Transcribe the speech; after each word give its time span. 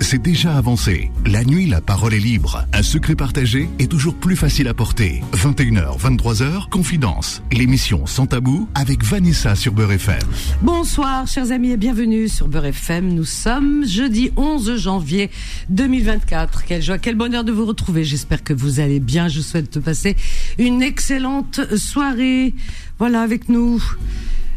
c'est 0.00 0.22
déjà 0.22 0.56
avancé. 0.56 1.10
La 1.26 1.44
nuit, 1.44 1.66
la 1.66 1.80
parole 1.80 2.14
est 2.14 2.18
libre. 2.18 2.64
Un 2.72 2.82
secret 2.82 3.14
partagé 3.14 3.68
est 3.78 3.90
toujours 3.90 4.14
plus 4.14 4.36
facile 4.36 4.68
à 4.68 4.74
porter. 4.74 5.22
21h, 5.34 5.98
23h, 5.98 6.68
Confidence. 6.70 7.42
L'émission 7.52 8.06
Sans 8.06 8.26
Tabou 8.26 8.68
avec 8.74 9.04
Vanessa 9.04 9.54
sur 9.54 9.72
Beurre 9.72 9.92
FM. 9.92 10.20
Bonsoir, 10.62 11.26
chers 11.26 11.52
amis, 11.52 11.72
et 11.72 11.76
bienvenue 11.76 12.28
sur 12.28 12.48
Beurre 12.48 12.66
FM. 12.66 13.12
Nous 13.12 13.24
sommes 13.24 13.86
jeudi 13.86 14.30
11 14.36 14.76
janvier 14.76 15.30
2024. 15.68 16.64
Quelle 16.64 16.82
joie, 16.82 16.98
quel 16.98 17.16
bonheur 17.16 17.44
de 17.44 17.52
vous 17.52 17.66
retrouver. 17.66 18.04
J'espère 18.04 18.42
que 18.42 18.54
vous 18.54 18.80
allez 18.80 19.00
bien. 19.00 19.28
Je 19.28 19.40
souhaite 19.40 19.70
te 19.70 19.78
passer 19.78 20.16
une 20.58 20.82
excellente 20.82 21.60
soirée. 21.76 22.54
Voilà, 22.98 23.20
avec 23.20 23.48
nous. 23.48 23.82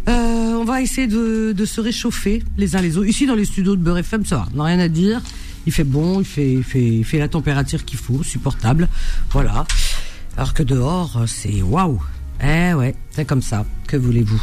Euh, 0.07 0.53
on 0.53 0.63
va 0.63 0.81
essayer 0.81 1.07
de, 1.07 1.65
se 1.65 1.81
réchauffer 1.81 2.43
les 2.57 2.75
uns 2.75 2.81
les 2.81 2.97
autres. 2.97 3.07
Ici, 3.07 3.25
dans 3.25 3.35
les 3.35 3.45
studios 3.45 3.75
de 3.75 3.81
Beurre 3.81 3.99
FM, 3.99 4.25
ça 4.25 4.37
va, 4.37 4.47
n'a 4.53 4.63
rien 4.63 4.79
à 4.79 4.87
dire. 4.87 5.21
Il 5.65 5.71
fait 5.71 5.83
bon, 5.83 6.19
il 6.19 6.25
fait, 6.25 6.53
il 6.53 6.63
fait, 6.63 6.85
il 6.85 7.05
fait 7.05 7.19
la 7.19 7.27
température 7.27 7.85
qu'il 7.85 7.99
faut, 7.99 8.23
supportable. 8.23 8.89
Voilà. 9.31 9.65
Alors 10.37 10.53
que 10.53 10.63
dehors, 10.63 11.23
c'est 11.27 11.61
waouh. 11.61 12.01
Eh 12.43 12.73
ouais, 12.73 12.95
c'est 13.11 13.25
comme 13.25 13.41
ça. 13.43 13.65
Que 13.87 13.97
voulez-vous? 13.97 14.41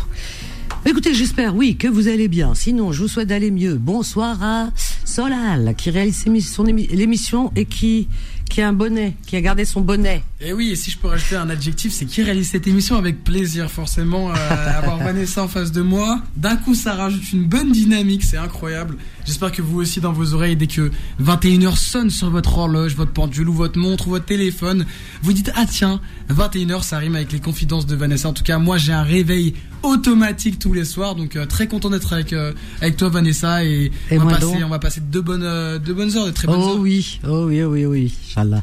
Écoutez, 0.86 1.12
j'espère, 1.12 1.56
oui, 1.56 1.76
que 1.76 1.88
vous 1.88 2.06
allez 2.08 2.28
bien. 2.28 2.54
Sinon, 2.54 2.92
je 2.92 3.02
vous 3.02 3.08
souhaite 3.08 3.28
d'aller 3.28 3.50
mieux. 3.50 3.74
Bonsoir 3.74 4.42
à 4.42 4.70
Solal, 5.04 5.74
qui 5.76 5.90
réalise 5.90 6.24
son 6.48 6.64
l'émission 6.64 7.50
et 7.56 7.64
qui 7.64 8.08
qui 8.48 8.60
a 8.60 8.68
un 8.68 8.72
bonnet, 8.72 9.14
qui 9.26 9.36
a 9.36 9.40
gardé 9.40 9.64
son 9.64 9.80
bonnet. 9.80 10.22
Et 10.40 10.52
oui, 10.52 10.70
et 10.70 10.76
si 10.76 10.90
je 10.90 10.98
peux 10.98 11.08
rajouter 11.08 11.36
un 11.36 11.50
adjectif, 11.50 11.92
c'est 11.92 12.06
qui 12.06 12.22
réalise 12.22 12.50
cette 12.50 12.66
émission 12.66 12.96
avec 12.96 13.24
plaisir, 13.24 13.70
forcément. 13.70 14.30
Euh, 14.30 14.34
avoir 14.78 14.98
Vanessa 14.98 15.42
en 15.42 15.48
face 15.48 15.72
de 15.72 15.82
moi, 15.82 16.20
d'un 16.36 16.56
coup, 16.56 16.74
ça 16.74 16.94
rajoute 16.94 17.32
une 17.32 17.44
bonne 17.44 17.72
dynamique, 17.72 18.24
c'est 18.24 18.36
incroyable. 18.36 18.96
J'espère 19.28 19.52
que 19.52 19.60
vous 19.60 19.82
aussi, 19.82 20.00
dans 20.00 20.14
vos 20.14 20.32
oreilles, 20.32 20.56
dès 20.56 20.66
que 20.66 20.90
21h 21.22 21.76
sonne 21.76 22.08
sur 22.08 22.30
votre 22.30 22.56
horloge, 22.56 22.96
votre 22.96 23.12
pendule 23.12 23.50
ou 23.50 23.52
votre 23.52 23.78
montre 23.78 24.08
ou 24.08 24.10
votre 24.12 24.24
téléphone, 24.24 24.86
vous 25.20 25.34
dites 25.34 25.52
Ah 25.54 25.66
tiens, 25.70 26.00
21h, 26.30 26.82
ça 26.82 26.96
rime 26.96 27.14
avec 27.14 27.30
les 27.32 27.38
confidences 27.38 27.84
de 27.84 27.94
Vanessa. 27.94 28.30
En 28.30 28.32
tout 28.32 28.42
cas, 28.42 28.56
moi, 28.56 28.78
j'ai 28.78 28.94
un 28.94 29.02
réveil 29.02 29.52
automatique 29.82 30.58
tous 30.58 30.72
les 30.72 30.86
soirs, 30.86 31.14
donc 31.14 31.36
euh, 31.36 31.44
très 31.44 31.66
content 31.66 31.90
d'être 31.90 32.10
avec, 32.14 32.32
euh, 32.32 32.54
avec 32.80 32.96
toi, 32.96 33.10
Vanessa. 33.10 33.62
Et, 33.66 33.92
on, 34.10 34.16
va 34.16 34.36
passer, 34.36 34.64
on, 34.64 34.68
va 34.70 34.78
passer, 34.78 35.02
deux 35.02 35.20
bonnes, 35.20 35.78
deux 35.84 35.92
bonnes 35.92 36.16
heures, 36.16 36.24
de 36.24 36.30
très 36.30 36.46
bonnes 36.46 36.62
oh, 36.62 36.68
heures. 36.70 36.80
Oui, 36.80 37.20
oh 37.28 37.44
oui, 37.48 37.62
oh 37.62 37.68
oui, 37.68 37.84
oui, 37.84 38.14
Inch'Allah. 38.30 38.62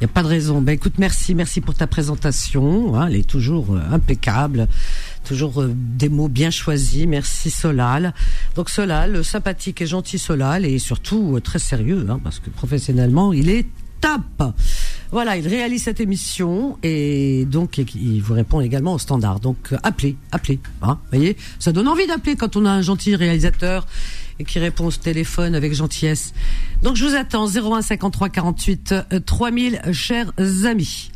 Il 0.00 0.06
n'y 0.06 0.10
a 0.10 0.14
pas 0.14 0.22
de 0.22 0.28
raison. 0.28 0.62
Ben 0.62 0.72
écoute, 0.72 0.94
merci, 0.96 1.34
merci 1.34 1.60
pour 1.60 1.74
ta 1.74 1.86
présentation. 1.86 2.96
Hein, 2.96 3.08
elle 3.08 3.16
est 3.16 3.28
toujours 3.28 3.76
euh, 3.76 3.80
impeccable, 3.92 4.66
toujours 5.24 5.62
euh, 5.62 5.72
des 5.74 6.08
mots 6.08 6.28
bien 6.28 6.50
choisis. 6.50 7.06
Merci 7.06 7.50
Solal. 7.50 8.14
Donc 8.54 8.70
Solal, 8.70 9.24
sympathique 9.24 9.82
et 9.82 9.86
gentil 9.86 10.18
Solal, 10.18 10.64
et 10.64 10.78
surtout 10.78 11.36
euh, 11.36 11.40
très 11.40 11.58
sérieux, 11.58 12.06
hein, 12.08 12.20
parce 12.22 12.38
que 12.38 12.50
professionnellement, 12.50 13.32
il 13.32 13.48
est 13.48 13.66
top. 14.00 14.54
Voilà, 15.12 15.36
il 15.36 15.46
réalise 15.46 15.82
cette 15.82 16.00
émission 16.00 16.78
et 16.82 17.44
donc 17.44 17.78
il 17.78 18.20
vous 18.20 18.34
répond 18.34 18.60
également 18.60 18.94
au 18.94 18.98
standard. 18.98 19.40
Donc 19.40 19.74
appelez, 19.82 20.16
appelez. 20.32 20.60
Hein, 20.82 20.98
voyez, 21.10 21.36
ça 21.58 21.72
donne 21.72 21.88
envie 21.88 22.06
d'appeler 22.06 22.36
quand 22.36 22.56
on 22.56 22.64
a 22.64 22.70
un 22.70 22.80
gentil 22.80 23.14
réalisateur 23.16 23.86
et 24.38 24.44
qui 24.44 24.58
répond 24.58 24.86
au 24.86 24.92
téléphone 24.92 25.54
avec 25.54 25.74
gentillesse. 25.74 26.32
Donc 26.82 26.96
je 26.96 27.04
vous 27.04 27.14
attends 27.14 27.46
01 27.46 27.82
53 27.82 28.28
48 28.30 28.94
3000 29.26 29.82
chers 29.92 30.32
amis. 30.64 31.10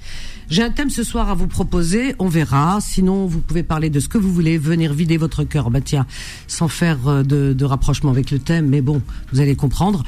J'ai 0.50 0.62
un 0.62 0.70
thème 0.70 0.90
ce 0.90 1.02
soir 1.02 1.30
à 1.30 1.34
vous 1.34 1.46
proposer, 1.46 2.14
on 2.18 2.28
verra. 2.28 2.78
Sinon, 2.80 3.26
vous 3.26 3.40
pouvez 3.40 3.62
parler 3.62 3.90
de 3.90 4.00
ce 4.00 4.08
que 4.08 4.18
vous 4.18 4.32
voulez, 4.32 4.58
venir 4.58 4.92
vider 4.92 5.16
votre 5.16 5.44
cœur. 5.44 5.70
Bah 5.70 5.80
tiens, 5.80 6.06
sans 6.46 6.68
faire 6.68 7.08
euh, 7.08 7.22
de, 7.22 7.64
rapprochement 7.64 8.10
avec 8.10 8.30
le 8.30 8.38
thème, 8.38 8.68
mais 8.68 8.80
bon, 8.80 9.00
vous 9.32 9.40
allez 9.40 9.56
comprendre. 9.56 10.02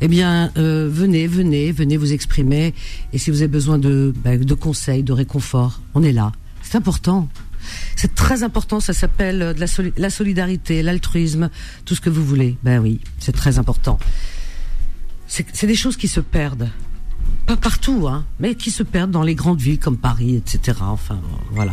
Eh 0.00 0.08
bien, 0.08 0.50
euh, 0.58 0.88
venez, 0.92 1.26
venez, 1.26 1.72
venez 1.72 1.96
vous 1.96 2.12
exprimer. 2.12 2.74
Et 3.12 3.18
si 3.18 3.30
vous 3.30 3.38
avez 3.38 3.48
besoin 3.48 3.78
de, 3.78 4.12
bah, 4.24 4.36
de 4.36 4.54
conseils, 4.54 5.02
de 5.02 5.12
réconfort, 5.12 5.80
on 5.94 6.02
est 6.02 6.12
là. 6.12 6.32
C'est 6.62 6.76
important. 6.76 7.28
C'est 7.96 8.14
très 8.14 8.42
important, 8.42 8.80
ça 8.80 8.92
s'appelle 8.92 9.42
euh, 9.42 9.54
la, 9.56 9.66
la 9.96 10.10
solidarité, 10.10 10.82
l'altruisme, 10.82 11.48
tout 11.84 11.94
ce 11.94 12.00
que 12.00 12.10
vous 12.10 12.24
voulez. 12.24 12.56
Ben 12.62 12.80
oui, 12.80 13.00
c'est 13.18 13.32
très 13.32 13.58
important. 13.58 13.98
C'est 15.28 15.66
des 15.66 15.74
choses 15.74 15.96
qui 15.96 16.08
se 16.08 16.20
perdent. 16.20 16.68
Pas 17.46 17.56
partout, 17.56 18.08
hein, 18.08 18.24
mais 18.40 18.56
qui 18.56 18.70
se 18.70 18.82
perdent 18.82 19.12
dans 19.12 19.22
les 19.22 19.36
grandes 19.36 19.60
villes 19.60 19.78
comme 19.78 19.96
Paris, 19.96 20.34
etc. 20.34 20.78
Enfin, 20.82 21.20
voilà. 21.52 21.72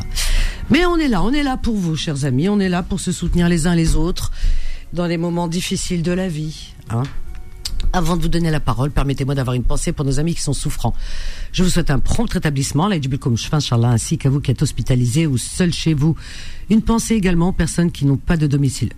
Mais 0.69 0.85
on 0.85 0.97
est 0.97 1.07
là, 1.07 1.23
on 1.23 1.33
est 1.33 1.43
là 1.43 1.57
pour 1.57 1.75
vous, 1.75 1.95
chers 1.95 2.25
amis. 2.25 2.47
On 2.47 2.59
est 2.59 2.69
là 2.69 2.83
pour 2.83 2.99
se 2.99 3.11
soutenir 3.11 3.49
les 3.49 3.65
uns 3.65 3.75
les 3.75 3.95
autres 3.95 4.31
dans 4.93 5.07
les 5.07 5.17
moments 5.17 5.47
difficiles 5.47 6.03
de 6.03 6.11
la 6.11 6.27
vie. 6.27 6.73
Hein. 6.91 7.03
Avant 7.91 8.15
de 8.15 8.21
vous 8.21 8.27
donner 8.27 8.49
la 8.49 8.59
parole, 8.59 8.91
permettez-moi 8.91 9.35
d'avoir 9.35 9.55
une 9.55 9.63
pensée 9.63 9.91
pour 9.91 10.05
nos 10.05 10.19
amis 10.19 10.35
qui 10.35 10.41
sont 10.41 10.53
souffrants. 10.53 10.95
Je 11.51 11.63
vous 11.63 11.69
souhaite 11.69 11.91
un 11.91 11.99
prompt 11.99 12.31
rétablissement, 12.31 12.89
comme 13.19 13.35
ainsi 13.83 14.17
qu'à 14.17 14.29
vous 14.29 14.41
qui 14.41 14.51
êtes 14.51 14.61
hospitalisés 14.61 15.27
ou 15.27 15.37
seuls 15.37 15.73
chez 15.73 15.93
vous. 15.93 16.15
Une 16.69 16.81
pensée 16.81 17.15
également 17.15 17.49
aux 17.49 17.53
personnes 17.53 17.91
qui 17.91 18.05
n'ont 18.05 18.17
pas 18.17 18.37
de 18.37 18.47
domicile. 18.47 18.93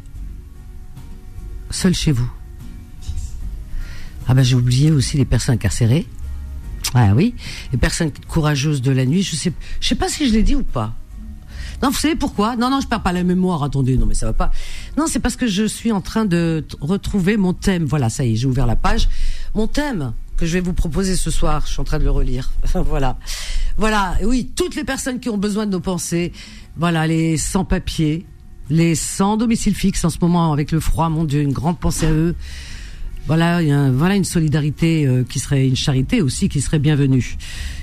Seuls 1.72 1.96
chez 1.96 2.12
vous. 2.12 2.30
Ah 4.28 4.34
ben 4.34 4.44
j'ai 4.44 4.56
oublié 4.56 4.92
aussi 4.92 5.18
les 5.18 5.26
personnes 5.26 5.56
incarcérées. 5.56 6.08
Ah 6.94 7.14
oui, 7.16 7.36
les 7.72 7.78
personnes 7.78 8.12
courageuses 8.28 8.82
de 8.82 8.92
la 8.92 9.06
nuit. 9.06 9.24
Je 9.24 9.36
sais, 9.36 9.52
je 9.80 9.88
sais 9.88 9.96
pas 9.96 10.10
si 10.10 10.28
je 10.28 10.34
l'ai 10.34 10.44
dit 10.44 10.56
ou 10.56 10.64
pas. 10.64 10.94
Non, 11.84 11.90
vous 11.90 11.98
savez 11.98 12.16
pourquoi? 12.16 12.56
Non, 12.56 12.70
non, 12.70 12.80
je 12.80 12.88
perds 12.88 13.04
pas 13.04 13.14
la 13.14 13.24
mémoire. 13.24 13.64
Attendez, 13.64 13.98
non, 13.98 14.06
mais 14.06 14.14
ça 14.14 14.26
va 14.26 14.34
pas. 14.34 14.52
Non, 14.98 15.08
c'est 15.08 15.20
parce 15.20 15.36
que 15.36 15.48
je 15.48 15.66
suis 15.66 15.92
en 15.92 16.02
train 16.02 16.26
de 16.26 16.66
retrouver 16.80 17.38
mon 17.38 17.54
thème. 17.54 17.86
Voilà, 17.86 18.10
ça 18.10 18.24
y 18.26 18.34
est, 18.34 18.36
j'ai 18.36 18.48
ouvert 18.48 18.66
la 18.66 18.76
page. 18.76 19.10
Mon 19.54 19.68
thème 19.68 20.14
que 20.38 20.46
je 20.46 20.54
vais 20.54 20.62
vous 20.62 20.74
proposer 20.74 21.16
ce 21.16 21.32
soir. 21.32 21.64
Je 21.66 21.72
suis 21.72 21.82
en 21.82 21.86
train 21.86 22.00
de 22.00 22.04
le 22.04 22.12
relire. 22.12 22.52
voilà, 22.74 23.18
voilà. 23.78 24.16
Oui, 24.24 24.52
toutes 24.56 24.76
les 24.76 24.84
personnes 24.84 25.20
qui 25.20 25.30
ont 25.30 25.38
besoin 25.38 25.66
de 25.66 25.72
nos 25.72 25.80
pensées. 25.80 26.32
Voilà, 26.78 27.08
les 27.08 27.38
sans-papiers, 27.38 28.26
les 28.70 28.96
sans 28.96 29.38
domicile 29.38 29.76
fixe 29.76 30.04
en 30.04 30.10
ce 30.10 30.18
moment 30.22 30.52
avec 30.52 30.72
le 30.72 30.80
froid. 30.80 31.10
Mon 31.10 31.24
Dieu, 31.24 31.42
une 31.42 31.54
grande 31.54 31.80
pensée 31.80 32.08
à 32.08 32.12
eux. 32.12 32.36
Voilà, 33.28 33.60
voilà 33.92 34.16
une 34.16 34.24
solidarité 34.24 35.08
euh, 35.08 35.24
qui 35.24 35.40
serait 35.40 35.68
une 35.68 35.76
charité 35.76 36.22
aussi 36.22 36.48
qui 36.48 36.62
serait 36.62 36.80
bienvenue. 36.80 37.38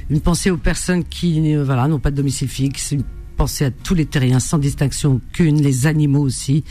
Une 0.09 0.21
pensée 0.21 0.51
aux 0.51 0.57
personnes 0.57 1.03
qui 1.05 1.55
euh, 1.55 1.65
voilà 1.65 1.89
n'ont 1.89 1.99
pas 1.99 2.11
de 2.11 2.17
domicile 2.17 2.49
fixe, 2.49 2.93
une 2.93 3.03
Pensez 3.37 3.65
à 3.65 3.71
tous 3.71 3.95
les 3.95 4.07
terriens 4.07 4.41
sans 4.41 4.59
distinction 4.59 5.21
qu'une, 5.33 5.61
les 5.63 5.87
animaux 5.87 6.21
aussi, 6.21 6.65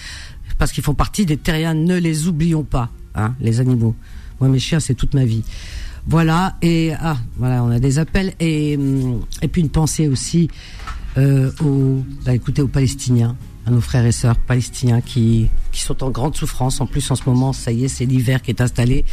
parce 0.58 0.72
qu'ils 0.72 0.84
font 0.84 0.94
partie 0.94 1.26
des 1.26 1.38
terriens, 1.38 1.74
ne 1.74 1.98
les 1.98 2.28
oublions 2.28 2.64
pas, 2.64 2.92
hein, 3.16 3.36
les 3.42 3.60
animaux. 3.60 3.96
Moi, 4.40 4.50
mes 4.50 4.60
chiens, 4.60 4.80
c'est 4.80 4.94
toute 4.94 5.14
ma 5.14 5.26
vie. 5.26 5.44
Voilà, 6.08 6.58
et 6.62 6.94
ah, 7.00 7.18
voilà, 7.38 7.64
on 7.64 7.70
a 7.72 7.80
des 7.80 8.00
appels, 8.00 8.34
et, 8.40 8.78
et 9.42 9.48
puis 9.48 9.62
une 9.62 9.70
pensée 9.70 10.08
aussi 10.08 10.50
euh, 11.18 11.52
aux, 11.64 12.04
bah, 12.26 12.34
écoutez, 12.34 12.62
aux 12.62 12.68
Palestiniens, 12.68 13.36
à 13.66 13.72
nos 13.72 13.82
frères 13.82 14.06
et 14.06 14.12
sœurs 14.12 14.38
palestiniens 14.38 15.02
qui, 15.02 15.50
qui 15.72 15.82
sont 15.82 16.04
en 16.04 16.10
grande 16.10 16.36
souffrance. 16.36 16.82
En 16.82 16.88
plus, 16.88 17.10
en 17.12 17.16
ce 17.16 17.24
moment, 17.26 17.54
ça 17.54 17.72
y 17.72 17.86
est, 17.86 17.88
c'est 17.88 18.06
l'hiver 18.06 18.42
qui 18.42 18.52
est 18.52 18.62
installé. 18.62 19.06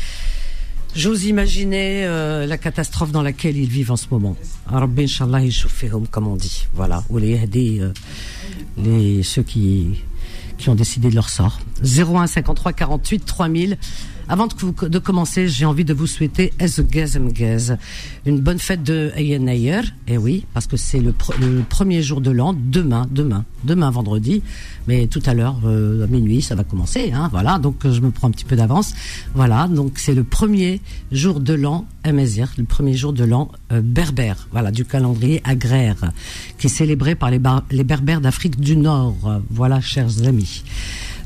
J'ose 0.94 1.26
imaginer 1.26 2.04
euh, 2.06 2.46
la 2.46 2.56
catastrophe 2.56 3.12
dans 3.12 3.22
laquelle 3.22 3.56
ils 3.56 3.68
vivent 3.68 3.92
en 3.92 3.96
ce 3.96 4.06
moment. 4.10 4.36
Rabbi 4.66 5.04
Inch'Allah 5.04 5.40
comme 6.10 6.26
on 6.26 6.36
dit. 6.36 6.66
Voilà. 6.74 7.04
Ou 7.10 7.18
les 7.18 7.38
euh, 7.80 7.92
les, 8.78 9.22
ceux 9.22 9.42
qui, 9.42 10.02
qui 10.56 10.70
ont 10.70 10.74
décidé 10.74 11.10
de 11.10 11.14
leur 11.14 11.28
sort. 11.28 11.60
01 11.84 12.26
53 12.26 12.72
48 12.72 13.24
3000. 13.24 13.78
Avant 14.30 14.46
de, 14.46 14.88
de 14.88 14.98
commencer, 14.98 15.48
j'ai 15.48 15.64
envie 15.64 15.86
de 15.86 15.94
vous 15.94 16.06
souhaiter 16.06 16.52
une 18.26 18.40
bonne 18.40 18.58
fête 18.58 18.82
de 18.82 19.10
Ayer. 19.16 19.80
Et 20.06 20.18
oui, 20.18 20.44
parce 20.52 20.66
que 20.66 20.76
c'est 20.76 21.00
le, 21.00 21.14
le, 21.40 21.62
premier 21.62 22.02
jour 22.02 22.20
de 22.20 22.30
l'an, 22.30 22.54
demain, 22.54 23.06
demain, 23.10 23.46
demain 23.64 23.90
vendredi. 23.90 24.42
Mais 24.86 25.06
tout 25.06 25.22
à 25.24 25.32
l'heure, 25.32 25.56
euh, 25.64 26.04
à 26.04 26.06
minuit, 26.08 26.42
ça 26.42 26.54
va 26.54 26.62
commencer. 26.62 27.10
Hein, 27.14 27.28
voilà, 27.32 27.58
donc 27.58 27.90
je 27.90 28.00
me 28.00 28.10
prends 28.10 28.28
un 28.28 28.30
petit 28.30 28.44
peu 28.44 28.56
d'avance. 28.56 28.92
Voilà, 29.34 29.66
donc 29.66 29.98
c'est 29.98 30.14
le 30.14 30.24
premier 30.24 30.82
jour 31.10 31.40
de 31.40 31.54
l'an 31.54 31.86
Amazir, 32.04 32.52
le 32.58 32.64
premier 32.64 32.94
jour 32.94 33.14
de 33.14 33.24
l'an 33.24 33.50
euh, 33.72 33.80
berbère, 33.82 34.48
voilà, 34.52 34.70
du 34.70 34.84
calendrier 34.84 35.40
agraire, 35.44 36.12
qui 36.58 36.66
est 36.66 36.70
célébré 36.70 37.14
par 37.14 37.30
les, 37.30 37.40
les 37.70 37.84
berbères 37.84 38.20
d'Afrique 38.20 38.60
du 38.60 38.76
Nord. 38.76 39.40
Voilà, 39.50 39.80
chers 39.80 40.26
amis. 40.26 40.62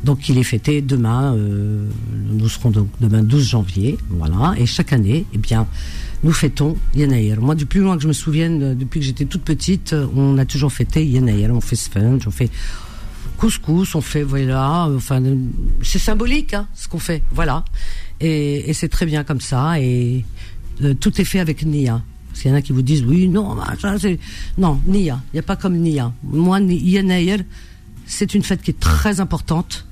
Donc 0.04 0.28
il 0.28 0.38
est 0.38 0.42
fêté 0.42 0.82
demain, 0.82 1.34
euh, 1.34 1.88
nous 2.30 2.48
serons 2.48 2.70
donc 2.70 2.88
demain 3.00 3.22
12 3.22 3.48
janvier, 3.48 3.98
voilà, 4.10 4.54
et 4.56 4.66
chaque 4.66 4.92
année, 4.92 5.26
eh 5.32 5.38
bien, 5.38 5.66
nous 6.24 6.32
fêtons 6.32 6.76
Yanaïr. 6.94 7.40
Moi, 7.40 7.54
du 7.54 7.66
plus 7.66 7.80
loin 7.80 7.96
que 7.96 8.02
je 8.02 8.08
me 8.08 8.12
souvienne, 8.12 8.62
euh, 8.62 8.74
depuis 8.74 8.98
que 8.98 9.06
j'étais 9.06 9.26
toute 9.26 9.42
petite, 9.42 9.94
on 10.16 10.38
a 10.38 10.44
toujours 10.44 10.72
fêté 10.72 11.06
Yanaïr. 11.06 11.50
On 11.52 11.60
fait 11.60 11.76
sponge, 11.76 12.26
on 12.26 12.32
fait 12.32 12.50
couscous, 13.36 13.94
on 13.94 14.00
fait, 14.00 14.22
voilà, 14.22 14.88
enfin, 14.94 15.22
c'est 15.82 15.98
symbolique, 15.98 16.54
hein, 16.54 16.68
ce 16.74 16.88
qu'on 16.88 16.98
fait, 16.98 17.22
voilà. 17.32 17.64
Et, 18.20 18.72
c'est 18.72 18.88
très 18.88 19.06
bien 19.06 19.24
comme 19.24 19.40
ça, 19.40 19.80
et 19.80 20.24
euh, 20.82 20.94
tout 20.94 21.20
est 21.20 21.24
fait 21.24 21.40
avec 21.40 21.64
Nia. 21.64 22.02
Parce 22.28 22.42
qu'il 22.42 22.50
y 22.50 22.54
en 22.54 22.56
a 22.56 22.62
qui 22.62 22.72
vous 22.72 22.82
disent, 22.82 23.04
oui, 23.04 23.28
non, 23.28 23.56
c'est... 23.98 24.18
Non, 24.58 24.80
Nia, 24.86 25.20
il 25.32 25.36
n'y 25.36 25.40
a 25.40 25.42
pas 25.42 25.56
comme 25.56 25.76
Nia. 25.76 26.12
Moi, 26.22 26.60
Yanaïr, 26.60 27.40
c'est 28.06 28.34
une 28.34 28.42
fête 28.42 28.62
qui 28.62 28.70
est 28.70 28.80
très 28.80 29.20
importante 29.20 29.86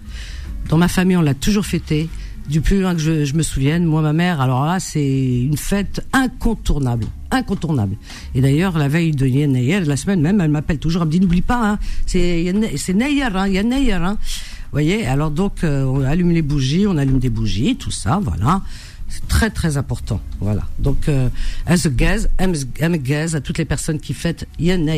dans 0.68 0.78
ma 0.78 0.88
famille, 0.88 1.16
on 1.16 1.22
l'a 1.22 1.34
toujours 1.34 1.66
fêté. 1.66 2.08
du 2.48 2.60
plus 2.60 2.80
loin 2.80 2.94
que 2.94 3.00
je, 3.00 3.34
me 3.34 3.42
souvienne, 3.42 3.84
moi, 3.84 4.02
ma 4.02 4.12
mère, 4.12 4.40
alors 4.40 4.64
là, 4.64 4.80
c'est 4.80 5.40
une 5.42 5.56
fête 5.56 6.04
incontournable. 6.12 7.06
Incontournable. 7.30 7.96
Et 8.34 8.40
d'ailleurs, 8.40 8.76
la 8.76 8.88
veille 8.88 9.12
de 9.12 9.26
Yen 9.26 9.52
la 9.84 9.96
semaine 9.96 10.20
même, 10.20 10.40
elle 10.40 10.50
m'appelle 10.50 10.78
toujours, 10.78 11.02
elle 11.02 11.08
me 11.08 11.12
dit, 11.12 11.20
n'oublie 11.20 11.42
pas, 11.42 11.72
hein, 11.72 11.78
c'est 12.06 12.92
Neyer, 12.92 13.28
hein, 13.34 13.46
Yen 13.46 13.72
hein. 13.72 14.18
Vous 14.20 14.76
voyez, 14.76 15.06
alors 15.06 15.30
donc, 15.32 15.64
euh, 15.64 15.84
on 15.84 16.02
allume 16.02 16.30
les 16.30 16.42
bougies, 16.42 16.86
on 16.86 16.96
allume 16.96 17.18
des 17.18 17.30
bougies, 17.30 17.74
tout 17.76 17.90
ça, 17.90 18.20
voilà. 18.22 18.62
C'est 19.10 19.26
très 19.26 19.50
très 19.50 19.76
important, 19.76 20.20
voilà. 20.40 20.62
Donc, 20.78 21.08
euh, 21.08 21.28
as 21.66 21.84
a 21.84 21.90
gaz, 21.90 22.28
gaz 22.38 23.34
à 23.34 23.40
toutes 23.40 23.58
les 23.58 23.64
personnes 23.64 23.98
qui 23.98 24.14
fêtent 24.14 24.46
Yen 24.58 24.88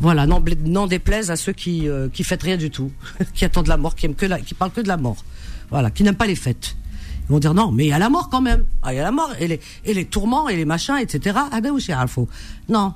Voilà, 0.00 0.26
non 0.26 0.86
déplaise 0.86 1.30
à 1.30 1.36
ceux 1.36 1.52
qui 1.52 1.88
euh, 1.88 2.08
qui 2.10 2.24
fêtent 2.24 2.42
rien 2.42 2.58
du 2.58 2.70
tout, 2.70 2.92
qui 3.34 3.44
attendent 3.46 3.68
la 3.68 3.78
mort, 3.78 3.94
qui 3.94 4.04
aiment 4.06 4.14
que 4.14 4.26
la, 4.26 4.38
qui 4.38 4.52
parlent 4.52 4.70
que 4.70 4.82
de 4.82 4.88
la 4.88 4.98
mort 4.98 5.24
voilà, 5.70 5.90
qui 5.90 6.02
n'aiment 6.02 6.14
pas 6.14 6.26
les 6.26 6.36
fêtes. 6.36 6.76
Ils 7.28 7.32
vont 7.32 7.38
dire 7.38 7.54
non, 7.54 7.72
mais 7.72 7.86
il 7.86 7.88
y 7.88 7.92
a 7.92 7.98
la 7.98 8.08
mort 8.08 8.28
quand 8.28 8.40
même. 8.40 8.64
Ah, 8.82 8.92
il 8.92 8.96
y 8.96 9.00
a 9.00 9.02
la 9.02 9.10
mort 9.10 9.32
et 9.40 9.48
les, 9.48 9.60
et 9.84 9.94
les 9.94 10.04
tourments 10.04 10.48
et 10.48 10.56
les 10.56 10.64
machins, 10.64 10.96
etc. 11.00 11.38
Ah 11.50 11.60
ben 11.60 11.76
faux. 12.06 12.28
Non, 12.68 12.94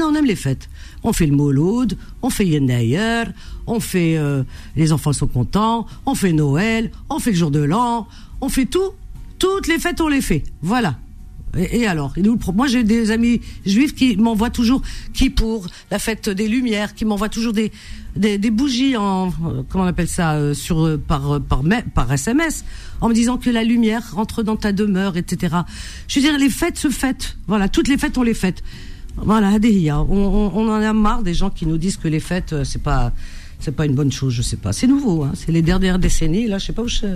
on 0.00 0.14
aime 0.14 0.24
les 0.24 0.36
fêtes. 0.36 0.68
On 1.02 1.12
fait 1.12 1.26
le 1.26 1.34
Mouloud, 1.34 1.98
on 2.22 2.30
fait 2.30 2.46
Yennayer, 2.46 3.24
on 3.66 3.80
fait 3.80 4.16
euh, 4.16 4.44
les 4.76 4.92
enfants 4.92 5.12
sont 5.12 5.26
contents, 5.26 5.86
on 6.06 6.14
fait 6.14 6.32
Noël, 6.32 6.92
on 7.10 7.18
fait 7.18 7.30
le 7.30 7.36
jour 7.36 7.50
de 7.50 7.60
l'an, 7.60 8.06
on 8.40 8.48
fait 8.48 8.66
tout. 8.66 8.92
Toutes 9.42 9.66
les 9.66 9.80
fêtes, 9.80 10.00
on 10.00 10.06
les 10.06 10.20
fait. 10.20 10.44
Voilà. 10.60 10.94
Et, 11.58 11.84
alors? 11.88 12.14
Moi, 12.54 12.68
j'ai 12.68 12.84
des 12.84 13.10
amis 13.10 13.40
juifs 13.66 13.92
qui 13.92 14.16
m'envoient 14.16 14.50
toujours, 14.50 14.82
qui 15.12 15.30
pour 15.30 15.66
la 15.90 15.98
fête 15.98 16.28
des 16.28 16.46
Lumières, 16.46 16.94
qui 16.94 17.04
m'envoient 17.04 17.28
toujours 17.28 17.52
des, 17.52 17.72
bougies 18.52 18.96
en, 18.96 19.30
euh, 19.30 19.64
comment 19.68 19.82
on 19.82 19.88
appelle 19.88 20.06
ça, 20.06 20.34
euh, 20.34 20.54
sur 20.54 20.86
euh, 20.86 20.96
par 20.96 21.40
par 21.40 21.62
par 21.92 22.12
SMS, 22.12 22.64
en 23.00 23.08
me 23.08 23.14
disant 23.14 23.36
que 23.36 23.50
la 23.50 23.64
lumière 23.64 24.14
rentre 24.14 24.44
dans 24.44 24.54
ta 24.54 24.70
demeure, 24.70 25.16
etc. 25.16 25.56
Je 26.06 26.20
veux 26.20 26.24
dire, 26.24 26.38
les 26.38 26.48
fêtes 26.48 26.78
se 26.78 26.88
fêtent. 26.88 27.36
Voilà, 27.48 27.68
toutes 27.68 27.88
les 27.88 27.98
fêtes, 27.98 28.18
on 28.18 28.22
les 28.22 28.34
fêtes. 28.34 28.62
Voilà, 29.16 29.58
on 29.90 30.68
en 30.68 30.80
a 30.80 30.92
marre 30.92 31.24
des 31.24 31.34
gens 31.34 31.50
qui 31.50 31.66
nous 31.66 31.78
disent 31.78 31.96
que 31.96 32.06
les 32.06 32.20
fêtes, 32.20 32.54
c'est 32.62 32.82
pas 32.82 33.12
c'est 33.58 33.74
pas 33.74 33.86
une 33.86 33.96
bonne 33.96 34.12
chose, 34.12 34.34
je 34.34 34.42
sais 34.42 34.56
pas. 34.56 34.72
C'est 34.72 34.86
nouveau, 34.86 35.24
hein. 35.24 35.32
c'est 35.34 35.50
les 35.50 35.62
dernières 35.62 35.98
décennies. 35.98 36.46
Là, 36.46 36.58
je 36.58 36.66
sais 36.66 36.72
pas 36.72 36.82
où 36.82 36.88
je, 36.88 37.06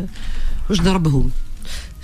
où 0.70 0.74
je 0.74 0.82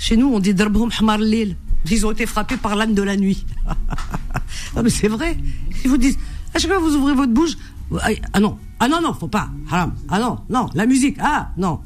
Chez 0.03 0.17
nous, 0.17 0.27
on 0.35 0.41
dit 0.41 0.53
darbhum 0.53 0.91
hamar 0.99 1.19
lil. 1.19 1.55
Ils 1.89 2.05
ont 2.05 2.11
été 2.11 2.27
frappés 2.27 2.57
par 2.57 2.75
l'âne 2.75 2.93
de 2.93 3.03
la 3.03 3.17
nuit. 3.17 3.47
non, 4.75 4.83
mais 4.83 4.91
c'est 4.91 5.07
vrai. 5.07 5.37
Ils 5.85 5.91
vous 5.91 5.97
disent, 5.97 6.19
à 6.53 6.59
chaque 6.59 6.73
fois 6.73 6.81
vous 6.81 6.97
ouvrez 6.97 7.15
votre 7.15 7.33
bouche, 7.33 7.53
ah 8.01 8.41
non, 8.41 8.59
ah 8.81 8.89
non, 8.89 9.01
non, 9.01 9.15
faut 9.15 9.29
pas, 9.29 9.49
haram. 9.71 9.95
Ah 10.09 10.19
non, 10.19 10.41
non, 10.51 10.69
la 10.75 10.87
musique, 10.87 11.19
ah 11.21 11.53
non. 11.57 11.79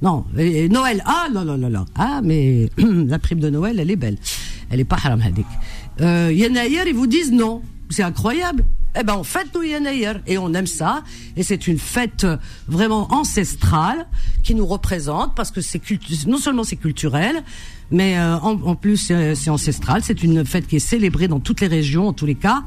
Non, 0.00 0.24
Noël, 0.34 1.02
ah 1.04 1.26
non, 1.30 1.44
non, 1.44 1.58
non, 1.58 1.68
non. 1.68 1.84
Ah, 1.94 2.22
mais 2.24 2.70
la 2.78 3.18
prime 3.18 3.40
de 3.40 3.50
Noël, 3.50 3.78
elle 3.78 3.90
est 3.90 3.96
belle. 3.96 4.16
Elle 4.70 4.80
est 4.80 4.84
pas 4.84 4.96
haram 4.96 5.20
hadik. 5.20 5.46
Euh, 6.00 6.32
Yanayer, 6.32 6.84
ils 6.86 6.94
vous 6.94 7.06
disent 7.06 7.32
non. 7.32 7.60
C'est 7.90 8.02
incroyable. 8.02 8.64
Eh 8.98 9.04
ben, 9.04 9.14
on 9.16 9.24
fête 9.24 9.54
nous 9.54 9.62
Yanayer. 9.62 10.14
Et 10.26 10.38
on 10.38 10.52
aime 10.54 10.66
ça. 10.66 11.02
Et 11.36 11.42
c'est 11.42 11.66
une 11.66 11.78
fête 11.78 12.26
vraiment 12.66 13.12
ancestrale 13.12 14.06
qui 14.42 14.54
nous 14.54 14.66
représente 14.66 15.34
parce 15.34 15.50
que 15.50 15.60
c'est 15.60 15.80
non 16.26 16.38
seulement 16.38 16.64
c'est 16.64 16.76
culturel, 16.76 17.42
mais 17.90 18.18
euh, 18.18 18.36
en, 18.38 18.74
plus 18.74 19.12
c'est 19.34 19.50
ancestral. 19.50 20.02
C'est 20.04 20.22
une 20.22 20.44
fête 20.44 20.66
qui 20.66 20.76
est 20.76 20.80
célébrée 20.80 21.28
dans 21.28 21.40
toutes 21.40 21.60
les 21.60 21.66
régions, 21.66 22.08
en 22.08 22.12
tous 22.12 22.26
les 22.26 22.34
cas, 22.34 22.62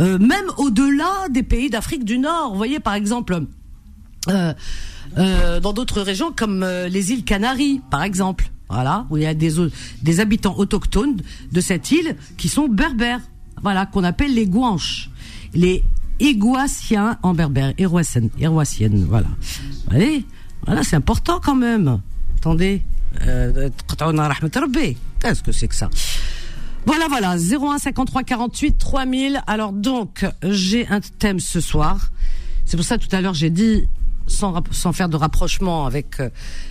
euh, 0.00 0.18
même 0.18 0.46
au-delà 0.58 1.28
des 1.30 1.42
pays 1.42 1.70
d'Afrique 1.70 2.04
du 2.04 2.18
Nord. 2.18 2.50
Vous 2.50 2.56
voyez, 2.56 2.80
par 2.80 2.94
exemple, 2.94 3.40
euh, 4.28 5.60
dans 5.60 5.72
d'autres 5.72 6.02
régions 6.02 6.32
comme 6.32 6.64
les 6.64 7.12
îles 7.12 7.24
Canaries, 7.24 7.80
par 7.90 8.02
exemple. 8.02 8.50
Voilà, 8.68 9.06
où 9.10 9.16
il 9.16 9.22
y 9.22 9.26
a 9.26 9.34
des, 9.34 9.52
des 10.02 10.18
habitants 10.18 10.56
autochtones 10.58 11.18
de 11.52 11.60
cette 11.60 11.92
île 11.92 12.16
qui 12.36 12.48
sont 12.48 12.66
berbères. 12.66 13.20
Voilà, 13.62 13.86
qu'on 13.86 14.02
appelle 14.02 14.34
les 14.34 14.46
Guanches. 14.46 15.08
Les 15.54 15.82
Iguassiens 16.20 17.18
en 17.22 17.34
berbère, 17.34 17.74
Héroisiennes, 17.78 19.04
voilà. 19.08 19.28
Allez, 19.90 20.24
voilà, 20.64 20.82
c'est 20.82 20.96
important 20.96 21.40
quand 21.42 21.54
même. 21.54 22.00
Attendez. 22.38 22.82
Euh, 23.22 23.70
Qu'est-ce 25.20 25.42
que 25.42 25.52
c'est 25.52 25.68
que 25.68 25.74
ça? 25.74 25.88
Voilà, 26.86 27.06
voilà. 27.08 27.36
01 27.36 27.78
53 27.78 28.22
48 28.22 28.78
3000. 28.78 29.42
Alors 29.46 29.72
donc, 29.72 30.24
j'ai 30.42 30.86
un 30.88 31.00
thème 31.00 31.40
ce 31.40 31.60
soir. 31.60 32.10
C'est 32.64 32.76
pour 32.76 32.86
ça 32.86 32.98
tout 32.98 33.08
à 33.12 33.20
l'heure 33.20 33.34
j'ai 33.34 33.50
dit, 33.50 33.84
sans, 34.26 34.62
sans 34.70 34.92
faire 34.92 35.08
de 35.08 35.16
rapprochement 35.16 35.86
avec 35.86 36.20
euh, 36.20 36.30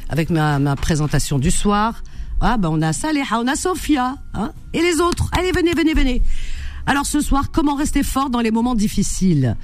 avec 0.10 0.30
ma, 0.30 0.76
présentation 0.76 1.40
du 1.40 1.52
soir. 1.52 2.04
Ah 2.42 2.58
ben 2.58 2.70
on 2.70 2.82
a 2.82 2.92
Saleha, 2.92 3.40
on 3.40 3.48
a 3.48 3.56
Sophia, 3.56 4.16
hein, 4.34 4.52
et 4.74 4.82
les 4.82 5.00
autres. 5.00 5.30
Allez, 5.32 5.52
venez, 5.52 5.74
venez, 5.74 5.94
venez. 5.94 6.22
Alors 6.88 7.06
ce 7.06 7.20
soir, 7.20 7.52
comment 7.52 7.76
rester 7.76 8.04
fort 8.04 8.30
dans 8.30 8.42
les 8.42 8.52
moments 8.52 8.76
difficiles? 8.76 9.56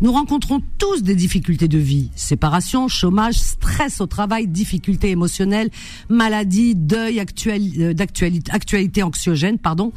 Nous 0.00 0.12
rencontrons 0.12 0.62
tous 0.78 1.02
des 1.02 1.14
difficultés 1.14 1.68
de 1.68 1.78
vie. 1.78 2.10
Séparation, 2.14 2.88
chômage, 2.88 3.34
stress 3.34 4.00
au 4.00 4.06
travail, 4.06 4.46
difficultés 4.46 5.10
émotionnelles, 5.10 5.68
maladies, 6.08 6.74
deuil, 6.74 7.20
euh, 7.20 7.92
d'actualité, 7.92 8.50
actualité 8.52 9.02
anxiogène, 9.02 9.58
pardon. 9.58 9.92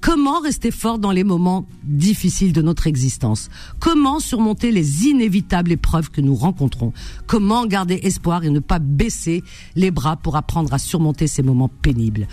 Comment 0.00 0.40
rester 0.40 0.70
fort 0.70 0.98
dans 0.98 1.10
les 1.12 1.24
moments 1.24 1.66
difficiles 1.82 2.52
de 2.52 2.60
notre 2.60 2.86
existence? 2.86 3.48
Comment 3.80 4.20
surmonter 4.20 4.70
les 4.70 5.06
inévitables 5.06 5.72
épreuves 5.72 6.10
que 6.10 6.20
nous 6.20 6.34
rencontrons? 6.34 6.92
Comment 7.26 7.64
garder 7.64 8.00
espoir 8.02 8.44
et 8.44 8.50
ne 8.50 8.60
pas 8.60 8.78
baisser 8.78 9.42
les 9.74 9.90
bras 9.90 10.16
pour 10.16 10.36
apprendre 10.36 10.74
à 10.74 10.78
surmonter 10.78 11.26
ces 11.26 11.42
moments 11.42 11.70
pénibles? 11.70 12.28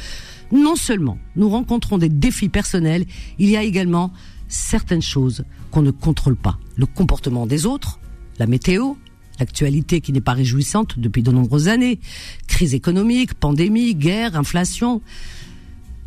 Non 0.51 0.75
seulement 0.75 1.18
nous 1.36 1.50
rencontrons 1.50 1.98
des 1.98 2.09
défis 2.09 2.50
personnels, 2.50 3.06
il 3.39 3.50
y 3.50 3.57
a 3.57 3.63
également 3.63 4.12
certaines 4.48 5.01
choses 5.01 5.45
qu'on 5.71 5.81
ne 5.81 5.92
contrôle 5.92 6.36
pas. 6.36 6.59
Le 6.75 6.86
comportement 6.86 7.48
des 7.48 7.65
autres, 7.65 8.00
la 8.38 8.48
météo, 8.48 8.94
l'actualité 9.39 10.01
qui 10.01 10.13
n'est 10.13 10.21
pas 10.21 10.33
réjouissante 10.33 11.00
depuis 11.00 11.24
de 11.24 11.31
nombreuses 11.31 11.68
années, 11.68 12.00
crise 12.48 12.74
économique, 12.74 13.33
pandémie, 13.33 13.95
guerre, 13.95 14.36
inflation. 14.36 15.01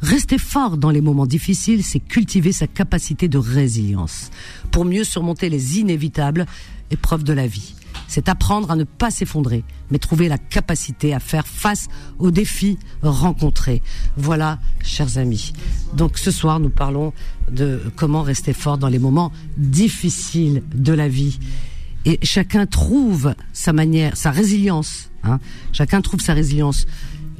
Rester 0.00 0.38
fort 0.38 0.76
dans 0.76 0.90
les 0.90 1.00
moments 1.00 1.26
difficiles, 1.26 1.82
c'est 1.82 2.00
cultiver 2.00 2.52
sa 2.52 2.66
capacité 2.66 3.26
de 3.26 3.38
résilience 3.38 4.30
pour 4.70 4.84
mieux 4.84 5.04
surmonter 5.04 5.48
les 5.48 5.78
inévitables 5.78 6.46
épreuves 6.90 7.24
de 7.24 7.32
la 7.32 7.46
vie 7.46 7.73
c'est 8.08 8.28
apprendre 8.28 8.70
à 8.70 8.76
ne 8.76 8.84
pas 8.84 9.10
s'effondrer, 9.10 9.64
mais 9.90 9.98
trouver 9.98 10.28
la 10.28 10.38
capacité 10.38 11.14
à 11.14 11.20
faire 11.20 11.46
face 11.46 11.88
aux 12.18 12.30
défis 12.30 12.78
rencontrés. 13.02 13.82
Voilà, 14.16 14.58
chers 14.82 15.18
amis. 15.18 15.52
Donc 15.94 16.18
ce 16.18 16.30
soir, 16.30 16.60
nous 16.60 16.70
parlons 16.70 17.12
de 17.50 17.80
comment 17.96 18.22
rester 18.22 18.52
fort 18.52 18.78
dans 18.78 18.88
les 18.88 18.98
moments 18.98 19.32
difficiles 19.56 20.62
de 20.74 20.92
la 20.92 21.08
vie. 21.08 21.38
Et 22.04 22.18
chacun 22.22 22.66
trouve 22.66 23.34
sa 23.52 23.72
manière, 23.72 24.16
sa 24.16 24.30
résilience. 24.30 25.10
Hein. 25.22 25.40
Chacun 25.72 26.02
trouve 26.02 26.20
sa 26.20 26.34
résilience. 26.34 26.86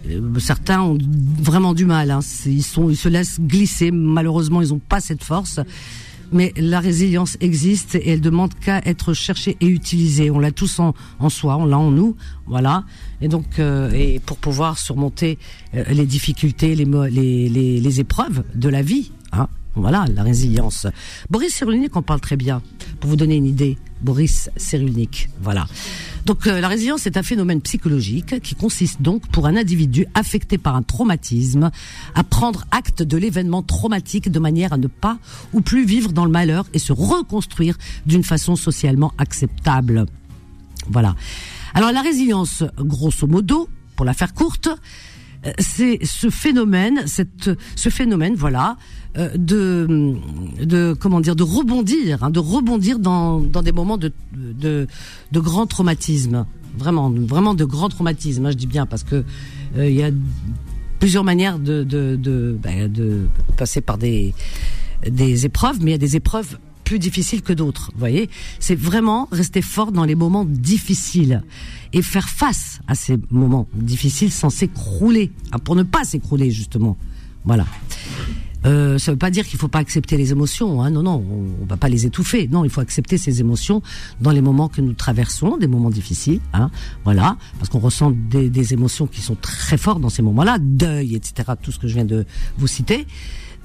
Euh, 0.08 0.38
certains 0.38 0.80
ont 0.80 0.98
vraiment 1.38 1.74
du 1.74 1.84
mal. 1.84 2.10
Hein. 2.10 2.20
Ils, 2.46 2.62
sont, 2.62 2.88
ils 2.88 2.96
se 2.96 3.08
laissent 3.08 3.40
glisser. 3.40 3.90
Malheureusement, 3.90 4.62
ils 4.62 4.68
n'ont 4.68 4.78
pas 4.78 5.00
cette 5.00 5.22
force 5.22 5.60
mais 6.32 6.52
la 6.56 6.80
résilience 6.80 7.36
existe 7.40 7.94
et 7.94 8.10
elle 8.10 8.20
demande 8.20 8.54
qu'à 8.54 8.80
être 8.84 9.12
cherchée 9.12 9.56
et 9.60 9.66
utilisée. 9.66 10.30
On 10.30 10.38
l'a 10.38 10.52
tous 10.52 10.78
en, 10.78 10.94
en 11.18 11.28
soi, 11.28 11.56
on 11.56 11.66
l'a 11.66 11.78
en 11.78 11.90
nous, 11.90 12.16
voilà. 12.46 12.84
Et 13.20 13.28
donc, 13.28 13.58
euh, 13.58 13.90
et 13.92 14.20
pour 14.20 14.36
pouvoir 14.36 14.78
surmonter 14.78 15.38
euh, 15.74 15.84
les 15.90 16.06
difficultés, 16.06 16.74
les, 16.74 16.84
les, 16.84 17.48
les, 17.48 17.80
les, 17.80 18.00
épreuves 18.00 18.44
de 18.54 18.68
la 18.68 18.82
vie, 18.82 19.12
hein, 19.32 19.48
voilà, 19.74 20.04
la 20.14 20.22
résilience. 20.22 20.86
Boris 21.30 21.54
Cyrulnik 21.54 21.96
en 21.96 22.02
parle 22.02 22.20
très 22.20 22.36
bien. 22.36 22.62
Pour 23.00 23.10
vous 23.10 23.16
donner 23.16 23.36
une 23.36 23.46
idée, 23.46 23.76
Boris 24.02 24.50
Cyrulnik, 24.56 25.28
voilà. 25.42 25.66
Donc 26.24 26.46
euh, 26.46 26.60
la 26.60 26.68
résilience 26.68 27.06
est 27.06 27.16
un 27.16 27.22
phénomène 27.22 27.60
psychologique 27.60 28.40
qui 28.40 28.54
consiste 28.54 29.02
donc 29.02 29.26
pour 29.28 29.46
un 29.46 29.56
individu 29.56 30.06
affecté 30.14 30.58
par 30.58 30.74
un 30.74 30.82
traumatisme 30.82 31.70
à 32.14 32.24
prendre 32.24 32.64
acte 32.70 33.02
de 33.02 33.16
l'événement 33.16 33.62
traumatique 33.62 34.30
de 34.30 34.38
manière 34.38 34.72
à 34.72 34.78
ne 34.78 34.86
pas 34.86 35.18
ou 35.52 35.60
plus 35.60 35.84
vivre 35.84 36.12
dans 36.12 36.24
le 36.24 36.30
malheur 36.30 36.66
et 36.72 36.78
se 36.78 36.92
reconstruire 36.92 37.76
d'une 38.06 38.24
façon 38.24 38.56
socialement 38.56 39.12
acceptable. 39.18 40.06
Voilà. 40.88 41.14
Alors 41.74 41.92
la 41.92 42.00
résilience, 42.00 42.64
grosso 42.78 43.26
modo, 43.26 43.68
pour 43.96 44.06
la 44.06 44.14
faire 44.14 44.32
courte, 44.32 44.68
euh, 45.46 45.52
c'est 45.58 45.98
ce 46.04 46.30
phénomène, 46.30 47.06
cette, 47.06 47.50
ce 47.76 47.88
phénomène, 47.90 48.34
voilà, 48.34 48.76
euh, 49.16 49.30
de, 49.36 50.16
de 50.64 50.96
comment 50.98 51.20
dire, 51.20 51.36
de 51.36 51.42
rebondir, 51.42 52.24
hein, 52.24 52.30
de 52.30 52.38
rebondir 52.38 52.98
dans, 52.98 53.40
dans 53.40 53.62
des 53.62 53.72
moments 53.72 53.98
de, 53.98 54.12
de, 54.58 54.87
de 55.32 55.40
grand 55.40 55.66
traumatisme, 55.66 56.46
vraiment, 56.76 57.11
vraiment 57.11 57.54
de 57.54 57.64
grand 57.64 57.88
traumatisme. 57.88 58.46
Hein, 58.46 58.50
je 58.50 58.56
dis 58.56 58.66
bien 58.66 58.87
parce 58.87 59.04
que 59.04 59.25
euh, 59.76 59.88
il 59.88 59.96
y 59.96 60.02
a 60.02 60.11
plusieurs 60.99 61.25
manières 61.25 61.58
de 61.58 61.82
de, 61.82 62.58
ben, 62.62 62.90
de 62.90 63.26
passer 63.56 63.80
par 63.80 63.99
des 63.99 64.34
des 65.08 65.44
épreuves, 65.46 65.78
mais 65.80 65.90
il 65.90 65.92
y 65.92 65.96
a 65.96 65.99
des 65.99 66.16
épreuves 66.16 66.58
plus 66.84 66.99
difficiles 66.99 67.42
que 67.42 67.52
d'autres. 67.52 67.90
Vous 67.94 67.99
voyez, 67.99 68.28
c'est 68.61 68.75
vraiment 68.75 69.28
rester 69.32 69.62
fort 69.62 69.90
dans 69.90 70.04
les 70.04 70.14
moments 70.14 70.44
difficiles 70.44 71.42
et 71.92 72.02
faire 72.02 72.28
face 72.28 72.80
à 72.87 72.94
ces 72.94 73.18
moments 73.30 73.68
difficiles 73.75 74.30
sans 74.30 74.50
s'écrouler, 74.50 75.32
hein, 75.52 75.58
pour 75.58 75.76
ne 75.76 75.82
pas 75.82 76.04
s'écrouler 76.04 76.50
justement. 76.50 76.96
Voilà. 77.44 77.66
Euh, 78.64 78.99
ça 78.99 79.12
veut 79.12 79.18
pas 79.18 79.30
dire 79.30 79.47
qu'il 79.47 79.59
faut 79.59 79.68
pas 79.68 79.78
accepter 79.78 80.16
les 80.16 80.33
émotions. 80.33 80.83
Hein. 80.83 80.90
Non, 80.90 81.02
non, 81.02 81.25
on, 81.30 81.62
on 81.62 81.66
va 81.66 81.76
pas 81.76 81.88
les 81.88 82.06
étouffer. 82.06 82.49
Non, 82.49 82.64
il 82.64 82.71
faut 82.71 82.80
accepter 82.80 83.18
ces 83.18 83.40
émotions 83.40 83.83
dans 84.21 84.30
les 84.30 84.40
moments 84.40 84.68
que 84.68 84.80
nous 84.80 84.94
traversons, 84.94 85.56
des 85.56 85.66
moments 85.66 85.90
difficiles. 85.90 86.40
Hein. 86.52 86.71
Voilà, 87.04 87.37
parce 87.59 87.68
qu'on 87.68 87.78
ressent 87.78 88.11
des, 88.11 88.50
des, 88.50 88.73
émotions 88.73 89.06
qui 89.06 89.21
sont 89.21 89.37
très 89.37 89.76
fortes 89.76 90.00
dans 90.00 90.09
ces 90.09 90.23
moments-là, 90.23 90.59
deuil, 90.61 91.14
etc. 91.14 91.52
Tout 91.61 91.73
ce 91.73 91.78
que 91.78 91.88
je 91.88 91.94
viens 91.94 92.04
de 92.04 92.25
vous 92.59 92.66
citer. 92.66 93.06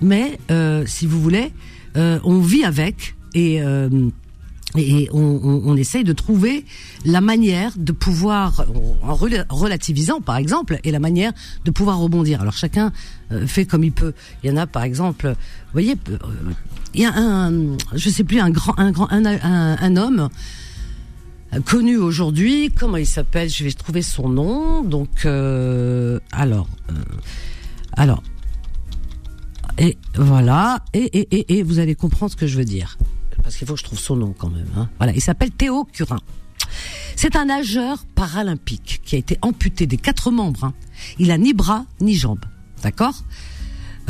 Mais 0.02 0.40
euh, 0.52 0.86
si 0.86 1.06
vous 1.06 1.22
voulez, 1.22 1.52
euh, 1.98 2.20
on 2.24 2.40
vit 2.40 2.64
avec 2.64 3.16
et 3.34 3.62
euh, 3.62 3.90
et 4.78 5.10
on, 5.12 5.20
on, 5.20 5.62
on, 5.66 5.76
essaye 5.76 6.04
de 6.04 6.14
trouver 6.14 6.64
la 7.04 7.22
manière 7.22 7.72
de 7.76 7.92
pouvoir, 7.92 8.66
en 9.02 9.16
relativisant 9.16 10.22
par 10.22 10.38
exemple, 10.38 10.80
et 10.84 10.92
la 10.92 11.00
manière 11.00 11.34
de 11.66 11.72
pouvoir 11.72 11.98
rebondir. 11.98 12.42
Alors 12.42 12.54
chacun 12.54 12.92
euh, 13.32 13.48
fait 13.48 13.66
comme 13.66 13.84
il 13.84 13.92
peut. 13.92 14.14
Il 14.44 14.50
y 14.50 14.54
en 14.54 14.58
a 14.58 14.68
par 14.68 14.84
exemple, 14.84 15.30
vous 15.30 15.72
voyez, 15.74 15.96
euh, 16.10 16.18
il 16.94 17.02
y 17.02 17.06
a 17.06 17.14
un, 17.16 17.78
je 17.94 18.10
sais 18.10 18.24
plus, 18.24 18.40
un 18.40 18.52
grand, 18.52 18.78
un 18.78 18.92
grand, 18.92 19.12
un, 19.12 19.26
un, 19.26 19.78
un 19.80 19.98
homme 19.98 20.30
connu 21.66 21.98
aujourd'hui. 21.98 22.72
Comment 22.78 22.98
il 22.98 23.08
s'appelle? 23.08 23.50
Je 23.50 23.64
vais 23.64 23.72
trouver 23.72 24.04
son 24.04 24.30
nom. 24.30 24.84
Donc, 24.84 25.26
euh, 25.26 26.20
alors, 26.32 26.68
euh, 26.92 26.94
alors, 27.94 28.22
et 29.80 29.98
voilà, 30.16 30.84
et, 30.94 31.06
et, 31.20 31.38
et, 31.38 31.58
et 31.58 31.64
vous 31.64 31.80
allez 31.80 31.96
comprendre 31.96 32.32
ce 32.32 32.38
que 32.38 32.48
je 32.48 32.58
veux 32.58 32.66
dire 32.66 32.98
parce 33.50 33.58
qu'il 33.58 33.68
faut 33.68 33.74
que 33.74 33.80
je 33.80 33.84
trouve 33.84 33.98
son 33.98 34.16
nom 34.16 34.36
quand 34.38 34.52
même. 34.52 34.68
Hein. 34.78 34.90
Voilà, 35.00 35.12
il 35.12 35.22
s'appelle 35.22 35.50
Théo 35.50 35.84
Curin. 35.92 36.20
C'est 37.16 37.36
un 37.36 37.46
nageur 37.46 38.06
paralympique 38.14 39.02
qui 39.04 39.16
a 39.16 39.18
été 39.18 39.40
amputé 39.42 39.88
des 39.88 39.98
quatre 39.98 40.30
membres. 40.30 40.66
Hein. 40.66 40.74
Il 41.18 41.32
a 41.32 41.38
ni 41.40 41.56
bras 41.56 41.86
ni 42.00 42.14
jambes, 42.14 42.46
d'accord? 42.84 43.24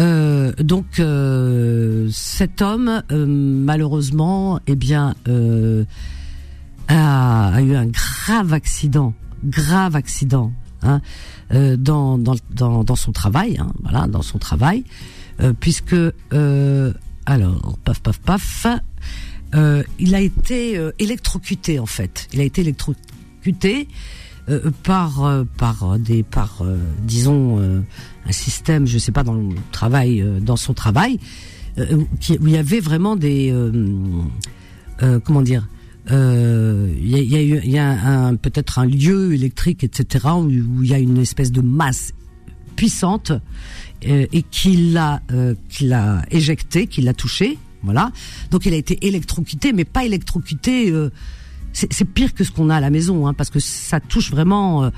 Euh, 0.02 0.52
Donc 0.60 1.00
euh, 1.00 2.10
cet 2.12 2.62
homme, 2.62 3.02
euh, 3.14 3.26
malheureusement, 3.26 4.60
eh 4.68 4.76
bien, 4.76 5.16
a, 6.90 7.62
eu 7.62 7.76
un 7.76 7.86
grave 7.86 8.52
accident, 8.52 9.14
grave 9.46 9.96
accident, 9.96 10.52
hein, 10.82 11.00
dans, 11.50 12.18
dans, 12.18 12.36
dans, 12.52 12.84
dans 12.84 12.96
son 12.98 13.14
travail, 13.14 13.58
voilà, 13.84 14.08
dans 14.08 14.22
son 14.22 14.38
travail, 14.38 14.84
puisque 15.62 15.96
alors, 17.30 17.78
paf, 17.84 18.00
paf, 18.00 18.20
paf. 18.22 18.66
Euh, 19.56 19.84
il 19.98 20.14
a 20.14 20.22
été 20.22 20.78
euh, 20.78 20.92
électrocuté 21.00 21.80
en 21.80 21.86
fait. 21.86 22.28
Il 22.34 22.42
a 22.42 22.44
été 22.44 22.62
électrocuté 22.62 23.88
euh, 24.50 24.72
par 24.84 25.46
par 25.58 25.98
des 26.00 26.24
par 26.24 26.64
disons 27.04 27.60
un 27.60 28.32
système, 28.32 28.86
je 28.86 28.98
sais 28.98 29.12
pas 29.12 29.24
dans 29.24 29.34
le 29.34 29.56
travail, 29.72 30.24
dans 30.42 30.56
son 30.56 30.74
travail, 30.74 31.20
qui, 32.20 32.38
où 32.38 32.48
il 32.48 32.54
y 32.54 32.58
avait 32.58 32.80
vraiment 32.80 33.16
des 33.16 33.54
comment 35.24 35.42
dire. 35.42 35.68
Il 36.12 37.12
y 37.12 37.78
a, 37.78 38.34
peut-être 38.42 38.80
un 38.80 38.86
lieu 38.86 39.34
électrique, 39.34 39.84
etc., 39.84 40.28
où 40.34 40.84
il 40.84 40.90
y 40.90 40.94
a 40.94 41.00
une 41.00 41.18
espèce 41.18 41.52
de 41.52 41.62
masse 41.62 42.14
puissante 42.76 43.32
et 44.02 44.44
qu'il 44.50 44.94
l'a 44.94 45.22
qu'il 45.70 45.90
l'a 45.90 46.24
éjecté, 46.32 46.88
qu'il 46.88 47.06
l'a 47.06 47.14
touché, 47.14 47.60
voilà. 47.84 48.12
Donc 48.52 48.66
il 48.66 48.74
a 48.74 48.78
été 48.78 49.06
électrocuté, 49.08 49.74
mais 49.74 49.86
pas 49.86 50.06
électrocuté. 50.06 50.92
Euh, 50.92 51.10
c'est 51.72 52.06
pire 52.06 52.34
que 52.34 52.44
ce 52.44 52.52
qu'on 52.52 52.70
a 52.70 52.78
à 52.78 52.80
la 52.80 52.90
maison, 52.90 53.28
hein, 53.28 53.34
parce 53.34 53.52
que 53.52 53.60
ça 53.60 54.00
touche 54.00 54.32
vraiment 54.32 54.84
euh, 54.84 54.90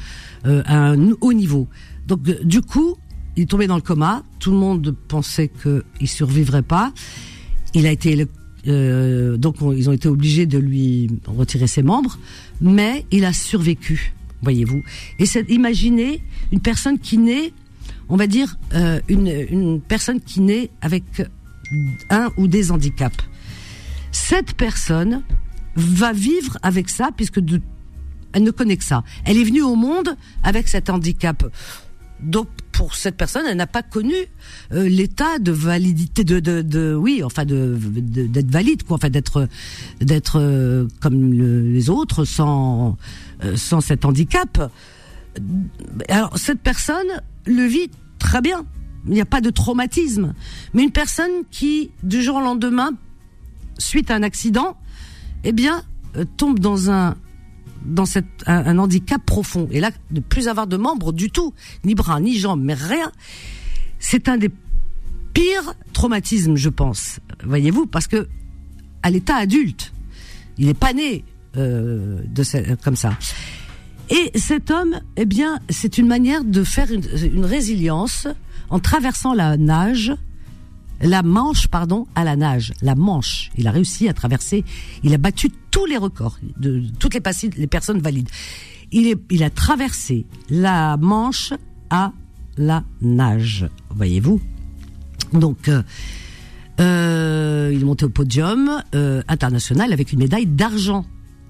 euh, 0.46 0.64
à 0.66 0.78
un 0.78 1.12
haut 1.20 1.34
niveau. 1.34 1.68
Donc 2.08 2.24
du 2.24 2.62
coup, 2.62 2.96
il 3.36 3.44
est 3.44 3.46
tombé 3.46 3.68
dans 3.68 3.76
le 3.76 3.82
coma. 3.82 4.24
Tout 4.40 4.52
le 4.52 4.58
monde 4.58 4.96
pensait 5.08 5.50
qu'il 5.50 6.08
survivrait 6.08 6.64
pas. 6.64 6.94
Il 7.74 7.86
a 7.88 7.92
été 7.92 8.28
donc 8.64 9.56
on, 9.62 9.72
ils 9.72 9.90
ont 9.90 9.92
été 9.92 10.08
obligés 10.08 10.46
de 10.46 10.60
lui 10.60 11.10
retirer 11.26 11.66
ses 11.66 11.82
membres, 11.82 12.20
mais 12.62 13.06
il 13.10 13.26
a 13.26 13.34
survécu, 13.34 14.14
voyez-vous. 14.44 14.84
Et 15.18 15.26
imaginez 15.50 16.22
une 16.52 16.60
personne 16.60 17.00
qui 17.00 17.18
naît 17.18 17.54
on 18.08 18.18
va 18.18 18.28
dire, 18.28 18.58
une, 19.08 19.28
une 19.50 19.82
personne 19.82 20.20
qui 20.20 20.42
naît 20.42 20.70
avec 20.82 21.06
un 22.10 22.32
ou 22.38 22.48
des 22.48 22.72
handicaps. 22.72 23.24
Cette 24.12 24.54
personne 24.54 25.24
va 25.76 26.14
vivre 26.14 26.58
avec 26.62 26.90
ça 26.90 27.10
puisque 27.16 27.40
elle 28.34 28.44
ne 28.44 28.52
connaît 28.52 28.78
que 28.78 28.84
ça. 28.84 29.04
Elle 29.26 29.38
est 29.38 29.44
venue 29.44 29.62
au 29.62 29.76
monde 29.76 30.16
avec 30.44 30.68
cet 30.68 30.90
handicap. 30.90 31.44
Donc 32.22 32.48
pour 32.72 32.96
cette 32.96 33.18
personne, 33.18 33.44
elle 33.48 33.58
n'a 33.58 33.68
pas 33.68 33.84
connu 33.84 34.16
euh, 34.74 34.88
l'état 34.88 35.40
de 35.40 35.52
validité 35.52 36.24
de, 36.24 36.40
de, 36.40 36.62
de 36.62 36.96
oui, 36.96 37.24
enfin 37.24 37.46
de 37.46 37.78
d'être 37.78 38.50
valide 38.50 38.84
quoi, 38.84 38.96
enfin 38.96 39.10
d'être 39.10 39.48
d'être 40.00 40.40
euh, 40.40 40.88
comme 41.00 41.34
le, 41.34 41.62
les 41.62 41.90
autres 41.90 42.26
sans 42.26 42.98
euh, 43.44 43.56
sans 43.56 43.82
cet 43.82 44.06
handicap. 44.06 44.72
Alors 46.10 46.38
cette 46.38 46.60
personne 46.60 47.22
le 47.46 47.66
vit 47.66 47.90
très 48.20 48.42
bien. 48.42 48.66
Il 49.08 49.14
n'y 49.14 49.22
a 49.22 49.26
pas 49.26 49.42
de 49.42 49.50
traumatisme. 49.50 50.34
Mais 50.74 50.84
une 50.84 50.92
personne 50.92 51.32
qui, 51.50 51.92
du 52.04 52.22
jour 52.22 52.38
au 52.38 52.42
lendemain, 52.42 52.92
suite 53.78 54.12
à 54.12 54.16
un 54.16 54.24
accident, 54.24 54.78
eh 55.44 55.52
bien, 55.52 55.84
euh, 56.18 56.26
tombe 56.38 56.60
dans 56.60 56.92
un 56.92 57.16
dans 57.84 58.06
cette, 58.06 58.28
un, 58.46 58.78
handicap 58.78 59.26
profond. 59.26 59.68
Et 59.72 59.80
là, 59.80 59.90
ne 60.12 60.20
plus 60.20 60.48
avoir 60.48 60.68
de 60.68 60.78
membres 60.78 61.12
du 61.12 61.32
tout, 61.32 61.54
ni 61.84 61.96
bras, 61.96 62.20
ni 62.20 62.38
jambes, 62.38 62.62
mais 62.64 62.76
rien. 62.76 63.12
C'est 63.98 64.30
un 64.30 64.38
des 64.38 64.52
pires 65.34 65.74
traumatismes, 65.94 66.56
je 66.56 66.70
pense. 66.70 67.20
Voyez-vous, 67.44 67.88
parce 67.88 68.06
que 68.06 68.28
à 69.02 69.10
l'état 69.10 69.36
adulte, 69.36 69.94
il 70.60 70.68
n'est 70.68 70.76
pas 70.76 70.94
né 70.94 71.24
euh, 71.58 72.22
de 72.26 72.76
comme 72.84 72.96
ça. 72.96 73.18
Et 74.10 74.38
cet 74.38 74.72
homme, 74.72 75.00
eh 75.16 75.26
bien, 75.26 75.60
c'est 75.70 75.98
une 75.98 76.08
manière 76.08 76.44
de 76.44 76.64
faire 76.64 76.92
une, 76.92 77.46
résilience 77.46 78.28
en 78.72 78.80
traversant 78.80 79.34
la 79.34 79.58
nage, 79.58 80.14
la 81.02 81.22
Manche, 81.22 81.68
pardon, 81.68 82.08
à 82.16 82.24
la 82.24 82.36
nage, 82.36 82.74
la 82.82 82.96
Manche. 82.96 83.52
Il 83.58 83.68
a 83.68 83.72
réussi 83.72 84.08
à 84.08 84.14
traverser, 84.14 84.64
il 85.04 85.14
a 85.14 85.18
battu 85.18 85.52
tous 85.70 85.86
les 85.86 85.98
records 85.98 86.40
de, 86.58 86.84
toutes 86.98 87.14
les, 87.14 87.22
les 87.58 87.68
personnes 87.68 88.00
valides. 88.00 88.30
Il, 88.92 89.44
a 89.44 89.50
traversé 89.50 90.26
la 90.50 90.98
Manche 90.98 91.54
à 91.90 92.14
la 92.58 92.84
nage, 93.02 93.68
voyez-vous. 93.90 94.42
Donc, 95.34 95.68
euh, 95.70 95.84
euh, 96.80 97.72
il 97.74 97.82
est 97.82 97.86
monté 97.86 98.06
au 98.06 98.10
podium 98.10 98.84
euh, 98.96 99.22
international 99.28 99.94
avec 99.94 100.12
une 100.12 100.20
médaille 100.20 100.46
d'argent 100.46 101.06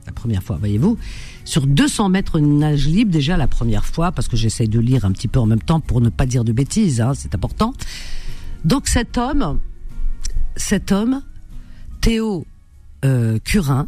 la 0.06 0.12
première 0.12 0.44
fois, 0.44 0.58
voyez-vous 0.58 0.98
sur 1.46 1.68
200 1.68 2.10
mètres 2.10 2.40
nage 2.40 2.88
libre 2.88 3.12
déjà 3.12 3.38
la 3.38 3.48
première 3.48 3.86
fois, 3.86 4.12
parce 4.12 4.28
que 4.28 4.38
j'essaye 4.38 4.68
de 4.68 4.80
lire 4.80 5.06
un 5.06 5.12
petit 5.12 5.28
peu 5.28 5.40
en 5.40 5.46
même 5.46 5.62
temps 5.62 5.80
pour 5.80 6.02
ne 6.02 6.10
pas 6.10 6.26
dire 6.26 6.44
de 6.44 6.52
bêtises, 6.52 7.02
hein, 7.02 7.14
c'est 7.16 7.36
important. 7.36 7.74
Donc 8.66 8.88
cet 8.88 9.18
homme, 9.18 9.60
cet 10.56 10.92
homme, 10.92 11.22
Théo 12.02 12.46
euh, 13.06 13.40
Curin, 13.44 13.88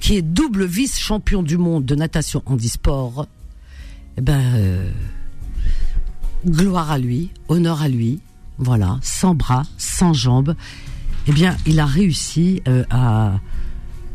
qui 0.00 0.16
est 0.16 0.22
double 0.22 0.64
vice-champion 0.64 1.42
du 1.42 1.58
monde 1.58 1.84
de 1.84 1.94
natation 1.94 2.42
handisport, 2.46 3.26
eh 4.16 4.20
ben, 4.20 4.40
euh, 4.54 4.90
gloire 6.46 6.90
à 6.90 6.98
lui, 6.98 7.30
honneur 7.48 7.82
à 7.82 7.88
lui, 7.88 8.20
voilà, 8.58 8.98
sans 9.02 9.34
bras, 9.34 9.62
sans 9.76 10.12
jambes, 10.12 10.54
eh 11.26 11.32
bien, 11.32 11.56
il 11.66 11.78
a 11.80 11.86
réussi 11.86 12.62
euh, 12.68 12.84
à 12.90 13.40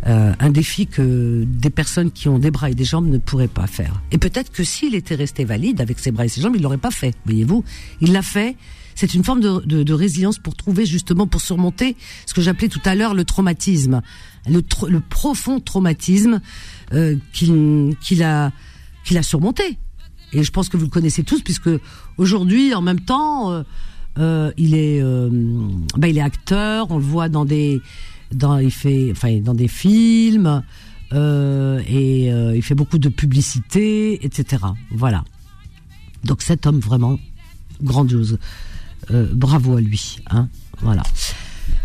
euh, 0.06 0.34
un 0.40 0.50
défi 0.50 0.88
que 0.88 1.46
des 1.48 1.70
personnes 1.70 2.12
qui 2.12 2.28
ont 2.28 2.40
des 2.40 2.52
bras 2.52 2.70
et 2.70 2.76
des 2.76 2.84
jambes 2.84 3.08
ne 3.08 3.18
pourraient 3.18 3.48
pas 3.48 3.68
faire. 3.68 4.02
Et 4.12 4.18
peut-être 4.18 4.52
que 4.52 4.64
s'il 4.64 4.96
était 4.96 5.16
resté 5.16 5.46
valide 5.46 5.82
avec 5.82 6.00
ses 6.00 6.12
bras 6.12 6.26
et 6.26 6.30
ses 6.30 6.42
jambes, 6.42 6.56
il 6.56 6.62
l'aurait 6.62 6.78
pas 6.78 6.92
fait. 6.92 7.16
Voyez-vous, 7.26 7.64
il 8.02 8.12
l'a 8.12 8.22
fait. 8.22 8.56
C'est 8.96 9.14
une 9.14 9.24
forme 9.24 9.40
de, 9.40 9.62
de, 9.66 9.84
de, 9.84 9.94
résilience 9.94 10.38
pour 10.38 10.56
trouver 10.56 10.86
justement 10.86 11.26
pour 11.26 11.42
surmonter 11.42 11.96
ce 12.26 12.34
que 12.34 12.42
j'appelais 12.42 12.68
tout 12.68 12.82
à 12.86 12.96
l'heure 12.96 13.16
le 13.16 13.26
traumatisme, 13.26 14.02
le, 14.48 14.62
le 14.88 15.00
profond 15.00 15.60
traumatisme 15.60 16.42
euh, 16.94 17.16
qu'il 17.34 18.24
a 18.24 18.52
a 19.16 19.24
surmonté. 19.24 19.78
Et 20.34 20.44
je 20.44 20.52
pense 20.52 20.70
que 20.70 20.78
vous 20.78 20.86
le 20.86 20.90
connaissez 20.90 21.24
tous 21.24 21.42
puisque 21.42 21.70
aujourd'hui, 22.18 22.74
en 22.74 22.82
même 22.82 23.00
temps, 23.00 23.52
euh, 23.52 23.64
euh 24.18 24.52
il 24.58 24.74
est 24.76 25.02
euh, 25.02 25.30
ben, 25.98 26.08
il 26.08 26.18
est 26.18 26.22
acteur. 26.22 26.88
On 26.90 26.98
le 26.98 27.04
voit 27.04 27.30
dans 27.30 27.46
des 27.46 27.82
dans, 28.34 28.58
il 28.58 28.72
fait, 28.72 29.10
enfin, 29.12 29.40
dans 29.40 29.54
des 29.54 29.68
films, 29.68 30.64
euh, 31.14 31.82
et 31.88 32.32
euh, 32.32 32.56
il 32.56 32.62
fait 32.62 32.76
beaucoup 32.76 32.98
de 32.98 33.10
publicité, 33.10 34.26
etc. 34.26 34.64
Voilà. 34.92 35.24
Donc 36.24 36.42
cet 36.42 36.66
homme 36.66 36.80
vraiment 36.80 37.20
grandiose. 37.82 38.40
Euh, 39.12 39.28
bravo 39.34 39.78
à 39.78 39.82
lui. 39.82 40.18
Hein 40.30 40.48
voilà. 40.82 41.04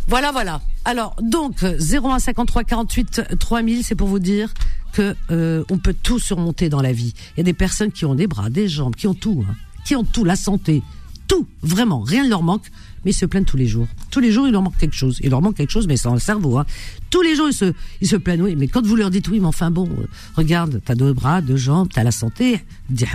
Voilà, 0.07 0.33
voilà. 0.33 0.61
Alors, 0.85 1.15
donc, 1.21 1.63
01 1.63 2.19
53 2.19 2.65
48 2.65 3.23
3000, 3.39 3.85
c'est 3.85 3.95
pour 3.95 4.09
vous 4.09 4.19
dire 4.19 4.55
que 4.93 5.15
euh, 5.31 5.65
on 5.71 5.79
peut 5.79 5.95
tout 5.95 6.19
surmonter 6.19 6.69
dans 6.69 6.81
la 6.81 6.93
vie. 6.93 7.13
Il 7.37 7.39
y 7.39 7.41
a 7.41 7.45
des 7.45 7.53
personnes 7.53 7.93
qui 7.93 8.05
ont 8.05 8.15
des 8.15 8.27
bras, 8.27 8.49
des 8.49 8.69
jambes, 8.69 8.95
qui 8.95 9.07
ont 9.07 9.15
tout, 9.15 9.45
hein, 9.49 9.55
qui 9.85 9.97
ont 9.97 10.05
tout, 10.05 10.25
la 10.25 10.37
santé, 10.37 10.83
tout, 11.27 11.47
vraiment, 11.63 12.01
rien 12.01 12.25
ne 12.25 12.31
leur 12.31 12.43
manque, 12.43 12.71
mais 13.05 13.11
ils 13.11 13.15
se 13.15 13.27
plaignent 13.27 13.45
tous 13.45 13.57
les 13.57 13.67
jours. 13.67 13.87
Tous 14.11 14.21
les 14.21 14.33
jours, 14.33 14.47
il 14.47 14.53
leur 14.53 14.63
manque 14.63 14.77
quelque 14.77 14.95
chose. 14.95 15.19
Il 15.23 15.31
leur 15.31 15.43
manque 15.43 15.57
quelque 15.57 15.71
chose, 15.71 15.87
mais 15.87 15.97
c'est 15.97 16.09
dans 16.09 16.15
le 16.15 16.21
cerveau. 16.21 16.59
Hein. 16.59 16.67
Tous 17.11 17.23
les 17.23 17.35
jours, 17.37 17.49
ils 17.49 17.55
se, 17.55 17.73
ils 18.01 18.19
plaignent, 18.21 18.43
oui, 18.43 18.57
mais 18.57 18.69
quand 18.69 18.85
vous 18.85 18.97
leur 18.97 19.11
dites, 19.11 19.29
oui, 19.29 19.41
mais 19.41 19.47
enfin 19.47 19.71
bon, 19.71 19.89
euh, 19.99 20.07
regarde, 20.35 20.81
t'as 20.85 20.95
deux 20.95 21.13
bras, 21.13 21.41
deux 21.41 21.57
jambes, 21.57 21.89
t'as 21.93 22.05
la 22.05 22.11
santé, 22.11 22.65
dis 22.91 23.07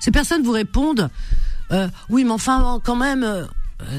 Ces 0.00 0.10
personnes 0.10 0.42
vous 0.42 0.52
répondent, 0.52 1.08
euh, 1.72 1.88
oui, 2.08 2.24
mais 2.24 2.30
enfin, 2.30 2.80
quand 2.82 2.96
même, 2.96 3.22
euh, 3.22 3.44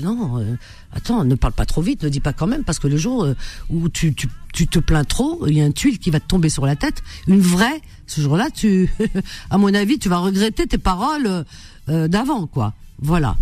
non, 0.01 0.57
attends, 0.91 1.23
ne 1.23 1.35
parle 1.35 1.53
pas 1.53 1.65
trop 1.65 1.81
vite, 1.81 2.03
ne 2.03 2.09
dis 2.09 2.19
pas 2.19 2.33
quand 2.33 2.47
même, 2.47 2.63
parce 2.63 2.79
que 2.79 2.87
le 2.87 2.97
jour 2.97 3.27
où 3.69 3.89
tu, 3.89 4.13
te 4.13 4.79
plains 4.79 5.05
trop, 5.05 5.45
il 5.47 5.57
y 5.57 5.61
a 5.61 5.65
une 5.65 5.73
tuile 5.73 5.99
qui 5.99 6.09
va 6.09 6.19
te 6.19 6.27
tomber 6.27 6.49
sur 6.49 6.65
la 6.65 6.75
tête, 6.75 7.01
une 7.27 7.39
vraie, 7.39 7.81
ce 8.07 8.21
jour-là, 8.21 8.49
tu, 8.53 8.89
à 9.49 9.57
mon 9.57 9.73
avis, 9.73 9.99
tu 9.99 10.09
vas 10.09 10.17
regretter 10.17 10.67
tes 10.67 10.77
paroles 10.77 11.45
d'avant, 11.87 12.45
quoi. 12.45 12.73
Voilà. 13.01 13.37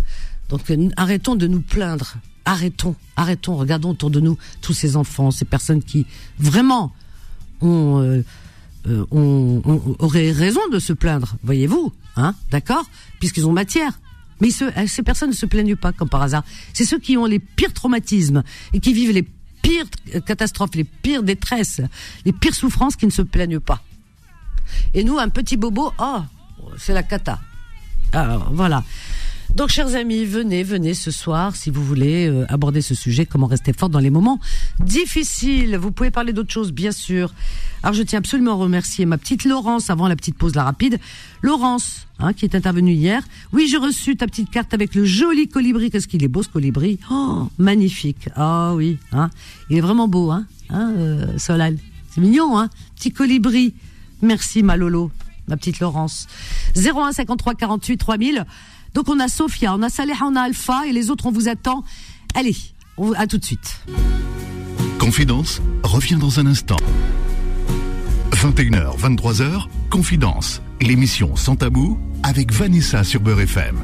Donc 0.48 0.62
arrêtons 0.96 1.36
de 1.36 1.46
nous 1.46 1.60
plaindre, 1.60 2.16
arrêtons, 2.44 2.94
arrêtons, 3.16 3.56
regardons 3.56 3.90
autour 3.90 4.10
de 4.10 4.20
nous 4.20 4.38
tous 4.62 4.72
ces 4.72 4.96
enfants, 4.96 5.30
ces 5.30 5.44
personnes 5.44 5.82
qui 5.82 6.06
vraiment 6.38 6.92
ont, 7.60 8.22
ont, 8.86 9.62
ont 9.64 9.96
auraient 9.98 10.32
raison 10.32 10.60
de 10.72 10.78
se 10.78 10.92
plaindre, 10.92 11.36
voyez-vous, 11.42 11.92
hein, 12.16 12.34
d'accord, 12.50 12.88
puisqu'ils 13.18 13.46
ont 13.46 13.52
matière. 13.52 13.98
Mais 14.40 14.48
euh, 14.62 14.86
ces 14.86 15.02
personnes 15.02 15.30
ne 15.30 15.34
se 15.34 15.46
plaignent 15.46 15.76
pas 15.76 15.92
comme 15.92 16.08
par 16.08 16.22
hasard. 16.22 16.44
C'est 16.72 16.84
ceux 16.84 16.98
qui 16.98 17.16
ont 17.16 17.26
les 17.26 17.38
pires 17.38 17.72
traumatismes 17.72 18.42
et 18.72 18.80
qui 18.80 18.92
vivent 18.92 19.12
les 19.12 19.26
pires 19.62 19.86
catastrophes, 20.24 20.74
les 20.74 20.84
pires 20.84 21.22
détresses, 21.22 21.80
les 22.24 22.32
pires 22.32 22.54
souffrances 22.54 22.96
qui 22.96 23.06
ne 23.06 23.10
se 23.10 23.22
plaignent 23.22 23.60
pas. 23.60 23.82
Et 24.94 25.02
nous, 25.02 25.18
un 25.18 25.28
petit 25.28 25.56
bobo, 25.56 25.92
oh, 25.98 26.20
c'est 26.76 26.92
la 26.92 27.02
cata. 27.02 27.40
Alors, 28.12 28.50
voilà. 28.52 28.84
Donc, 29.54 29.70
chers 29.70 29.94
amis, 29.96 30.24
venez, 30.24 30.62
venez 30.62 30.94
ce 30.94 31.10
soir 31.10 31.56
si 31.56 31.70
vous 31.70 31.82
voulez 31.82 32.28
euh, 32.28 32.44
aborder 32.48 32.82
ce 32.82 32.94
sujet, 32.94 33.26
comment 33.26 33.46
rester 33.46 33.72
fort 33.72 33.88
dans 33.88 33.98
les 33.98 34.10
moments 34.10 34.38
difficiles. 34.78 35.76
Vous 35.76 35.90
pouvez 35.90 36.10
parler 36.10 36.32
d'autres 36.32 36.52
choses, 36.52 36.70
bien 36.70 36.92
sûr. 36.92 37.32
Alors, 37.82 37.94
je 37.94 38.02
tiens 38.02 38.18
absolument 38.18 38.52
à 38.52 38.56
remercier 38.56 39.06
ma 39.06 39.18
petite 39.18 39.44
Laurence 39.44 39.90
avant 39.90 40.06
la 40.06 40.16
petite 40.16 40.36
pause 40.36 40.54
la 40.54 40.64
rapide. 40.64 40.98
Laurence, 41.42 42.06
hein, 42.18 42.32
qui 42.34 42.44
est 42.44 42.54
intervenue 42.54 42.92
hier. 42.92 43.22
Oui, 43.52 43.66
j'ai 43.68 43.78
reçu 43.78 44.16
ta 44.16 44.26
petite 44.26 44.50
carte 44.50 44.74
avec 44.74 44.94
le 44.94 45.04
joli 45.04 45.48
colibri. 45.48 45.90
Qu'est-ce 45.90 46.08
qu'il 46.08 46.22
est 46.22 46.28
beau 46.28 46.42
ce 46.42 46.48
colibri 46.48 46.98
Oh, 47.10 47.48
magnifique. 47.58 48.28
Ah 48.36 48.74
oui, 48.74 48.98
hein. 49.12 49.30
Il 49.70 49.78
est 49.78 49.82
vraiment 49.82 50.08
beau, 50.08 50.30
hein, 50.30 50.46
hein 50.70 50.92
euh, 50.96 51.38
Solal. 51.38 51.78
C'est 52.10 52.20
mignon, 52.20 52.58
hein. 52.58 52.68
Petit 52.96 53.12
colibri. 53.12 53.74
Merci, 54.20 54.62
ma 54.62 54.76
Lolo, 54.76 55.10
ma 55.46 55.56
petite 55.56 55.80
Laurence. 55.80 56.26
01 56.76 57.12
53 57.12 57.54
48 57.54 57.96
3000. 57.96 58.44
Donc 58.94 59.08
on 59.08 59.20
a 59.20 59.28
Sophia, 59.28 59.74
on 59.74 59.82
a 59.82 59.88
Saleh, 59.88 60.14
on 60.22 60.36
a 60.36 60.42
Alpha 60.42 60.86
et 60.86 60.92
les 60.92 61.10
autres 61.10 61.26
on 61.26 61.32
vous 61.32 61.48
attend. 61.48 61.84
Allez, 62.34 62.56
on, 62.96 63.12
à 63.12 63.26
tout 63.26 63.38
de 63.38 63.44
suite. 63.44 63.80
Confidence 64.98 65.62
revient 65.82 66.16
dans 66.16 66.40
un 66.40 66.46
instant. 66.46 66.76
21h, 68.32 68.98
23h, 68.98 69.66
Confidence, 69.90 70.62
l'émission 70.80 71.34
sans 71.34 71.56
tabou 71.56 71.98
avec 72.22 72.52
Vanessa 72.52 73.02
sur 73.04 73.20
Beurre 73.20 73.40
FM. 73.40 73.76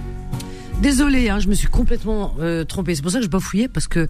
Désolé, 0.80 1.28
hein, 1.28 1.38
je 1.38 1.48
me 1.48 1.54
suis 1.54 1.68
complètement 1.68 2.34
euh, 2.40 2.64
trompée. 2.64 2.94
C'est 2.94 3.02
pour 3.02 3.10
ça 3.10 3.18
que 3.18 3.24
je 3.24 3.30
pas 3.30 3.40
fouillé 3.40 3.68
parce 3.68 3.88
que 3.88 4.08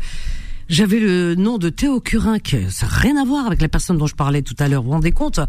j'avais 0.68 0.98
le 0.98 1.34
nom 1.34 1.58
de 1.58 1.68
Théo 1.68 2.00
Curin, 2.00 2.38
que 2.38 2.68
ça 2.70 2.86
n'a 2.86 2.92
rien 2.92 3.16
à 3.20 3.24
voir 3.24 3.46
avec 3.46 3.60
la 3.60 3.68
personne 3.68 3.98
dont 3.98 4.06
je 4.06 4.14
parlais 4.14 4.42
tout 4.42 4.56
à 4.58 4.68
l'heure. 4.68 4.82
Vous 4.82 4.88
vous 4.88 4.94
rendez 4.94 5.12
compte? 5.12 5.40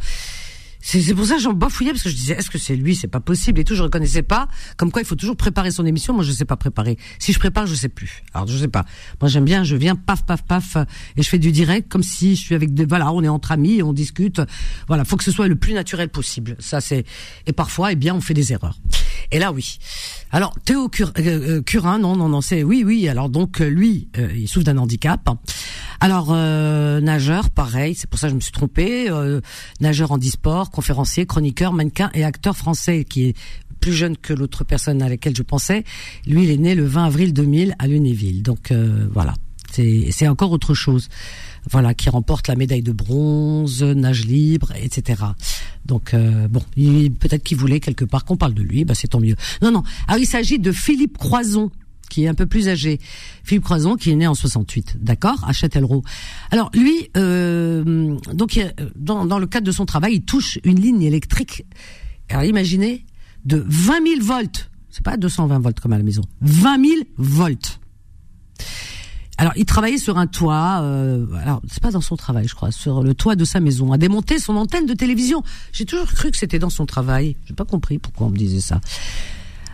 C'est 0.88 1.16
pour 1.16 1.26
ça 1.26 1.36
que 1.36 1.42
j'en 1.42 1.54
bafouillais 1.54 1.92
parce 1.92 2.04
que 2.04 2.10
je 2.10 2.16
disais 2.16 2.36
est-ce 2.36 2.52
que 2.52 2.60
c'est 2.60 2.76
lui? 2.76 2.96
C'est 2.96 3.08
pas 3.08 3.20
possible 3.20 3.60
et 3.60 3.64
tout. 3.64 3.74
Je 3.74 3.82
reconnaissais 3.82 4.22
pas 4.22 4.48
comme 4.78 4.92
quoi 4.92 5.02
il 5.02 5.06
faut 5.06 5.16
toujours 5.16 5.36
préparer 5.36 5.72
son 5.72 5.84
émission. 5.84 6.14
Moi 6.14 6.24
je 6.24 6.32
sais 6.32 6.46
pas 6.46 6.58
préparer. 6.58 6.98
Si 7.18 7.34
je 7.34 7.40
prépare 7.40 7.66
je 7.66 7.74
sais 7.74 7.90
plus. 7.90 8.22
Alors 8.36 8.48
je 8.48 8.56
sais 8.56 8.68
pas. 8.68 8.86
Moi 9.20 9.28
j'aime 9.28 9.46
bien 9.46 9.64
je 9.64 9.76
viens 9.76 9.96
paf 9.96 10.24
paf 10.28 10.44
paf 10.44 10.78
et 11.18 11.24
je 11.24 11.28
fais 11.28 11.40
du 11.40 11.52
direct 11.52 11.92
comme 11.92 12.04
si 12.04 12.36
je 12.36 12.42
suis 12.42 12.54
avec 12.54 12.76
des 12.76 12.86
voilà 12.86 13.12
on 13.12 13.24
est 13.24 13.28
entre 13.28 13.52
amis 13.52 13.82
on 13.82 13.94
discute. 13.94 14.42
Voilà 14.88 15.06
faut 15.06 15.18
que 15.18 15.24
ce 15.24 15.32
soit 15.32 15.48
le 15.48 15.56
plus 15.56 15.74
naturel 15.74 16.10
possible. 16.10 16.56
Ça 16.60 16.82
c'est 16.82 17.04
et 17.48 17.52
parfois 17.52 17.92
eh 17.92 17.96
bien 17.96 18.14
on 18.14 18.22
fait 18.22 18.36
des 18.36 18.54
erreurs. 18.54 18.78
Et 19.32 19.40
là 19.40 19.52
oui. 19.52 19.80
Alors 20.30 20.54
Théo 20.66 20.88
Cur, 20.90 21.12
euh, 21.18 21.22
euh, 21.58 21.62
Curin 21.64 21.98
non 21.98 22.16
non 22.16 22.30
non 22.30 22.42
c'est 22.42 22.62
oui 22.62 22.84
oui. 22.86 23.10
Alors 23.10 23.30
donc 23.30 23.60
euh, 23.60 23.68
lui 23.68 24.10
il 24.36 24.48
souffre 24.48 24.66
d'un 24.66 24.78
handicap. 24.78 25.30
Alors 26.00 26.32
nageur 26.32 27.50
pareil 27.50 27.96
c'est 27.96 28.08
pour 28.08 28.20
ça 28.20 28.28
que 28.28 28.32
je 28.32 28.36
me 28.36 28.42
suis 28.42 28.52
trompée. 28.52 29.10
Nageur 29.80 30.12
en 30.12 30.20
disport 30.20 30.70
conférencier, 30.76 31.26
chroniqueur, 31.26 31.72
mannequin 31.72 32.12
et 32.14 32.26
acteur 32.26 32.58
français 32.58 33.06
qui 33.06 33.28
est 33.28 33.36
plus 33.80 33.94
jeune 33.94 34.18
que 34.18 34.34
l'autre 34.34 34.66
personne 34.66 35.02
à 35.02 35.08
laquelle 35.08 35.36
je 35.36 35.42
pensais. 35.42 35.86
Lui, 36.28 36.44
il 36.44 36.52
est 36.52 36.58
né 36.58 36.76
le 36.76 36.86
20 36.86 37.06
avril 37.06 37.34
2000 37.34 37.76
à 37.80 37.88
Lunéville. 37.88 38.44
Donc 38.44 38.72
euh, 38.72 39.08
voilà, 39.14 39.34
c'est 39.72 40.28
encore 40.28 40.52
autre 40.52 40.74
chose. 40.74 41.08
Voilà, 41.72 41.94
qui 41.96 42.10
remporte 42.10 42.48
la 42.48 42.56
médaille 42.56 42.84
de 42.84 42.92
bronze, 42.92 43.82
nage 43.82 44.26
libre, 44.26 44.72
etc. 44.80 45.24
Donc 45.86 46.14
euh, 46.14 46.48
bon, 46.48 46.62
peut-être 46.76 47.42
qu'il 47.42 47.58
voulait 47.58 47.80
quelque 47.80 48.06
part 48.06 48.26
qu'on 48.26 48.38
parle 48.38 48.54
de 48.54 48.62
lui, 48.62 48.86
bah 48.86 48.94
c'est 48.96 49.08
tant 49.08 49.20
mieux. 49.20 49.36
Non, 49.62 49.72
non. 49.72 49.82
Alors 50.08 50.20
il 50.20 50.28
s'agit 50.28 50.60
de 50.60 50.72
Philippe 50.72 51.18
Croison 51.18 51.72
qui 52.10 52.26
est 52.26 52.28
un 52.28 52.34
peu 52.34 52.46
plus 52.46 52.70
âgé. 52.70 53.00
Philippe 53.44 53.64
Croison, 53.64 53.96
qui 53.96 54.12
est 54.12 54.16
né 54.16 54.28
en 54.28 54.36
68, 54.36 54.98
d'accord, 55.02 55.44
à 55.48 55.54
Châtellerault. 55.54 56.04
Alors 56.52 56.70
lui, 56.74 57.10
euh, 57.18 58.16
donc 58.34 58.60
dans, 58.96 59.40
le 59.40 59.48
cadre 59.48 59.66
de 59.66 59.72
son 59.72 59.86
travail, 59.86 60.16
il 60.16 60.22
touche 60.24 60.60
une 60.64 60.80
ligne 60.80 61.02
électrique. 61.02 61.66
Alors 62.30 62.44
imaginez, 62.44 63.06
de 63.46 63.64
20 63.68 64.08
000 64.08 64.22
volts. 64.22 64.70
C'est 64.90 65.04
pas 65.04 65.18
220 65.18 65.60
volts 65.60 65.80
comme 65.80 65.94
à 65.94 65.98
la 65.98 66.04
maison. 66.04 66.24
20 66.42 66.86
000 66.86 67.02
volts. 67.18 67.80
Alors, 69.38 69.52
il 69.58 69.66
travaillait 69.66 69.98
sur 69.98 70.18
un 70.18 70.28
toit. 70.28 70.80
Euh, 70.82 71.26
alors, 71.42 71.62
c'est 71.70 71.84
pas 71.84 71.92
dans 71.92 72.02
son 72.02 72.16
travail, 72.16 72.48
je 72.48 72.56
crois, 72.56 72.72
sur 72.72 73.04
le 73.04 73.14
toit 73.14 73.36
de 73.36 73.44
sa 73.44 73.60
maison, 73.60 73.92
à 73.92 73.98
démonter 73.98 74.40
son 74.40 74.56
antenne 74.56 74.86
de 74.86 74.94
télévision. 74.94 75.44
J'ai 75.74 75.86
toujours 75.86 76.08
cru 76.08 76.32
que 76.32 76.38
c'était 76.38 76.60
dans 76.60 76.70
son 76.70 76.86
travail. 76.86 77.36
J'ai 77.46 77.54
pas 77.54 77.66
compris 77.66 78.00
pourquoi 78.00 78.28
on 78.28 78.30
me 78.30 78.38
disait 78.38 78.62
ça. 78.62 78.80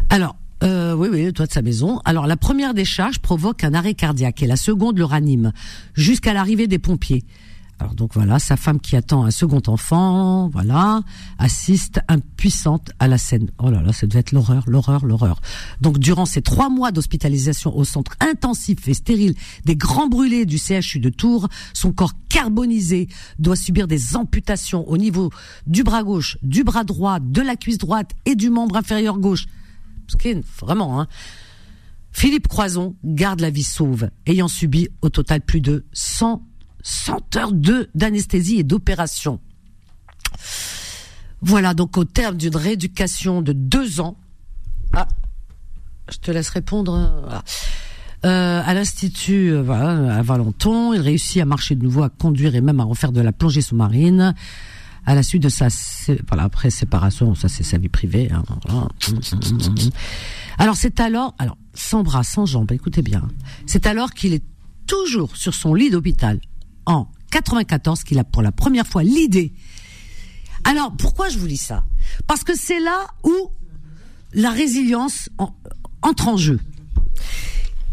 Alors, 0.09 0.35
euh, 0.63 0.93
oui, 0.93 1.09
oui, 1.11 1.25
le 1.25 1.33
toit 1.33 1.47
de 1.47 1.51
sa 1.51 1.61
maison. 1.61 1.99
Alors 2.05 2.27
la 2.27 2.37
première 2.37 2.73
décharge 2.73 3.19
provoque 3.19 3.63
un 3.63 3.73
arrêt 3.73 3.93
cardiaque 3.95 4.43
et 4.43 4.47
la 4.47 4.57
seconde 4.57 4.97
le 4.97 5.05
ranime 5.05 5.51
jusqu'à 5.95 6.33
l'arrivée 6.33 6.67
des 6.67 6.79
pompiers. 6.79 7.23
Alors 7.79 7.95
donc 7.95 8.13
voilà, 8.13 8.37
sa 8.37 8.57
femme 8.57 8.79
qui 8.79 8.95
attend 8.95 9.23
un 9.23 9.31
second 9.31 9.61
enfant, 9.65 10.49
voilà, 10.49 11.01
assiste 11.39 11.99
impuissante 12.07 12.91
à 12.99 13.07
la 13.07 13.17
scène. 13.17 13.49
Oh 13.57 13.71
là 13.71 13.81
là, 13.81 13.91
ça 13.91 14.05
devait 14.05 14.19
être 14.19 14.33
l'horreur, 14.33 14.63
l'horreur, 14.67 15.03
l'horreur. 15.03 15.41
Donc 15.81 15.97
durant 15.97 16.27
ces 16.27 16.43
trois 16.43 16.69
mois 16.69 16.91
d'hospitalisation 16.91 17.75
au 17.75 17.83
centre 17.83 18.11
intensif 18.19 18.87
et 18.87 18.93
stérile 18.93 19.33
des 19.65 19.75
grands 19.75 20.07
brûlés 20.07 20.45
du 20.45 20.59
CHU 20.59 20.99
de 20.99 21.09
Tours, 21.09 21.49
son 21.73 21.91
corps 21.91 22.13
carbonisé 22.29 23.07
doit 23.39 23.55
subir 23.55 23.87
des 23.87 24.15
amputations 24.15 24.87
au 24.87 24.99
niveau 24.99 25.31
du 25.65 25.81
bras 25.81 26.03
gauche, 26.03 26.37
du 26.43 26.63
bras 26.63 26.83
droit, 26.83 27.17
de 27.19 27.41
la 27.41 27.55
cuisse 27.55 27.79
droite 27.79 28.11
et 28.25 28.35
du 28.35 28.51
membre 28.51 28.75
inférieur 28.75 29.17
gauche 29.17 29.47
vraiment. 30.59 30.99
Hein. 30.99 31.07
Philippe 32.11 32.47
Croison 32.47 32.95
garde 33.03 33.39
la 33.39 33.49
vie 33.49 33.63
sauve, 33.63 34.09
ayant 34.25 34.47
subi 34.47 34.89
au 35.01 35.09
total 35.09 35.41
plus 35.41 35.61
de 35.61 35.85
100, 35.93 36.43
100 36.83 37.35
heures 37.37 37.53
d'anesthésie 37.95 38.59
et 38.59 38.63
d'opération. 38.63 39.39
Voilà, 41.41 41.73
donc 41.73 41.97
au 41.97 42.03
terme 42.03 42.37
d'une 42.37 42.55
rééducation 42.55 43.41
de 43.41 43.53
deux 43.53 43.99
ans, 44.01 44.17
ah, 44.93 45.07
je 46.11 46.17
te 46.17 46.31
laisse 46.31 46.49
répondre. 46.49 47.41
Euh, 48.23 48.61
à 48.63 48.73
l'institut 48.75 49.51
euh, 49.51 49.71
à 49.71 50.21
Valenton, 50.21 50.93
il 50.93 51.01
réussit 51.01 51.41
à 51.41 51.45
marcher 51.45 51.73
de 51.73 51.83
nouveau, 51.83 52.03
à 52.03 52.09
conduire 52.09 52.53
et 52.53 52.61
même 52.61 52.79
à 52.79 52.83
refaire 52.83 53.11
de 53.11 53.21
la 53.21 53.31
plongée 53.31 53.61
sous-marine 53.61 54.35
à 55.05 55.15
la 55.15 55.23
suite 55.23 55.43
de 55.43 55.49
sa 55.49 55.67
voilà 56.27 56.43
après 56.43 56.69
séparation 56.69 57.33
ça 57.35 57.49
c'est 57.49 57.63
sa 57.63 57.77
vie 57.77 57.89
privée 57.89 58.29
hein, 58.31 58.43
alors 60.57 60.75
c'est 60.75 60.99
alors 60.99 61.33
alors 61.39 61.57
sans 61.73 62.03
bras 62.03 62.23
sans 62.23 62.45
jambes 62.45 62.71
écoutez 62.71 63.01
bien 63.01 63.27
c'est 63.65 63.87
alors 63.87 64.11
qu'il 64.11 64.33
est 64.33 64.43
toujours 64.87 65.35
sur 65.37 65.53
son 65.53 65.73
lit 65.73 65.89
d'hôpital 65.89 66.39
en 66.85 67.07
94 67.31 68.03
qu'il 68.03 68.19
a 68.19 68.23
pour 68.23 68.41
la 68.41 68.51
première 68.51 68.85
fois 68.85 69.03
l'idée. 69.03 69.53
Alors 70.63 70.95
pourquoi 70.95 71.29
je 71.29 71.39
vous 71.39 71.47
dis 71.47 71.57
ça? 71.57 71.83
Parce 72.27 72.43
que 72.43 72.55
c'est 72.55 72.79
là 72.79 73.07
où 73.23 73.51
la 74.33 74.51
résilience 74.51 75.29
entre 76.01 76.27
en 76.27 76.37
jeu. 76.37 76.59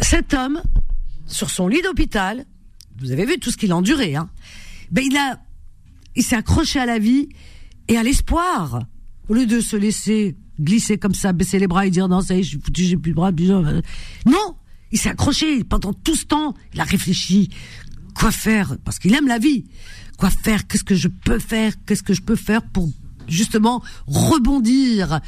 Cet 0.01 0.35
homme 0.35 0.61
sur 1.27 1.51
son 1.51 1.69
lit 1.69 1.83
d'hôpital 1.83 2.45
vous 3.01 3.13
avez 3.13 3.27
vu 3.27 3.39
tout 3.39 3.51
ce 3.51 3.57
qu'il 3.57 3.71
a 3.71 3.77
enduré 3.77 4.17
hein 4.17 4.29
ben 4.91 5.05
il 5.05 5.17
a 5.17 5.39
il 6.19 6.25
s'est 6.25 6.37
accroché 6.37 6.81
à 6.81 6.85
la 6.85 6.99
vie 6.99 7.29
et 7.87 7.97
à 7.97 8.03
l'espoir. 8.03 8.83
Au 9.29 9.35
lieu 9.35 9.47
de 9.47 9.61
se 9.61 9.77
laisser 9.77 10.37
glisser 10.61 10.99
comme 10.99 11.15
ça, 11.15 11.33
baisser 11.33 11.59
les 11.59 11.69
bras 11.69 11.87
et 11.87 11.91
dire 11.91 12.09
non, 12.09 12.21
ça 12.21 12.35
y 12.35 12.41
est, 12.41 12.43
j'ai 12.43 12.59
plus 12.97 13.13
de 13.13 13.15
bras. 13.15 13.31
Non, 14.27 14.57
Il 14.91 14.99
s'est 14.99 15.11
accroché 15.11 15.63
pendant 15.65 15.93
tout 15.93 16.17
ce 16.17 16.25
temps. 16.25 16.55
Il 16.75 16.81
a 16.81 16.85
réfléchi. 16.85 17.51
Quoi 18.15 18.33
faire? 18.33 18.77
Parce 18.85 18.99
qu'il 18.99 19.15
aime 19.15 19.29
la 19.29 19.39
vie. 19.39 19.67
Quoi 20.19 20.31
faire? 20.31 20.67
Qu'est-ce 20.67 20.85
que 20.85 20.97
je 20.97 21.09
peux 21.09 21.39
faire? 21.39 21.73
Qu'est-ce 21.87 22.03
que 22.03 22.15
je 22.15 22.23
peux 22.23 22.37
faire 22.37 22.63
pour 22.63 22.91
justement 23.29 23.83
rebondir 24.07 25.21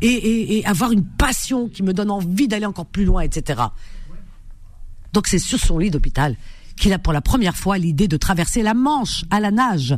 et, 0.00 0.62
avoir 0.64 0.92
une 0.92 1.04
passion 1.04 1.68
qui 1.68 1.82
me 1.82 1.92
donne 1.92 2.10
envie 2.10 2.46
d'aller 2.46 2.66
encore 2.66 2.86
plus 2.86 3.04
loin, 3.04 3.22
etc. 3.22 3.62
Donc 5.12 5.26
c'est 5.26 5.38
sur 5.38 5.58
son 5.58 5.78
lit 5.78 5.90
d'hôpital 5.90 6.36
qu'il 6.76 6.92
a 6.92 6.98
pour 6.98 7.14
la 7.14 7.22
première 7.22 7.56
fois 7.56 7.78
l'idée 7.78 8.06
de 8.06 8.16
traverser 8.16 8.62
la 8.62 8.74
Manche 8.74 9.24
à 9.30 9.40
la 9.40 9.50
nage, 9.50 9.96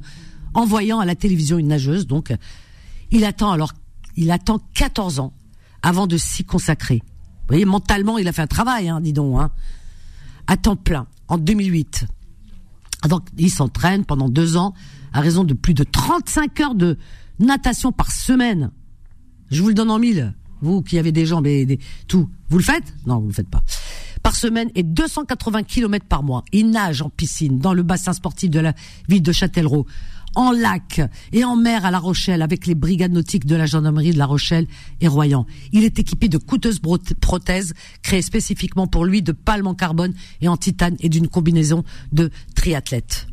en 0.55 0.65
voyant 0.65 1.01
à 1.01 1.05
la 1.05 1.15
télévision 1.15 1.59
une 1.59 1.69
nageuse. 1.69 2.07
Donc 2.07 2.33
il 3.11 3.25
attend 3.25 3.51
alors, 3.51 3.73
il 4.17 4.31
attend 4.31 4.61
14 4.75 5.21
ans 5.21 5.33
avant 5.83 6.07
de 6.07 6.17
s'y 6.17 6.45
consacrer. 6.45 7.01
Vous 7.03 7.55
voyez, 7.55 7.65
mentalement, 7.65 8.19
il 8.19 8.29
a 8.29 8.33
fait 8.33 8.43
un 8.43 8.47
travail, 8.47 8.89
hein, 8.89 9.01
dis 9.01 9.13
donc, 9.13 9.41
hein, 9.41 9.51
à 10.47 10.57
temps 10.57 10.77
plein, 10.77 11.07
en 11.29 11.39
2008. 11.39 12.07
Donc, 13.09 13.27
il 13.39 13.51
s'entraîne 13.51 14.05
pendant 14.05 14.29
deux 14.29 14.57
ans 14.57 14.75
à 15.13 15.21
raison 15.21 15.45
de 15.45 15.55
plus 15.55 15.73
de 15.73 15.85
35 15.85 16.61
heures 16.61 16.75
de 16.75 16.99
natation 17.39 17.93
par 17.93 18.11
semaine. 18.11 18.71
Je 19.51 19.63
vous 19.63 19.69
le 19.69 19.75
donne 19.75 19.91
en 19.91 19.99
mille. 19.99 20.35
Vous 20.61 20.83
qui 20.83 20.99
avez 20.99 21.13
des 21.13 21.25
jambes 21.25 21.47
et 21.47 21.65
des, 21.65 21.79
tout. 22.09 22.29
Vous 22.51 22.59
le 22.59 22.65
faites? 22.65 22.95
Non, 23.07 23.21
vous 23.21 23.29
le 23.29 23.33
faites 23.33 23.49
pas. 23.49 23.63
Par 24.23 24.35
semaine 24.35 24.71
et 24.75 24.83
280 24.83 25.63
km 25.63 26.05
par 26.07 26.25
mois. 26.25 26.45
Il 26.53 26.71
nage 26.71 27.01
en 27.01 27.09
piscine 27.09 27.61
dans 27.61 27.73
le 27.73 27.85
bassin 27.85 28.13
sportif 28.13 28.51
de 28.51 28.59
la 28.59 28.75
ville 29.09 29.23
de 29.23 29.33
Châtellerault 29.33 29.87
en 30.35 30.53
lac 30.53 31.01
et 31.33 31.45
en 31.45 31.57
mer 31.57 31.85
à 31.85 31.91
La 31.91 31.99
Rochelle 31.99 32.43
avec 32.43 32.67
les 32.67 32.75
brigades 32.75 33.13
nautiques 33.13 33.47
de 33.47 33.57
la 33.57 33.67
gendarmerie 33.67 34.13
de 34.13 34.19
La 34.19 34.27
Rochelle 34.27 34.67
et 35.01 35.09
Royan. 35.09 35.47
Il 35.73 35.85
est 35.85 35.99
équipé 35.99 36.29
de 36.29 36.39
coûteuses 36.39 36.81
prothèses 37.21 37.75
créées 38.03 38.23
spécifiquement 38.23 38.87
pour 38.87 39.05
lui 39.05 39.23
de 39.23 39.33
palmes 39.33 39.67
en 39.67 39.75
carbone 39.75 40.15
et 40.41 40.49
en 40.49 40.57
titane 40.57 40.97
et 41.01 41.09
d'une 41.09 41.29
combinaison 41.29 41.85
de 42.13 42.31
triathlètes. 42.55 43.27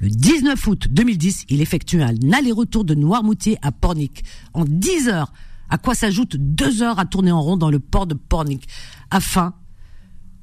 Le 0.00 0.10
19 0.10 0.66
août 0.66 0.88
2010, 0.90 1.44
il 1.48 1.60
effectue 1.60 2.02
un 2.02 2.32
aller-retour 2.32 2.84
de 2.84 2.94
Noirmoutier 2.94 3.58
à 3.62 3.70
Pornic 3.70 4.24
en 4.54 4.64
10 4.64 5.08
heures, 5.08 5.32
à 5.70 5.78
quoi 5.78 5.94
s'ajoutent 5.94 6.36
2 6.36 6.82
heures 6.82 6.98
à 6.98 7.06
tourner 7.06 7.30
en 7.30 7.40
rond 7.40 7.56
dans 7.56 7.70
le 7.70 7.78
port 7.78 8.06
de 8.06 8.14
Pornic, 8.14 8.68
afin 9.10 9.54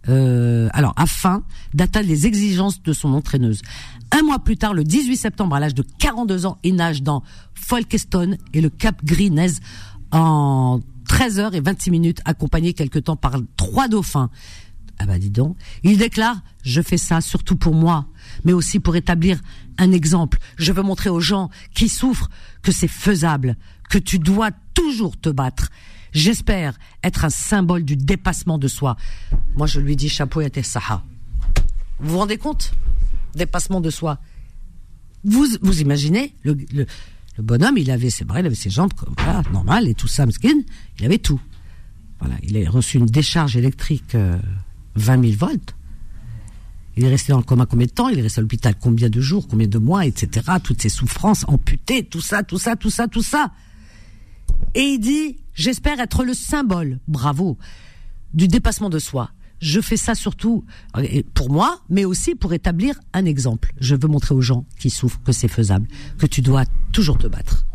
euh, 0.08 0.70
alors 0.72 0.94
afin 0.96 1.44
d'atteindre 1.74 2.08
les 2.08 2.26
exigences 2.26 2.82
de 2.82 2.94
son 2.94 3.14
entraîneuse. 3.14 3.62
Un 4.12 4.24
mois 4.24 4.40
plus 4.40 4.58
tard, 4.58 4.74
le 4.74 4.84
18 4.84 5.18
septembre, 5.18 5.56
à 5.56 5.60
l'âge 5.60 5.76
de 5.76 5.84
42 6.00 6.46
ans, 6.46 6.58
il 6.64 6.76
nage 6.76 7.04
dans 7.04 7.24
Folkestone 7.54 8.38
et 8.54 8.62
le 8.62 8.70
Cap 8.70 9.04
Gris 9.04 9.32
en 10.12 10.80
13 11.08 11.40
heures 11.40 11.56
et 11.56 11.62
26 11.62 11.92
minutes, 11.92 12.22
accompagné 12.26 12.74
quelque 12.74 13.00
temps 13.00 13.16
par 13.16 13.38
trois 13.58 13.88
dauphins. 13.88 14.30
Ah 14.98 15.06
bah 15.06 15.18
dis 15.18 15.30
donc, 15.30 15.56
il 15.84 15.98
déclare 15.98 16.42
je 16.64 16.82
fais 16.82 16.98
ça 16.98 17.22
surtout 17.22 17.56
pour 17.56 17.74
moi, 17.74 18.06
mais 18.44 18.54
aussi 18.54 18.80
pour 18.80 18.96
établir 18.96 19.40
un 19.78 19.92
exemple. 19.92 20.40
Je 20.58 20.72
veux 20.72 20.84
montrer 20.84 21.10
aux 21.10 21.22
gens 21.22 21.50
qui 21.74 21.88
souffrent 21.88 22.30
que 22.62 22.72
c'est 22.72 22.90
faisable, 22.90 23.56
que 23.90 23.98
tu 23.98 24.20
dois 24.20 24.52
toujours 24.74 25.20
te 25.20 25.30
battre. 25.30 25.70
J'espère 26.12 26.78
être 27.04 27.26
un 27.26 27.30
symbole 27.30 27.84
du 27.84 27.96
dépassement 27.96 28.58
de 28.58 28.68
soi. 28.68 28.98
Moi, 29.56 29.68
je 29.68 29.80
lui 29.80 29.96
dis 29.96 30.10
chapeau 30.10 30.42
et 30.42 30.64
Saha. 30.64 31.04
Vous 32.00 32.12
vous 32.12 32.18
rendez 32.18 32.38
compte? 32.38 32.74
Dépassement 33.36 33.82
de 33.82 33.90
soi. 33.90 34.20
Vous, 35.24 35.46
vous 35.62 35.82
imaginez 35.82 36.34
le, 36.44 36.56
bonhomme, 37.38 37.78
il 37.78 37.92
avait, 37.92 38.10
c'est 38.10 38.28
vrai, 38.28 38.42
il 38.42 38.46
avait 38.46 38.56
ses 38.56 38.70
jambes 38.70 38.94
comme 38.94 39.14
voilà, 39.18 39.44
normal 39.52 39.88
et 39.88 39.94
tout 39.94 40.08
ça, 40.08 40.26
il 40.44 41.06
avait 41.06 41.18
tout. 41.18 41.40
Voilà, 42.20 42.36
il 42.44 42.66
a 42.66 42.70
reçu 42.70 42.98
une 42.98 43.06
décharge 43.06 43.56
électrique 43.56 44.14
20 44.14 44.18
euh, 44.18 45.22
000 45.22 45.38
volts. 45.38 45.76
Il 46.98 47.06
est 47.06 47.10
resté 47.10 47.32
dans 47.32 47.38
le 47.38 47.46
coma 47.46 47.66
combien 47.66 47.86
de 47.86 47.92
temps? 47.92 48.10
Il 48.10 48.20
est 48.20 48.22
resté 48.22 48.40
à 48.40 48.42
l'hôpital 48.42 48.76
combien 48.78 49.10
de 49.10 49.22
jours, 49.22 49.48
combien 49.48 49.68
de 49.68 49.78
mois, 49.78 50.06
etc. 50.06 50.46
Toutes 50.62 50.82
ces 50.82 50.90
souffrances 50.90 51.46
amputées, 51.48 52.04
tout 52.04 52.20
ça, 52.20 52.44
tout 52.44 52.58
ça, 52.58 52.76
tout 52.76 52.90
ça, 52.90 53.08
tout 53.08 53.22
ça. 53.22 53.52
Et 54.76 54.82
il 54.82 55.00
dit, 55.00 55.38
j'espère 55.54 56.02
être 56.02 56.26
le 56.26 56.34
symbole, 56.34 57.00
bravo, 57.08 57.58
du 58.34 58.50
dépassement 58.50 58.90
de 58.90 59.00
soi. 59.00 59.32
Je 59.60 59.82
fais 59.82 59.98
ça 59.98 60.16
surtout 60.16 60.66
euh, 60.98 61.22
pour 61.34 61.52
moi, 61.52 61.82
mais 61.90 62.06
aussi 62.06 62.36
pour 62.36 62.54
établir 62.54 63.00
un 63.14 63.26
exemple. 63.26 63.74
Je 63.80 63.96
veux 63.96 64.08
montrer 64.08 64.36
aux 64.36 64.42
gens 64.42 64.66
qui 64.80 64.90
souffrent 64.90 65.22
que 65.24 65.32
c'est 65.32 65.48
faisable, 65.48 65.88
que 66.18 66.26
tu 66.26 66.42
dois 66.42 66.64
toujours 66.92 67.18
te 67.18 67.28
battre. 67.28 67.66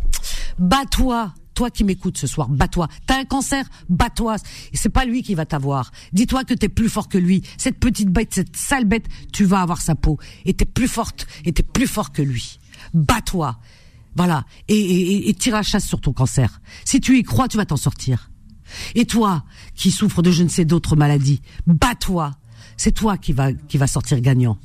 Bats-toi, 0.59 1.35
toi 1.55 1.70
qui 1.70 1.85
m'écoutes 1.85 2.18
ce 2.18 2.27
soir, 2.27 2.49
bats-toi. 2.49 2.88
T'as 3.07 3.20
un 3.20 3.25
cancer, 3.25 3.64
bats-toi. 3.88 4.37
C'est 4.73 4.88
pas 4.88 5.05
lui 5.05 5.23
qui 5.23 5.35
va 5.35 5.47
t'avoir. 5.47 5.90
Dis-toi 6.12 6.44
que 6.44 6.55
t'es 6.55 6.68
plus 6.68 6.88
fort 6.88 7.09
que 7.09 7.18
lui. 7.18 7.42
Cette 7.59 7.79
petite 7.79 8.11
bête, 8.11 8.35
cette 8.35 8.57
sale 8.57 8.85
bête, 8.85 9.07
tu 9.33 9.44
vas 9.44 9.61
avoir 9.61 9.81
sa 9.81 9.94
peau. 9.94 10.18
Et 10.44 10.55
t'es 10.55 10.64
plus 10.64 10.88
forte, 10.88 11.27
et 11.44 11.53
t'es 11.53 11.62
plus 11.62 11.87
fort 11.87 12.12
que 12.12 12.23
lui. 12.23 12.59
Bats-toi. 12.92 13.59
Voilà. 14.16 14.44
Et, 14.68 15.29
et, 15.29 15.35
tire 15.35 15.55
la 15.55 15.62
chasse 15.62 15.87
sur 15.87 16.01
ton 16.01 16.12
cancer. 16.12 16.61
Si 16.85 17.01
tu 17.01 17.18
y 17.18 17.23
crois, 17.23 17.49
tu 17.49 17.57
vas 17.57 17.66
t'en 17.66 17.77
sortir. 17.77 18.31
Et 18.95 19.05
toi, 19.05 19.45
qui 19.75 19.91
souffres 19.91 20.23
de 20.23 20.31
je 20.31 20.43
ne 20.43 20.49
sais 20.49 20.65
d'autres 20.65 20.97
maladies, 20.97 21.41
bats-toi. 21.67 22.33
C'est 22.77 22.93
toi 22.93 23.17
qui 23.17 23.33
va, 23.33 23.53
qui 23.53 23.79
va 23.79 23.87
sortir 23.87 24.21
gagnant. 24.21 24.59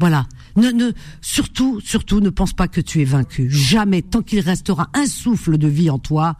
Voilà. 0.00 0.26
Ne, 0.56 0.70
ne, 0.70 0.92
surtout, 1.20 1.80
surtout, 1.80 2.20
ne 2.20 2.30
pense 2.30 2.52
pas 2.52 2.68
que 2.68 2.80
tu 2.80 3.00
es 3.00 3.04
vaincu. 3.04 3.50
Jamais. 3.50 4.02
Tant 4.02 4.22
qu'il 4.22 4.40
restera 4.40 4.88
un 4.94 5.06
souffle 5.06 5.58
de 5.58 5.68
vie 5.68 5.90
en 5.90 5.98
toi, 5.98 6.36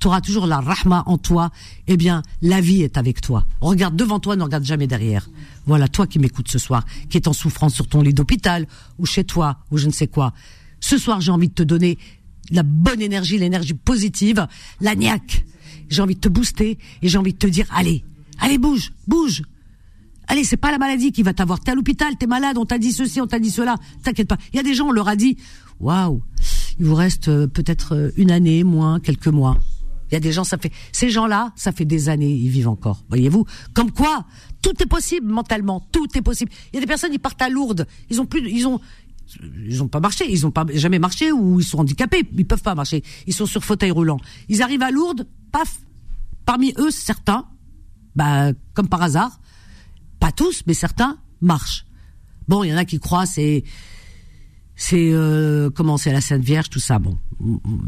tu 0.00 0.06
auras 0.06 0.20
toujours 0.20 0.46
la 0.46 0.60
rahma 0.60 1.02
en 1.06 1.18
toi. 1.18 1.50
Eh 1.86 1.96
bien, 1.96 2.22
la 2.42 2.60
vie 2.60 2.82
est 2.82 2.96
avec 2.96 3.20
toi. 3.20 3.46
Regarde 3.60 3.96
devant 3.96 4.20
toi, 4.20 4.36
ne 4.36 4.42
regarde 4.42 4.64
jamais 4.64 4.86
derrière. 4.86 5.28
Voilà, 5.66 5.88
toi 5.88 6.06
qui 6.06 6.18
m'écoutes 6.18 6.48
ce 6.48 6.58
soir, 6.58 6.84
qui 7.10 7.16
est 7.16 7.28
en 7.28 7.32
souffrance 7.32 7.74
sur 7.74 7.88
ton 7.88 8.02
lit 8.02 8.14
d'hôpital, 8.14 8.66
ou 8.98 9.06
chez 9.06 9.24
toi, 9.24 9.58
ou 9.70 9.78
je 9.78 9.86
ne 9.86 9.92
sais 9.92 10.06
quoi. 10.06 10.32
Ce 10.80 10.98
soir, 10.98 11.20
j'ai 11.20 11.32
envie 11.32 11.48
de 11.48 11.54
te 11.54 11.62
donner 11.62 11.98
la 12.50 12.62
bonne 12.62 13.00
énergie, 13.00 13.38
l'énergie 13.38 13.74
positive, 13.74 14.46
la 14.80 14.94
niaque. 14.94 15.44
J'ai 15.88 16.02
envie 16.02 16.14
de 16.14 16.20
te 16.20 16.28
booster 16.28 16.78
et 17.02 17.08
j'ai 17.08 17.18
envie 17.18 17.32
de 17.32 17.38
te 17.38 17.46
dire, 17.46 17.66
allez, 17.70 18.04
allez, 18.40 18.58
bouge, 18.58 18.92
bouge. 19.06 19.42
Allez, 20.28 20.44
c'est 20.44 20.56
pas 20.56 20.72
la 20.72 20.78
maladie 20.78 21.12
qui 21.12 21.22
va 21.22 21.32
t'avoir. 21.32 21.60
T'es 21.60 21.70
à 21.70 21.74
l'hôpital, 21.74 22.16
t'es 22.16 22.26
malade, 22.26 22.58
on 22.58 22.66
t'a 22.66 22.78
dit 22.78 22.92
ceci, 22.92 23.20
on 23.20 23.26
t'a 23.26 23.38
dit 23.38 23.50
cela. 23.50 23.76
T'inquiète 24.02 24.28
pas. 24.28 24.38
Il 24.52 24.56
y 24.56 24.60
a 24.60 24.62
des 24.62 24.74
gens, 24.74 24.88
on 24.88 24.92
leur 24.92 25.08
a 25.08 25.14
dit, 25.14 25.36
waouh, 25.78 26.20
il 26.78 26.86
vous 26.86 26.94
reste 26.94 27.28
euh, 27.28 27.46
peut-être 27.46 27.94
euh, 27.94 28.10
une 28.16 28.30
année, 28.30 28.64
moins, 28.64 28.98
quelques 28.98 29.28
mois. 29.28 29.58
Il 30.10 30.14
y 30.14 30.16
a 30.16 30.20
des 30.20 30.32
gens, 30.32 30.44
ça 30.44 30.56
fait, 30.56 30.70
ces 30.92 31.10
gens-là, 31.10 31.52
ça 31.56 31.72
fait 31.72 31.84
des 31.84 32.08
années, 32.08 32.30
ils 32.30 32.48
vivent 32.48 32.68
encore. 32.68 33.04
Voyez-vous? 33.08 33.44
Comme 33.74 33.90
quoi, 33.90 34.24
tout 34.62 34.80
est 34.80 34.86
possible 34.86 35.26
mentalement, 35.26 35.86
tout 35.92 36.06
est 36.16 36.22
possible. 36.22 36.50
Il 36.72 36.76
y 36.76 36.78
a 36.78 36.80
des 36.80 36.86
personnes, 36.86 37.12
ils 37.12 37.18
partent 37.18 37.42
à 37.42 37.48
Lourdes, 37.48 37.86
ils 38.08 38.20
ont 38.20 38.26
plus, 38.26 38.48
ils 38.48 38.66
ont, 38.68 38.80
ils 39.66 39.82
ont 39.82 39.88
pas 39.88 40.00
marché, 40.00 40.24
ils 40.28 40.46
ont 40.46 40.52
pas 40.52 40.64
jamais 40.74 41.00
marché 41.00 41.32
ou 41.32 41.58
ils 41.58 41.64
sont 41.64 41.78
handicapés, 41.78 42.22
ils 42.36 42.46
peuvent 42.46 42.62
pas 42.62 42.76
marcher, 42.76 43.02
ils 43.26 43.34
sont 43.34 43.46
sur 43.46 43.64
fauteuil 43.64 43.90
roulant. 43.90 44.18
Ils 44.48 44.62
arrivent 44.62 44.82
à 44.82 44.92
Lourdes, 44.92 45.26
Parmi 46.44 46.72
eux, 46.78 46.90
certains, 46.90 47.46
bah 48.14 48.52
comme 48.74 48.88
par 48.88 49.02
hasard, 49.02 49.40
pas 50.20 50.32
tous, 50.32 50.62
mais 50.66 50.74
certains 50.74 51.18
marchent. 51.40 51.86
Bon, 52.48 52.62
il 52.62 52.70
y 52.70 52.74
en 52.74 52.76
a 52.76 52.84
qui 52.84 53.00
croient 53.00 53.26
c'est 53.26 53.64
c'est 54.76 55.10
euh, 55.12 55.70
comment 55.70 55.96
c'est 55.96 56.12
la 56.12 56.20
Sainte 56.20 56.42
Vierge, 56.42 56.70
tout 56.70 56.80
ça. 56.80 56.98
Bon, 56.98 57.18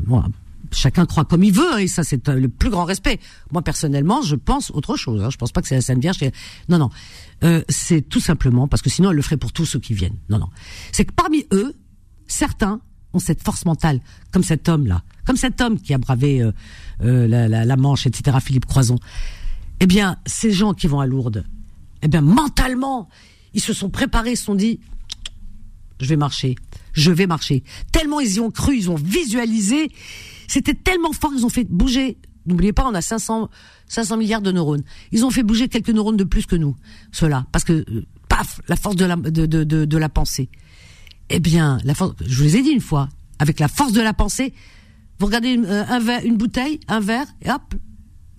voilà 0.07 0.29
chacun 0.73 1.07
croit 1.07 1.25
comme 1.25 1.45
il 1.45 1.53
veut, 1.53 1.73
hein, 1.73 1.79
et 1.79 1.89
ça 1.89 2.05
c'est 2.05 2.27
le 2.29 2.49
plus 2.49 2.71
grand 2.71 2.85
respect. 2.85 3.21
Moi 3.53 3.63
personnellement, 3.63 4.23
je 4.23 4.37
pense 4.37 4.71
autre 4.71 4.97
chose. 4.97 5.23
Hein. 5.23 5.31
Je 5.31 5.37
pense 5.37 5.53
pas 5.53 5.63
que 5.63 5.69
c'est 5.69 5.75
la 5.75 5.81
Sainte 5.81 6.01
Vierge. 6.01 6.19
Non, 6.69 6.79
non, 6.79 6.91
euh, 7.45 7.63
c'est 7.69 8.03
tout 8.03 8.21
simplement 8.21 8.69
parce 8.69 8.83
que 8.83 8.91
sinon 8.91 9.11
elle 9.11 9.17
le 9.17 9.23
ferait 9.23 9.37
pour 9.37 9.53
tous 9.53 9.67
ceux 9.67 9.79
qui 9.79 9.95
viennent. 9.95 10.17
Non, 10.29 10.39
non, 10.39 10.49
c'est 10.93 11.05
que 11.05 11.13
parmi 11.13 11.47
eux, 11.53 11.75
certains 12.27 12.81
ont 13.15 13.19
cette 13.19 13.43
force 13.43 13.65
mentale, 13.65 14.01
comme 14.33 14.43
cet 14.43 14.69
homme-là, 14.69 15.03
comme 15.29 15.37
cet 15.37 15.61
homme 15.61 15.79
qui 15.79 15.93
a 15.93 15.99
bravé 15.99 16.41
euh, 16.41 16.53
euh, 17.03 17.29
la, 17.29 17.77
Manche, 17.77 18.07
etc. 18.07 18.39
Philippe 18.43 18.67
Croison. 18.67 18.99
Eh 19.79 19.87
bien, 19.87 20.17
ces 20.25 20.51
gens 20.51 20.73
qui 20.73 20.87
vont 20.87 21.01
à 21.01 21.07
Lourdes, 21.07 21.45
eh 22.03 22.09
bien 22.09 22.23
mentalement, 22.23 23.09
ils 23.53 23.61
se 23.61 23.75
sont 23.75 23.91
préparés, 23.91 24.35
se 24.37 24.45
sont 24.47 24.55
dit, 24.55 24.81
je 26.01 26.07
vais 26.07 26.17
marcher, 26.17 26.57
je 26.95 27.11
vais 27.11 27.27
marcher. 27.27 27.63
Tellement 27.93 28.21
ils 28.21 28.37
y 28.37 28.41
ont 28.41 28.51
cru, 28.51 28.77
ils 28.77 28.91
ont 28.91 28.95
visualisé 28.95 29.93
c'était 30.49 30.73
tellement 30.75 31.13
fort 31.13 31.31
qu'ils 31.31 31.45
ont 31.45 31.51
fait 31.51 31.65
bouger. 31.65 32.17
N'oubliez 32.47 32.73
pas, 32.73 32.89
on 32.89 32.95
a 32.95 33.03
500, 33.03 33.51
500 33.87 34.17
milliards 34.17 34.41
de 34.41 34.51
neurones. 34.51 34.83
Ils 35.13 35.27
ont 35.27 35.31
fait 35.31 35.43
bouger 35.43 35.69
quelques 35.69 35.91
neurones 35.91 36.17
de 36.17 36.25
plus 36.25 36.47
que 36.47 36.57
nous, 36.57 36.75
cela, 37.13 37.47
parce 37.53 37.65
que 37.65 37.73
euh, 37.75 38.07
paf, 38.31 38.63
la 38.67 38.77
force 38.77 38.97
de, 38.97 39.05
la 39.99 40.09
pensée. 40.09 40.49
Eh 41.29 41.39
bien, 41.39 41.79
la 41.85 41.95
force, 41.95 42.15
je 42.25 42.35
vous 42.39 42.45
les 42.45 42.57
ai 42.57 42.63
dit 42.63 42.71
une 42.71 42.81
fois, 42.81 43.11
avec 43.39 43.61
la 43.61 43.69
force 43.69 43.93
de 43.93 44.01
la 44.01 44.15
pensée, 44.15 44.55
vous 45.19 45.27
regardez 45.27 45.51
une, 45.51 45.65
euh, 45.65 45.85
un 45.89 46.01
verre, 46.01 46.25
une 46.25 46.37
bouteille, 46.37 46.81
un 46.89 47.01
verre, 47.01 47.27
et 47.43 47.51
hop, 47.51 47.75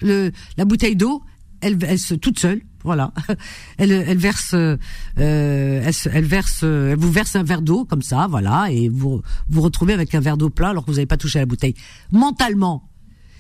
le, 0.02 0.32
la 0.58 0.66
bouteille 0.66 0.96
d'eau, 0.96 1.24
elle, 1.62 1.78
elle 1.84 2.00
se 2.00 2.14
toute 2.14 2.40
seule, 2.40 2.62
voilà. 2.84 3.14
Elle, 3.78 3.92
elle 3.92 4.18
verse, 4.18 4.54
euh, 4.54 4.78
elle, 5.18 5.94
elle, 6.14 6.26
verse, 6.26 6.64
elle 6.64 6.96
vous 6.96 7.12
verse 7.12 7.36
un 7.36 7.44
verre 7.44 7.62
d'eau 7.62 7.84
comme 7.84 8.02
ça, 8.02 8.28
voilà, 8.28 8.72
et 8.72 8.88
vous 8.88 9.22
vous 9.50 9.62
retrouvez 9.62 9.94
avec 9.94 10.16
un 10.16 10.22
verre 10.22 10.38
d'eau 10.38 10.50
plein 10.50 10.70
alors 10.70 10.86
que 10.86 10.92
vous 10.92 10.96
n'avez 10.96 11.06
pas 11.06 11.18
touché 11.18 11.40
à 11.40 11.42
la 11.42 11.46
bouteille. 11.46 11.76
Mentalement, 12.14 12.90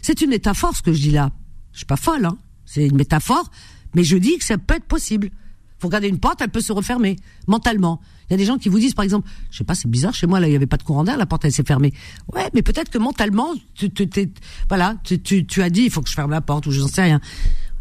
c'est 0.02 0.21
une 0.21 0.32
métaphore 0.32 0.75
ce 0.75 0.82
que 0.82 0.91
je 0.91 0.99
dis 0.99 1.12
là. 1.12 1.32
Je 1.71 1.80
suis 1.80 1.86
pas 1.86 1.95
folle, 1.95 2.25
hein. 2.25 2.38
C'est 2.65 2.86
une 2.86 2.97
métaphore, 2.97 3.49
mais 3.95 4.04
je 4.04 4.17
dis 4.17 4.38
que 4.38 4.45
ça 4.45 4.58
peut 4.58 4.75
être 4.75 4.86
possible. 4.86 5.30
Faut 5.80 5.88
regarder 5.88 6.10
une 6.10 6.19
porte, 6.19 6.41
elle 6.41 6.49
peut 6.49 6.62
se 6.62 6.73
refermer 6.73 7.15
mentalement. 7.47 8.02
Il 8.30 8.34
y 8.34 8.36
a 8.36 8.38
des 8.38 8.46
gens 8.46 8.58
qui 8.58 8.70
vous 8.70 8.80
disent, 8.80 8.94
par 8.94 9.04
exemple, 9.04 9.28
je 9.50 9.58
sais 9.58 9.63
pas, 9.63 9.74
c'est 9.74 9.89
bizarre, 9.89 10.13
chez 10.13 10.28
moi 10.28 10.39
là, 10.39 10.48
il 10.48 10.54
y 10.54 10.56
avait 10.56 10.68
pas 10.68 10.78
de 10.78 10.84
courant 10.84 11.04
d'air, 11.04 11.18
la 11.18 11.26
porte 11.26 11.46
elle 11.46 11.52
s'est 11.52 11.63
fermée. 11.63 11.94
Ouais, 12.34 12.50
mais 12.54 12.62
peut-être 12.62 12.89
que 12.89 13.00
mentalement, 13.00 13.54
tu, 13.74 13.89
tu, 13.89 14.08
voilà, 14.68 14.96
tu, 15.04 15.20
tu, 15.20 15.46
tu 15.46 15.62
as 15.63 15.70
dit, 15.70 15.84
il 15.84 15.92
faut 15.92 16.02
que 16.02 16.10
je 16.10 16.13
ferme 16.13 16.32
la 16.32 16.42
porte 16.42 16.68
ou 16.68 16.72
je 16.72 16.80
n'en 16.80 16.88
sais 16.88 17.02
rien. 17.02 17.20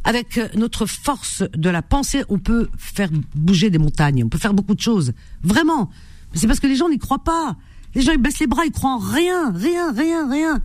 Avec 0.04 0.38
euh, 0.38 0.48
notre 0.54 0.86
force 0.86 1.42
de 1.54 1.68
la 1.68 1.82
pensée, 1.82 2.24
on 2.30 2.38
peut 2.38 2.68
faire 2.78 3.10
bouger 3.34 3.68
des 3.68 3.78
montagnes, 3.78 4.24
on 4.24 4.28
peut 4.28 4.38
faire 4.38 4.54
beaucoup 4.54 4.74
de 4.74 4.80
choses, 4.80 5.12
vraiment. 5.42 5.90
Mais 6.32 6.38
c'est 6.38 6.46
parce 6.46 6.60
que 6.60 6.66
les 6.66 6.76
gens 6.76 6.88
n'y 6.88 6.98
croient 6.98 7.24
pas. 7.24 7.56
Les 7.94 8.00
gens 8.02 8.12
ils 8.12 8.18
baissent 8.18 8.38
les 8.38 8.46
bras, 8.46 8.64
ils 8.64 8.72
croient 8.72 8.94
en 8.94 8.98
rien, 8.98 9.52
rien, 9.52 9.92
rien, 9.92 10.30
rien. 10.30 10.62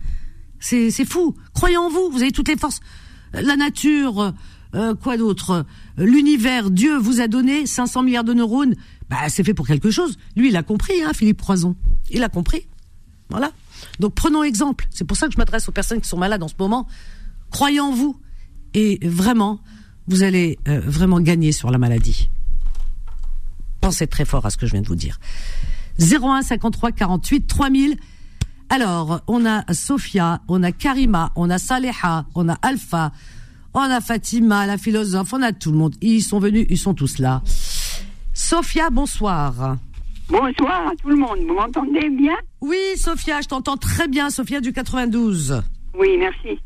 C'est 0.60 0.90
c'est 0.90 1.04
fou. 1.04 1.34
Croyez 1.52 1.76
en 1.76 1.90
vous, 1.90 2.10
vous 2.10 2.22
avez 2.22 2.32
toutes 2.32 2.48
les 2.48 2.56
forces. 2.56 2.80
La 3.34 3.56
nature, 3.56 4.32
euh, 4.74 4.94
quoi 4.94 5.16
d'autre? 5.16 5.66
L'univers, 5.96 6.70
Dieu 6.70 6.96
vous 6.96 7.20
a 7.20 7.28
donné 7.28 7.66
500 7.66 8.02
milliards 8.02 8.24
de 8.24 8.34
neurones. 8.34 8.74
Bah, 9.10 9.28
c'est 9.28 9.44
fait 9.44 9.54
pour 9.54 9.66
quelque 9.66 9.90
chose. 9.90 10.16
Lui, 10.36 10.48
il 10.48 10.56
a 10.56 10.62
compris, 10.62 11.02
hein, 11.02 11.12
Philippe 11.14 11.40
Croison. 11.40 11.76
Il 12.10 12.22
a 12.22 12.28
compris. 12.28 12.66
Voilà. 13.30 13.52
Donc 14.00 14.14
prenons 14.14 14.42
exemple. 14.42 14.86
C'est 14.90 15.04
pour 15.04 15.16
ça 15.16 15.26
que 15.26 15.32
je 15.32 15.38
m'adresse 15.38 15.68
aux 15.68 15.72
personnes 15.72 16.00
qui 16.00 16.08
sont 16.08 16.18
malades 16.18 16.42
en 16.42 16.48
ce 16.48 16.54
moment. 16.58 16.86
Croyez 17.50 17.80
en 17.80 17.92
vous. 17.92 18.20
Et 18.74 18.98
vraiment, 19.02 19.60
vous 20.08 20.22
allez 20.22 20.58
euh, 20.68 20.80
vraiment 20.80 21.20
gagner 21.20 21.52
sur 21.52 21.70
la 21.70 21.78
maladie. 21.78 22.28
Pensez 23.80 24.06
très 24.06 24.24
fort 24.24 24.46
à 24.46 24.50
ce 24.50 24.56
que 24.56 24.66
je 24.66 24.72
viens 24.72 24.82
de 24.82 24.88
vous 24.88 24.96
dire. 24.96 25.18
01 26.00 26.42
53 26.42 26.92
48 26.92 27.46
3000. 27.46 27.96
Alors, 28.70 29.20
on 29.28 29.44
a 29.46 29.72
Sophia, 29.72 30.40
on 30.48 30.62
a 30.62 30.72
Karima, 30.72 31.32
on 31.36 31.50
a 31.50 31.58
Saleha, 31.58 32.26
on 32.34 32.48
a 32.48 32.54
Alpha, 32.62 33.12
on 33.74 33.80
a 33.80 34.00
Fatima, 34.00 34.66
la 34.66 34.78
philosophe, 34.78 35.32
on 35.32 35.42
a 35.42 35.52
tout 35.52 35.70
le 35.70 35.78
monde. 35.78 35.94
Ils 36.00 36.22
sont 36.22 36.38
venus, 36.38 36.66
ils 36.70 36.78
sont 36.78 36.94
tous 36.94 37.18
là. 37.18 37.42
Sophia, 38.34 38.90
bonsoir. 38.90 39.76
Bonsoir 40.28 40.88
à 40.88 40.96
tout 41.00 41.08
le 41.08 41.16
monde. 41.16 41.38
Vous 41.46 41.54
m'entendez 41.54 42.10
bien? 42.10 42.36
Oui, 42.60 42.96
Sophia, 42.96 43.40
je 43.40 43.46
t'entends 43.46 43.76
très 43.76 44.08
bien, 44.08 44.28
Sophia 44.28 44.60
du 44.60 44.72
92. 44.72 45.62
Oui, 45.96 46.16
merci. 46.18 46.58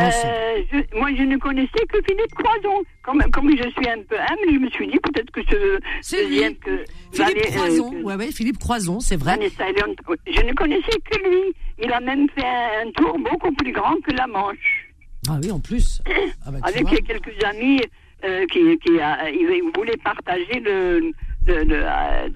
Euh, 0.00 0.62
je, 0.72 0.98
moi, 0.98 1.10
je 1.14 1.22
ne 1.22 1.36
connaissais 1.36 1.84
que 1.92 1.98
Philippe 2.08 2.34
Croison. 2.34 2.82
Comme, 3.02 3.22
comme 3.30 3.50
je 3.50 3.68
suis 3.68 3.88
un 3.90 4.02
peu 4.08 4.16
humble, 4.18 4.54
je 4.54 4.58
me 4.58 4.70
suis 4.70 4.86
dit 4.86 4.98
peut-être 5.00 5.30
que 5.32 5.42
ce 5.50 6.16
deuxième 6.16 6.54
que 6.56 6.82
Philippe 7.12 7.44
euh, 7.44 7.50
Croison, 7.50 7.92
ouais, 8.02 8.14
ouais, 8.14 8.32
Philippe 8.32 8.58
Croison, 8.58 9.00
c'est 9.00 9.16
vrai. 9.16 9.38
Je 9.38 10.46
ne 10.46 10.54
connaissais 10.54 10.98
que 11.10 11.18
lui. 11.28 11.54
Il 11.82 11.92
a 11.92 12.00
même 12.00 12.26
fait 12.30 12.46
un 12.46 12.90
tour 12.92 13.18
beaucoup 13.18 13.52
plus 13.56 13.72
grand 13.72 14.00
que 14.00 14.12
la 14.12 14.26
Manche. 14.26 14.88
Ah 15.28 15.38
oui, 15.42 15.50
en 15.50 15.60
plus. 15.60 16.00
Ah 16.46 16.50
bah, 16.50 16.58
Avec 16.62 16.86
quelques 17.04 17.44
amis 17.44 17.80
euh, 18.24 18.46
qui, 18.46 18.78
qui 18.78 19.00
a, 19.00 19.30
ils 19.30 19.70
voulaient 19.74 19.96
partager 19.98 20.60
le, 20.60 21.12
le, 21.46 21.64
le 21.64 21.82
euh, 21.84 22.28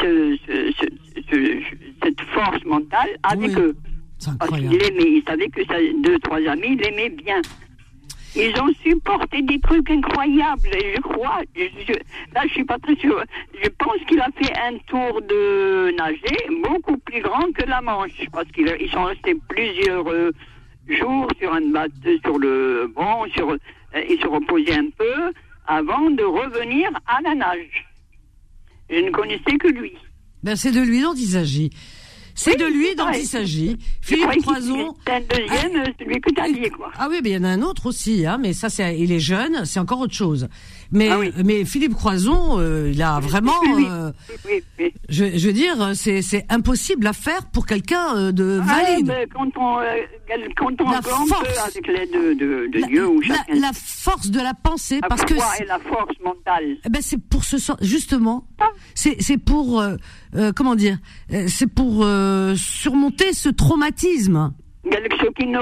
ce, 0.00 0.36
ce, 0.46 0.72
ce, 1.30 1.60
cette 2.02 2.20
force 2.32 2.64
mentale 2.64 3.10
avec 3.22 3.56
eux. 3.58 3.74
Parce 4.38 4.50
qu'il 4.52 4.82
aimait, 4.82 5.10
il 5.18 5.22
savait 5.26 5.48
que 5.48 5.64
ça, 5.66 5.74
deux, 6.02 6.18
trois 6.20 6.40
amis, 6.46 6.78
il 6.78 6.86
aimait 6.86 7.10
bien. 7.10 7.40
Ils 8.36 8.58
ont 8.60 8.72
supporté 8.82 9.42
des 9.42 9.60
trucs 9.60 9.88
incroyables, 9.90 10.68
je 10.72 11.00
crois. 11.02 11.42
Je, 11.54 11.92
là, 12.34 12.42
je 12.48 12.52
suis 12.52 12.64
pas 12.64 12.78
très 12.78 12.96
sûre. 12.96 13.22
Je 13.62 13.68
pense 13.78 13.98
qu'il 14.08 14.20
a 14.20 14.28
fait 14.36 14.52
un 14.58 14.76
tour 14.88 15.20
de 15.22 15.94
nager 15.96 16.48
beaucoup 16.62 16.96
plus 16.98 17.20
grand 17.20 17.52
que 17.52 17.64
la 17.68 17.80
Manche, 17.80 18.26
parce 18.32 18.50
qu'ils 18.50 18.90
sont 18.90 19.04
restés 19.04 19.36
plusieurs 19.48 20.08
euh, 20.08 20.32
jours 20.88 21.28
sur 21.38 21.52
un 21.54 21.70
bateau, 21.70 22.18
sur 22.24 22.38
le 22.38 22.90
bon, 22.92 23.26
sur, 23.36 23.56
euh, 23.94 24.00
ils 24.08 24.20
se 24.20 24.26
reposaient 24.26 24.78
un 24.78 24.90
peu 24.96 25.32
avant 25.66 26.10
de 26.10 26.22
revenir 26.22 26.90
à 27.06 27.20
la 27.22 27.34
nage. 27.34 27.86
Je 28.90 28.96
ne 28.96 29.10
connaissais 29.10 29.56
que 29.58 29.68
lui. 29.68 29.92
Ben, 30.42 30.56
c'est 30.56 30.72
de 30.72 30.80
lui 30.80 31.00
dont 31.00 31.14
il 31.14 31.26
s'agit. 31.26 31.70
C'est 32.34 32.56
de 32.56 32.64
lui 32.64 32.94
dont 32.96 33.10
il 33.12 33.24
s'agit. 33.24 33.78
Philippe 34.02 34.42
Croison. 34.42 34.94
C'est 35.06 35.12
un 35.12 35.20
deuxième, 35.20 35.84
celui 35.98 36.20
que 36.20 36.30
tu 36.34 36.40
as 36.40 36.50
dit, 36.50 36.68
quoi. 36.70 36.90
Ah 36.98 37.06
oui, 37.08 37.20
mais 37.22 37.30
il 37.30 37.34
y 37.34 37.38
en 37.38 37.44
a 37.44 37.48
un 37.48 37.62
autre 37.62 37.86
aussi, 37.86 38.26
hein, 38.26 38.38
mais 38.40 38.52
ça, 38.52 38.68
c'est, 38.68 38.98
il 38.98 39.12
est 39.12 39.20
jeune, 39.20 39.64
c'est 39.64 39.78
encore 39.78 40.00
autre 40.00 40.14
chose. 40.14 40.48
Mais, 40.94 41.10
ah 41.10 41.18
mais 41.44 41.64
Philippe 41.64 41.94
Croison, 41.94 42.60
euh, 42.60 42.92
il 42.94 43.02
a 43.02 43.18
vraiment, 43.18 43.50
euh, 43.76 44.12
je, 45.08 45.24
je, 45.36 45.46
veux 45.48 45.52
dire, 45.52 45.90
c'est, 45.94 46.22
impossible 46.48 47.08
à 47.08 47.12
faire 47.12 47.46
pour 47.52 47.66
quelqu'un 47.66 48.16
euh, 48.16 48.32
de 48.32 48.60
ah, 48.62 48.64
valide. 48.64 49.12
Quand 49.34 49.48
on, 49.56 49.80
quand 50.56 50.80
on 50.80 50.90
la 50.90 51.02
force, 51.02 51.66
avec 51.66 51.88
l'aide 51.88 52.12
de, 52.12 52.34
de, 52.34 52.66
de 52.68 52.86
Dieu 52.86 53.08
ou 53.08 53.20
chacun. 53.22 53.42
La, 53.54 53.72
force 53.74 54.30
de 54.30 54.40
la 54.40 54.54
pensée, 54.54 55.00
la 55.02 55.08
parce 55.08 55.24
que 55.24 55.34
et 55.34 55.66
la 55.66 55.80
force 55.80 56.16
mentale. 56.24 56.76
Eh 56.86 56.88
ben 56.88 57.02
c'est 57.02 57.18
pour 57.20 57.42
ce 57.42 57.56
justement, 57.80 58.46
ah. 58.60 58.68
c'est, 58.94 59.20
c'est 59.20 59.38
pour, 59.38 59.82
comment 60.54 60.76
dire, 60.76 60.98
c'est 61.48 61.66
pour 61.66 62.06
surmonter 62.54 63.32
ce 63.32 63.48
traumatisme. 63.48 64.52
Ce 64.84 65.30
qui 65.30 65.46
ne, 65.46 65.58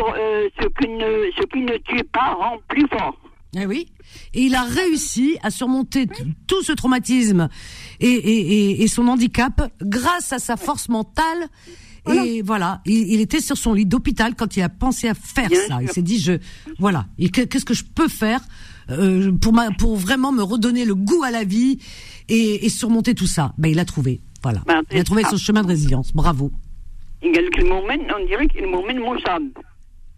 ce 0.61 0.67
qui 0.79 0.89
ne, 0.89 1.31
ce 1.39 1.47
qui 1.47 1.61
ne 1.61 1.77
tue 1.79 2.05
pas 2.05 2.35
rend 2.35 2.59
plus 2.69 2.87
fort. 2.89 3.17
Eh 3.57 3.67
oui. 3.67 3.87
Et 4.35 4.43
il 4.43 4.55
a 4.55 4.65
réussi 4.65 5.39
à 5.43 5.51
surmonter 5.51 6.07
tout 6.47 6.63
ce 6.63 6.73
traumatisme 6.73 7.49
et, 8.01 8.09
et, 8.09 8.83
et, 8.83 8.89
son 8.89 9.09
handicap 9.09 9.73
grâce 9.81 10.33
à 10.33 10.39
sa 10.39 10.57
force 10.57 10.89
mentale. 10.89 11.49
Et 12.13 12.43
voilà, 12.43 12.81
il, 12.85 13.21
était 13.21 13.41
sur 13.41 13.57
son 13.57 13.75
lit 13.75 13.87
d'hôpital 13.87 14.35
quand 14.35 14.57
il 14.57 14.63
a 14.63 14.69
pensé 14.69 15.09
à 15.09 15.15
faire 15.15 15.51
ça. 15.69 15.79
Il 15.83 15.89
s'est 15.89 16.03
dit, 16.03 16.19
je, 16.19 16.33
voilà, 16.79 17.07
qu'est-ce 17.33 17.65
que 17.65 17.75
je 17.75 17.85
peux 17.85 18.09
faire 18.09 18.41
euh, 18.91 19.31
pour, 19.31 19.53
ma, 19.53 19.71
pour 19.71 19.97
vraiment 19.97 20.33
me 20.33 20.43
redonner 20.43 20.85
le 20.85 20.97
goût 20.97 21.23
à 21.23 21.31
la 21.31 21.45
vie 21.45 21.79
et, 22.29 22.67
et 22.67 22.69
surmonter 22.69 23.15
tout 23.15 23.29
ça? 23.29 23.55
Ben, 23.57 23.69
il 23.69 23.79
a 23.79 23.85
trouvé, 23.85 24.21
voilà. 24.43 24.63
Ben, 24.67 24.83
il 24.91 24.99
a 24.99 25.05
trouvé 25.05 25.23
son 25.23 25.37
chemin 25.37 25.63
de 25.63 25.69
résilience. 25.69 26.13
Bravo. 26.13 26.51
On 27.25 27.31
dirait 27.31 27.49
qu'il 27.51 27.67
m'emmène 28.67 28.99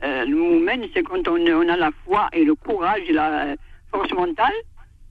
euh, 0.05 0.25
le 0.27 0.37
moment, 0.37 0.87
c'est 0.93 1.03
quand 1.03 1.29
on, 1.29 1.37
on, 1.37 1.69
a 1.69 1.77
la 1.77 1.91
foi 2.05 2.29
et 2.33 2.45
le 2.45 2.55
courage 2.55 3.03
et 3.09 3.13
la 3.13 3.55
force 3.95 4.13
mentale, 4.13 4.53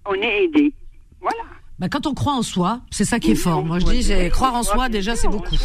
on 0.06 0.16
est 0.16 0.44
aidé. 0.44 0.74
Voilà. 1.22 1.44
Bah, 1.80 1.88
quand 1.90 2.06
on 2.06 2.14
croit 2.14 2.34
en 2.34 2.44
soi, 2.44 2.82
c'est 2.92 3.06
ça 3.06 3.20
qui 3.20 3.32
est 3.32 3.36
fort. 3.36 3.64
Moi, 3.66 3.80
je 3.80 3.86
dis, 3.86 4.30
croire 4.30 4.56
en 4.56 4.64
soi, 4.64 4.90
déjà, 4.90 5.16
c'est 5.16 5.28
beaucoup. 5.28 5.56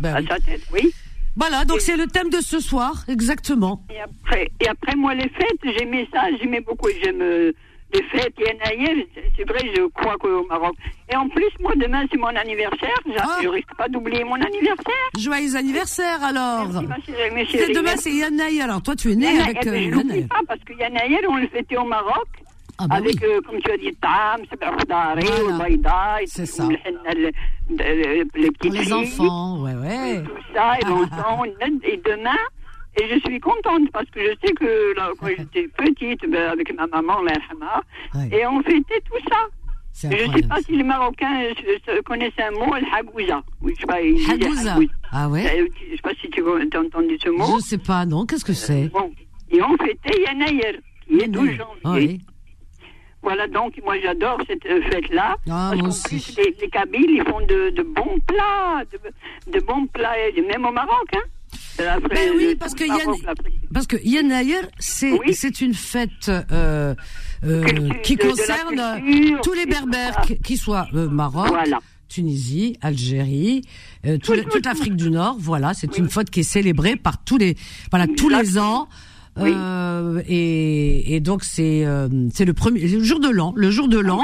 Bah, 0.00 0.16
oui. 0.18 0.26
tête, 0.44 0.62
oui. 0.72 0.92
Voilà, 1.36 1.66
donc 1.66 1.80
c'est 1.80 1.96
le 1.96 2.06
thème 2.06 2.30
de 2.30 2.40
ce 2.40 2.60
soir, 2.60 3.04
exactement. 3.08 3.82
Et 3.90 4.00
après, 4.00 4.50
et 4.58 4.68
après 4.68 4.96
moi, 4.96 5.14
les 5.14 5.28
fêtes, 5.28 5.76
j'aimais 5.78 6.08
ça, 6.10 6.22
j'aimais 6.40 6.62
beaucoup. 6.62 6.88
J'aime 7.02 7.20
euh, 7.20 7.52
les 7.92 8.02
fêtes, 8.04 8.34
Yanaïel, 8.38 9.04
c'est 9.36 9.44
vrai, 9.46 9.60
je 9.76 9.82
crois 9.88 10.16
qu'au 10.16 10.46
Maroc. 10.46 10.74
Et 11.12 11.16
en 11.16 11.28
plus, 11.28 11.50
moi, 11.60 11.72
demain, 11.76 12.04
c'est 12.10 12.16
mon 12.16 12.28
anniversaire. 12.28 12.98
Ah. 13.18 13.38
Je 13.42 13.48
risque 13.48 13.74
pas 13.76 13.86
d'oublier 13.88 14.24
mon 14.24 14.36
anniversaire. 14.36 15.10
Joyeux 15.18 15.56
anniversaire, 15.56 16.24
alors. 16.24 16.68
Merci, 17.34 17.56
demain, 17.74 17.96
c'est 17.96 18.12
Yanaïel. 18.12 18.62
Alors, 18.62 18.82
toi, 18.82 18.96
tu 18.96 19.12
es 19.12 19.16
né 19.16 19.38
avec 19.38 19.66
euh, 19.66 19.78
Yanaïel. 19.78 20.28
pas, 20.28 20.40
parce 20.48 20.60
que 20.64 20.72
Yanaïel, 20.72 21.26
on 21.28 21.36
le 21.36 21.48
fêtait 21.48 21.76
au 21.76 21.84
Maroc. 21.84 22.28
Ah 22.78 22.86
bah 22.88 22.96
avec, 22.96 23.22
euh, 23.22 23.40
comme 23.40 23.58
tu 23.60 23.70
as 23.70 23.76
dit, 23.78 23.94
Tam, 24.00 24.40
voilà. 24.60 25.58
Baïda, 25.58 26.18
c'est 26.26 26.44
ça. 26.46 26.68
Les, 26.68 28.24
les 28.34 28.50
petits 28.50 28.68
les 28.70 28.92
enfants, 28.92 29.62
ouais, 29.62 29.74
ouais. 29.74 30.22
Tout 30.22 30.54
ça, 30.54 30.74
et, 30.78 30.82
et 31.92 31.96
demain, 32.04 32.36
et 33.00 33.08
je 33.08 33.18
suis 33.20 33.40
contente 33.40 33.90
parce 33.92 34.08
que 34.10 34.20
je 34.20 34.34
sais 34.44 34.52
que 34.54 34.94
là, 34.96 35.10
quand 35.18 35.26
j'étais 35.38 35.68
petite, 35.68 36.30
ben, 36.30 36.50
avec 36.50 36.74
ma 36.76 36.86
maman, 36.86 37.20
ouais. 37.22 38.28
et 38.30 38.46
on 38.46 38.62
fêtait 38.62 39.00
tout 39.04 39.22
ça. 39.30 39.38
Je 39.98 40.08
ne 40.08 40.36
sais 40.36 40.46
pas 40.46 40.60
si 40.60 40.76
les 40.76 40.82
Marocains 40.82 41.44
connaissent 42.04 42.32
un 42.38 42.50
mot, 42.50 42.74
le 42.74 42.94
hagouza. 42.94 43.42
Oui, 43.62 43.72
je 43.74 43.80
sais 43.80 43.86
pas, 43.86 43.94
hagouza. 43.94 44.76
Ah 45.10 45.28
ouais 45.30 45.66
Je 45.78 45.90
ne 45.92 45.96
sais 45.96 46.02
pas 46.02 46.12
si 46.20 46.28
tu 46.28 46.42
as 46.42 46.80
entendu 46.80 47.18
ce 47.22 47.30
mot. 47.30 47.46
Je 47.46 47.54
ne 47.54 47.60
sais 47.60 47.78
pas, 47.78 48.04
non. 48.04 48.26
Qu'est-ce 48.26 48.44
que 48.44 48.52
c'est 48.52 48.88
bon. 48.88 49.10
Et 49.50 49.62
on 49.62 49.74
fêtait 49.78 50.20
Yanaïr, 50.26 50.80
qui 51.08 51.20
est 51.20 51.28
12 51.28 51.50
janvier. 51.84 52.20
Voilà, 53.26 53.48
donc 53.48 53.72
moi 53.84 53.96
j'adore 54.00 54.38
cette 54.46 54.64
euh, 54.66 54.80
fête-là. 54.90 55.34
Ah, 55.50 55.72
parce 55.80 56.02
qu'en 56.02 56.08
plus, 56.08 56.36
les, 56.38 56.56
les 56.60 56.68
Kabyles, 56.68 57.10
ils 57.10 57.24
font 57.28 57.40
de, 57.40 57.70
de 57.70 57.82
bons 57.82 58.18
plats, 58.24 58.84
de, 58.92 58.98
de 59.52 59.60
bons 59.64 59.86
plats, 59.88 60.14
même 60.50 60.64
au 60.64 60.70
Maroc, 60.70 61.08
hein. 61.12 61.26
Ben 61.78 62.00
oui, 62.36 62.56
parce 62.58 62.74
que 62.74 62.84
Yann, 62.84 63.14
parce 63.74 63.86
que 63.86 63.96
Yann 64.02 64.32
c'est 64.78 65.12
c'est 65.32 65.60
une 65.60 65.74
fête 65.74 66.28
euh, 66.28 66.94
euh, 67.44 67.90
qui 68.02 68.16
concerne 68.16 69.02
tous 69.42 69.52
les 69.52 69.66
Berbères, 69.66 70.22
qui 70.44 70.56
soient 70.56 70.86
euh, 70.94 71.08
Maroc, 71.08 71.52
Tunisie, 72.08 72.78
Algérie, 72.80 73.62
euh, 74.06 74.18
toute 74.18 74.64
l'Afrique 74.64 74.96
du 74.96 75.10
Nord. 75.10 75.36
Voilà, 75.38 75.74
c'est 75.74 75.98
une 75.98 76.08
fête 76.08 76.30
qui 76.30 76.40
est 76.40 76.50
célébrée 76.54 76.96
par 76.96 77.22
tous 77.24 77.38
les 77.38 77.56
voilà 77.90 78.06
tous 78.06 78.28
les 78.28 78.58
ans. 78.58 78.88
Euh, 79.38 80.22
et, 80.26 81.14
et, 81.14 81.20
donc 81.20 81.44
c'est 81.44 81.84
euh, 81.84 82.08
c'est 82.32 82.44
le 82.44 82.54
premier 82.54 82.80
le 82.80 83.02
jour 83.02 83.20
de 83.20 83.28
l'an, 83.28 83.52
le 83.56 83.70
jour 83.70 83.88
de 83.88 83.98
l'an 83.98 84.22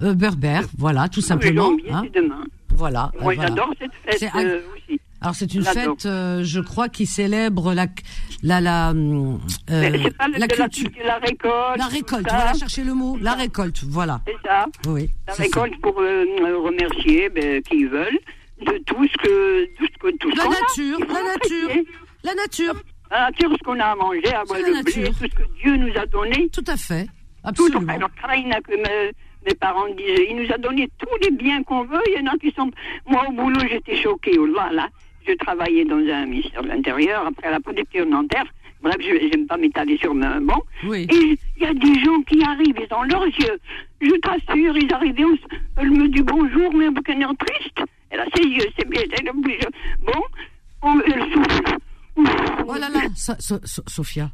berbère, 0.00 0.64
voilà, 0.76 1.08
tout 1.08 1.20
simplement. 1.20 1.70
Hein. 1.90 2.02
demain. 2.12 2.44
Voilà. 2.74 3.12
Moi, 3.20 3.34
j'adore 3.34 3.72
cette 3.78 4.20
fête 4.20 4.32
aussi. 4.74 5.00
Alors 5.22 5.36
c'est 5.36 5.54
une 5.54 5.62
fête, 5.62 6.04
euh, 6.04 6.42
je 6.42 6.58
crois, 6.58 6.88
qui 6.88 7.06
célèbre 7.06 7.74
la 7.74 7.86
la 8.42 8.60
la 8.60 8.90
euh, 8.90 10.10
pas 10.18 10.26
la, 10.36 10.48
culture, 10.48 10.90
la, 11.04 11.18
récolte. 11.18 11.78
La 11.78 11.86
récolte. 11.86 12.26
Voilà, 12.28 12.54
chercher 12.54 12.82
le 12.82 12.92
mot. 12.92 13.16
La 13.20 13.34
récolte. 13.34 13.84
Voilà. 13.84 14.20
C'est 14.26 14.48
ça. 14.48 14.66
Oui. 14.88 15.10
La 15.28 15.34
récolte 15.34 15.80
pour 15.80 16.00
euh, 16.00 16.24
remercier 16.64 17.28
ben, 17.28 17.62
qui 17.62 17.84
veulent 17.84 18.18
de 18.66 18.78
tout 18.84 19.06
ce 19.06 19.16
que 19.18 19.64
tout 19.76 19.86
ce 19.92 19.98
que 20.00 20.16
tout 20.18 20.30
la 20.30 20.48
nature, 20.48 20.98
la 20.98 21.22
nature, 21.22 21.84
la 22.24 22.34
nature. 22.34 22.74
La 23.12 23.26
nature, 23.26 23.50
ce 23.52 23.62
qu'on 23.62 23.78
a 23.78 23.84
à 23.84 23.94
manger, 23.94 24.32
à 24.32 24.42
boire 24.44 24.58
le 24.58 24.82
blé, 24.82 25.04
tout 25.04 25.14
ce 25.14 25.26
que 25.26 25.42
Dieu 25.60 25.76
nous 25.76 25.92
a 25.98 26.06
donné. 26.06 26.48
Tout 26.48 26.64
à 26.66 26.78
fait. 26.78 27.06
Absolument. 27.44 27.80
Tout, 27.80 27.90
alors, 27.90 28.10
que 28.10 28.76
mes 29.46 29.54
parents 29.54 29.86
disaient, 29.88 30.28
il 30.30 30.36
nous 30.36 30.50
a 30.50 30.56
donné 30.56 30.88
tous 30.98 31.16
les 31.22 31.30
biens 31.30 31.62
qu'on 31.62 31.84
veut. 31.84 32.00
Il 32.06 32.22
y 32.22 32.26
en 32.26 32.32
a 32.32 32.38
qui 32.38 32.50
sont. 32.52 32.70
Moi, 33.06 33.22
au 33.28 33.32
boulot, 33.32 33.60
j'étais 33.68 33.96
choquée. 33.96 34.38
Oh 34.38 34.46
là, 34.46 34.70
là. 34.72 34.88
Je 35.28 35.34
travaillais 35.34 35.84
dans 35.84 35.98
un 35.98 36.24
ministère 36.24 36.62
de 36.62 36.68
l'Intérieur, 36.68 37.26
après 37.26 37.50
la 37.50 37.60
protection 37.60 38.06
dentaire. 38.06 38.46
Bref, 38.80 38.96
je 38.98 39.28
n'aime 39.28 39.46
pas 39.46 39.58
m'étaler 39.58 39.98
sur 39.98 40.12
un 40.12 40.40
banc. 40.40 40.62
Oui. 40.84 41.06
Et 41.10 41.38
il 41.58 41.62
y 41.62 41.66
a 41.66 41.74
des 41.74 42.00
gens 42.02 42.20
qui 42.22 42.42
arrivent, 42.42 42.80
ils 42.80 42.94
ont 42.94 43.02
leurs 43.02 43.26
yeux. 43.26 43.60
Je 44.00 44.16
t'assure, 44.20 44.76
ils 44.76 44.92
arrivent, 44.92 45.38
elle 45.76 45.90
me 45.90 46.08
dit 46.08 46.22
bonjour, 46.22 46.74
mais 46.74 46.86
avec 46.86 47.08
un 47.10 47.20
air 47.20 47.32
triste? 47.38 47.82
Elle 48.10 48.20
a 48.20 48.26
ses 48.34 48.42
yeux, 48.42 48.66
c'est 48.76 48.88
bien. 48.88 49.02
Elle 49.12 49.30
bon, 49.32 51.00
elle 51.06 51.32
souffle. 51.32 51.76
Oh 52.16 52.74
là 52.74 52.88
là, 52.88 53.00
Sophia. 53.16 54.30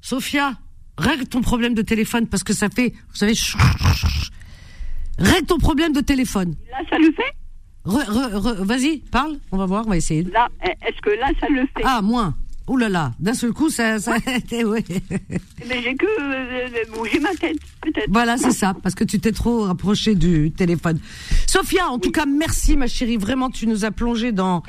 Sophia, 0.00 0.54
règle 0.96 1.26
ton 1.26 1.40
problème 1.40 1.74
de 1.74 1.82
téléphone 1.82 2.26
parce 2.26 2.44
que 2.44 2.52
ça 2.52 2.68
fait, 2.68 2.90
vous 3.10 3.16
savez, 3.16 3.34
règle 5.18 5.46
ton 5.46 5.58
problème 5.58 5.92
de 5.92 6.00
téléphone. 6.00 6.54
Là, 6.70 6.78
ça 6.88 6.98
le 6.98 7.12
fait? 7.12 7.34
Vas-y, 8.64 8.98
parle, 8.98 9.38
on 9.50 9.56
va 9.56 9.66
voir, 9.66 9.86
on 9.86 9.90
va 9.90 9.96
essayer. 9.96 10.22
Là, 10.24 10.48
est-ce 10.62 11.00
que 11.00 11.10
là, 11.10 11.30
ça 11.40 11.48
le 11.48 11.62
fait? 11.76 11.82
Ah, 11.84 12.02
moins. 12.02 12.34
Ouh 12.68 12.76
là 12.76 12.90
là, 12.90 13.12
d'un 13.18 13.32
seul 13.32 13.52
coup, 13.52 13.70
ça, 13.70 13.98
ça 13.98 14.12
ouais. 14.52 14.84
Mais 15.68 15.82
j'ai 15.82 15.94
que 15.94 16.04
euh, 16.04 16.84
bouger 16.94 17.18
ma 17.18 17.34
tête, 17.34 17.56
peut-être. 17.80 18.10
Voilà, 18.10 18.36
c'est 18.36 18.50
ça, 18.50 18.74
parce 18.82 18.94
que 18.94 19.04
tu 19.04 19.18
t'es 19.20 19.32
trop 19.32 19.62
rapproché 19.62 20.14
du 20.14 20.50
téléphone. 20.50 20.98
Sophia, 21.46 21.88
en 21.88 21.98
tout 21.98 22.10
cas, 22.10 22.26
merci, 22.26 22.76
ma 22.76 22.86
chérie. 22.86 23.16
Vraiment, 23.16 23.48
tu 23.48 23.66
nous 23.66 23.86
as 23.86 23.90
plongé 23.90 24.32
dans 24.32 24.62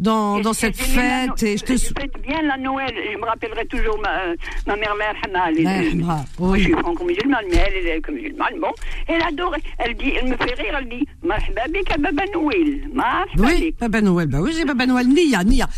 dans, 0.00 0.40
dans 0.40 0.52
cette 0.52 0.76
fête. 0.76 1.42
Et 1.42 1.56
je 1.56 1.64
te 1.64 1.76
fête 1.76 2.14
bien 2.26 2.42
la 2.42 2.56
Noël. 2.56 2.92
Je 3.12 3.16
me 3.18 3.24
rappellerai 3.24 3.66
toujours 3.66 3.98
ma, 4.00 4.34
ma 4.66 4.76
mère, 4.76 4.94
mère 4.96 5.14
Hana. 5.24 5.50
Elle, 5.50 5.58
oui. 5.58 6.04
Moi, 6.38 6.58
je 6.58 6.62
suis 6.64 6.72
franco-musulmane, 6.72 7.44
mais 7.50 7.56
elle, 7.56 7.72
elle 7.74 7.86
est 7.86 8.10
musulmane. 8.10 8.54
Bon, 8.60 8.72
elle 9.06 9.22
adore. 9.22 9.54
Elle 9.78 9.94
dit, 9.96 10.12
elle 10.18 10.28
me 10.28 10.36
fait 10.36 10.54
rire. 10.54 10.78
Elle 10.80 10.88
dit, 10.88 11.06
Mahbabik 11.22 12.00
Baba 12.00 12.22
Noël. 12.32 12.90
Oui, 13.38 13.74
Baba 13.78 14.00
Noël. 14.00 14.28
Bah 14.28 14.38
oui, 14.40 14.52
j'ai 14.56 14.64
Baba 14.64 14.86
Noël. 14.86 15.06
Nia, 15.06 15.44
Nia. 15.44 15.68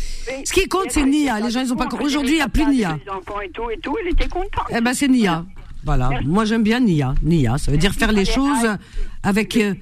Ce 0.45 0.53
qui 0.53 0.67
compte, 0.67 0.89
c'est 0.89 1.05
Nia. 1.05 1.39
Les 1.39 1.51
gens, 1.51 1.61
ils 1.61 1.73
ont 1.73 1.75
pas. 1.75 1.89
Aujourd'hui, 2.01 2.33
il 2.33 2.37
n'y 2.37 2.41
a 2.41 2.49
plus 2.49 2.65
Nia. 2.65 2.97
Les 3.05 3.11
enfants 3.11 3.41
et 3.41 3.49
tout 3.49 3.69
et 3.69 3.77
tout. 3.77 3.95
Elle 4.01 4.13
était 4.13 4.29
contente. 4.29 4.67
Eh 4.69 4.81
ben, 4.81 4.93
c'est 4.93 5.07
Nia. 5.09 5.45
Voilà. 5.83 6.09
Moi, 6.23 6.45
j'aime 6.45 6.63
bien 6.63 6.79
Nia. 6.79 7.13
Nia, 7.21 7.57
ça 7.57 7.71
veut 7.71 7.77
dire 7.77 7.91
faire 7.91 8.13
les 8.13 8.23
choses 8.23 8.77
avec, 9.21 9.57
euh, 9.57 9.73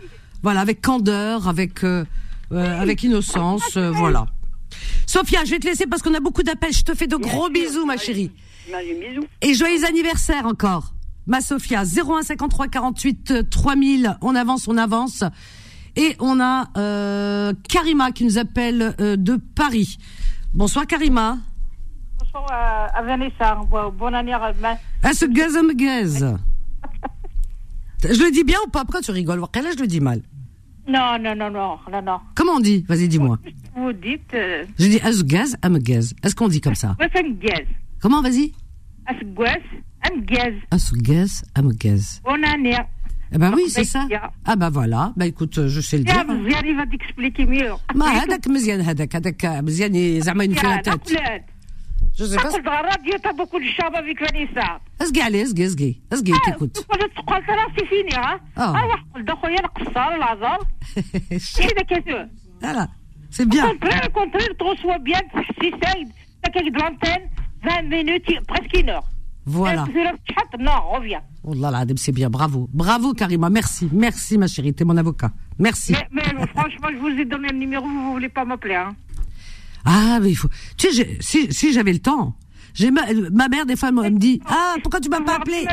voilà, 0.41 0.61
avec 0.61 0.81
candeur, 0.81 1.47
avec. 1.47 1.83
Euh, 1.83 2.05
euh, 2.51 2.81
avec 2.81 3.03
innocence, 3.03 3.77
euh, 3.77 3.91
voilà. 3.91 4.25
Sophia, 5.05 5.43
je 5.45 5.51
vais 5.51 5.59
te 5.59 5.67
laisser 5.67 5.87
parce 5.87 6.01
qu'on 6.01 6.13
a 6.13 6.19
beaucoup 6.19 6.43
d'appels. 6.43 6.73
Je 6.73 6.83
te 6.83 6.93
fais 6.93 7.07
de 7.07 7.15
gros 7.15 7.49
bisous, 7.49 7.85
ma 7.85 7.97
chérie. 7.97 8.31
Et 9.41 9.53
joyeux 9.53 9.85
anniversaire 9.85 10.45
encore, 10.45 10.93
ma 11.27 11.41
Sophia. 11.41 11.83
01 11.83 12.23
53 12.23 12.67
48 12.67 13.49
3000. 13.49 14.17
On 14.21 14.35
avance, 14.35 14.67
on 14.67 14.77
avance. 14.77 15.23
Et 15.95 16.15
on 16.19 16.39
a 16.39 16.67
euh, 16.77 17.53
Karima 17.67 18.11
qui 18.11 18.23
nous 18.23 18.37
appelle 18.37 18.95
de 18.97 19.35
Paris. 19.35 19.97
Bonsoir 20.53 20.87
Karima. 20.87 21.37
Bonsoir 22.19 22.45
à, 22.49 23.01
Vanessa. 23.01 23.59
Bonne 23.97 24.15
année 24.15 24.33
à 24.33 24.53
À 25.03 25.13
ce 25.13 25.25
gaz 25.25 25.57
à 25.57 25.61
gaz. 25.73 26.37
Je 28.03 28.23
le 28.23 28.31
dis 28.31 28.43
bien 28.43 28.57
ou 28.65 28.69
pas? 28.69 28.81
Pourquoi 28.81 29.01
tu 29.01 29.11
rigoles? 29.11 29.39
Là, 29.39 29.71
je 29.75 29.81
le 29.81 29.87
dis 29.87 29.99
mal? 29.99 30.21
Non, 30.88 31.18
non, 31.20 31.34
non, 31.34 31.50
non, 31.50 31.78
non, 31.90 32.02
non. 32.02 32.20
Comment 32.36 32.52
on 32.52 32.60
dit 32.60 32.84
Vas-y, 32.88 33.08
dis-moi. 33.08 33.38
Vous 33.76 33.92
dites. 33.92 34.32
Euh... 34.34 34.64
Je 34.78 34.86
dis 34.86 35.00
asgaz, 35.00 35.56
amgaz. 35.62 36.14
Est-ce 36.22 36.34
qu'on 36.36 36.48
dit 36.48 36.60
comme 36.60 36.76
ça 36.76 36.96
Comment 38.00 38.22
Vas-y. 38.22 38.52
Asgaz, 39.06 39.62
amgaz. 40.08 40.54
Asgaz, 40.70 41.44
amgaz. 41.56 42.20
Bonne 42.24 42.44
année. 42.44 42.76
Eh 43.32 43.38
ben 43.38 43.52
oui, 43.56 43.64
c'est 43.68 43.84
ça. 43.84 44.06
Ah 44.44 44.54
ben 44.54 44.70
voilà. 44.70 45.12
Ben 45.16 45.26
écoute, 45.26 45.66
je 45.66 45.80
sais 45.80 45.98
le 45.98 46.04
dire. 46.04 46.24
J'arrive 46.48 46.78
à 46.78 46.86
t'expliquer 46.86 47.46
mieux. 47.46 47.74
ما 47.94 48.06
هذاك 48.06 48.48
مزيان 48.48 48.80
هذاك 48.80 49.16
هذاك 49.16 49.46
مزيان 49.46 50.20
زعما 50.20 50.44
ينفي 50.44 50.66
لا 50.66 50.80
تات. 50.82 51.10
Je 52.20 52.24
sais 52.24 52.36
pas. 52.36 52.50
تقول 52.50 52.68
الراديو 52.68 53.12
t'as 53.18 53.32
beaucoup 53.32 53.60
de 53.60 53.70
charme 53.76 53.94
avec 53.94 54.20
Vanessa. 54.20 54.80
اسقي 55.00 55.22
عليه 55.22 55.42
اسقي 55.42 55.66
اسقي 55.66 55.94
اسقي 56.12 56.32
تيكوت. 56.44 56.76
تقول 56.76 57.10
تقول 57.16 57.42
راسي 57.48 57.86
فيني 57.86 58.14
ها. 58.14 58.40
اه 58.58 58.86
واحد 58.86 59.04
قلت 59.14 59.30
خويا 59.30 59.60
القصار 59.60 60.14
العذر. 60.14 60.58
كذا 61.56 61.82
كذا. 61.88 62.28
لا 62.62 62.72
لا. 62.72 62.88
C'est 63.36 63.48
bien. 63.54 63.64
Au 63.66 63.68
contraire, 63.72 64.04
au 64.08 64.12
contraire, 64.20 64.52
tu 64.58 64.64
reçois 64.64 64.98
bien, 65.10 65.20
si 65.60 65.68
t'as 65.80 66.50
quelques 66.54 66.78
l'antenne, 66.80 67.24
20 67.64 67.82
minutes, 67.94 68.30
presque 68.46 68.74
une 68.80 68.88
heure. 68.88 69.06
Voilà. 69.44 69.84
Non, 70.58 70.78
reviens. 70.94 71.22
Oh 71.44 71.52
là 71.62 71.70
là, 71.74 71.80
c'est 71.96 72.12
bien, 72.12 72.30
bravo. 72.30 72.60
Bravo, 72.72 73.08
Karima, 73.12 73.48
merci. 73.50 73.84
Merci, 73.92 74.38
ma 74.38 74.46
chérie, 74.46 74.72
t'es 74.72 74.84
mon 74.84 74.96
avocat. 74.96 75.32
Merci. 75.58 75.92
Mais, 75.92 76.22
mais 76.36 76.46
franchement, 76.54 76.88
je 76.94 76.98
vous 77.04 77.14
ai 77.22 77.26
donné 77.32 77.48
un 77.50 77.58
numéro, 77.64 77.84
vous 77.84 78.12
voulez 78.12 78.32
pas 78.38 78.44
m'appeler, 78.44 78.78
hein. 78.84 78.92
Ah, 79.85 80.19
mais 80.21 80.29
il 80.29 80.35
faut. 80.35 80.49
Tu 80.77 80.91
sais, 80.91 81.17
si, 81.19 81.51
si 81.51 81.73
j'avais 81.73 81.93
le 81.93 81.99
temps, 81.99 82.35
j'ai 82.73 82.91
ma, 82.91 83.01
ma, 83.31 83.47
mère, 83.47 83.65
des 83.65 83.75
fois, 83.75 83.89
elle 84.03 84.13
me 84.13 84.19
dit 84.19 84.41
Ah, 84.45 84.75
pourquoi 84.81 84.99
tu 84.99 85.09
m'as 85.09 85.21
pas 85.21 85.37
appelé 85.37 85.65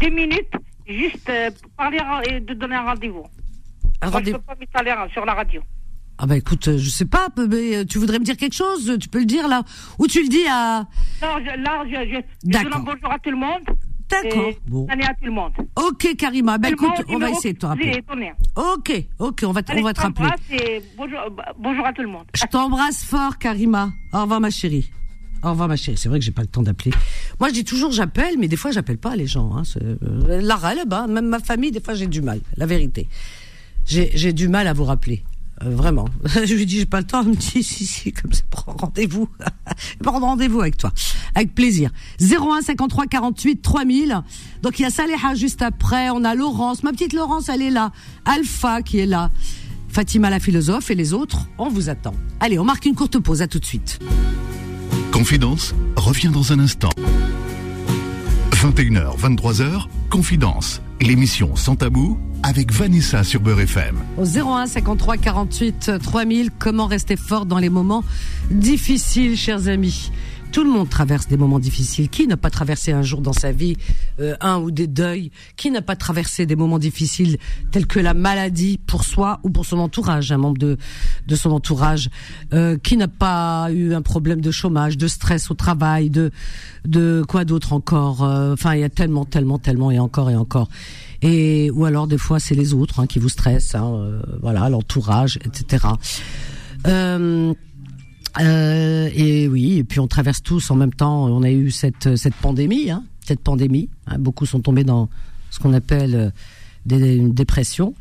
Des 0.00 0.10
minutes, 0.10 0.52
juste 0.86 1.28
euh, 1.28 1.50
parler 1.76 1.98
et 2.28 2.40
de 2.40 2.54
donner 2.54 2.74
un 2.74 2.82
rendez-vous. 2.82 3.24
Un 4.00 4.10
rendez-vous 4.10 4.38
Je 4.38 4.40
peux 4.40 4.54
pas 4.54 4.56
m'étaler 4.58 5.12
sur 5.12 5.24
la 5.24 5.34
radio. 5.34 5.62
Ah 6.18 6.26
bah 6.26 6.36
écoute, 6.36 6.76
je 6.76 6.88
sais 6.88 7.06
pas, 7.06 7.28
mais 7.36 7.76
euh, 7.76 7.84
tu 7.84 7.98
voudrais 7.98 8.18
me 8.18 8.24
dire 8.24 8.36
quelque 8.36 8.54
chose? 8.54 8.96
Tu 9.00 9.08
peux 9.08 9.18
le 9.18 9.24
dire 9.24 9.48
là? 9.48 9.62
Ou 9.98 10.06
tu 10.06 10.22
le 10.22 10.28
dis 10.28 10.46
à... 10.48 10.86
Non, 11.20 11.38
là, 11.38 11.84
je, 11.86 11.90
je, 11.90 12.20
je 12.44 12.62
donne 12.62 12.84
bonjour 12.84 13.10
à 13.10 13.18
tout 13.18 13.30
le 13.30 13.36
monde. 13.36 13.64
D'accord. 14.12 14.52
Bon. 14.66 14.86
Année 14.88 15.04
à 15.04 15.14
tout 15.14 15.24
le 15.24 15.32
monde. 15.32 15.52
Ok, 15.76 16.16
Karima. 16.16 16.58
Bah 16.58 16.68
écoute, 16.70 16.90
on 17.08 17.18
va 17.18 17.30
essayer 17.30 17.54
de 17.54 17.58
te 17.58 17.66
rappeler. 17.66 18.02
Ok, 18.56 19.04
ok, 19.18 19.42
on 19.46 19.52
va, 19.52 19.62
on 19.74 19.82
va 19.82 19.94
te 19.94 20.00
rappeler. 20.00 20.82
bonjour, 20.96 21.18
bonjour 21.58 21.86
à 21.86 21.92
tout 21.92 22.02
le 22.02 22.08
monde. 22.08 22.24
Je 22.34 22.44
t'embrasse 22.46 23.04
fort, 23.04 23.38
Karima. 23.38 23.90
Au 24.12 24.22
revoir, 24.22 24.40
ma 24.40 24.50
chérie. 24.50 24.90
Au 25.42 25.50
revoir, 25.50 25.68
ma 25.68 25.76
chérie. 25.76 25.96
C'est 25.96 26.08
vrai 26.08 26.18
que 26.18 26.24
j'ai 26.24 26.30
pas 26.32 26.42
le 26.42 26.48
temps 26.48 26.62
d'appeler. 26.62 26.92
Moi, 27.40 27.48
je 27.48 27.54
dis 27.54 27.64
toujours 27.64 27.90
j'appelle, 27.90 28.36
mais 28.38 28.48
des 28.48 28.56
fois, 28.56 28.70
j'appelle 28.70 28.98
pas 28.98 29.16
les 29.16 29.26
gens. 29.26 29.56
Hein. 29.56 29.62
Euh, 29.82 30.40
Lara, 30.40 30.74
là-bas, 30.74 31.06
même 31.06 31.26
ma 31.26 31.40
famille, 31.40 31.72
des 31.72 31.80
fois, 31.80 31.94
j'ai 31.94 32.06
du 32.06 32.22
mal. 32.22 32.40
La 32.56 32.66
vérité. 32.66 33.08
J'ai 33.84 34.32
du 34.32 34.48
mal 34.48 34.68
à 34.68 34.72
vous 34.72 34.84
rappeler. 34.84 35.24
Euh, 35.64 35.74
vraiment. 35.74 36.06
je 36.24 36.54
lui 36.54 36.66
dis, 36.66 36.78
j'ai 36.78 36.86
pas 36.86 37.00
le 37.00 37.06
temps. 37.06 37.22
Elle 37.22 37.28
me 37.28 37.34
dit, 37.34 37.62
si, 37.62 37.86
si, 37.86 38.12
comme 38.12 38.32
ça, 38.32 38.42
prends 38.50 38.72
rendez-vous. 38.72 39.28
prends 40.02 40.20
rendez-vous 40.20 40.60
avec 40.60 40.76
toi. 40.76 40.92
Avec 41.34 41.54
plaisir. 41.54 41.90
01 42.20 42.62
53 42.62 43.06
48 43.06 43.62
3000. 43.62 44.22
Donc, 44.62 44.78
il 44.78 44.82
y 44.82 44.84
a 44.84 44.90
Saléha 44.90 45.34
juste 45.34 45.62
après. 45.62 46.10
On 46.10 46.24
a 46.24 46.34
Laurence. 46.34 46.82
Ma 46.82 46.92
petite 46.92 47.12
Laurence, 47.12 47.48
elle 47.48 47.62
est 47.62 47.70
là. 47.70 47.92
Alpha 48.24 48.82
qui 48.82 48.98
est 48.98 49.06
là. 49.06 49.30
Fatima 49.88 50.30
la 50.30 50.40
philosophe 50.40 50.90
et 50.90 50.94
les 50.94 51.12
autres, 51.12 51.48
on 51.58 51.68
vous 51.68 51.90
attend. 51.90 52.14
Allez, 52.40 52.58
on 52.58 52.64
marque 52.64 52.86
une 52.86 52.94
courte 52.94 53.18
pause. 53.18 53.42
À 53.42 53.46
tout 53.46 53.58
de 53.58 53.64
suite. 53.66 53.98
Confidence 55.10 55.74
revient 55.96 56.30
dans 56.32 56.52
un 56.52 56.58
instant. 56.58 56.88
21h, 58.52 59.18
23h, 59.18 59.86
Confidence. 60.08 60.80
L'émission 61.02 61.56
Sans 61.56 61.74
Tabou 61.74 62.16
avec 62.44 62.72
Vanessa 62.72 63.24
sur 63.24 63.40
Beurre 63.40 63.62
FM. 63.62 63.96
Au 64.18 64.24
01 64.24 64.66
53 64.66 65.16
48 65.16 65.90
3000, 66.00 66.50
comment 66.56 66.86
rester 66.86 67.16
fort 67.16 67.44
dans 67.44 67.58
les 67.58 67.70
moments 67.70 68.04
difficiles, 68.52 69.36
chers 69.36 69.66
amis? 69.66 70.12
Tout 70.52 70.62
le 70.62 70.70
monde 70.70 70.88
traverse 70.88 71.26
des 71.26 71.36
moments 71.36 71.58
difficiles. 71.58 72.08
Qui 72.08 72.26
n'a 72.26 72.36
pas 72.36 72.50
traversé 72.50 72.92
un 72.92 73.02
jour 73.02 73.20
dans 73.20 73.32
sa 73.32 73.50
vie 73.50 73.76
euh, 74.20 74.36
un 74.40 74.58
ou 74.58 74.70
des 74.70 74.86
deuils? 74.86 75.30
Qui 75.56 75.70
n'a 75.70 75.82
pas 75.82 75.96
traversé 75.96 76.46
des 76.46 76.56
moments 76.56 76.78
difficiles 76.78 77.38
tels 77.70 77.86
que 77.86 77.98
la 77.98 78.14
maladie 78.14 78.78
pour 78.86 79.04
soi 79.04 79.40
ou 79.42 79.50
pour 79.50 79.66
son 79.66 79.78
entourage, 79.78 80.30
un 80.30 80.36
membre 80.36 80.58
de 80.58 80.76
de 81.26 81.36
son 81.36 81.50
entourage 81.50 82.10
euh, 82.52 82.76
Qui 82.78 82.96
n'a 82.96 83.08
pas 83.08 83.70
eu 83.72 83.94
un 83.94 84.02
problème 84.02 84.40
de 84.40 84.50
chômage, 84.50 84.98
de 84.98 85.08
stress 85.08 85.50
au 85.50 85.54
travail, 85.54 86.10
de 86.10 86.30
de 86.86 87.24
quoi 87.26 87.44
d'autre 87.44 87.72
encore 87.72 88.22
euh, 88.22 88.52
Enfin, 88.52 88.74
il 88.74 88.80
y 88.80 88.84
a 88.84 88.90
tellement, 88.90 89.24
tellement, 89.24 89.58
tellement 89.58 89.90
et 89.90 89.98
encore 89.98 90.30
et 90.30 90.36
encore. 90.36 90.68
Et 91.22 91.70
ou 91.70 91.84
alors 91.84 92.06
des 92.06 92.18
fois 92.18 92.40
c'est 92.40 92.54
les 92.54 92.74
autres 92.74 93.00
hein, 93.00 93.06
qui 93.06 93.18
vous 93.18 93.28
stressent, 93.28 93.74
hein, 93.74 93.94
euh, 93.94 94.22
voilà, 94.42 94.68
l'entourage, 94.68 95.38
etc. 95.44 95.86
Euh, 96.86 97.54
euh, 98.40 99.10
et 99.14 99.48
oui, 99.48 99.78
et 99.78 99.84
puis 99.84 100.00
on 100.00 100.08
traverse 100.08 100.42
tous 100.42 100.70
en 100.70 100.76
même 100.76 100.94
temps. 100.94 101.26
On 101.26 101.42
a 101.42 101.50
eu 101.50 101.70
cette 101.70 102.16
cette 102.16 102.34
pandémie, 102.34 102.90
hein, 102.90 103.04
cette 103.26 103.40
pandémie. 103.40 103.88
Hein, 104.06 104.18
beaucoup 104.18 104.46
sont 104.46 104.60
tombés 104.60 104.84
dans 104.84 105.08
ce 105.50 105.58
qu'on 105.58 105.72
appelle 105.74 106.32
des, 106.86 107.16
une 107.16 107.34
dépression. 107.34 107.94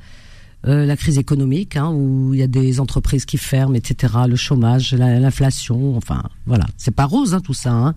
euh, 0.68 0.86
la 0.86 0.96
crise 0.96 1.18
économique, 1.18 1.76
hein, 1.76 1.90
où 1.92 2.34
il 2.34 2.40
y 2.40 2.44
a 2.44 2.48
des 2.48 2.80
entreprises 2.80 3.26
qui 3.26 3.38
ferment, 3.38 3.76
etc., 3.76 4.14
le 4.28 4.36
chômage, 4.36 4.94
l'inflation, 4.94 5.98
enfin 5.98 6.24
voilà, 6.46 6.66
c'est 6.78 6.94
pas 6.94 7.06
rose 7.06 7.34
hein, 7.34 7.42
tout 7.42 7.54
ça. 7.54 7.72
Hein. 7.72 7.96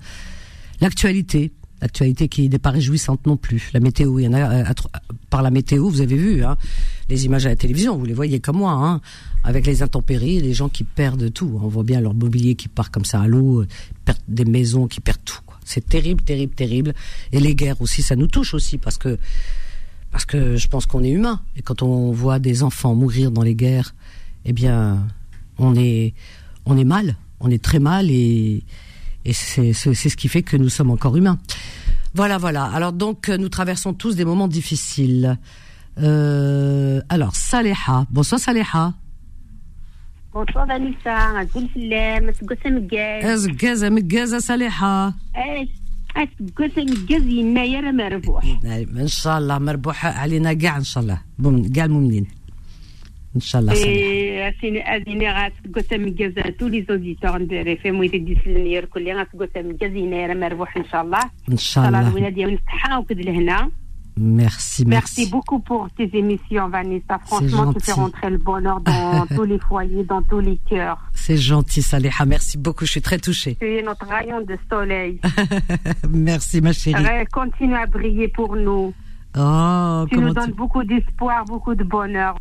L'actualité, 0.80 1.52
l'actualité 1.82 2.28
qui 2.28 2.48
n'est 2.48 2.58
pas 2.58 2.70
réjouissante 2.70 3.26
non 3.26 3.36
plus. 3.36 3.70
La 3.74 3.80
météo, 3.80 4.18
il 4.18 4.24
y 4.24 4.28
en 4.28 4.32
a 4.32 4.50
euh, 4.50 4.64
par 5.30 5.42
la 5.42 5.50
météo, 5.50 5.88
vous 5.88 6.00
avez 6.00 6.16
vu 6.16 6.42
hein, 6.42 6.56
les 7.08 7.26
images 7.26 7.46
à 7.46 7.50
la 7.50 7.56
télévision, 7.56 7.96
vous 7.98 8.06
les 8.06 8.14
voyez 8.14 8.40
comme 8.40 8.56
moi, 8.58 8.72
hein, 8.72 9.00
avec 9.44 9.66
les 9.66 9.82
intempéries, 9.82 10.40
les 10.40 10.54
gens 10.54 10.70
qui 10.70 10.84
perdent 10.84 11.32
tout. 11.32 11.60
On 11.62 11.68
voit 11.68 11.84
bien 11.84 12.00
leur 12.00 12.14
mobilier 12.14 12.54
qui 12.54 12.68
part 12.68 12.90
comme 12.90 13.04
ça 13.04 13.20
à 13.20 13.26
l'eau, 13.26 13.60
euh, 13.60 13.68
perdent 14.04 14.18
des 14.26 14.46
maisons 14.46 14.88
qui 14.88 15.00
perdent 15.00 15.24
tout. 15.24 15.40
C'est 15.64 15.86
terrible, 15.86 16.22
terrible, 16.22 16.54
terrible. 16.54 16.94
Et 17.32 17.40
les 17.40 17.54
guerres 17.54 17.80
aussi, 17.80 18.02
ça 18.02 18.16
nous 18.16 18.26
touche 18.26 18.54
aussi 18.54 18.78
parce 18.78 18.98
que 18.98 19.18
parce 20.10 20.24
que 20.24 20.56
je 20.56 20.68
pense 20.68 20.86
qu'on 20.86 21.02
est 21.02 21.10
humain 21.10 21.40
et 21.56 21.62
quand 21.62 21.82
on 21.82 22.12
voit 22.12 22.38
des 22.38 22.62
enfants 22.62 22.94
mourir 22.94 23.30
dans 23.30 23.42
les 23.42 23.54
guerres, 23.54 23.94
eh 24.44 24.52
bien, 24.52 25.06
on 25.58 25.74
est 25.74 26.14
on 26.66 26.78
est 26.78 26.84
mal, 26.84 27.16
on 27.40 27.50
est 27.50 27.62
très 27.62 27.78
mal 27.78 28.10
et 28.10 28.62
et 29.26 29.32
c'est 29.32 29.72
ce 29.72 30.16
qui 30.16 30.28
fait 30.28 30.42
que 30.42 30.56
nous 30.56 30.68
sommes 30.68 30.90
encore 30.90 31.16
humains. 31.16 31.38
Voilà, 32.14 32.38
voilà. 32.38 32.64
Alors 32.64 32.92
donc, 32.92 33.28
nous 33.28 33.48
traversons 33.48 33.92
tous 33.92 34.16
des 34.16 34.24
moments 34.24 34.48
difficiles. 34.48 35.38
Euh, 35.98 37.00
alors, 37.08 37.34
Saleha. 37.34 38.06
Bonsoir, 38.10 38.40
بونسوار 40.34 40.76
انسة 40.76 41.40
غتقول 41.40 41.68
سلام 41.74 42.30
تقول 42.30 42.58
مكاز 42.66 43.24
ازكازة 43.24 43.88
مكازة 43.88 44.38
صالحة. 44.38 45.14
اش 46.16 46.28
قلت 46.56 46.78
مكاز 46.78 47.26
ينايا 47.26 47.80
راه 47.80 47.90
مربوح. 47.90 48.44
نعم، 48.64 48.98
إن 48.98 49.06
شاء 49.06 49.38
الله 49.38 49.58
مربوح 49.58 50.06
علينا 50.06 50.52
كاع 50.52 50.76
إن 50.76 50.84
شاء 50.84 51.02
الله. 51.02 51.20
كاع 51.74 51.84
المؤمنين. 51.84 52.26
إن 53.36 53.40
شاء 53.40 53.60
الله 53.60 53.74
صالح. 53.74 54.88
ازيني 54.88 55.32
غاتقوتا 55.32 55.96
مكازا 55.96 56.50
تو 56.50 56.66
لي 56.66 56.84
زوديتور 56.88 57.38
ندير 57.38 57.76
فيهم 57.76 57.94
ام 57.94 58.00
ويدي 58.00 58.18
ديسلنير 58.18 58.84
كلي 58.84 59.12
غاتقوتا 59.14 59.62
مكازينا 59.62 60.26
راه 60.26 60.34
مربوح 60.34 60.76
ان 60.76 60.84
شاء 60.92 61.02
الله 61.02 61.30
ان 61.50 61.56
شاء 61.56 61.88
الله 61.88 62.08
الولاده 62.08 62.28
ديال 62.28 62.54
الصحه 62.54 62.98
وكد 62.98 63.20
لهنا 63.20 63.70
Merci, 64.16 64.84
merci. 64.86 64.86
Merci 64.86 65.30
beaucoup 65.30 65.58
pour 65.58 65.88
tes 65.96 66.08
émissions, 66.16 66.68
Vanessa. 66.68 67.18
Franchement, 67.26 67.72
tu 67.72 67.80
fais 67.84 67.92
rentrer 67.92 68.30
le 68.30 68.38
bonheur 68.38 68.80
dans 68.80 69.26
tous 69.34 69.42
les 69.42 69.58
foyers, 69.58 70.04
dans 70.04 70.22
tous 70.22 70.40
les 70.40 70.58
cœurs. 70.68 70.98
C'est 71.14 71.36
gentil, 71.36 71.82
Saleha. 71.82 72.24
Merci 72.24 72.56
beaucoup. 72.56 72.84
Je 72.84 72.92
suis 72.92 73.02
très 73.02 73.18
touchée. 73.18 73.56
Tu 73.60 73.78
es 73.78 73.82
notre 73.82 74.06
rayon 74.06 74.40
de 74.42 74.56
soleil. 74.70 75.20
merci, 76.08 76.60
ma 76.60 76.72
chérie. 76.72 77.04
Continue 77.32 77.74
à 77.74 77.86
briller 77.86 78.28
pour 78.28 78.54
nous. 78.54 78.94
Oh, 79.36 80.06
tu 80.08 80.18
nous 80.18 80.32
donnes 80.32 80.52
beaucoup 80.52 80.84
d'espoir, 80.84 81.44
beaucoup 81.44 81.74
de 81.74 81.82
bonheur. 81.82 82.36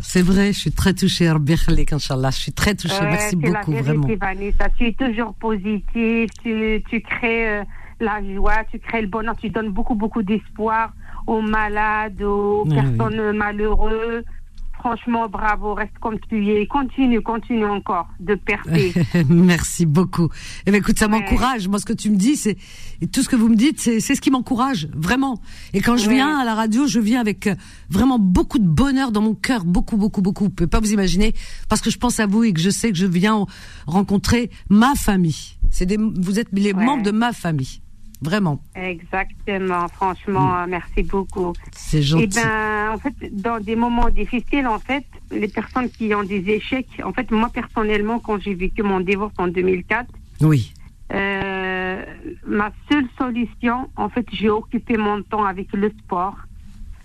C'est 0.00 0.22
vrai, 0.22 0.52
je 0.52 0.60
suis 0.60 0.70
très 0.70 0.94
touchée, 0.94 1.28
Rabbi 1.28 1.56
Inch'Allah. 1.90 2.30
Je 2.30 2.36
suis 2.36 2.52
très 2.52 2.76
touchée. 2.76 3.00
Merci 3.02 3.34
beaucoup, 3.34 3.72
la 3.72 3.82
vraiment. 3.82 4.06
Vanessa. 4.20 4.68
Tu 4.78 4.86
es 4.86 4.92
toujours 4.92 5.34
positive, 5.34 6.28
tu, 6.40 6.84
tu 6.88 7.00
crées 7.00 7.58
euh, 7.58 7.64
la 8.00 8.22
joie, 8.34 8.64
tu 8.70 8.78
crées 8.78 9.02
le 9.02 9.08
bonheur, 9.08 9.36
tu 9.36 9.48
donnes 9.50 9.70
beaucoup, 9.70 9.94
beaucoup 9.94 10.22
d'espoir 10.22 10.92
aux 11.26 11.40
malades, 11.40 12.22
aux 12.22 12.64
personnes 12.64 13.36
malheureuses 13.36 14.24
franchement, 14.84 15.30
bravo, 15.30 15.72
reste 15.72 15.96
comme 15.98 16.18
tu 16.28 16.46
es. 16.50 16.66
Continue, 16.66 17.22
continue 17.22 17.64
encore 17.64 18.06
de 18.20 18.34
percer. 18.34 18.92
Merci 19.30 19.86
beaucoup. 19.86 20.28
Eh 20.66 20.70
bien, 20.70 20.80
écoute, 20.80 20.98
ça 20.98 21.08
m'encourage. 21.08 21.68
Moi, 21.68 21.78
ce 21.78 21.86
que 21.86 21.94
tu 21.94 22.10
me 22.10 22.16
dis, 22.16 22.36
c'est 22.36 22.58
tout 23.10 23.22
ce 23.22 23.30
que 23.30 23.36
vous 23.36 23.48
me 23.48 23.56
dites, 23.56 23.80
c'est 23.80 24.00
ce 24.00 24.20
qui 24.20 24.30
m'encourage, 24.30 24.88
vraiment. 24.94 25.40
Et 25.72 25.80
quand 25.80 25.96
je 25.96 26.10
viens 26.10 26.38
à 26.38 26.44
la 26.44 26.54
radio, 26.54 26.86
je 26.86 27.00
viens 27.00 27.20
avec 27.20 27.46
euh, 27.46 27.54
vraiment 27.88 28.18
beaucoup 28.18 28.58
de 28.58 28.66
bonheur 28.66 29.10
dans 29.10 29.22
mon 29.22 29.34
cœur, 29.34 29.64
beaucoup, 29.64 29.96
beaucoup, 29.96 30.20
beaucoup. 30.20 30.44
Vous 30.44 30.50
pouvez 30.50 30.68
pas 30.68 30.80
vous 30.80 30.92
imaginer, 30.92 31.32
parce 31.70 31.80
que 31.80 31.88
je 31.88 31.96
pense 31.96 32.20
à 32.20 32.26
vous 32.26 32.44
et 32.44 32.52
que 32.52 32.60
je 32.60 32.70
sais 32.70 32.92
que 32.92 32.98
je 32.98 33.06
viens 33.06 33.46
rencontrer 33.86 34.50
ma 34.68 34.94
famille. 34.94 35.56
C'est 35.70 35.90
vous 35.98 36.38
êtes 36.38 36.48
les 36.52 36.74
membres 36.74 37.02
de 37.02 37.10
ma 37.10 37.32
famille. 37.32 37.80
Vraiment. 38.22 38.60
Exactement. 38.74 39.88
Franchement, 39.88 40.66
mm. 40.66 40.70
merci 40.70 41.02
beaucoup. 41.02 41.52
C'est 41.72 42.02
gentil. 42.02 42.24
Eh 42.24 42.26
ben, 42.28 42.92
en 42.92 42.98
fait, 42.98 43.14
dans 43.32 43.60
des 43.60 43.76
moments 43.76 44.08
difficiles, 44.08 44.66
en 44.66 44.78
fait, 44.78 45.04
les 45.30 45.48
personnes 45.48 45.90
qui 45.90 46.14
ont 46.14 46.22
des 46.22 46.48
échecs, 46.50 46.88
en 47.04 47.12
fait, 47.12 47.30
moi 47.30 47.50
personnellement, 47.52 48.18
quand 48.18 48.40
j'ai 48.40 48.54
vécu 48.54 48.82
mon 48.82 49.00
divorce 49.00 49.34
en 49.38 49.48
2004, 49.48 50.08
oui. 50.40 50.72
Euh, 51.12 52.02
ma 52.46 52.72
seule 52.90 53.06
solution, 53.18 53.88
en 53.96 54.08
fait, 54.08 54.26
j'ai 54.32 54.48
occupé 54.48 54.96
mon 54.96 55.22
temps 55.22 55.44
avec 55.44 55.72
le 55.72 55.90
sport, 55.90 56.36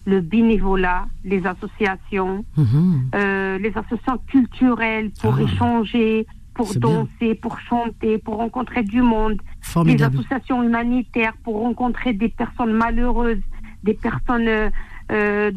le 0.06 0.22
bénévolat, 0.22 1.06
les 1.24 1.46
associations, 1.46 2.46
mm-hmm. 2.58 3.16
euh, 3.16 3.58
les 3.60 3.70
associations 3.78 4.18
culturelles 4.28 5.12
pour 5.22 5.36
ah. 5.36 5.42
échanger, 5.42 6.26
pour 6.60 6.76
danser, 6.76 7.36
pour 7.36 7.58
chanter, 7.62 8.18
pour 8.18 8.36
rencontrer 8.36 8.84
du 8.84 9.02
monde, 9.02 9.42
des 9.86 10.04
associations 10.04 10.62
humanitaires 10.62 11.32
pour 11.42 11.62
rencontrer 11.62 12.12
des 12.12 12.28
personnes 12.28 12.74
malheureuses, 12.74 13.40
des 13.84 13.94
personnes 13.94 14.50
euh, 14.50 14.70
euh, 15.10 15.52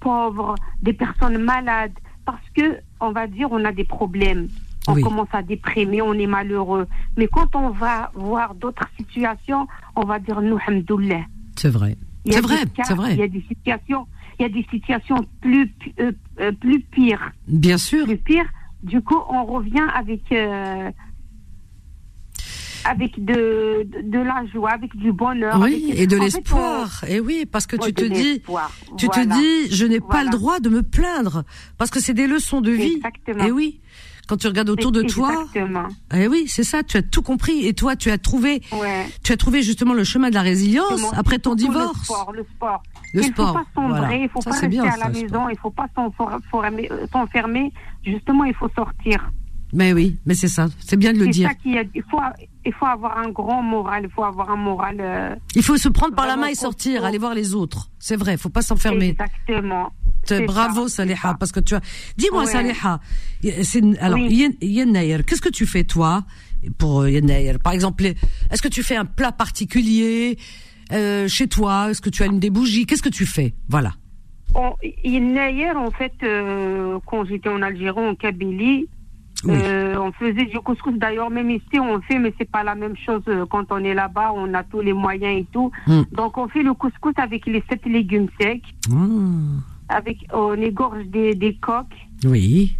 pauvres, 0.00 0.56
des 0.82 0.92
personnes 0.92 1.38
malades, 1.38 1.94
parce 2.26 2.46
que 2.54 2.80
on 3.00 3.12
va 3.12 3.26
dire 3.26 3.48
on 3.50 3.64
a 3.64 3.72
des 3.72 3.84
problèmes. 3.84 4.48
On 4.86 5.00
commence 5.00 5.32
à 5.32 5.42
déprimer, 5.42 6.02
on 6.02 6.12
est 6.12 6.26
malheureux. 6.26 6.86
Mais 7.16 7.26
quand 7.26 7.56
on 7.56 7.70
va 7.70 8.10
voir 8.14 8.54
d'autres 8.54 8.86
situations, 8.98 9.66
on 9.96 10.04
va 10.04 10.18
dire 10.18 10.42
nous, 10.42 10.58
hamdoullah. 10.66 11.22
C'est 11.56 11.70
vrai. 11.70 11.96
C'est 12.28 12.42
vrai, 12.42 12.58
c'est 12.84 12.94
vrai. 12.94 13.12
Il 13.14 13.20
y 13.20 13.22
a 13.22 13.28
des 13.28 13.44
situations, 13.48 14.06
il 14.38 14.42
y 14.42 14.44
a 14.44 14.50
des 14.50 14.66
situations 14.70 15.24
plus, 15.40 15.72
euh, 15.98 16.52
plus 16.60 16.80
pires. 16.80 17.32
Bien 17.48 17.78
sûr. 17.78 18.04
Plus 18.04 18.18
pires 18.18 18.50
du 18.84 19.00
coup, 19.00 19.18
on 19.28 19.44
revient 19.46 19.86
avec 19.94 20.30
euh, 20.30 20.90
avec 22.84 23.24
de, 23.24 23.88
de, 24.02 24.18
la 24.18 24.44
joie, 24.52 24.72
avec 24.72 24.94
du 24.94 25.10
bonheur. 25.10 25.58
Oui, 25.58 25.90
et 25.96 26.06
de 26.06 26.16
l'espoir. 26.16 27.02
Et 27.08 27.18
oui, 27.18 27.46
parce 27.50 27.66
que 27.66 27.76
tu 27.76 27.94
te 27.94 28.04
dis, 28.04 28.42
tu 28.98 29.08
te 29.08 29.20
dis, 29.20 29.74
je 29.74 29.86
n'ai 29.86 30.00
pas 30.00 30.22
le 30.22 30.30
droit 30.30 30.60
de 30.60 30.68
me 30.68 30.82
plaindre, 30.82 31.44
parce 31.78 31.90
que 31.90 31.98
c'est 31.98 32.12
des 32.12 32.26
leçons 32.26 32.60
de 32.60 32.70
vie. 32.70 32.94
Exactement. 32.96 33.44
Et 33.44 33.50
oui. 33.50 33.80
Quand 34.26 34.38
tu 34.38 34.46
regardes 34.46 34.70
autour 34.70 34.90
de 34.90 35.02
toi, 35.02 35.44
eh 36.14 36.28
oui, 36.28 36.44
c'est 36.46 36.64
ça. 36.64 36.82
Tu 36.82 36.96
as 36.96 37.02
tout 37.02 37.20
compris. 37.20 37.66
Et 37.66 37.74
toi, 37.74 37.94
tu 37.94 38.10
as 38.10 38.16
trouvé, 38.16 38.62
tu 39.22 39.32
as 39.32 39.36
trouvé 39.36 39.62
justement 39.62 39.92
le 39.92 40.04
chemin 40.04 40.30
de 40.30 40.34
la 40.34 40.40
résilience 40.40 41.02
après 41.14 41.38
ton 41.38 41.54
divorce. 41.54 41.98
Le 41.98 42.04
sport, 42.04 42.32
le 42.32 42.46
sport. 42.54 42.82
Le 43.14 43.22
il 43.22 43.28
sport. 43.28 43.48
faut 43.48 43.54
pas 43.54 43.66
sombrer, 43.74 44.22
il 44.22 44.28
faut 44.28 44.40
pas 44.40 44.50
rester 44.50 44.80
à 44.80 44.96
la 44.96 45.08
maison, 45.08 45.48
il 45.48 45.56
faut 45.56 45.70
pas 45.70 45.86
s'enfermer. 45.94 47.72
Justement, 48.04 48.44
il 48.44 48.54
faut 48.54 48.68
sortir. 48.74 49.30
Mais 49.72 49.92
oui, 49.92 50.18
mais 50.26 50.34
c'est 50.34 50.48
ça. 50.48 50.66
C'est 50.80 50.96
bien 50.96 51.12
de 51.12 51.18
le 51.18 51.28
dire. 51.28 51.48
Ça 51.48 51.54
il 51.64 52.02
faut, 52.10 52.20
il 52.64 52.72
faut 52.72 52.86
avoir 52.86 53.18
un 53.18 53.30
grand 53.30 53.62
moral. 53.62 54.02
Il 54.04 54.10
faut 54.10 54.24
avoir 54.24 54.50
un 54.50 54.56
moral. 54.56 54.96
Euh, 55.00 55.34
il 55.54 55.62
faut 55.62 55.76
se 55.76 55.88
prendre 55.88 56.14
par 56.14 56.26
la 56.26 56.36
main 56.36 56.46
et 56.48 56.54
sortir, 56.54 57.04
aller 57.04 57.18
voir 57.18 57.34
les 57.34 57.54
autres. 57.54 57.90
C'est 57.98 58.16
vrai. 58.16 58.34
Il 58.34 58.38
faut 58.38 58.50
pas 58.50 58.62
s'enfermer. 58.62 59.10
Exactement. 59.10 59.92
Bravo 60.46 60.88
Saliha, 60.88 61.34
parce 61.38 61.52
que 61.52 61.60
tu 61.60 61.74
as. 61.74 61.80
Dis-moi 62.16 62.46
Saliha, 62.46 63.00
alors 64.02 64.18
qu'est-ce 65.26 65.42
que 65.42 65.50
tu 65.50 65.66
fais 65.66 65.84
toi 65.84 66.24
pour 66.78 67.02
euh, 67.02 67.10
Yennayer? 67.10 67.58
Par 67.58 67.72
exemple, 67.72 68.04
est-ce 68.04 68.62
que 68.62 68.68
tu 68.68 68.82
fais 68.82 68.96
un 68.96 69.04
plat 69.04 69.32
particulier? 69.32 70.38
Euh, 70.94 71.28
chez 71.28 71.48
toi 71.48 71.90
Est-ce 71.90 72.00
que 72.00 72.10
tu 72.10 72.22
allumes 72.22 72.40
des 72.40 72.50
bougies? 72.50 72.86
Qu'est-ce 72.86 73.02
que 73.02 73.08
tu 73.08 73.26
fais? 73.26 73.54
Voilà. 73.68 73.92
Yennayer, 75.02 75.72
en 75.72 75.90
fait, 75.90 76.12
euh, 76.22 76.98
quand 77.06 77.24
j'étais 77.24 77.48
en 77.48 77.60
Algérie, 77.60 78.06
en 78.06 78.14
Kabylie, 78.14 78.86
on 79.46 80.12
faisait 80.12 80.46
du 80.46 80.58
couscous. 80.60 80.96
D'ailleurs, 80.96 81.28
même 81.28 81.50
ici, 81.50 81.78
on 81.80 82.00
fait, 82.00 82.18
mais 82.18 82.32
c'est 82.38 82.50
pas 82.50 82.62
la 82.62 82.74
même 82.74 82.96
chose. 82.96 83.22
Quand 83.50 83.66
on 83.70 83.78
est 83.78 83.94
là-bas, 83.94 84.32
on 84.34 84.54
a 84.54 84.62
tous 84.62 84.80
les 84.80 84.92
moyens 84.92 85.40
et 85.40 85.46
tout. 85.52 85.70
Hmm. 85.86 86.02
Donc, 86.12 86.38
on 86.38 86.48
fait 86.48 86.62
le 86.62 86.72
couscous 86.72 87.14
avec 87.16 87.46
les 87.46 87.62
sept 87.68 87.84
légumes 87.84 88.28
secs. 88.40 88.62
Hmm 88.88 89.58
avec, 89.88 90.18
on 90.32 90.54
égorge 90.54 91.04
des, 91.06 91.34
des 91.34 91.54
coques. 91.54 91.96
Oui. 92.24 92.76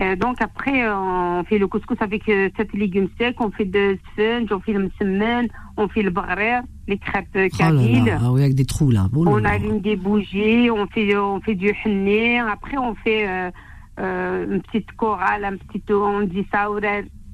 Euh, 0.00 0.16
donc 0.16 0.40
après, 0.40 0.88
on 0.88 1.44
fait 1.44 1.58
le 1.58 1.66
couscous 1.66 1.98
avec 2.00 2.28
euh, 2.28 2.48
sept 2.56 2.72
légumes 2.72 3.08
secs, 3.18 3.36
on 3.40 3.50
fait 3.50 3.66
de 3.66 3.98
sponge, 4.12 4.50
on 4.50 4.60
fait 4.60 4.72
le 4.72 4.88
msemen, 4.88 5.48
on 5.76 5.86
fait 5.88 6.02
le 6.02 6.10
brer, 6.10 6.60
les 6.88 6.98
crêpes 6.98 7.28
oh 7.36 7.56
kabyles. 7.56 8.18
ah 8.18 8.32
oui, 8.32 8.42
avec 8.42 8.54
des 8.54 8.64
trous 8.64 8.90
là. 8.90 9.08
on 9.14 9.44
allume 9.44 9.80
des 9.80 9.96
bougies, 9.96 10.70
on 10.70 10.86
fait, 10.86 11.14
on 11.16 11.40
fait 11.40 11.54
du 11.54 11.74
henné. 11.84 12.40
Après, 12.40 12.78
on 12.78 12.94
fait 12.94 13.28
euh, 13.28 13.50
euh, 14.00 14.54
une 14.54 14.62
petite 14.62 14.92
chorale, 14.92 15.44
un 15.44 15.56
petit, 15.58 15.82
on 15.92 16.22
dit 16.22 16.46
ça 16.50 16.68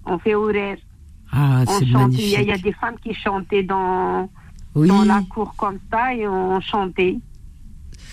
on 0.06 0.18
fait 0.18 0.34
ourer. 0.34 0.82
Ah, 1.30 1.62
c'est 1.66 1.86
magnifique. 1.86 2.38
Il 2.40 2.48
y, 2.48 2.52
a 2.52 2.58
des 2.58 2.72
femmes 2.72 2.96
qui 3.04 3.14
chantaient 3.14 3.62
dans, 3.62 4.28
dans 4.74 5.04
la 5.04 5.22
cour 5.30 5.54
comme 5.56 5.78
ça 5.90 6.14
et 6.14 6.26
on 6.26 6.60
chantait 6.60 7.18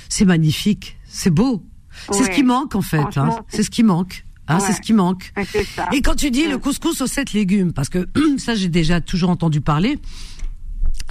c'est 0.09 0.25
magnifique, 0.25 0.97
c'est 1.05 1.29
beau. 1.29 1.63
C'est 2.11 2.23
ce 2.23 2.29
qui 2.29 2.43
manque 2.43 2.75
en 2.75 2.81
fait. 2.81 3.17
Hein. 3.17 3.39
C'est 3.47 3.63
ce 3.63 3.69
qui 3.69 3.83
manque. 3.83 4.24
Hein, 4.47 4.59
C'est 4.59 4.73
ce 4.73 4.81
qui 4.81 4.93
manque. 4.93 5.33
Et 5.91 6.01
quand 6.01 6.15
tu 6.15 6.31
dis 6.31 6.47
le 6.47 6.57
couscous 6.57 7.01
aux 7.01 7.07
sept 7.07 7.33
légumes, 7.33 7.73
parce 7.73 7.89
que 7.89 8.07
ça 8.37 8.55
j'ai 8.55 8.69
déjà 8.69 9.01
toujours 9.01 9.29
entendu 9.29 9.61
parler. 9.61 9.99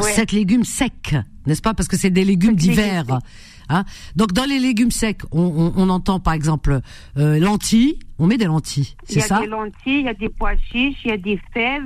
Sept 0.00 0.32
légumes 0.32 0.64
secs, 0.64 1.16
n'est-ce 1.46 1.62
pas? 1.62 1.74
Parce 1.74 1.88
que 1.88 1.96
c'est 1.96 2.10
des 2.10 2.24
légumes 2.24 2.56
d'hiver. 2.56 3.04
Hein 3.68 3.84
Donc 4.16 4.32
dans 4.32 4.44
les 4.44 4.58
légumes 4.58 4.90
secs, 4.90 5.22
on, 5.32 5.72
on, 5.76 5.88
entend 5.88 6.20
par 6.20 6.34
exemple 6.34 6.80
euh, 7.16 7.38
lentilles. 7.38 7.98
On 8.18 8.26
met 8.26 8.36
des 8.36 8.44
lentilles, 8.44 8.94
c'est 9.04 9.20
ça 9.20 9.40
Il 9.40 9.40
y 9.40 9.42
a 9.42 9.46
des 9.46 9.50
lentilles, 9.50 9.98
il 10.00 10.04
y 10.04 10.08
a 10.08 10.14
des 10.14 10.28
pois 10.28 10.56
chiches, 10.56 10.98
il 11.04 11.10
y 11.10 11.12
a 11.12 11.16
des 11.16 11.40
fèves. 11.52 11.82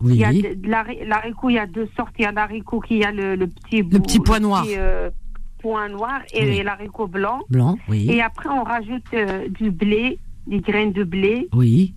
Oui. 0.00 0.14
Il 0.14 0.20
y 0.20 0.24
a 0.24 0.32
de, 0.32 0.68
l'haricot, 1.08 1.48
il 1.48 1.54
y 1.54 1.58
a 1.58 1.66
deux 1.66 1.88
sortes. 1.96 2.14
Il 2.18 2.22
y 2.22 2.26
a 2.26 2.32
l'haricot 2.32 2.80
qui 2.80 3.02
a 3.02 3.10
le, 3.10 3.34
le 3.34 3.46
petit 3.46 3.82
le 3.82 3.98
petit 3.98 4.20
point 4.20 4.40
noir. 4.40 4.64
Euh, 4.68 5.10
point 5.58 5.88
noir 5.88 6.20
et, 6.32 6.62
l'haricot 6.62 7.06
blanc. 7.06 7.40
Blanc, 7.50 7.78
oui. 7.88 8.08
Et 8.10 8.22
après 8.22 8.48
on 8.48 8.62
rajoute 8.62 9.02
euh, 9.14 9.48
du 9.48 9.70
blé, 9.70 10.18
des 10.46 10.60
graines 10.60 10.92
de 10.92 11.04
blé. 11.04 11.48
Oui. 11.52 11.94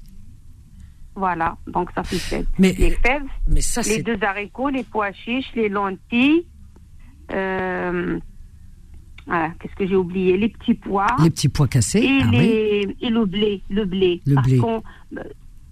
Voilà, 1.15 1.57
donc 1.67 1.89
ça 1.95 2.03
fait 2.03 2.17
sept. 2.17 2.47
Mais, 2.57 2.73
les 2.77 2.91
fèves, 2.91 3.23
mais 3.47 3.61
ça, 3.61 3.81
les 3.81 4.01
deux 4.01 4.17
haricots, 4.21 4.69
les 4.69 4.83
pois 4.83 5.11
chiches, 5.11 5.51
les 5.53 5.67
lentilles. 5.67 6.45
Euh, 7.33 8.17
qu'est-ce 9.27 9.75
que 9.75 9.85
j'ai 9.85 9.95
oublié? 9.95 10.37
Les 10.37 10.49
petits 10.49 10.75
pois. 10.75 11.07
Les 11.21 11.29
petits 11.29 11.49
pois 11.49 11.67
cassés. 11.67 11.99
Et, 11.99 12.19
ah 12.23 12.31
les, 12.31 12.95
et 13.01 13.09
le 13.09 13.25
blé. 13.25 13.61
Le 13.69 13.85
blé. 13.85 14.21
Le 14.25 14.41
blé. 14.41 14.61
Euh, 14.61 15.23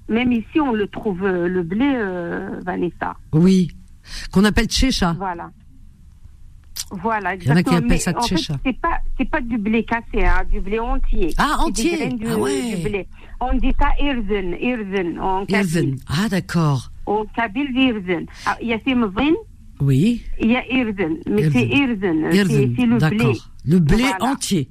même 0.09 0.31
ici, 0.31 0.59
on 0.59 0.73
le 0.73 0.87
trouve, 0.87 1.23
euh, 1.23 1.47
le 1.47 1.63
blé, 1.63 1.93
euh, 1.95 2.59
Vanessa. 2.65 3.15
Oui. 3.33 3.71
Qu'on 4.31 4.43
appelle 4.43 4.67
tchécha. 4.67 5.13
Voilà. 5.17 5.51
Voilà, 6.91 7.33
exactement. 7.35 7.59
Il 7.59 7.67
y 7.67 7.69
en 7.69 7.77
a 7.77 7.79
qui 7.79 7.85
appellent 7.85 7.99
ça 7.99 8.13
tchécha. 8.13 8.55
C'est 8.65 8.79
pas, 8.79 8.99
c'est 9.17 9.29
pas 9.29 9.41
du 9.41 9.57
blé 9.57 9.83
cassé, 9.83 10.25
hein, 10.25 10.43
du 10.49 10.61
blé 10.61 10.79
entier. 10.79 11.33
Ah, 11.37 11.57
entier. 11.59 12.07
Du, 12.13 12.27
ah 12.29 12.37
ouais. 12.37 12.75
Du 12.75 12.89
blé. 12.89 13.07
On 13.39 13.53
dit 13.53 13.73
ça 13.79 13.89
irzen, 13.99 14.55
irzen 14.59 15.19
en 15.19 15.45
Irzen. 15.47 15.95
Ah, 16.07 16.29
d'accord. 16.29 16.91
Au 17.05 17.25
kabyle, 17.35 17.69
irzen. 17.75 18.25
Ah, 18.45 18.57
il 18.61 18.67
y 18.67 18.73
a 18.73 18.79
ces 18.85 18.95
oui. 19.79 20.23
Il 20.39 20.51
y 20.51 20.55
a 20.55 20.65
Irzen, 20.67 21.17
mais 21.27 21.49
c'est 21.51 21.67
Irzen, 21.67 22.29
c'est 22.31 22.85
le 22.85 23.09
blé. 23.09 23.33
Le 23.65 23.79
blé 23.79 24.05
entier. 24.21 24.69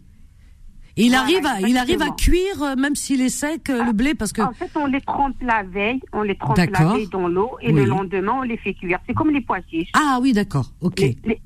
il 0.96 1.14
arrive, 1.14 1.46
à, 1.46 1.60
il 1.60 1.76
arrive 1.76 2.02
à 2.02 2.10
cuire 2.10 2.62
euh, 2.62 2.74
même 2.76 2.94
s'il 2.94 3.20
est 3.20 3.28
sec 3.28 3.68
euh, 3.70 3.84
le 3.84 3.92
blé 3.92 4.14
parce 4.14 4.32
que. 4.32 4.42
En 4.42 4.52
fait, 4.52 4.70
on 4.74 4.86
les 4.86 5.00
trempe 5.00 5.36
la 5.42 5.62
veille, 5.62 6.00
on 6.12 6.22
les 6.22 6.36
trempe 6.36 6.56
la 6.56 6.94
veille 6.94 7.08
dans 7.08 7.28
l'eau 7.28 7.56
et 7.60 7.70
le 7.70 7.84
lendemain 7.84 8.38
on 8.38 8.42
les 8.42 8.56
fait 8.56 8.74
cuire. 8.74 8.98
C'est 9.06 9.14
comme 9.14 9.30
les 9.30 9.42
pois 9.42 9.60
chiches. 9.70 9.90
Ah 9.94 10.18
oui, 10.20 10.32
d'accord, 10.32 10.72
ok. 10.80 11.00
Les, 11.00 11.40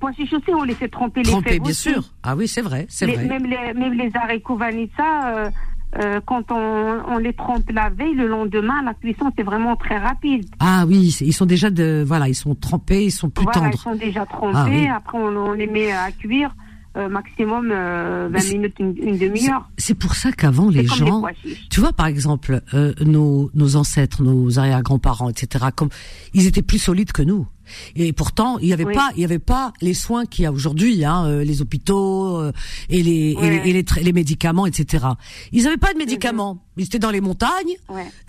pois 0.00 0.12
chiches 0.12 0.32
aussi, 0.32 0.50
on 0.50 0.62
les 0.62 0.74
fait 0.74 0.88
tremper 0.88 1.22
les 1.22 1.30
Tremper, 1.30 1.60
bien 1.60 1.72
sûr. 1.72 2.02
Ah 2.22 2.34
oui, 2.36 2.48
c'est 2.48 2.62
vrai, 2.62 2.86
c'est 2.88 3.06
vrai. 3.06 3.24
Même 3.26 3.44
les, 3.44 3.74
même 3.74 3.92
les 3.92 4.10
haricots 4.14 4.56
vanissa, 4.56 5.36
euh, 5.36 5.50
euh, 5.98 6.20
quand 6.26 6.50
on, 6.50 7.18
les 7.18 7.32
trempe 7.32 7.70
la 7.70 7.88
veille, 7.88 8.14
le 8.14 8.26
lendemain, 8.26 8.82
la 8.82 8.92
cuisson 8.94 9.30
c'est 9.36 9.44
vraiment 9.44 9.76
très 9.76 9.96
rapide. 9.96 10.44
Ah 10.60 10.84
oui, 10.86 11.16
ils 11.20 11.32
sont 11.32 11.46
déjà 11.46 11.70
de, 11.70 12.04
voilà, 12.06 12.28
ils 12.28 12.34
sont 12.34 12.54
trempés, 12.54 13.04
ils 13.04 13.10
sont 13.10 13.30
plus 13.30 13.44
voilà, 13.44 13.60
tendres. 13.60 13.74
Ils 13.74 13.78
sont 13.78 13.94
déjà 13.94 14.26
trempés. 14.26 14.88
Ah 14.90 14.96
après, 14.96 15.18
on, 15.18 15.52
les 15.52 15.66
met 15.66 15.92
à 15.92 16.10
cuire. 16.12 16.54
Euh, 16.96 17.10
maximum 17.10 17.68
20 17.68 17.74
euh, 17.74 18.30
minutes, 18.52 18.76
une, 18.78 18.94
demi-heure. 19.18 19.68
C'est 19.76 19.94
pour 19.94 20.14
ça 20.14 20.32
qu'avant 20.32 20.70
les 20.70 20.86
gens, 20.86 21.22
tu 21.70 21.80
vois 21.80 21.92
par 21.92 22.06
exemple 22.06 22.62
nos, 23.04 23.50
nos 23.52 23.76
ancêtres, 23.76 24.22
nos 24.22 24.58
arrière-grands-parents, 24.58 25.28
etc. 25.28 25.66
Comme 25.74 25.90
ils 26.32 26.46
étaient 26.46 26.62
plus 26.62 26.78
solides 26.78 27.12
que 27.12 27.20
nous. 27.20 27.46
Et 27.94 28.12
pourtant, 28.12 28.58
il 28.58 28.66
n'y 28.66 28.72
avait 28.72 28.84
pas, 28.84 29.10
il 29.16 29.22
y 29.22 29.24
avait 29.24 29.38
pas 29.38 29.72
les 29.80 29.94
soins 29.94 30.26
qu'il 30.26 30.44
y 30.44 30.46
a 30.46 30.52
aujourd'hui, 30.52 31.04
hein, 31.04 31.26
euh, 31.26 31.44
les 31.44 31.62
hôpitaux 31.62 32.38
euh, 32.38 32.52
et 32.88 33.02
les 33.02 33.36
et, 33.40 33.72
les, 33.72 33.84
les, 34.02 34.12
médicaments, 34.12 34.66
etc. 34.66 35.06
Ils 35.52 35.64
n'avaient 35.64 35.76
pas 35.76 35.92
de 35.92 35.98
médicaments. 35.98 36.54
Mhm. 36.54 36.60
Ils 36.78 36.84
étaient 36.84 36.98
dans 36.98 37.10
les 37.10 37.20
montagnes. 37.20 37.76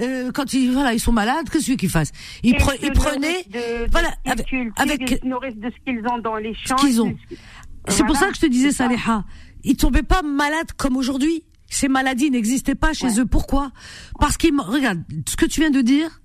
Euh, 0.01 0.31
quand 0.31 0.53
ils 0.53 0.71
voilà, 0.71 0.93
ils 0.93 0.99
sont 0.99 1.11
malades, 1.11 1.49
qu'est-ce 1.49 1.73
qu'ils 1.73 1.89
fassent? 1.89 2.11
Ils, 2.43 2.55
ils 2.81 2.91
prenaient, 2.93 3.43
de, 3.51 3.89
voilà, 3.91 4.13
avec, 4.25 4.53
avec 4.77 5.21
de 5.21 5.69
ce 5.69 5.83
qu'ils 5.85 6.01
ont 6.09 6.19
dans 6.19 6.37
les 6.37 6.53
champs. 6.53 6.77
Ce 6.77 6.85
qu'ils 6.85 7.01
ont. 7.01 7.15
C'est 7.89 8.05
pour 8.05 8.15
ça 8.15 8.27
que 8.27 8.35
je 8.35 8.41
te 8.41 8.45
disais, 8.45 8.71
Saléha, 8.71 9.23
ils 9.63 9.75
tombaient 9.75 10.03
pas 10.03 10.21
malades 10.21 10.71
comme 10.77 10.97
aujourd'hui. 10.97 11.43
Ces 11.69 11.89
maladies 11.89 12.31
n'existaient 12.31 12.75
pas 12.75 12.93
chez 12.93 13.19
eux. 13.19 13.25
Pourquoi? 13.25 13.71
Parce 14.19 14.37
qu'ils 14.37 14.57
regarde 14.57 15.03
ce 15.27 15.35
que 15.35 15.45
tu 15.45 15.59
viens 15.59 15.69
de 15.69 15.81
dire 15.81 16.21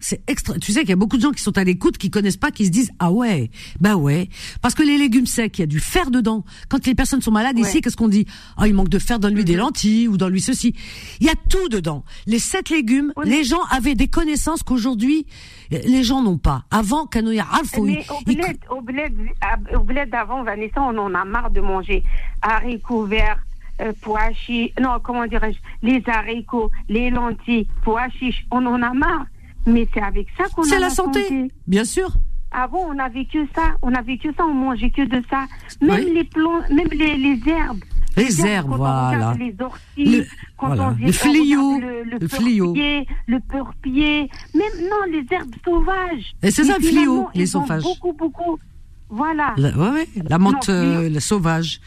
c'est 0.00 0.20
extra. 0.28 0.54
Tu 0.58 0.72
sais 0.72 0.80
qu'il 0.80 0.90
y 0.90 0.92
a 0.92 0.96
beaucoup 0.96 1.16
de 1.16 1.22
gens 1.22 1.32
qui 1.32 1.42
sont 1.42 1.56
à 1.58 1.64
l'écoute, 1.64 1.98
qui 1.98 2.10
connaissent 2.10 2.36
pas, 2.36 2.50
qui 2.50 2.66
se 2.66 2.70
disent 2.70 2.92
ah 2.98 3.12
ouais, 3.12 3.50
bah 3.80 3.96
ouais, 3.96 4.28
parce 4.62 4.74
que 4.74 4.82
les 4.82 4.98
légumes 4.98 5.26
secs, 5.26 5.58
il 5.58 5.60
y 5.60 5.64
a 5.64 5.66
du 5.66 5.80
fer 5.80 6.10
dedans. 6.10 6.44
Quand 6.68 6.86
les 6.86 6.94
personnes 6.94 7.22
sont 7.22 7.32
malades 7.32 7.58
ici, 7.58 7.80
qu'est-ce 7.80 7.96
qu'on 7.96 8.08
dit? 8.08 8.26
Ah, 8.56 8.66
il 8.66 8.74
manque 8.74 8.88
de 8.88 8.98
fer 8.98 9.18
dans 9.18 9.28
lui 9.28 9.44
des 9.44 9.54
mhm. 9.54 9.60
lentilles 9.60 10.08
ou 10.08 10.16
dans 10.16 10.28
lui 10.28 10.40
ceci. 10.40 10.74
Il 11.20 11.26
y 11.26 11.30
a 11.30 11.34
tout 11.48 11.68
dedans. 11.68 12.04
Les 12.26 12.38
sept 12.38 12.70
légumes, 12.70 13.12
les 13.24 13.44
gens 13.44 13.62
avaient 13.70 13.94
des 13.94 14.08
connaissances 14.08 14.62
qu'aujourd'hui 14.62 15.26
les 15.70 16.02
gens 16.02 16.22
n'ont 16.22 16.38
pas. 16.38 16.64
Avant, 16.70 17.06
Kanouya 17.06 17.46
Alfo. 17.52 17.84
Mais 17.84 18.04
au 18.10 18.22
bled, 18.24 18.58
au 18.70 18.80
bled, 18.80 19.14
au 19.74 19.80
bled 19.80 20.10
d'avant, 20.10 20.42
Vanessa, 20.42 20.80
on 20.80 20.96
en 20.96 21.14
a 21.14 21.24
marre 21.24 21.50
de 21.50 21.60
manger 21.60 22.02
haricots 22.42 23.04
verts. 23.04 23.40
Euh, 23.80 23.92
pois 24.00 24.32
chiches, 24.32 24.72
non, 24.80 24.98
comment 25.00 25.26
dirais-je, 25.26 25.58
les 25.86 26.02
haricots, 26.08 26.68
les 26.88 27.10
lentilles, 27.10 27.68
pois 27.84 28.08
chiches, 28.08 28.44
on 28.50 28.66
en 28.66 28.82
a 28.82 28.92
marre. 28.92 29.26
Mais 29.66 29.86
c'est 29.92 30.02
avec 30.02 30.28
ça 30.36 30.44
qu'on 30.54 30.62
a 30.62 30.66
C'est 30.66 30.78
la 30.78 30.90
santé, 30.90 31.50
bien 31.66 31.84
sûr. 31.84 32.12
Avant, 32.50 32.86
on 32.88 32.94
n'avait 32.94 33.26
que 33.26 33.38
ça. 33.54 33.76
On 33.82 33.90
n'avait 33.90 34.16
que 34.16 34.28
ça, 34.34 34.44
on 34.44 34.54
mangeait 34.54 34.90
que 34.90 35.02
de 35.02 35.22
ça. 35.28 35.44
Même 35.82 36.14
les 36.14 36.24
plants, 36.24 36.60
même 36.70 36.88
les, 36.92 37.16
les 37.16 37.40
herbes. 37.46 37.84
Les, 38.16 38.46
herbes, 38.46 38.74
voilà. 38.76 39.34
Les 39.38 39.54
orties, 39.60 40.18
le, 40.18 40.26
quand 40.56 40.76
on 40.76 40.90
le 40.90 41.12
fléau, 41.12 41.78
le, 41.78 42.02
le, 42.02 42.18
le 42.18 42.28
fléau. 42.28 42.74
le 42.74 43.38
perpier, 43.38 44.28
même 44.54 44.88
non, 44.90 44.96
les 45.12 45.24
herbes 45.30 45.54
sauvages. 45.64 46.34
Et 46.42 46.50
c'est 46.50 46.64
ça, 46.64 46.78
le 46.78 46.84
fléau, 46.84 47.28
les 47.34 47.46
sauvages. 47.46 47.82
Beaucoup, 47.82 48.12
beaucoup. 48.14 48.58
Voilà. 49.08 49.54
La, 49.56 49.70
ouais, 49.76 50.08
la 50.28 50.38
menthe 50.38 50.68
euh, 50.68 51.20
sauvage. 51.20 51.80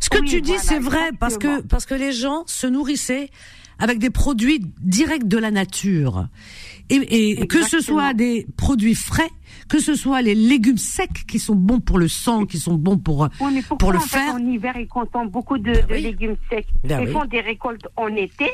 Ce 0.00 0.10
que 0.10 0.18
tu 0.24 0.40
dis, 0.40 0.58
c'est 0.58 0.78
vrai, 0.78 1.10
parce 1.18 1.38
que, 1.38 1.60
parce 1.62 1.86
que 1.86 1.94
les 1.94 2.12
gens 2.12 2.42
se 2.46 2.66
nourrissaient 2.66 3.30
avec 3.78 3.98
des 3.98 4.10
produits 4.10 4.60
directs 4.80 5.28
de 5.28 5.38
la 5.38 5.50
nature. 5.50 6.28
Et, 6.88 7.46
que 7.46 7.62
ce 7.62 7.80
soit 7.80 8.14
des 8.14 8.46
produits 8.56 8.94
frais, 8.94 9.30
que 9.68 9.80
ce 9.80 9.94
soit 9.94 10.22
les 10.22 10.34
légumes 10.34 10.78
secs 10.78 11.26
qui 11.26 11.38
sont 11.38 11.54
bons 11.54 11.80
pour 11.80 11.98
le 11.98 12.08
sang, 12.08 12.46
qui 12.46 12.58
sont 12.58 12.74
bons 12.74 12.98
pour 12.98 13.28
pour 13.78 13.92
le 13.92 13.98
fer. 13.98 14.34
En 14.34 14.38
hiver, 14.38 14.74
ils 14.78 14.86
consomment 14.86 15.30
beaucoup 15.30 15.58
de, 15.58 15.72
ben 15.88 16.02
légumes 16.02 16.36
secs. 16.50 16.66
Ben 16.84 17.00
ils 17.02 17.08
font 17.08 17.24
des 17.24 17.40
récoltes 17.40 17.88
en 17.96 18.08
été 18.08 18.50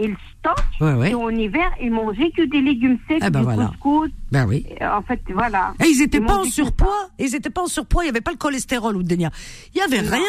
ils 0.00 0.16
stockent 0.38 1.06
et 1.06 1.14
en 1.14 1.28
hiver 1.30 1.70
ils 1.82 1.90
mangeaient 1.90 2.30
que 2.36 2.42
des 2.42 2.60
légumes 2.60 2.98
secs, 3.08 3.18
ah 3.20 3.30
ben 3.30 3.40
du 3.40 3.44
voilà. 3.44 3.66
couscous. 3.80 4.10
Ben 4.30 4.46
oui. 4.46 4.64
En 4.80 5.02
fait, 5.02 5.20
voilà. 5.32 5.74
Et 5.84 5.88
ils 5.88 6.02
étaient 6.02 6.20
pas 6.20 6.38
en 6.38 6.44
surpoids. 6.44 7.10
Ils 7.18 7.34
étaient 7.34 7.50
pas 7.50 7.62
en 7.62 7.66
surpoids. 7.66 8.04
Il 8.04 8.06
y 8.06 8.10
avait 8.10 8.20
pas 8.20 8.30
le 8.30 8.36
cholestérol 8.36 8.96
ou 8.96 9.02
de 9.02 9.14
Il 9.14 9.28
y 9.74 9.80
avait 9.80 10.00
rien. 10.00 10.22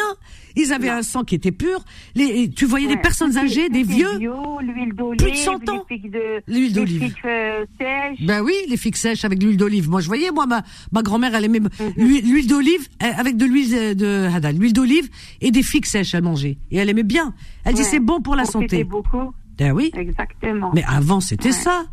Ils 0.56 0.72
avaient 0.72 0.90
un 0.90 1.02
sang 1.02 1.24
qui 1.24 1.34
était 1.34 1.52
pur. 1.52 1.84
Les, 2.14 2.50
tu 2.50 2.66
voyais 2.66 2.88
des 2.88 2.96
personnes 2.96 3.38
âgées, 3.38 3.68
des 3.68 3.84
vieux. 3.84 4.18
L'huile 4.18 4.92
d'olive. 4.94 5.22
Plus 5.22 5.30
de 5.30 5.36
100 5.36 5.68
ans. 5.70 5.86
L'huile 6.46 6.72
d'olive. 6.72 7.14
Euh, 7.24 7.64
ben 8.26 8.42
oui, 8.42 8.54
les 8.68 8.76
figues 8.76 8.96
sèches 8.96 9.24
avec 9.24 9.42
l'huile 9.42 9.56
d'olive. 9.56 9.88
Moi, 9.88 10.00
je 10.00 10.08
voyais, 10.08 10.30
moi, 10.30 10.46
ma, 10.46 10.62
ma 10.90 11.02
grand-mère, 11.02 11.34
elle 11.34 11.44
aimait 11.44 11.60
mhm. 11.60 11.70
l'huile 11.96 12.46
d'olive 12.46 12.88
euh, 13.02 13.06
avec 13.16 13.36
de 13.36 13.44
l'huile 13.44 13.96
de, 13.96 14.28
l'huile 14.58 14.72
d'olive 14.72 15.08
et 15.40 15.50
des 15.50 15.62
figues 15.62 15.86
sèches, 15.86 16.14
elle 16.14 16.24
mangeait. 16.24 16.58
Et 16.70 16.76
elle 16.76 16.90
aimait 16.90 17.02
bien. 17.02 17.34
Elle 17.64 17.74
dit, 17.74 17.84
c'est 17.84 18.00
bon 18.00 18.20
pour 18.20 18.34
la 18.34 18.44
santé. 18.44 18.84
beaucoup. 18.84 19.32
Ben 19.58 19.72
oui. 19.72 19.90
Exactement. 19.94 20.70
Mais 20.74 20.84
avant, 20.88 21.20
c'était 21.20 21.52
ça. 21.52 21.84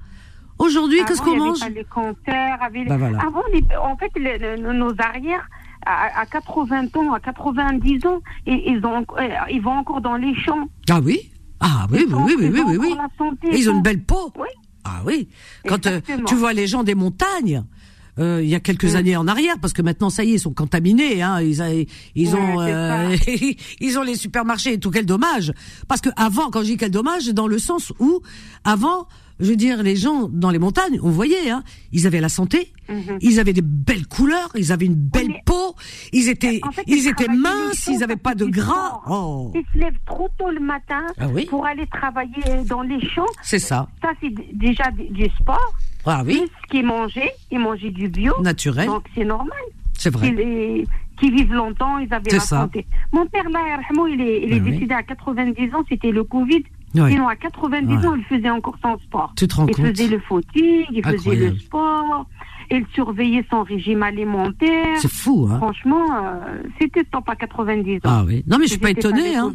Aujourd'hui, 0.57 0.99
qu'est-ce 1.05 1.21
qu'on 1.21 1.37
mange 1.37 1.65
Les 1.69 1.85
compteurs, 1.85 2.59
ben 2.73 2.91
Avant, 2.91 3.43
en 3.81 3.97
fait, 3.97 4.11
nos 4.57 4.93
arrières, 4.99 5.47
à, 5.85 6.25
80 6.25 6.87
ans, 6.95 7.13
à 7.13 7.19
90 7.19 8.05
ans, 8.05 8.19
ils, 8.45 8.61
ils, 8.65 8.85
ont, 8.85 9.05
euh, 9.17 9.29
ils 9.49 9.61
vont 9.61 9.71
encore 9.71 10.01
dans 10.01 10.17
les 10.17 10.35
champs. 10.35 10.67
Ah 10.89 10.99
oui? 11.01 11.31
Ah 11.61 11.87
oui, 11.91 12.05
oui, 12.07 12.35
oui, 12.37 12.49
oui, 12.51 12.61
oui, 12.65 12.77
oui. 12.77 12.95
ils 13.51 13.69
ont 13.69 13.75
une 13.75 13.81
belle 13.81 14.03
peau. 14.03 14.31
Oui. 14.37 14.47
Ah 14.83 15.01
oui. 15.05 15.29
Quand 15.67 15.85
euh, 15.87 15.99
tu 16.25 16.35
vois 16.35 16.53
les 16.53 16.67
gens 16.67 16.83
des 16.83 16.95
montagnes, 16.95 17.63
euh, 18.19 18.41
il 18.43 18.49
y 18.49 18.55
a 18.55 18.59
quelques 18.59 18.93
mm. 18.93 18.95
années 18.95 19.15
en 19.15 19.27
arrière, 19.27 19.55
parce 19.61 19.73
que 19.73 19.81
maintenant 19.81 20.09
ça 20.09 20.23
y 20.23 20.31
est, 20.31 20.33
ils 20.33 20.39
sont 20.39 20.53
contaminés. 20.53 21.21
Hein, 21.21 21.41
ils, 21.41 21.87
ils 22.15 22.35
ont 22.35 22.61
euh, 22.61 23.15
ils 23.79 23.97
ont 23.97 24.03
les 24.03 24.15
supermarchés 24.15 24.73
et 24.73 24.79
tout. 24.79 24.91
Quel 24.91 25.05
dommage 25.05 25.53
Parce 25.87 26.01
que 26.01 26.09
avant, 26.15 26.49
quand 26.49 26.61
je 26.61 26.65
dis 26.65 26.77
quel 26.77 26.91
dommage, 26.91 27.27
dans 27.29 27.47
le 27.47 27.59
sens 27.59 27.93
où 27.99 28.21
avant, 28.63 29.07
je 29.39 29.49
veux 29.49 29.55
dire, 29.55 29.83
les 29.83 29.95
gens 29.95 30.27
dans 30.29 30.49
les 30.49 30.59
montagnes, 30.59 30.99
on 31.01 31.09
voyait, 31.09 31.49
hein, 31.49 31.63
ils 31.93 32.05
avaient 32.07 32.19
la 32.19 32.29
santé, 32.29 32.73
mm-hmm. 32.89 33.19
ils 33.21 33.39
avaient 33.39 33.53
des 33.53 33.61
belles 33.61 34.07
couleurs, 34.07 34.49
ils 34.55 34.71
avaient 34.71 34.85
une 34.85 34.95
belle 34.95 35.33
peau, 35.45 35.75
ils 36.11 36.27
étaient, 36.27 36.59
ils, 36.87 37.07
étaient 37.07 37.29
minces, 37.29 37.87
ils 37.87 37.99
n'avaient 37.99 38.17
pas 38.17 38.35
de 38.35 38.45
gras. 38.45 39.01
Oh. 39.09 39.53
Ils 39.55 39.63
se 39.73 39.79
lèvent 39.79 39.99
trop 40.05 40.27
tôt 40.37 40.49
le 40.49 40.59
matin 40.59 41.05
ah 41.19 41.27
pour 41.49 41.65
aller 41.65 41.87
travailler 41.87 42.63
dans 42.65 42.81
les 42.81 42.99
champs. 43.07 43.25
C'est 43.43 43.59
ça. 43.59 43.87
Ça, 44.01 44.09
c'est 44.21 44.33
déjà 44.53 44.91
du 44.91 45.25
sport. 45.39 45.73
Ah 46.05 46.23
oui. 46.25 46.43
Ce 46.63 46.67
qu'ils 46.69 46.85
mangeaient, 46.85 47.33
ils 47.51 47.59
mangeaient 47.59 47.91
du 47.91 48.07
bio. 48.07 48.33
Naturel. 48.41 48.87
Donc 48.87 49.05
c'est 49.15 49.25
normal. 49.25 49.57
C'est 49.93 50.09
vrai. 50.09 50.33
Qui 51.19 51.31
vivent 51.31 51.53
longtemps, 51.53 51.97
ils 51.97 52.13
avaient 52.13 52.31
la 52.31 52.39
santé. 52.39 52.85
Mon 53.11 53.25
père, 53.25 53.49
là, 53.49 53.59
il 54.07 54.21
est, 54.21 54.43
il 54.43 54.53
est 54.53 54.55
ah 54.55 54.59
décédé 54.59 54.93
à 54.93 55.03
90 55.03 55.75
ans, 55.75 55.83
c'était 55.89 56.11
le 56.11 56.23
Covid. 56.23 56.63
Sinon, 56.93 57.27
à 57.27 57.35
90 57.35 58.07
ans, 58.07 58.15
il 58.15 58.23
faisait 58.23 58.49
encore 58.49 58.77
son 58.81 58.97
sport. 58.99 59.33
Tu 59.35 59.47
te 59.47 59.55
rends 59.55 59.67
il 59.67 59.75
faisait 59.75 60.07
le 60.07 60.19
footing, 60.19 60.85
il 60.91 61.03
faisait 61.03 61.35
le 61.35 61.57
sport. 61.57 62.25
Elle 62.69 62.85
surveillait 62.93 63.45
son 63.49 63.63
régime 63.63 64.03
alimentaire. 64.03 64.97
C'est 64.97 65.11
fou, 65.11 65.49
hein. 65.51 65.57
Franchement, 65.57 66.05
c'était 66.79 67.03
top 67.03 67.27
à 67.27 67.35
90 67.35 67.97
ans. 67.97 67.99
Ah 68.05 68.23
oui. 68.25 68.43
Non, 68.47 68.57
mais 68.57 68.65
je 68.65 68.71
suis 68.71 68.79
pas 68.79 68.91
étonnée, 68.91 69.35
hein. 69.35 69.51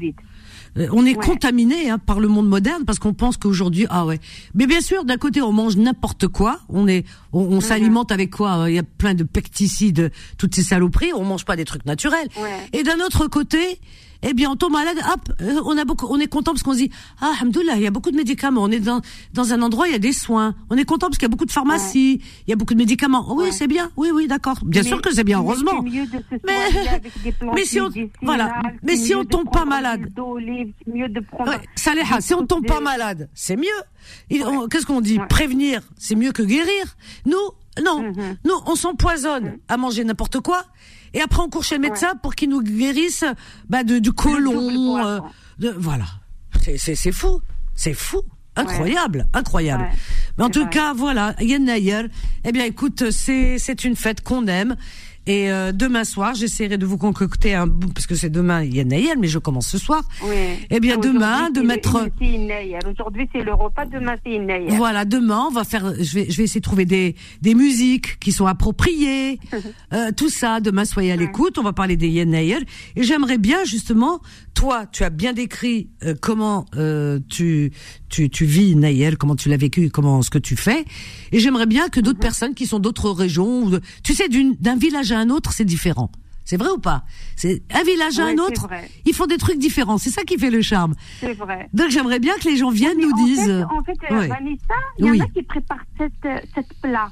Euh, 0.78 0.88
on 0.92 1.06
est 1.06 1.14
contaminé 1.14 1.88
hein, 1.90 1.98
par 1.98 2.20
le 2.20 2.28
monde 2.28 2.48
moderne 2.48 2.84
parce 2.84 2.98
qu'on 2.98 3.14
pense 3.14 3.36
qu'aujourd'hui 3.36 3.86
ah 3.90 4.04
ouais. 4.06 4.20
Mais 4.54 4.66
bien 4.66 4.80
sûr, 4.80 5.04
d'un 5.04 5.16
côté 5.16 5.40
on 5.42 5.52
mange 5.52 5.76
n'importe 5.76 6.28
quoi, 6.28 6.60
on 6.68 6.88
est 6.88 7.04
on, 7.32 7.56
mhm. 7.56 7.60
s'alimente 7.60 8.12
avec 8.12 8.30
quoi 8.30 8.64
Il 8.68 8.74
y 8.74 8.78
a 8.78 8.82
plein 8.82 9.14
de 9.14 9.24
pesticides, 9.24 10.10
toutes 10.38 10.54
ces 10.54 10.62
saloperies, 10.62 11.12
on 11.14 11.24
mange 11.24 11.44
pas 11.44 11.56
des 11.56 11.64
trucs 11.64 11.84
naturels. 11.86 12.28
Et 12.72 12.82
d'un 12.82 12.98
autre 13.00 13.26
côté, 13.28 13.80
eh 14.26 14.32
bien, 14.34 14.50
on 14.50 14.56
tombe 14.56 14.72
malade, 14.72 14.96
hop, 15.12 15.32
euh, 15.42 15.60
on 15.64 15.76
a 15.76 15.84
beaucoup, 15.84 16.06
on 16.08 16.18
est 16.18 16.26
content 16.26 16.52
parce 16.52 16.62
qu'on 16.62 16.72
se 16.72 16.78
dit, 16.78 16.90
ah, 17.20 17.32
alhamdoulilah, 17.36 17.76
il 17.76 17.82
y 17.82 17.86
a 17.86 17.90
beaucoup 17.90 18.10
de 18.10 18.16
médicaments. 18.16 18.62
On 18.62 18.70
est 18.70 18.80
dans, 18.80 19.02
dans 19.34 19.52
un 19.52 19.60
endroit, 19.60 19.86
il 19.86 19.92
y 19.92 19.96
a 19.96 19.98
des 19.98 20.12
soins. 20.12 20.54
On 20.70 20.76
est 20.76 20.84
content 20.84 21.08
parce 21.08 21.18
qu'il 21.18 21.26
y 21.26 21.30
a 21.30 21.30
beaucoup 21.30 21.44
de 21.44 21.52
pharmacies, 21.52 22.22
il 22.46 22.50
y 22.50 22.52
a 22.52 22.56
beaucoup 22.56 22.72
de 22.72 22.78
médicaments. 22.78 23.34
oui, 23.36 23.52
c'est 23.52 23.66
bien. 23.66 23.90
Oui, 23.96 24.08
oui, 24.14 24.26
d'accord. 24.26 24.58
Bien 24.64 24.82
sûr 24.82 25.02
que 25.02 25.12
c'est 25.12 25.24
bien, 25.24 25.40
heureusement. 25.40 25.82
mais, 25.82 27.00
mais 27.54 27.64
si 27.64 27.80
on, 27.80 27.90
voilà. 28.22 28.62
Mais 28.82 28.96
si 28.96 29.14
on 29.14 29.24
tombe 29.24 29.50
pas 29.50 29.64
malade. 29.64 30.10
Saléha, 31.74 32.20
si 32.20 32.34
on 32.34 32.46
tombe 32.46 32.66
pas 32.66 32.80
malade, 32.80 33.28
c'est 33.34 33.56
mieux. 33.56 33.66
Qu'est-ce 34.70 34.86
qu'on 34.86 35.00
dit? 35.00 35.18
Prévenir, 35.28 35.82
c'est 35.98 36.14
mieux 36.14 36.32
que 36.32 36.42
guérir. 36.42 36.96
Nous, 37.26 37.36
non. 37.82 38.02
Mm-hmm. 38.02 38.36
Nous, 38.44 38.54
on 38.66 38.74
s'empoisonne 38.74 39.44
mm. 39.44 39.58
à 39.68 39.76
manger 39.76 40.04
n'importe 40.04 40.40
quoi 40.40 40.64
et 41.14 41.20
après 41.20 41.40
on 41.40 41.48
court 41.48 41.64
chez 41.64 41.76
le 41.76 41.80
médecin 41.80 42.14
pour 42.16 42.34
qu'il 42.34 42.50
nous 42.50 42.62
guérisse 42.62 43.24
bah, 43.68 43.84
de, 43.84 43.98
du 43.98 44.12
côlon. 44.12 44.98
Euh, 44.98 45.20
de, 45.58 45.74
voilà. 45.76 46.06
C'est 46.76 47.12
fou. 47.12 47.40
C'est 47.74 47.94
fou. 47.94 48.22
Incroyable, 48.56 49.26
incroyable. 49.32 49.88
Mais 50.38 50.44
en 50.44 50.50
tout 50.50 50.66
cas, 50.66 50.92
voilà, 50.94 51.34
Yann 51.40 51.64
Nayer, 51.64 52.02
eh 52.44 52.52
bien 52.52 52.64
écoute, 52.64 53.10
c'est 53.10 53.58
c'est 53.58 53.84
une 53.84 53.96
fête 53.96 54.20
qu'on 54.20 54.46
aime 54.46 54.76
et 55.26 55.50
euh, 55.50 55.72
demain 55.72 56.04
soir, 56.04 56.34
j'essaierai 56.34 56.76
de 56.76 56.84
vous 56.84 56.98
concocter 56.98 57.54
un 57.54 57.68
parce 57.68 58.06
que 58.06 58.14
c'est 58.14 58.30
demain 58.30 58.62
il 58.62 58.74
y 58.74 58.80
a 58.80 58.84
Nayel, 58.84 59.18
mais 59.18 59.28
je 59.28 59.38
commence 59.38 59.66
ce 59.66 59.78
soir. 59.78 60.02
Oui. 60.24 60.36
Eh 60.70 60.80
bien 60.80 60.98
demain, 60.98 61.50
de 61.50 61.60
mettre. 61.60 62.08
Aujourd'hui 62.86 63.28
c'est 63.32 63.42
le 63.42 63.54
repas, 63.54 63.86
demain 63.86 64.16
c'est 64.24 64.38
Nayel. 64.38 64.74
Voilà, 64.76 65.04
demain 65.04 65.46
on 65.48 65.52
va 65.52 65.64
faire. 65.64 65.94
Je 66.00 66.14
vais 66.14 66.30
je 66.30 66.36
vais 66.36 66.44
essayer 66.44 66.60
de 66.60 66.64
trouver 66.64 66.84
des 66.84 67.14
des 67.40 67.54
musiques 67.54 68.18
qui 68.18 68.32
sont 68.32 68.46
appropriées, 68.46 69.38
euh, 69.92 70.10
tout 70.16 70.28
ça. 70.28 70.60
Demain 70.60 70.84
soyez 70.84 71.12
à 71.12 71.16
l'écoute. 71.16 71.58
On 71.58 71.62
va 71.62 71.72
parler 71.72 71.96
des 71.96 72.24
Nayel 72.24 72.64
et 72.96 73.02
j'aimerais 73.02 73.38
bien 73.38 73.64
justement 73.64 74.20
toi, 74.54 74.86
tu 74.86 75.04
as 75.04 75.10
bien 75.10 75.32
décrit 75.32 75.90
euh, 76.04 76.14
comment 76.20 76.66
euh, 76.76 77.18
tu, 77.28 77.72
tu, 78.08 78.30
tu 78.30 78.44
vis 78.44 78.76
Nayel, 78.76 79.18
comment 79.18 79.36
tu 79.36 79.48
l'as 79.48 79.56
vécu, 79.56 79.90
comment 79.90 80.22
ce 80.22 80.30
que 80.30 80.38
tu 80.38 80.56
fais. 80.56 80.84
Et 81.32 81.40
j'aimerais 81.40 81.66
bien 81.66 81.88
que 81.88 82.00
d'autres 82.00 82.18
mhm. 82.18 82.22
personnes 82.22 82.54
qui 82.54 82.66
sont 82.66 82.78
d'autres 82.78 83.10
régions, 83.10 83.70
tu 84.02 84.14
sais, 84.14 84.28
d'un 84.28 84.76
village 84.76 85.12
à 85.12 85.18
un 85.18 85.30
autre, 85.30 85.52
c'est 85.52 85.64
différent. 85.64 86.10
C'est 86.44 86.58
vrai 86.58 86.68
ou 86.70 86.78
pas? 86.78 87.04
C'est 87.36 87.62
un 87.72 87.82
village 87.84 88.18
à 88.18 88.26
un 88.26 88.36
autre, 88.36 88.68
ils 89.06 89.14
font 89.14 89.26
des 89.26 89.38
trucs 89.38 89.58
différents. 89.58 89.96
C'est 89.96 90.10
ça 90.10 90.24
qui 90.24 90.38
fait 90.38 90.50
le 90.50 90.60
charme. 90.60 90.94
C'est 91.20 91.32
vrai. 91.32 91.68
Donc 91.72 91.88
j'aimerais 91.88 92.18
bien 92.18 92.34
que 92.36 92.48
les 92.48 92.56
gens 92.56 92.70
viennent 92.70 93.00
nous 93.00 93.12
disent. 93.24 93.50
en 93.50 93.82
fait, 93.82 94.12
euh, 94.12 94.26
Vanessa, 94.26 94.74
il 94.98 95.06
y 95.06 95.10
en 95.10 95.24
a 95.24 95.28
qui 95.28 95.42
préparent 95.42 95.86
cette, 95.98 96.44
cette 96.54 96.74
plat. 96.82 97.10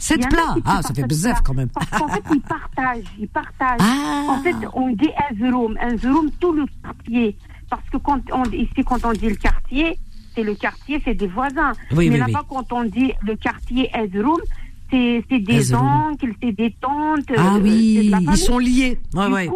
Sept 0.00 0.28
plats 0.28 0.56
Ah, 0.64 0.80
ça 0.82 0.94
fait 0.94 1.06
bezef 1.06 1.40
quand 1.44 1.54
même. 1.54 1.68
Parce 1.68 1.90
qu'en 1.90 2.08
fait, 2.08 2.22
ils 2.32 2.40
partagent. 2.40 3.04
Ils 3.18 3.28
partagent. 3.28 3.80
Ah. 3.80 4.26
En 4.30 4.42
fait, 4.42 4.56
on 4.72 4.90
dit 4.90 5.10
un 5.20 5.96
zoom, 5.96 6.30
tout 6.40 6.52
le 6.52 6.64
quartier. 6.82 7.36
Parce 7.68 7.88
que 7.90 7.98
quand 7.98 8.20
on, 8.32 8.44
ici, 8.44 8.82
quand 8.84 9.04
on 9.04 9.12
dit 9.12 9.28
le 9.28 9.36
quartier, 9.36 9.98
c'est 10.34 10.42
le 10.42 10.54
quartier, 10.54 11.00
c'est 11.04 11.14
des 11.14 11.26
voisins. 11.26 11.72
Mais 11.92 12.16
là-bas, 12.16 12.44
quand 12.48 12.72
on 12.72 12.84
dit 12.84 13.12
le 13.22 13.36
quartier 13.36 13.90
Ezroum, 13.94 14.40
c'est 14.90 15.22
des 15.30 15.74
oncles, 15.74 16.32
c'est 16.42 16.52
des 16.52 16.74
tantes. 16.80 17.30
Ah 17.36 17.56
euh, 17.56 17.60
oui, 17.60 18.10
ils 18.20 18.36
sont 18.36 18.58
liés. 18.58 18.98
Ouais, 19.14 19.26
ouais. 19.26 19.50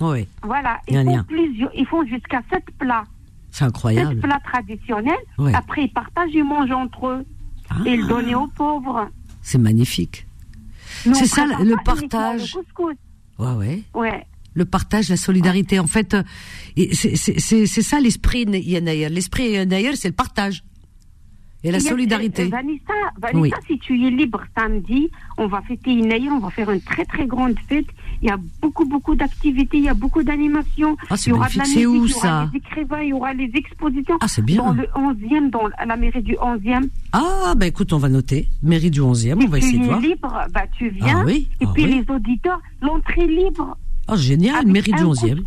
ouais. 0.00 0.28
Voilà, 0.42 0.78
ils 0.88 1.04
font, 1.04 1.24
plusieurs, 1.24 1.70
ils 1.74 1.86
font 1.86 2.06
jusqu'à 2.06 2.40
sept 2.50 2.64
plats. 2.78 3.04
C'est 3.50 3.64
incroyable. 3.64 4.12
Sept 4.12 4.20
plats 4.22 4.40
traditionnels. 4.44 5.16
Après, 5.54 5.84
ils 5.84 5.92
partagent, 5.92 6.30
ils 6.32 6.44
mangent 6.44 6.70
entre 6.70 7.08
eux. 7.08 7.26
Ah. 7.70 7.74
Et 7.84 7.94
ils 7.94 8.06
donnent 8.06 8.34
aux 8.34 8.46
pauvres. 8.46 9.10
C'est 9.42 9.58
magnifique. 9.58 10.26
C'est 11.04 11.26
ça 11.26 11.46
le 11.46 11.76
partage. 11.84 12.56
Ouais, 13.38 13.52
ouais. 13.52 13.82
Ouais. 13.94 14.26
Le 14.54 14.64
partage, 14.64 15.08
la 15.08 15.16
solidarité. 15.16 15.78
En 15.78 15.86
fait, 15.86 16.14
euh, 16.14 16.22
c'est 16.92 17.82
ça 17.82 18.00
l'esprit 18.00 18.44
L'esprit 18.44 19.66
d'ailleurs, 19.66 19.94
c'est 19.96 20.08
le 20.08 20.14
partage. 20.14 20.64
Et 21.64 21.72
la 21.72 21.80
solidarité. 21.80 22.44
Euh, 22.44 22.48
Vanessa, 22.48 22.94
Vanessa 23.20 23.56
si 23.66 23.78
tu 23.80 24.06
es 24.06 24.10
libre 24.10 24.42
samedi, 24.56 25.10
on 25.38 25.48
va 25.48 25.60
fêter 25.62 25.90
Inaïr, 25.90 26.30
on 26.32 26.38
va 26.38 26.50
faire 26.50 26.70
une 26.70 26.80
très 26.80 27.04
très 27.04 27.26
grande 27.26 27.58
fête. 27.68 27.86
Il 28.22 28.28
y 28.28 28.30
a 28.30 28.38
beaucoup 28.60 28.84
beaucoup 28.84 29.14
d'activités, 29.14 29.78
il 29.78 29.84
y 29.84 29.88
a 29.88 29.94
beaucoup 29.94 30.22
d'animations. 30.22 30.96
Ah, 31.08 31.14
il 31.24 31.28
y 31.28 31.32
aura 31.32 31.48
de 31.48 31.58
la 31.58 31.64
musique, 31.64 31.88
où, 31.88 32.06
il 32.06 32.10
y 32.10 32.14
aura 32.14 32.50
les 32.52 32.58
écrivains, 32.58 33.02
il 33.02 33.08
y 33.08 33.12
aura 33.12 33.32
les 33.32 33.50
expositions. 33.54 34.16
Ah, 34.20 34.28
c'est 34.28 34.44
bien. 34.44 34.56
Dans 34.56 34.72
le 34.72 34.86
11e, 34.94 35.50
dans 35.50 35.68
la 35.86 35.96
mairie 35.96 36.22
du 36.22 36.34
11e. 36.34 36.88
Ah, 37.12 37.54
bah 37.56 37.66
écoute, 37.66 37.92
on 37.92 37.98
va 37.98 38.08
noter. 38.08 38.48
Mairie 38.62 38.90
du 38.90 39.00
11e, 39.00 39.42
on 39.44 39.48
va 39.48 39.58
essayer 39.58 39.78
de 39.78 39.84
voir. 39.84 40.00
Tu 40.00 40.06
es 40.06 40.08
libre, 40.08 40.46
bah 40.52 40.64
tu 40.76 40.88
viens. 40.90 41.20
Ah, 41.20 41.24
oui. 41.24 41.48
Et 41.60 41.66
ah, 41.66 41.70
puis 41.72 41.84
les 41.86 42.04
auditeurs, 42.08 42.60
l'entrée 42.82 43.26
libre. 43.26 43.76
Ah, 44.08 44.16
génial, 44.16 44.66
mairie 44.66 44.92
du 44.92 45.04
11e. 45.04 45.42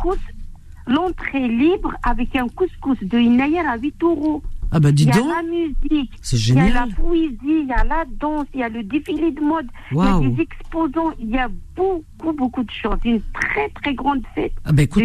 L'entrée 0.86 1.46
libre 1.46 1.94
avec 2.02 2.34
un 2.34 2.48
couscous 2.48 2.98
de 3.02 3.18
Inaïr 3.18 3.68
à 3.68 3.76
8 3.76 4.02
euros. 4.02 4.42
Ah 4.72 4.80
bah 4.80 4.90
dis 4.90 5.04
donc. 5.04 5.16
Il 5.16 5.20
y 5.20 5.30
a 5.30 5.36
la 5.36 5.42
musique. 5.42 6.12
C'est 6.22 6.38
génial. 6.38 6.66
Il 6.66 6.72
y 6.72 6.76
a 6.76 6.86
la 6.86 6.94
poésie, 6.94 7.38
il 7.44 7.66
y 7.68 7.72
a 7.72 7.84
la 7.84 8.04
danse, 8.18 8.46
il 8.54 8.60
y 8.60 8.62
a 8.62 8.70
le 8.70 8.82
défilé 8.82 9.30
de 9.30 9.40
mode, 9.40 9.66
il 9.90 9.98
y 9.98 10.00
a 10.00 10.18
des 10.18 10.42
exposants, 10.42 11.12
il 11.20 11.30
y 11.30 11.38
a 11.38 11.48
beaucoup, 11.76 12.32
beaucoup 12.32 12.64
de 12.64 12.70
choses. 12.70 12.96
Une 13.04 13.20
très, 13.34 13.68
très 13.68 13.94
grande 13.94 14.22
fête 14.34 14.52
ah 14.64 14.72
bah 14.72 14.82
écoute, 14.82 15.04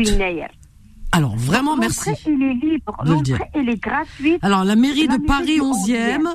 Alors 1.11 1.35
vraiment 1.35 1.75
merci. 1.75 2.11
L'entrée 2.11 2.31
elle 2.33 2.43
est 2.43 2.53
libre, 2.53 2.97
l'entrée 3.03 3.49
elle 3.53 3.69
est 3.69 3.81
gratuite. 3.81 4.39
Alors 4.41 4.63
la 4.63 4.75
mairie 4.77 5.07
de 5.07 5.17
Paris 5.17 5.59
11e. 5.59 6.33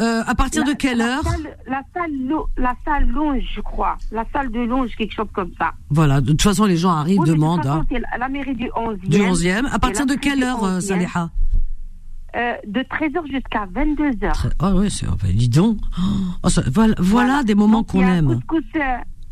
Euh, 0.00 0.22
à 0.28 0.36
partir 0.36 0.62
de 0.62 0.74
quelle 0.74 1.00
heure 1.00 1.24
la 1.66 1.82
salle, 1.92 2.12
la 2.56 2.72
salle 2.84 3.08
longe, 3.08 3.42
je 3.56 3.60
crois. 3.60 3.96
La 4.12 4.24
salle 4.32 4.52
de 4.52 4.60
longe, 4.60 4.94
quelque 4.96 5.12
chose 5.12 5.26
comme 5.32 5.50
ça. 5.58 5.72
Voilà, 5.90 6.20
de 6.20 6.30
toute 6.30 6.42
façon, 6.42 6.66
les 6.66 6.76
gens 6.76 6.92
arrivent, 6.92 7.24
demandent. 7.24 7.62
De 7.62 7.68
toute 7.68 7.88
façon, 7.88 8.04
hein. 8.04 8.16
la 8.16 8.28
mairie 8.28 8.54
du 8.54 8.66
11e. 8.66 9.08
Du 9.08 9.18
11e. 9.18 9.66
À 9.66 9.80
partir 9.80 10.06
de 10.06 10.14
quelle 10.14 10.44
heure, 10.44 10.62
euh, 10.62 10.78
Saliha 10.78 11.30
euh, 12.38 12.54
de 12.66 12.80
13h 12.80 13.30
jusqu'à 13.30 13.66
22h. 13.66 14.32
Ah 14.60 14.72
oui, 14.74 14.90
c'est, 14.90 15.08
enfin, 15.08 15.28
dis 15.32 15.48
donc. 15.48 15.78
Oh, 16.44 16.48
ça, 16.48 16.62
voilà, 16.72 16.94
voilà, 16.98 17.42
des 17.42 17.54
moments 17.54 17.82
qu'on 17.82 18.00
aime. 18.00 18.40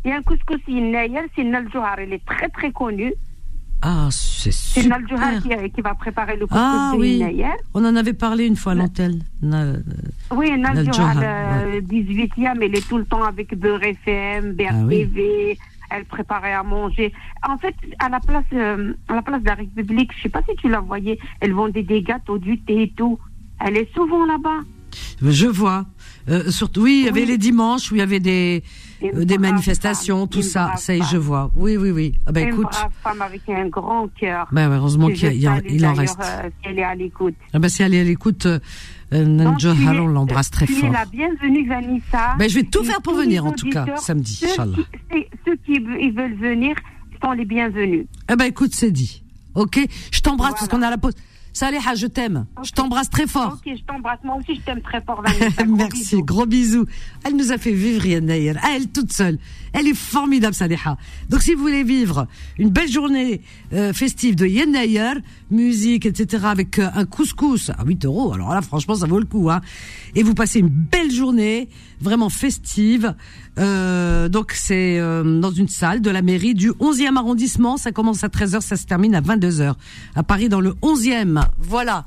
Il 0.03 0.09
y 0.09 0.11
a 0.11 0.17
un 0.17 0.21
couscous 0.21 0.59
c'est 0.65 0.71
il 0.71 2.13
est 2.13 2.25
très 2.25 2.49
très 2.49 2.71
connu. 2.71 3.13
Ah, 3.81 4.07
c'est 4.11 4.51
super. 4.51 4.83
C'est 4.83 4.89
Naljohar 4.89 5.41
qui, 5.41 5.71
qui, 5.71 5.81
va 5.81 5.93
préparer 5.93 6.35
le 6.35 6.47
couscous 6.47 6.59
ah, 6.59 6.93
oui. 6.97 7.19
Nayel. 7.19 7.51
On 7.73 7.85
en 7.85 7.95
avait 7.95 8.13
parlé 8.13 8.45
une 8.45 8.55
fois 8.55 8.71
à 8.71 8.75
l'antenne. 8.75 9.21
oui, 10.31 10.59
Naljohar, 10.59 11.15
le 11.15 11.79
18e, 11.81 12.57
il 12.61 12.75
est 12.75 12.87
tout 12.87 12.97
le 12.97 13.05
temps 13.05 13.23
avec 13.23 13.57
Beurre 13.57 13.83
FM, 13.83 14.53
BRTV. 14.53 15.57
Ah, 15.59 15.76
elle 15.89 16.05
préparait 16.05 16.53
à 16.53 16.63
manger. 16.63 17.13
En 17.47 17.57
fait, 17.57 17.75
à 17.99 18.09
la 18.09 18.19
place, 18.19 18.45
euh, 18.53 18.93
à 19.07 19.15
la 19.15 19.21
place 19.21 19.41
de 19.41 19.47
la 19.47 19.55
République, 19.55 20.11
je 20.17 20.23
sais 20.23 20.29
pas 20.29 20.41
si 20.47 20.55
tu 20.57 20.69
la 20.69 20.79
voyais, 20.79 21.19
elle 21.39 21.53
vendait 21.53 21.83
des 21.83 22.01
gâteaux, 22.01 22.37
du 22.37 22.59
thé 22.59 22.83
et 22.83 22.93
tout. 22.95 23.19
Elle 23.65 23.77
est 23.77 23.93
souvent 23.93 24.25
là-bas. 24.25 24.61
Je 25.21 25.47
vois. 25.47 25.85
Euh, 26.29 26.49
surtout, 26.51 26.83
oui, 26.83 26.99
il 27.01 27.05
y 27.05 27.09
avait 27.09 27.25
les 27.25 27.37
dimanches 27.37 27.91
où 27.91 27.95
il 27.95 27.99
y 27.99 28.01
avait 28.01 28.19
des, 28.19 28.63
euh, 29.03 29.23
des 29.23 29.37
manifestations, 29.37 30.27
tout 30.27 30.41
ça. 30.41 30.73
Ça 30.75 30.95
y 30.95 30.99
est, 30.99 31.03
je 31.09 31.17
vois. 31.17 31.51
Oui, 31.55 31.77
oui, 31.77 31.91
oui. 31.91 32.13
Ah 32.25 32.39
écoute. 32.39 32.67
Une 32.83 32.91
femme 33.01 33.21
avec 33.21 33.41
un 33.49 33.67
grand 33.67 34.07
cœur. 34.09 34.47
Ben, 34.51 34.69
heureusement 34.69 35.07
qu'il 35.07 35.33
il 35.33 35.85
en 35.85 35.93
reste. 35.93 36.19
Euh, 36.21 36.49
si 36.61 36.69
elle 36.69 36.79
est 36.79 36.83
à 36.83 36.95
l'écoute. 36.95 37.35
Ah 37.53 37.59
ben, 37.59 37.69
si 37.69 37.81
elle 37.81 37.93
est 37.93 38.01
à 38.01 38.03
l'écoute, 38.03 38.47
euh, 39.13 39.25
Nanjo 39.25 39.69
on 39.71 40.07
l'embrasse 40.07 40.51
très 40.51 40.67
fort. 40.67 40.91
La 40.91 41.05
bienvenue, 41.05 41.67
Vanessa. 41.67 42.35
Ben, 42.37 42.49
je 42.49 42.55
vais 42.55 42.63
tout 42.63 42.83
faire 42.83 43.01
pour 43.01 43.15
venir, 43.15 43.45
en 43.45 43.51
tout 43.51 43.69
cas, 43.69 43.85
samedi, 43.97 44.41
Inch'Allah. 44.45 44.77
Ceux 45.45 45.55
qui 45.65 45.79
veulent 45.79 46.35
venir 46.35 46.75
sont 47.23 47.31
les 47.31 47.45
bienvenus. 47.45 48.05
Eh 48.31 48.35
ben, 48.35 48.45
écoute, 48.45 48.73
c'est 48.73 48.91
dit. 48.91 49.23
Ok? 49.55 49.79
Je 50.11 50.19
t'embrasse 50.21 50.53
parce 50.53 50.67
qu'on 50.67 50.81
a 50.81 50.89
la 50.89 50.97
pause. 50.97 51.13
Saliha, 51.57 51.95
je 51.95 52.05
t'aime. 52.05 52.45
Je 52.63 52.69
t'embrasse 52.69 53.09
très 53.09 53.25
fort. 53.25 53.53
Ok, 53.53 53.73
je 53.75 53.81
t'embrasse. 53.81 54.19
Moi 54.23 54.35
aussi, 54.35 54.57
je 54.57 54.61
t'aime 54.61 54.81
très 54.81 55.01
fort, 55.01 55.23
Merci, 55.67 56.21
gros 56.21 56.45
bisous. 56.45 56.85
Elle 57.23 57.35
nous 57.35 57.51
a 57.51 57.57
fait 57.57 57.71
vivre 57.71 58.05
Yann 58.05 58.29
ah, 58.61 58.75
Elle 58.75 58.89
toute 58.89 59.11
seule. 59.11 59.39
Elle 59.73 59.87
est 59.87 59.95
formidable, 59.95 60.53
Saliha. 60.53 60.97
Donc, 61.29 61.41
si 61.41 61.55
vous 61.55 61.61
voulez 61.61 61.83
vivre 61.83 62.27
une 62.59 62.69
belle 62.69 62.91
journée 62.91 63.41
euh, 63.73 63.91
festive 63.91 64.35
de 64.35 64.45
Yann 64.45 64.75
musique, 65.49 66.05
etc., 66.05 66.45
avec 66.47 66.79
euh, 66.79 66.87
un 66.93 67.05
couscous 67.05 67.69
à 67.69 67.83
8 67.85 68.05
euros, 68.05 68.33
alors 68.33 68.53
là, 68.53 68.61
franchement, 68.61 68.95
ça 68.95 69.07
vaut 69.07 69.19
le 69.19 69.25
coup. 69.25 69.49
Hein. 69.49 69.61
Et 70.15 70.23
vous 70.23 70.33
passez 70.33 70.59
une 70.59 70.69
belle 70.69 71.11
journée, 71.11 71.69
vraiment 72.01 72.29
festive. 72.29 73.15
Euh, 73.59 74.29
donc 74.29 74.51
c'est 74.53 74.99
euh, 74.99 75.39
dans 75.39 75.51
une 75.51 75.67
salle 75.67 76.01
de 76.01 76.09
la 76.09 76.21
mairie 76.21 76.53
du 76.53 76.71
11e 76.71 77.17
arrondissement. 77.17 77.77
Ça 77.77 77.91
commence 77.91 78.23
à 78.23 78.27
13h, 78.27 78.61
ça 78.61 78.75
se 78.75 78.85
termine 78.85 79.15
à 79.15 79.21
22h. 79.21 79.73
À 80.15 80.23
Paris, 80.23 80.49
dans 80.49 80.61
le 80.61 80.71
11e. 80.81 81.43
Voilà. 81.59 82.05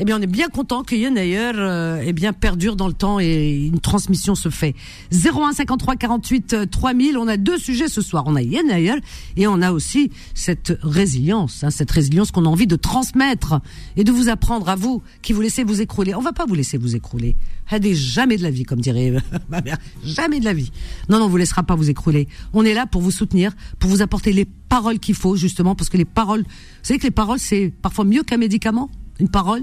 Eh 0.00 0.04
bien, 0.04 0.18
on 0.18 0.22
est 0.22 0.26
bien 0.26 0.48
content 0.48 0.82
que 0.82 0.96
Yenayer 0.96 1.52
euh, 1.54 2.02
eh 2.04 2.12
bien 2.12 2.32
perdure 2.32 2.74
dans 2.74 2.88
le 2.88 2.94
temps 2.94 3.20
et 3.20 3.52
une 3.66 3.78
transmission 3.78 4.34
se 4.34 4.48
fait. 4.48 4.74
01 5.12 5.52
53 5.52 5.94
48 5.94 6.70
3000. 6.70 7.16
On 7.16 7.28
a 7.28 7.36
deux 7.36 7.58
sujets 7.58 7.86
ce 7.86 8.02
soir. 8.02 8.24
On 8.26 8.34
a 8.34 8.42
Yenayer 8.42 8.96
et 9.36 9.46
on 9.46 9.62
a 9.62 9.70
aussi 9.70 10.10
cette 10.34 10.76
résilience, 10.82 11.62
hein, 11.62 11.70
cette 11.70 11.92
résilience 11.92 12.32
qu'on 12.32 12.44
a 12.44 12.48
envie 12.48 12.66
de 12.66 12.74
transmettre 12.74 13.60
et 13.96 14.02
de 14.02 14.10
vous 14.10 14.28
apprendre 14.28 14.68
à 14.68 14.74
vous 14.74 15.00
qui 15.22 15.32
vous 15.32 15.40
laissez 15.40 15.62
vous 15.62 15.80
écrouler. 15.80 16.12
On 16.16 16.20
va 16.20 16.32
pas 16.32 16.44
vous 16.44 16.56
laisser 16.56 16.76
vous 16.76 16.96
écrouler. 16.96 17.36
Hadé, 17.70 17.94
jamais 17.94 18.36
de 18.36 18.42
la 18.42 18.50
vie, 18.50 18.64
comme 18.64 18.80
dirait 18.80 19.12
ma 19.48 19.60
mère. 19.60 19.78
Jamais 20.04 20.40
de 20.40 20.44
la 20.44 20.54
vie. 20.54 20.72
Non, 21.08 21.20
non, 21.20 21.26
on 21.26 21.28
vous 21.28 21.36
laissera 21.36 21.62
pas 21.62 21.76
vous 21.76 21.88
écrouler. 21.88 22.26
On 22.52 22.64
est 22.64 22.74
là 22.74 22.86
pour 22.86 23.00
vous 23.00 23.12
soutenir, 23.12 23.52
pour 23.78 23.90
vous 23.90 24.02
apporter 24.02 24.32
les 24.32 24.44
paroles 24.44 24.98
qu'il 24.98 25.14
faut, 25.14 25.36
justement, 25.36 25.76
parce 25.76 25.88
que 25.88 25.96
les 25.96 26.04
paroles, 26.04 26.42
vous 26.42 26.48
savez 26.82 26.98
que 26.98 27.04
les 27.04 27.12
paroles, 27.12 27.38
c'est 27.38 27.72
parfois 27.80 28.04
mieux 28.04 28.24
qu'un 28.24 28.38
médicament. 28.38 28.90
Une 29.20 29.28
parole, 29.28 29.62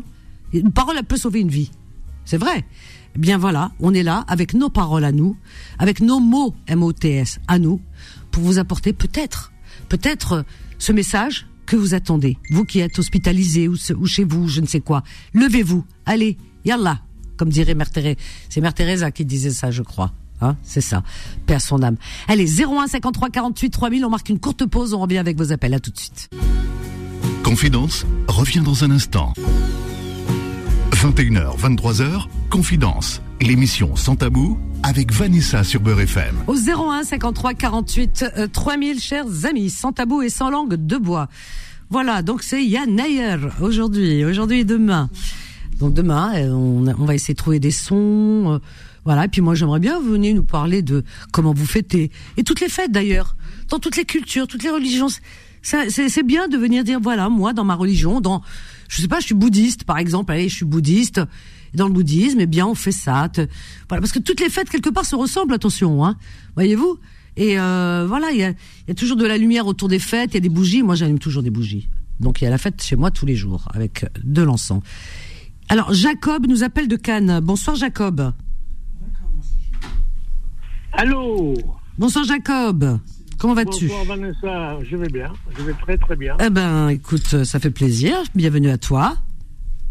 une 0.54 0.72
parole, 0.72 0.95
elle 0.97 1.06
peut 1.06 1.18
sauver 1.18 1.39
une 1.39 1.49
vie. 1.49 1.72
C'est 2.26 2.38
vrai. 2.38 2.66
Eh 3.16 3.20
bien 3.20 3.38
voilà, 3.38 3.72
on 3.80 3.93
est 3.93 4.04
là 4.04 4.24
avec 4.28 4.54
nos 4.54 4.70
paroles 4.70 5.04
à 5.04 5.12
nous, 5.12 5.36
avec 5.80 5.99
nos 5.99 6.20
mots 6.20 6.56
M-O-T-S 6.68 7.39
à 7.47 7.60
nous, 7.60 7.82
pour 8.32 8.43
vous 8.43 8.58
apporter 8.58 8.93
peut-être, 8.93 9.52
peut-être 9.89 10.45
ce 10.78 10.91
message 10.91 11.47
que 11.66 11.76
vous 11.76 11.93
attendez. 11.93 12.38
Vous 12.49 12.66
qui 12.66 12.80
êtes 12.80 12.99
hospitalisé 12.99 13.68
ou, 13.68 13.76
chez 14.06 14.24
vous, 14.24 14.47
je 14.47 14.62
ne 14.62 14.66
sais 14.66 14.82
quoi. 14.82 15.04
Levez-vous. 15.34 15.86
Allez, 16.06 16.38
yallah. 16.66 16.99
Comme 17.38 17.49
dirait 17.49 17.76
Mère 17.76 17.89
Thérèse. 17.89 18.18
C'est 18.49 18.62
Mère 18.62 18.74
Teresa 18.74 19.12
qui 19.12 19.26
disait 19.26 19.52
ça, 19.52 19.72
je 19.72 19.82
crois. 19.82 20.12
Hein, 20.41 20.58
c'est 20.64 20.82
ça. 20.82 21.04
Père 21.45 21.62
son 21.62 21.82
âme. 21.84 21.97
Allez, 22.28 22.45
01 22.62 22.88
53 22.88 23.30
48 23.30 23.70
3000. 23.70 24.06
On 24.06 24.10
marque 24.10 24.30
une 24.30 24.39
courte 24.39 24.66
pause. 24.66 24.93
On 24.93 24.99
revient 24.99 25.18
avec 25.18 25.38
vos 25.38 25.52
appels. 25.52 25.74
À 25.74 25.80
tout 25.80 25.91
de 25.91 25.97
suite. 25.97 26.30
Confidence 27.43 28.06
revient 28.28 28.62
dans 28.62 28.84
un 28.84 28.91
instant. 28.91 29.34
21h, 31.02 31.58
23h, 31.58 32.28
Confidence, 32.52 33.24
l'émission 33.41 33.95
sans 33.95 34.16
tabou 34.16 34.60
avec 34.84 35.12
Vanessa 35.12 35.64
sur 35.64 35.80
Beurre 35.80 36.02
FM. 36.02 36.36
Au 36.45 36.54
01 36.54 37.04
53 37.04 37.56
48 37.56 38.26
3000, 38.54 38.99
chers 38.99 39.45
amis, 39.45 39.72
sans 39.72 39.93
tabou 39.93 40.22
et 40.22 40.30
sans 40.30 40.52
langue 40.52 40.76
de 40.76 40.97
bois. 40.97 41.28
Voilà, 41.89 42.22
donc 42.22 42.43
c'est 42.43 42.64
Yann 42.64 42.93
Nayer 42.93 43.38
aujourd'hui, 43.62 44.24
aujourd'hui 44.24 44.60
et 44.60 44.64
demain. 44.64 45.10
Donc 45.80 45.95
demain, 45.95 46.36
euh, 46.36 46.52
on, 46.52 47.06
va 47.06 47.16
essayer 47.16 47.34
de 47.34 47.39
trouver 47.39 47.60
des 47.60 47.72
sons. 47.72 48.54
Euh, 48.54 48.60
voilà, 49.04 49.26
et 49.26 49.28
puis 49.28 49.41
moi 49.41 49.56
j'aimerais 49.56 49.80
bien 49.80 49.99
vous 49.99 50.12
venir 50.12 50.36
nous 50.36 50.43
parler 50.43 50.84
de 50.84 51.04
comment 51.32 51.52
vous 51.52 51.66
fêtez. 51.66 52.12
Et 52.38 52.43
toutes 52.43 52.62
les 52.62 52.70
fêtes 52.70 52.91
d'ailleurs, 52.91 53.36
dans 53.70 53.80
toutes 53.80 53.97
les 53.97 54.06
cultures, 54.06 54.45
toutes 54.45 54.62
les 54.62 54.70
religions. 54.70 55.08
C'est 55.64 56.24
bien 56.24 56.47
de 56.47 56.58
venir 56.58 56.84
dire, 56.84 56.99
voilà, 57.02 57.28
moi 57.30 57.54
dans 57.54 57.64
ma 57.64 57.74
religion, 57.74 58.22
dans 58.22 58.43
je 58.92 59.02
sais 59.02 59.08
pas, 59.08 59.22
je 59.22 59.26
suis 59.26 59.36
bouddhiste, 59.36 59.86
par 59.86 59.98
exemple, 59.98 60.34
allez, 60.34 60.50
je 60.50 60.56
suis 60.56 60.66
bouddhiste. 60.66 61.22
dans 61.74 61.88
le 61.88 61.94
bouddhisme, 61.94 62.42
eh 62.42 62.46
bien, 62.46 62.68
on 62.68 62.76
fait 62.76 62.92
ça. 62.92 63.32
voilà, 63.88 64.02
parce 64.02 64.12
que 64.12 64.20
toutes 64.20 64.42
les 64.42 64.50
fêtes 64.50 64.70
quelque 64.70 64.89
part 64.89 65.06
se 65.06 65.16
ressemblent, 65.16 65.54
attention, 65.54 66.06
hein. 66.06 66.18
Voyez-vous? 66.56 67.00
Et 67.38 67.58
euh, 67.58 68.06
voilà, 68.06 68.32
il 68.32 68.39
y 68.39 68.44
a, 68.44 68.94
toujours 68.94 69.16
de 69.16 69.26
la 69.26 69.38
lumière 69.38 69.66
autour 69.66 69.88
des 69.88 69.98
fêtes, 69.98 70.32
il 70.32 70.34
y 70.34 70.38
a 70.38 70.42
des 70.42 70.50
bougies. 70.50 70.84
Moi, 70.84 70.96
j'allume 70.96 71.20
toujours 71.20 71.42
des 71.42 71.50
bougies. 71.50 71.88
Donc, 72.20 72.42
il 72.42 72.44
y 72.44 72.48
a 72.48 72.50
la 72.50 72.58
fête 72.58 72.84
chez 72.84 72.98
moi 72.98 73.12
tous 73.12 73.26
les 73.26 73.38
jours 73.38 73.70
avec 73.74 74.06
de 74.22 74.42
l'encens. 74.42 74.84
Alors, 75.70 75.94
Jacob 75.94 76.46
nous 76.48 76.64
appelle 76.64 76.89
de 76.89 76.98
Cannes. 76.98 77.39
Bonsoir, 77.42 77.78
Jacob. 77.78 78.34
Allô? 80.92 81.54
Bonsoir, 81.98 82.26
Jacob. 82.26 83.00
Comment 83.42 83.56
vas-tu 83.56 83.88
Bonsoir 83.88 84.06
Vanessa, 84.06 84.78
je 84.84 84.96
vais 84.96 85.08
bien, 85.08 85.34
je 85.58 85.64
vais 85.64 85.74
très 85.74 85.98
très 85.98 86.16
bien. 86.16 86.38
Eh 86.39 86.52
ben, 86.52 86.89
écoute, 86.89 87.44
ça 87.44 87.60
fait 87.60 87.72
plaisir. 87.72 88.16
Bienvenue 88.36 88.70
à 88.70 88.78
toi. 88.78 89.16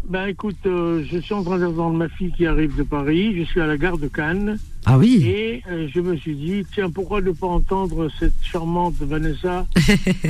Ben 0.07 0.27
écoute, 0.27 0.55
euh, 0.65 1.03
je 1.11 1.17
suis 1.17 1.33
en 1.33 1.43
train 1.43 1.59
d'attendre 1.59 1.97
ma 1.97 2.07
fille 2.07 2.31
qui 2.31 2.47
arrive 2.47 2.77
de 2.77 2.83
Paris. 2.83 3.35
Je 3.37 3.43
suis 3.43 3.59
à 3.59 3.67
la 3.67 3.75
gare 3.75 3.97
de 3.97 4.07
Cannes. 4.07 4.57
Ah 4.85 4.97
oui. 4.97 5.21
Et 5.25 5.63
euh, 5.69 5.89
je 5.93 5.99
me 5.99 6.15
suis 6.15 6.33
dit, 6.33 6.65
tiens, 6.73 6.89
pourquoi 6.89 7.19
ne 7.19 7.31
pas 7.31 7.47
entendre 7.47 8.07
cette 8.17 8.41
charmante 8.41 8.95
Vanessa 9.01 9.67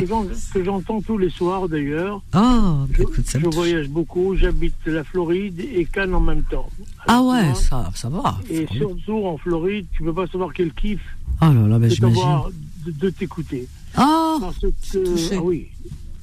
que 0.53 0.63
j'entends 0.63 1.01
tous 1.01 1.19
les 1.19 1.29
soirs 1.29 1.69
d'ailleurs. 1.69 2.23
Oh, 2.35 2.87
je, 2.91 3.03
écoute, 3.03 3.27
ça 3.27 3.37
je 3.39 3.45
voyage 3.45 3.87
beaucoup. 3.87 4.35
J'habite 4.35 4.73
la 4.87 5.03
Floride 5.03 5.59
et 5.59 5.85
Cannes 5.85 6.15
en 6.15 6.21
même 6.21 6.41
temps. 6.41 6.69
ah 7.07 7.21
ouais, 7.21 7.53
ça, 7.53 7.91
ça 7.93 8.09
va. 8.09 8.39
Et 8.49 8.65
surtout 8.75 9.27
en 9.27 9.37
Floride, 9.37 9.85
tu 9.91 10.01
peux 10.01 10.13
pas 10.13 10.25
savoir 10.25 10.53
quel 10.53 10.73
kiff. 10.73 11.01
Oh 11.39 11.45
là 11.45 11.67
là, 11.67 11.77
ben 11.77 11.87
j'imagine 11.87 12.23
de, 12.85 13.09
t'écouter. 13.09 13.67
Oh 13.97 14.37
Parce 14.39 14.59
que, 14.59 14.67
ah 15.35 15.41
oui, 15.41 15.69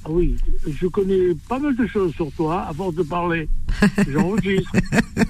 ah 0.05 0.09
oui, 0.09 0.35
je 0.67 0.87
connais 0.87 1.35
pas 1.47 1.59
mal 1.59 1.75
de 1.75 1.85
choses 1.85 2.13
sur 2.13 2.31
toi 2.31 2.61
avant 2.61 2.91
de 2.91 3.03
parler. 3.03 3.49
J'enregistre. 4.07 4.71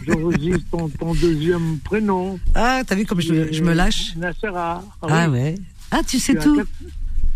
J'enregistre 0.07 0.69
ton, 0.71 0.89
ton, 0.89 1.13
deuxième 1.13 1.80
prénom. 1.80 2.39
Ah, 2.55 2.82
t'as 2.86 2.95
vu 2.95 3.05
comme 3.05 3.21
je, 3.21 3.51
je, 3.51 3.63
me 3.63 3.73
lâche 3.73 4.15
Nassera. 4.15 4.84
Ah, 5.01 5.07
ah 5.09 5.30
ouais. 5.30 5.55
Ah, 5.91 6.01
tu 6.05 6.19
sais 6.19 6.36
tout 6.36 6.61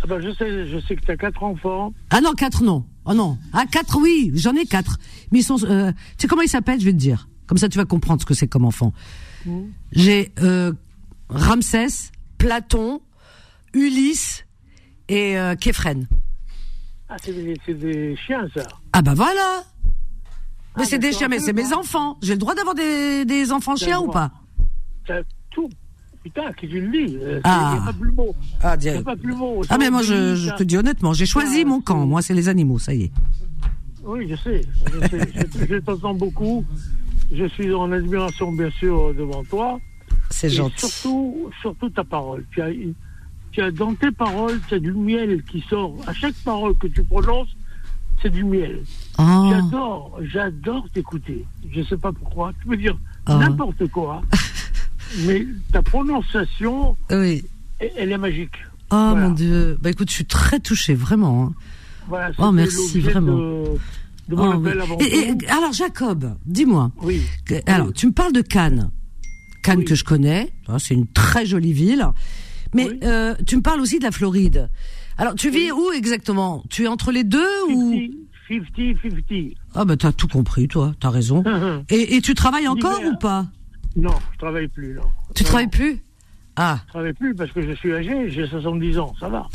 ah 0.04 0.08
ben, 0.08 0.20
je 0.20 0.34
sais, 0.34 0.68
je 0.68 0.80
sais 0.86 0.98
que 0.98 1.06
t'as 1.06 1.16
quatre 1.16 1.42
enfants. 1.44 1.94
Ah 2.10 2.20
non, 2.20 2.34
quatre 2.34 2.62
non. 2.62 2.84
Oh 3.06 3.14
non. 3.14 3.38
Ah, 3.54 3.64
quatre 3.72 3.98
oui, 4.02 4.32
j'en 4.36 4.54
ai 4.54 4.66
quatre. 4.66 5.00
Mais 5.32 5.40
ils 5.40 5.44
sont, 5.44 5.64
euh, 5.64 5.94
tu 6.18 6.24
sais 6.24 6.28
comment 6.28 6.42
ils 6.42 6.50
s'appellent, 6.50 6.82
je 6.82 6.86
vais 6.86 6.92
te 6.92 6.98
dire. 6.98 7.30
Comme 7.48 7.58
ça, 7.58 7.70
tu 7.70 7.78
vas 7.78 7.86
comprendre 7.86 8.20
ce 8.20 8.26
que 8.26 8.34
c'est 8.34 8.48
comme 8.48 8.66
enfant. 8.66 8.94
Mmh. 9.46 9.62
J'ai 9.94 10.34
euh, 10.42 10.74
Ramsès, 11.30 12.12
Platon, 12.38 13.02
Ulysse 13.74 14.46
et 15.10 15.38
euh. 15.38 15.56
Ah, 17.10 17.16
c'est 17.22 17.34
des, 17.74 18.16
chiens, 18.16 18.48
ça. 18.56 18.64
Ah, 18.94 19.02
bah 19.02 19.14
voilà. 19.14 19.64
Mais 20.78 20.84
ah, 20.84 20.86
c'est 20.86 21.00
des 21.00 21.12
chiens, 21.12 21.28
mais 21.28 21.40
c'est 21.40 21.54
mes 21.54 21.74
enfants. 21.74 22.18
J'ai 22.22 22.34
le 22.34 22.40
droit 22.40 22.56
d'avoir 22.56 22.74
des, 22.74 23.26
des 23.26 23.52
enfants 23.52 23.76
chiens 23.76 24.00
ou 24.00 24.10
pas? 24.10 24.32
Tout. 25.52 25.70
Putain, 26.24 26.52
qui 26.54 26.68
tu 26.70 26.80
le 26.80 26.90
dis 26.90 27.18
Ah. 27.44 27.80
pas 27.86 27.94
plus 27.94 28.12
beau. 28.12 28.34
Ah, 28.62 28.78
pas 29.04 29.16
plus 29.16 29.36
beau. 29.36 29.62
Ah, 29.70 29.78
mais 29.78 29.90
moi, 29.90 30.02
je, 30.02 30.36
je, 30.36 30.50
te 30.56 30.64
dis 30.64 30.78
honnêtement, 30.78 31.14
j'ai 31.14 31.26
choisi 31.26 31.62
ah, 31.62 31.68
mon 31.68 31.82
camp. 31.82 32.06
Moi, 32.08 32.22
c'est 32.22 32.34
les 32.34 32.50
animaux, 32.50 32.80
ça 32.80 32.94
y 32.94 33.04
est. 33.04 33.12
Oui, 34.04 34.28
je 34.30 34.36
sais. 34.36 34.62
Je, 34.88 35.08
sais. 35.08 35.68
je 35.70 35.76
t'entends 35.78 36.14
beaucoup. 36.14 36.66
Je 37.32 37.46
suis 37.46 37.74
en 37.74 37.92
admiration, 37.92 38.52
bien 38.52 38.70
sûr, 38.72 39.14
devant 39.14 39.44
toi. 39.44 39.80
C'est 40.30 40.50
gentil. 40.50 40.88
Surtout, 40.88 41.50
surtout 41.62 41.90
ta 41.90 42.04
parole. 42.04 42.46
Tu 42.52 42.62
as, 42.62 42.70
tu 43.54 43.62
as 43.62 43.72
dans 43.72 43.94
tes 43.94 44.12
paroles, 44.12 44.60
c'est 44.70 44.80
du 44.80 44.92
miel 44.92 45.44
qui 45.44 45.64
sort. 45.70 45.96
À 46.08 46.14
chaque 46.14 46.34
parole 46.44 46.76
que 46.78 46.88
tu 46.88 47.04
prononces, 47.04 47.56
c'est 48.22 48.32
du 48.32 48.44
miel. 48.44 48.84
Oh. 49.20 49.50
J'adore, 49.52 50.20
j'adore 50.22 50.90
t'écouter. 50.94 51.46
Je 51.72 51.80
ne 51.80 51.86
sais 51.86 51.98
pas 51.98 52.12
pourquoi. 52.12 52.52
Tu 52.60 52.68
peux 52.68 52.78
dire 52.78 52.98
oh. 53.30 53.38
n'importe 53.38 53.88
quoi, 53.90 54.24
mais 55.26 55.46
ta 55.72 55.82
prononciation, 55.84 56.98
oui. 57.12 57.46
elle, 57.80 58.12
est 58.12 58.18
magique. 58.18 58.58
Oh 58.92 59.14
mon 59.16 59.32
Dieu. 59.32 59.78
Bah 59.82 59.92
écoute, 59.92 60.10
je 60.10 60.16
suis 60.16 60.26
très 60.26 60.60
touchée, 60.60 60.96
vraiment. 60.96 61.46
Hein. 61.46 61.54
Voilà, 62.08 62.32
oh 62.40 62.52
merci, 62.52 63.00
vraiment. 63.00 63.38
De, 63.38 64.36
mon 64.36 64.64
oh, 64.64 64.98
alors 65.50 65.74
Jacob, 65.74 66.36
dis-moi. 66.46 66.92
Oui. 67.02 67.22
alors, 67.68 67.94
tu 67.94 68.08
me 68.08 68.14
parles 68.14 68.34
de 68.34 68.42
Cannes. 68.42 68.90
Cannes 69.64 69.84
que 69.84 69.96
je 69.96 70.04
connais, 70.04 70.52
c'est 70.80 70.94
une 70.94 71.08
très 71.08 71.46
jolie 71.46 71.74
ville. 71.74 72.08
Mais 72.74 72.90
euh, 73.04 73.36
tu 73.46 73.58
me 73.58 73.62
parles 73.62 73.82
aussi 73.82 74.00
de 74.00 74.04
la 74.04 74.12
Floride. 74.12 74.70
Alors, 75.18 75.36
tu 75.36 75.50
vis 75.50 75.72
où 75.72 75.92
exactement? 75.92 76.64
Tu 76.70 76.86
es 76.86 76.88
entre 76.88 77.12
les 77.12 77.24
deux 77.24 77.40
50, 77.68 77.76
ou 77.76 77.96
50-50. 78.50 79.56
Ah 79.76 79.86
ben 79.86 79.96
t'as 79.96 80.12
tout 80.12 80.28
compris, 80.28 80.68
toi. 80.68 80.94
T'as 81.00 81.10
raison. 81.10 81.44
et, 81.90 82.16
et, 82.16 82.22
tu 82.22 82.34
travailles 82.34 82.68
encore 82.68 83.02
ou 83.04 83.16
pas? 83.18 83.48
Non, 83.96 84.14
je 84.34 84.38
travaille 84.40 84.68
plus. 84.68 84.94
Non. 84.94 85.04
Tu 85.36 85.44
travailles 85.44 85.68
plus? 85.68 86.00
Ah. 86.56 86.80
Je 86.86 86.90
travaille 86.90 87.14
plus 87.14 87.36
parce 87.36 87.52
que 87.52 87.62
je 87.62 87.74
suis 87.74 87.94
âgé. 87.94 88.30
J'ai 88.30 88.48
70 88.48 89.00
ans. 89.00 89.14
Ça 89.20 89.30
va. 89.30 89.48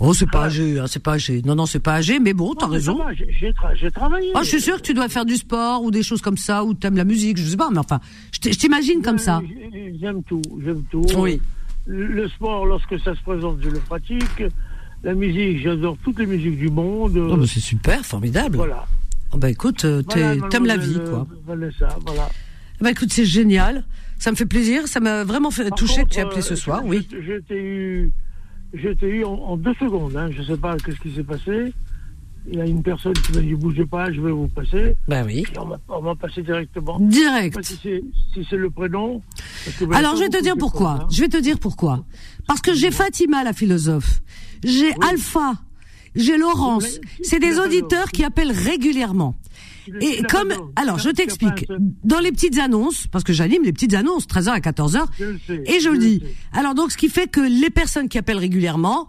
Oh, 0.00 0.14
c'est 0.14 0.30
pas 0.30 0.44
âgé, 0.44 0.78
hein, 0.78 0.84
c'est 0.86 1.02
pas 1.02 1.14
âgé. 1.14 1.42
Non, 1.44 1.56
non, 1.56 1.66
c'est 1.66 1.80
pas 1.80 1.94
âgé, 1.94 2.20
mais 2.20 2.32
bon, 2.32 2.54
t'as 2.54 2.68
raison. 2.68 3.00
J'ai 3.74 3.90
travaillé. 3.90 4.30
Ah, 4.34 4.42
je 4.42 4.48
suis 4.48 4.60
sûr 4.60 4.76
que 4.76 4.82
tu 4.82 4.94
dois 4.94 5.08
faire 5.08 5.24
du 5.24 5.36
sport 5.36 5.82
ou 5.82 5.90
des 5.90 6.04
choses 6.04 6.22
comme 6.22 6.36
ça, 6.36 6.64
ou 6.64 6.74
t'aimes 6.74 6.96
la 6.96 7.04
musique, 7.04 7.36
je 7.36 7.42
sais 7.42 7.56
pas, 7.56 7.70
mais 7.70 7.78
enfin, 7.78 7.98
je 8.30 8.50
t'imagine 8.50 9.02
comme 9.02 9.18
ça. 9.18 9.42
J'aime 10.00 10.22
tout, 10.22 10.42
j'aime 10.64 10.84
tout. 10.90 11.04
Oui. 11.16 11.40
Le 11.88 12.28
sport, 12.28 12.66
lorsque 12.66 13.00
ça 13.00 13.14
se 13.14 13.22
présente, 13.22 13.58
je 13.62 13.70
le 13.70 13.80
pratique. 13.80 14.44
La 15.02 15.14
musique, 15.14 15.62
j'adore 15.62 15.96
toutes 16.04 16.18
les 16.18 16.26
musiques 16.26 16.58
du 16.58 16.68
monde. 16.68 17.16
Oh, 17.16 17.46
c'est 17.46 17.60
super, 17.60 18.04
formidable. 18.04 18.56
Voilà. 18.56 18.84
Oh, 19.32 19.38
bah 19.38 19.48
écoute, 19.48 19.86
euh, 19.86 20.02
t'aimes 20.02 20.66
la 20.66 20.76
vie, 20.76 21.00
quoi. 21.08 21.26
Vanessa, 21.46 21.88
voilà. 22.06 22.28
Bah 22.82 22.90
écoute, 22.90 23.10
c'est 23.10 23.24
génial. 23.24 23.84
Ça 24.18 24.30
me 24.30 24.36
fait 24.36 24.46
plaisir. 24.46 24.86
Ça 24.86 25.00
m'a 25.00 25.24
vraiment 25.24 25.50
fait 25.50 25.70
toucher 25.70 26.04
que 26.04 26.10
tu 26.10 26.18
aies 26.18 26.22
appelé 26.22 26.42
ce 26.42 26.52
euh, 26.52 26.56
soir, 26.56 26.82
oui. 26.84 27.08
Je, 27.10 27.40
t'ai 27.40 27.56
eu, 27.58 28.12
je 28.74 28.88
eu 29.06 29.24
en, 29.24 29.56
deux 29.56 29.74
secondes. 29.74 30.14
Hein. 30.14 30.28
Je 30.30 30.42
sais 30.42 30.58
pas 30.58 30.76
qu'est-ce 30.76 31.00
qui 31.00 31.14
s'est 31.14 31.24
passé 31.24 31.72
il 32.50 32.58
y 32.58 32.60
a 32.60 32.66
une 32.66 32.82
personne 32.82 33.12
qui 33.12 33.32
m'a 33.32 33.40
dit 33.40 33.54
bougez 33.54 33.86
pas, 33.86 34.12
je 34.12 34.20
vais 34.20 34.30
vous 34.30 34.48
passer. 34.48 34.96
Ben 35.06 35.24
oui. 35.26 35.44
on 35.88 36.00
va 36.00 36.14
passer 36.14 36.42
directement. 36.42 36.98
Direct. 37.00 37.62
Si 37.62 38.02
c'est 38.48 38.56
le 38.56 38.70
prénom. 38.70 39.22
Alors 39.92 40.16
je 40.16 40.22
vais 40.22 40.28
te 40.28 40.42
dire 40.42 40.56
pourquoi. 40.58 41.06
Je 41.10 41.20
vais 41.20 41.28
te 41.28 41.38
dire 41.38 41.58
pourquoi. 41.58 42.04
Parce 42.46 42.60
que 42.60 42.74
j'ai 42.74 42.90
Fatima 42.90 43.44
la 43.44 43.52
philosophe, 43.52 44.20
j'ai 44.64 44.92
Alpha, 45.08 45.54
j'ai 46.14 46.38
Laurence. 46.38 47.00
C'est 47.22 47.40
des 47.40 47.58
auditeurs 47.58 48.10
qui 48.10 48.24
appellent 48.24 48.52
régulièrement. 48.52 49.34
Et 50.00 50.22
comme, 50.24 50.52
alors, 50.76 50.98
je 50.98 51.10
t'explique. 51.10 51.66
Dans 52.04 52.18
les 52.18 52.30
petites 52.30 52.58
annonces, 52.58 53.06
parce 53.06 53.24
que 53.24 53.32
j'anime 53.32 53.62
les 53.64 53.72
petites 53.72 53.94
annonces, 53.94 54.26
13h 54.26 54.50
à 54.50 54.60
14h, 54.60 55.06
et 55.66 55.80
je 55.80 55.88
le 55.88 55.98
dis. 55.98 56.22
Alors, 56.52 56.74
donc, 56.74 56.92
ce 56.92 56.96
qui 56.96 57.08
fait 57.08 57.26
que 57.26 57.40
les 57.40 57.70
personnes 57.70 58.08
qui 58.08 58.18
appellent 58.18 58.38
régulièrement, 58.38 59.08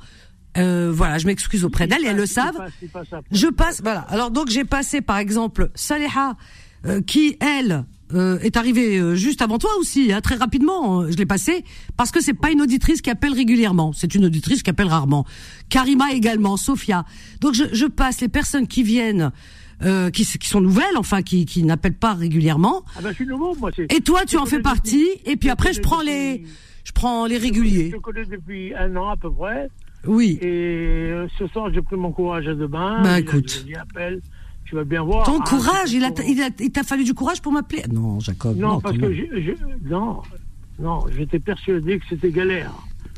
euh, 0.60 0.92
voilà, 0.94 1.18
je 1.18 1.26
m'excuse 1.26 1.66
auprès 1.66 1.88
d'elles, 1.88 2.06
elles 2.06 2.16
le 2.16 2.26
savent. 2.26 2.60
Je 3.32 3.48
passe, 3.48 3.82
voilà. 3.82 4.02
Alors, 4.02 4.32
donc, 4.32 4.50
j'ai 4.50 4.66
passé, 4.66 5.02
par 5.02 5.18
exemple, 5.18 5.72
Saleha, 5.76 6.36
euh, 6.86 7.02
qui, 7.02 7.38
elle, 7.40 7.86
euh, 8.14 8.40
est 8.40 8.58
arrivée 8.58 8.98
euh, 8.98 9.16
juste 9.16 9.42
avant 9.42 9.58
toi 9.58 9.70
aussi, 9.80 10.12
hein, 10.12 10.22
très 10.22 10.36
rapidement. 10.36 11.02
Euh, 11.02 11.12
je 11.12 11.18
l'ai 11.18 11.26
passé 11.26 11.64
parce 11.98 12.12
que 12.12 12.22
c'est 12.22 12.34
pas 12.34 12.52
une 12.52 12.62
auditrice 12.62 13.02
qui 13.02 13.10
appelle 13.10 13.34
régulièrement. 13.34 13.94
C'est 13.94 14.16
une 14.16 14.26
auditrice 14.26 14.64
qui 14.64 14.70
appelle 14.70 14.88
rarement. 14.88 15.26
Karima 15.70 16.12
également, 16.14 16.58
Sophia. 16.58 17.06
Donc 17.42 17.54
je, 17.54 17.66
je 17.72 17.86
passe 17.86 18.22
les 18.22 18.30
personnes 18.30 18.68
qui 18.68 18.84
viennent. 18.84 19.32
Euh, 19.82 20.10
qui, 20.10 20.26
qui, 20.26 20.50
sont 20.50 20.60
nouvelles, 20.60 20.98
enfin 20.98 21.22
qui, 21.22 21.46
qui 21.46 21.64
n'appellent 21.64 21.98
pas 21.98 22.14
régulièrement. 22.14 22.84
Ah 22.98 23.02
ben, 23.02 23.12
je 23.12 23.16
suis 23.16 23.26
nouveau, 23.26 23.56
moi. 23.56 23.72
Et 23.78 24.02
toi, 24.02 24.26
tu 24.26 24.36
en 24.36 24.46
fais 24.46 24.60
partie. 24.60 25.08
et 25.26 25.38
puis 25.38 25.50
après, 25.50 25.72
je 25.72 25.80
prends 25.80 26.02
les, 26.02 26.44
je 26.84 26.92
prends 26.92 27.26
les 27.26 27.38
réguliers. 27.38 27.90
Je 27.94 27.98
connais 27.98 28.26
depuis 28.26 28.76
un 28.76 28.94
an 28.98 29.12
à 29.12 29.16
peu 29.16 29.32
près. 29.32 29.70
Oui. 30.06 30.40
Et 30.42 31.14
ce 31.38 31.48
soir, 31.48 31.72
j'ai 31.74 31.82
pris 31.82 31.96
mon 31.96 32.12
courage 32.12 32.48
à 32.48 32.56
deux 32.56 32.68
mains. 32.68 33.02
Bah 33.02 33.20
écoute. 33.20 33.66
J'ai 33.68 33.76
appelle 33.76 34.22
tu 34.70 34.76
vas 34.76 34.84
bien 34.84 35.02
voir. 35.02 35.26
Ton 35.26 35.40
ah, 35.40 35.50
courage, 35.50 35.92
il 35.94 36.04
a, 36.04 36.12
il 36.60 36.72
t'a 36.72 36.84
fallu 36.84 37.04
du 37.04 37.16
courage 37.16 37.42
pour 37.42 37.52
m'appeler? 37.52 37.84
Non, 37.92 38.20
Jacob. 38.20 38.56
Non, 38.56 38.80
parce 38.80 38.98
que 38.98 39.12
je, 39.12 39.54
non, 39.84 40.22
non, 40.78 41.06
j'étais 41.18 41.40
persuadé 41.40 41.98
que 41.98 42.06
c'était 42.08 42.30
galère. 42.30 42.72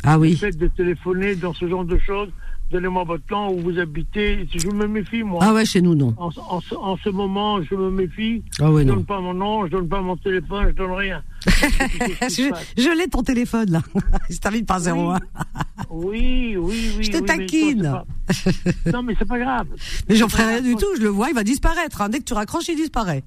Ah 0.04 0.18
oui. 0.18 0.32
Le 0.32 0.36
fait 0.38 0.58
de 0.58 0.68
téléphoner 0.68 1.36
dans 1.36 1.54
ce 1.54 1.68
genre 1.68 1.84
de 1.84 1.98
choses, 1.98 2.30
donnez-moi 2.72 3.03
votre 3.03 3.26
temps 3.26 3.51
où 3.51 3.59
vous 3.59 3.80
habitez. 3.80 4.47
Je 4.53 4.67
me 4.69 4.88
méfie, 4.88 5.24
moi. 5.24 5.39
Ah 5.41 5.53
ouais, 5.53 5.65
chez 5.65 5.82
nous, 5.82 5.95
non. 5.95 6.13
En, 6.17 6.30
en, 6.38 6.97
ce 6.97 7.09
moment, 7.09 7.61
je 7.61 7.76
me 7.76 7.91
méfie. 7.91 8.43
Ah 8.59 8.72
ouais, 8.72 8.84
je 8.84 8.88
non. 8.88 8.95
donne 8.95 9.05
pas 9.05 9.19
mon 9.19 9.34
nom, 9.34 9.65
je 9.65 9.72
donne 9.72 9.88
pas 9.88 10.01
mon 10.01 10.17
téléphone, 10.17 10.67
je 10.69 10.76
donne 10.76 10.91
rien. 10.91 11.24
je, 11.45 12.51
je 12.78 12.97
l'ai 12.97 13.07
ton 13.07 13.24
téléphone, 13.24 13.72
là. 13.72 13.82
je 14.30 14.38
t'invite 14.38 14.67
par 14.67 14.80
01. 14.86 15.19
Oui, 15.89 16.55
oui, 16.57 16.91
oui. 16.97 17.03
Je 17.03 17.11
te 17.11 17.17
oui, 17.17 17.26
taquine. 17.26 18.01
Mais 18.86 18.91
non, 18.91 19.03
mais 19.03 19.15
c'est 19.17 19.28
pas 19.28 19.39
grave. 19.39 19.67
Mais 20.09 20.15
j'en 20.15 20.30
ferai 20.30 20.45
rien 20.45 20.61
du 20.61 20.76
tout, 20.76 20.88
je 20.97 21.01
le 21.01 21.09
vois, 21.09 21.30
il 21.30 21.36
va 21.36 21.43
disparaître. 21.43 22.01
Hein. 22.01 22.09
Dès 22.09 22.19
que 22.19 22.24
tu 22.24 22.34
raccroches, 22.34 22.67
il 22.69 22.76
disparaît. 22.76 23.24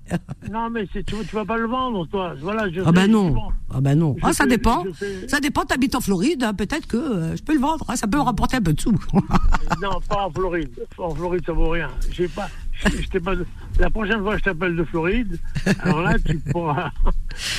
non, 0.51 0.70
mais 0.70 0.86
tu, 0.86 1.05
tu 1.05 1.14
vas 1.34 1.45
pas 1.45 1.57
le 1.57 1.66
vendre, 1.66 2.07
toi. 2.07 2.34
Voilà, 2.40 2.70
je 2.70 2.80
ah 2.84 2.92
bah 2.92 3.07
non. 3.07 3.34
Ah 3.72 3.80
bah 3.80 3.95
non. 3.95 4.16
Ah, 4.22 4.32
ça 4.32 4.47
dépend. 4.47 4.84
Fais... 4.95 5.28
Ça 5.28 5.40
dépend, 5.40 5.64
t'habites 5.64 5.95
en 5.95 6.01
Floride, 6.01 6.42
hein. 6.45 6.55
peut-être 6.55 6.86
que 6.86 6.97
euh, 6.97 7.36
je 7.36 7.42
peux 7.42 7.55
le 7.55 7.61
vendre. 7.61 7.84
Hein. 7.88 7.97
Ça 7.97 8.07
peut 8.07 8.18
me 8.18 8.22
rapporter 8.22 8.57
un 8.57 8.62
peu 8.62 8.72
de 8.72 8.80
sous. 8.80 8.95
non, 9.82 10.01
pas 10.09 10.26
en 10.26 10.30
Floride. 10.30 10.70
En 10.99 11.14
Floride, 11.14 11.43
ça 11.47 11.53
vaut 11.53 11.70
rien. 11.70 11.91
J'ai 12.11 12.28
pas. 12.28 12.49
Je, 12.85 13.18
pas 13.18 13.35
La 13.78 13.89
prochaine 13.89 14.20
fois 14.20 14.32
que 14.32 14.39
je 14.41 14.45
t'appelle 14.45 14.76
de 14.76 14.85
Floride, 14.85 15.39
alors 15.80 16.03
là, 16.03 16.16
tu 16.18 16.39
pourras. 16.39 16.91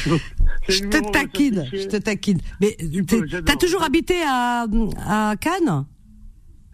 je 0.68 0.80
te 0.80 1.12
taquine, 1.12 1.66
je 1.72 1.88
te 1.88 1.98
taquine. 1.98 2.40
Mais 2.62 2.78
t'as 3.46 3.56
toujours 3.56 3.84
habité 3.84 4.16
à, 4.28 4.66
à 5.08 5.36
Cannes? 5.38 5.86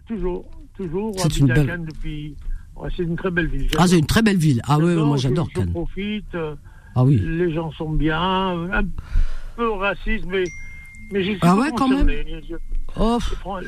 Toujours, 0.06 0.44
toujours. 0.76 1.14
C'est 1.18 1.36
une 1.38 1.46
belle... 1.46 1.60
à 1.60 1.64
Cannes 1.66 1.84
depuis. 1.84 2.36
Ouais, 2.76 2.88
c'est 2.96 3.04
une 3.04 3.16
très 3.16 3.30
belle 3.30 3.46
ville. 3.46 3.68
Ah, 3.78 3.86
c'est 3.86 3.98
une 3.98 4.06
très 4.06 4.22
belle 4.22 4.38
ville. 4.38 4.60
Ah 4.66 4.78
oui, 4.78 4.94
moi 4.96 5.16
j'adore 5.16 5.48
Cannes. 5.52 5.68
Je 5.68 5.72
profite. 5.72 6.36
Ah 6.94 7.04
oui. 7.04 7.18
Les 7.22 7.52
gens 7.54 7.70
sont 7.72 7.90
bien, 7.90 8.20
un 8.20 8.84
peu 9.56 9.70
racistes, 9.72 10.26
mais 10.26 10.44
mais 11.12 11.22
j'y 11.22 11.30
suis 11.32 11.38
ah 11.42 11.56
ouais, 11.56 11.70
quand 11.76 11.88
même? 11.88 12.08
Je, 12.08 12.56
Oh. 12.98 13.18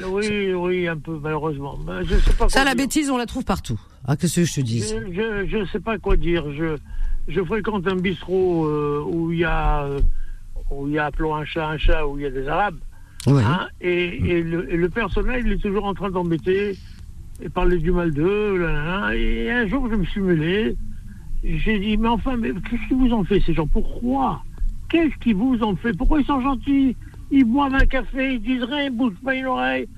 Oui, 0.09 0.53
oui, 0.53 0.89
un 0.89 0.99
peu, 0.99 1.19
malheureusement. 1.21 1.79
Je 2.03 2.15
sais 2.17 2.33
pas 2.35 2.49
Ça, 2.49 2.65
la 2.65 2.75
dire. 2.75 2.85
bêtise, 2.85 3.11
on 3.11 3.17
la 3.17 3.27
trouve 3.27 3.45
partout. 3.45 3.81
Ah, 4.07 4.17
qu'est-ce 4.17 4.37
que 4.37 4.45
je 4.45 4.55
te 4.55 4.61
dis 4.61 4.81
Je 4.83 5.57
ne 5.57 5.67
sais 5.67 5.81
pas 5.81 5.99
quoi 5.99 6.17
dire. 6.17 6.45
Je, 6.53 6.77
je 7.29 7.43
fréquente 7.43 7.87
un 7.87 7.97
bistrot 7.97 8.67
euh, 8.67 9.03
où 9.07 9.33
il 9.33 9.39
y 9.39 9.45
a, 9.45 9.87
où 10.71 10.89
il 10.89 10.95
y 10.95 10.99
a, 10.99 11.07
appelons 11.07 11.35
un 11.35 11.45
chat 11.45 11.69
un 11.69 11.79
chat, 11.79 12.07
où 12.07 12.19
il 12.19 12.23
y 12.23 12.27
a 12.27 12.31
des 12.31 12.47
Arabes. 12.49 12.79
Ouais. 13.27 13.43
Hein, 13.43 13.69
et, 13.81 14.39
et, 14.39 14.43
le, 14.43 14.71
et, 14.71 14.77
le, 14.77 14.89
personnel, 14.91 15.43
il 15.47 15.53
est 15.53 15.63
toujours 15.63 15.87
en 15.87 15.95
train 15.95 16.11
d'embêter 16.11 16.77
et 17.43 17.49
parler 17.49 17.79
du 17.79 17.91
mal 17.91 18.13
d'eux. 18.13 18.61
Et 19.15 19.51
un 19.51 19.67
jour, 19.67 19.89
je 19.91 19.97
me 19.97 20.05
suis 20.05 20.21
mêlé. 20.21 20.77
J'ai 21.43 21.79
dit, 21.79 21.97
mais 21.97 22.09
enfin, 22.09 22.37
mais 22.37 22.53
qu'est-ce 22.53 22.89
qu'ils 22.89 22.97
vous 22.99 23.13
ont 23.15 23.25
fait, 23.25 23.41
ces 23.41 23.55
gens? 23.55 23.67
Pourquoi? 23.67 24.43
Qu'est-ce 24.91 25.15
qu'ils 25.23 25.37
vous 25.37 25.59
ont 25.63 25.77
fait? 25.77 25.95
Pourquoi 25.95 26.21
ils 26.21 26.27
sont 26.27 26.41
gentils? 26.43 26.97
Ils 27.39 27.45
boivent 27.45 27.75
un 27.75 27.87
café, 27.87 28.35
ils 28.35 28.41
disent 28.43 28.63
rien, 28.63 28.85
ils 28.87 28.91
bougent 28.91 29.21
pas 29.25 29.35
une 29.35 29.47
oreille. 29.47 29.89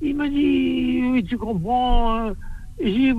Il 0.00 0.16
me 0.16 0.28
dit, 0.28 1.00
oui, 1.12 1.24
tu 1.24 1.36
comprends. 1.38 2.26
euh, 2.28 2.32
Et, 2.80 3.12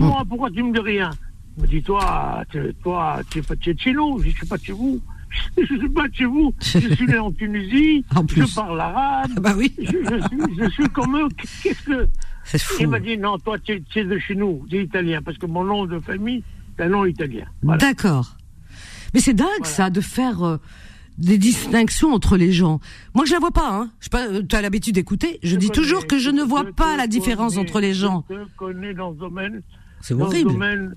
moi, 0.00 0.22
pourquoi 0.28 0.50
tu 0.50 0.62
me 0.62 0.72
dis 0.72 0.80
rien? 0.80 1.10
Il 1.56 1.62
me 1.62 1.68
dit, 1.68 1.82
toi, 1.82 2.42
tu- 2.50 2.74
toi, 2.82 3.20
tu 3.30 3.38
es 3.38 3.42
pas 3.42 3.54
de 3.56 3.74
chez 3.78 3.92
nous. 3.92 4.18
Je 4.22 4.30
je 4.30 4.36
suis 4.36 4.46
pas 4.46 4.56
de 4.56 4.64
chez 4.64 4.72
vous. 4.72 5.00
Je 5.56 5.64
suis 5.64 5.88
pas 5.90 6.08
de 6.08 6.14
chez 6.14 6.24
vous. 6.24 6.52
Je 6.60 6.92
suis 6.94 7.06
né 7.06 7.16
en 7.18 7.30
Tunisie. 7.30 8.04
En. 8.16 8.26
Je 8.26 8.52
parle 8.52 8.80
arabe. 8.80 9.30
Ah 9.36 9.40
bah 9.40 9.54
oui. 9.56 9.72
Je, 9.78 9.84
je 9.84 10.26
suis, 10.26 10.56
je 10.58 10.70
suis 10.70 10.88
comme 10.88 11.16
eux. 11.16 11.28
Qu'est-ce 11.62 11.82
que. 11.84 12.08
C'est 12.44 12.60
fou. 12.60 12.74
Il 12.80 12.88
m'a 12.88 12.98
dit, 12.98 13.16
non, 13.16 13.38
toi, 13.38 13.56
tu 13.60 13.80
es, 13.94 14.04
de 14.04 14.18
chez 14.18 14.34
nous. 14.34 14.66
Tu 14.68 14.78
es 14.78 14.84
italien. 14.84 15.20
Parce 15.22 15.38
que 15.38 15.46
mon 15.46 15.62
nom 15.62 15.86
de 15.86 16.00
famille, 16.00 16.42
c'est 16.76 16.84
un 16.84 16.88
nom 16.88 17.04
italien. 17.04 17.44
Voilà. 17.62 17.78
D'accord. 17.78 18.36
Mais 19.14 19.20
c'est 19.20 19.34
dingue, 19.34 19.46
Voilà. 19.60 19.64
ça, 19.72 19.90
de 19.90 20.00
faire 20.00 20.42
euh, 20.42 20.56
des 21.20 21.38
distinctions 21.38 22.12
entre 22.12 22.36
les 22.36 22.50
gens. 22.52 22.80
Moi, 23.14 23.24
je 23.26 23.32
la 23.32 23.38
vois 23.38 23.50
pas, 23.52 23.68
hein. 23.70 23.90
Je 24.00 24.04
sais 24.04 24.10
pas, 24.10 24.26
tu 24.48 24.56
as 24.56 24.62
l'habitude 24.62 24.94
d'écouter. 24.94 25.38
Je, 25.42 25.56
dis 25.56 25.68
connais, 25.68 25.80
toujours 25.82 26.06
que 26.06 26.18
je 26.18 26.30
ne 26.30 26.42
vois 26.42 26.64
pas 26.64 26.96
la 26.96 27.06
différence 27.06 27.54
connais, 27.54 27.68
entre 27.68 27.80
les 27.80 27.94
gens. 27.94 28.24
Je 28.30 28.34
te 28.36 28.48
connais 28.56 28.94
dans 28.94 29.12
ce 29.14 29.18
domaine. 29.18 29.62
C'est 30.00 30.14
horrible. 30.14 30.50
ce 30.50 30.54
domaine, 30.54 30.94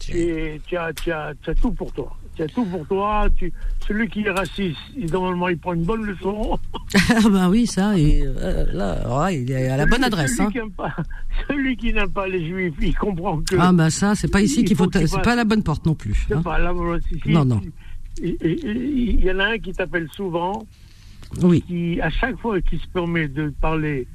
tu, 0.00 0.12
es- 0.12 0.60
tu 0.66 0.76
as, 0.76 0.92
tu, 0.92 1.10
as, 1.12 1.32
tu 1.42 1.50
as 1.50 1.54
tout 1.54 1.72
pour 1.72 1.92
toi. 1.92 2.16
Tu 2.36 2.42
as 2.42 2.48
tout 2.48 2.64
pour 2.64 2.84
toi. 2.86 3.28
Tu, 3.36 3.52
celui 3.86 4.08
qui 4.08 4.20
est 4.22 4.30
raciste, 4.30 4.76
il, 4.96 5.10
normalement, 5.12 5.48
il 5.48 5.58
prend 5.58 5.72
une 5.72 5.84
bonne 5.84 6.04
leçon. 6.04 6.58
ah 7.10 7.28
bah 7.28 7.48
oui, 7.48 7.66
ça, 7.66 7.96
et 7.98 8.22
euh, 8.24 8.66
là, 8.72 9.30
il 9.30 9.50
est 9.50 9.68
à 9.68 9.76
la 9.76 9.86
bonne 9.86 10.02
adresse. 10.04 10.36
Celui 10.36 10.46
Hein. 10.46 10.50
qui 10.50 10.58
aime 10.58 10.70
pas, 10.72 10.94
celui 11.48 11.76
qui 11.76 11.92
n'aime 11.92 12.10
pas 12.10 12.26
les 12.28 12.44
juifs, 12.48 12.74
il 12.80 12.94
comprend 12.96 13.38
que. 13.40 13.54
Ah 13.58 13.72
bah 13.72 13.90
ça, 13.90 14.14
c'est 14.16 14.26
pas 14.28 14.40
ici 14.40 14.60
Il 14.60 14.64
qu'il 14.66 14.76
faut, 14.76 14.84
faut 14.84 14.90
qu'il 14.90 15.08
c'est 15.08 15.22
pas 15.22 15.36
la 15.36 15.44
bonne 15.44 15.62
porte 15.62 15.86
non 15.86 15.94
plus. 15.94 16.24
c'est 16.28 16.34
hein. 16.34 16.42
pas 16.42 16.58
là, 16.58 16.72
voilà, 16.72 17.00
si- 17.08 17.20
si- 17.20 17.30
Non, 17.30 17.44
non. 17.44 17.60
Il- 18.22 19.24
y 19.24 19.30
en 19.30 19.38
a 19.38 19.46
un 19.52 19.58
qui 19.58 19.72
t'appelle 19.72 20.08
souvent, 20.14 20.66
Oui. 21.42 21.62
qui, 21.62 22.00
à 22.00 22.10
chaque 22.10 22.38
fois 22.38 22.60
qu'il 22.60 22.80
se 22.80 22.86
permet 22.88 23.28
de 23.28 23.52
parler 23.60 24.06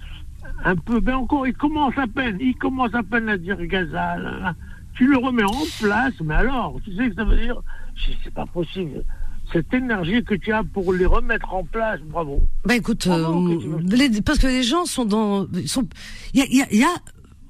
un 0.64 0.76
peu, 0.76 1.00
ben 1.00 1.16
encore, 1.16 1.48
il 1.48 1.54
commence 1.54 1.98
à 1.98 2.08
peine, 2.08 2.38
il 2.40 2.56
commence 2.56 2.94
à 2.94 3.04
peine 3.04 3.30
à 3.30 3.38
dire 3.38 3.58
Gaza, 3.66 4.18
là, 4.18 4.40
là. 4.40 4.56
tu 4.96 5.08
le 5.08 5.18
remets 5.18 5.44
en 5.44 5.64
place, 5.80 6.14
mais 6.24 6.34
alors, 6.36 6.80
tu 6.84 6.96
sais 6.96 7.10
que 7.10 7.16
ça 7.16 7.24
veut 7.24 7.38
dire, 7.38 7.62
c'est 8.24 8.34
pas 8.34 8.46
possible. 8.46 9.04
Cette 9.52 9.74
énergie 9.74 10.24
que 10.24 10.36
tu 10.36 10.52
as 10.52 10.64
pour 10.64 10.94
les 10.94 11.06
remettre 11.08 11.54
en 11.54 11.64
place, 11.64 12.00
bravo. 12.02 12.42
Bah 12.66 12.76
écoute, 12.76 13.08
Bravo, 13.08 13.50
euh, 13.52 13.80
que 13.90 13.96
les- 13.96 14.22
parce 14.22 14.38
que 14.40 14.48
les 14.48 14.62
gens 14.64 14.86
sont 14.86 15.06
dans, 15.06 15.48
sont, 15.66 15.88
il 16.34 16.46
y 16.72 16.84
a 16.84 16.88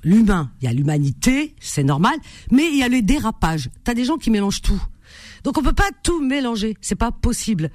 l'humain, 0.04 0.50
il 0.62 0.66
y 0.66 0.68
a 0.70 0.74
l'humanité, 0.74 1.56
c'est 1.60 1.84
normal, 1.84 2.16
mais 2.52 2.64
il 2.72 2.78
y 2.78 2.84
a 2.84 2.88
les 2.88 3.02
dérapages. 3.02 3.70
T'as 3.84 3.94
des 3.94 4.06
gens 4.06 4.18
qui 4.18 4.32
mélangent 4.32 4.62
tout, 4.62 4.82
donc 5.44 5.58
on 5.58 5.62
peut 5.62 5.74
pas 5.74 5.90
tout 6.04 6.22
mélanger, 6.22 6.76
c'est 6.82 6.96
pas 6.96 7.12
possible. 7.12 7.70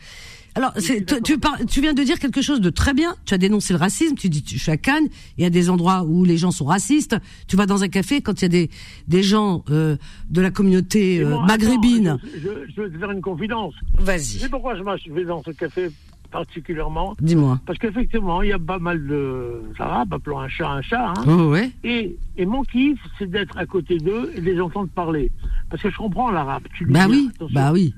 Alors, 0.57 0.73
c'est, 0.77 1.05
tu, 1.05 1.37
tu, 1.69 1.81
viens 1.81 1.95
de 1.95 2.03
dire 2.05 2.21
quelque 2.21 2.41
chose 2.41 2.61
de 2.61 2.71
très 2.71 2.95
bien. 2.95 3.17
Tu 3.25 3.35
as 3.35 3.39
dénoncé 3.39 3.73
le 3.73 3.79
racisme. 3.81 4.15
Tu 4.15 4.29
dis, 4.29 4.45
tu- 4.45 4.57
je 4.57 4.62
suis 4.62 4.71
à 4.71 4.77
Cannes. 4.77 5.09
Il 5.37 5.43
y 5.43 5.47
a 5.47 5.51
des 5.51 5.69
endroits 5.69 6.05
où 6.05 6.25
les 6.25 6.37
gens 6.37 6.53
sont 6.53 6.65
racistes. 6.65 7.17
Tu 7.49 7.57
vas 7.57 7.67
dans 7.67 7.83
un 7.83 7.89
café 7.89 8.21
quand 8.21 8.41
il 8.41 8.43
y 8.43 8.45
a 8.45 8.49
des 8.49 8.71
des 9.09 9.25
gens 9.25 9.65
euh, 9.71 9.97
de 10.31 10.41
la 10.41 10.53
communauté 10.53 11.19
euh, 11.25 11.41
maghrébine. 11.45 12.07
attends, 12.07 12.21
Je, 12.35 12.39
je- 12.39 12.73
je 12.77 12.83
vais 12.83 12.91
te 12.91 12.99
faire 12.99 13.11
une 13.11 13.21
confidence. 13.21 13.75
Vas-y, 13.99 14.39
C'est 14.39 14.49
pourquoi 14.49 14.77
je 14.77 15.12
vais 15.12 15.25
dans 15.25 15.43
ce 15.43 15.51
café 15.51 15.91
particulièrement 16.35 17.14
dis-moi. 17.20 17.61
Parce 17.64 17.78
qu'effectivement, 17.78 18.43
il 18.43 18.49
y 18.49 18.53
a 18.53 18.59
pas 18.59 18.78
mal 18.80 19.07
de 19.07 19.62
arabes, 19.78 20.12
appelons 20.14 20.41
un 20.41 20.49
chat 20.49 20.68
un 20.68 20.82
chat. 20.82 21.12
hein. 21.16 21.24
Oh 21.28 21.51
ouais. 21.53 21.70
Et, 21.85 22.16
et 22.37 22.45
mon 22.45 22.62
kiff, 22.62 22.99
c'est 23.18 23.30
d'être 23.30 23.57
à 23.57 23.66
côté 23.66 23.99
d'eux 23.99 24.32
et 24.35 24.41
de 24.41 24.45
les 24.51 24.61
entendre 24.61 24.89
parler. 24.95 25.30
Parce 25.70 25.80
que 25.82 25.91
je 25.91 25.97
comprends 25.97 26.30
l'arabe. 26.32 26.64
tu 26.76 26.87
Bah 26.87 27.07
oui, 27.09 27.30
bah 27.53 27.70
oui. 27.72 27.95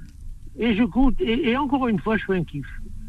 Et 0.58 0.74
j'écoute. 0.76 1.14
Et, 1.20 1.50
et 1.50 1.56
encore 1.56 1.88
une 1.88 1.98
fois, 1.98 2.16
je 2.18 2.24
fais 2.26 2.36
un 2.36 2.44
kiff. 2.44 2.66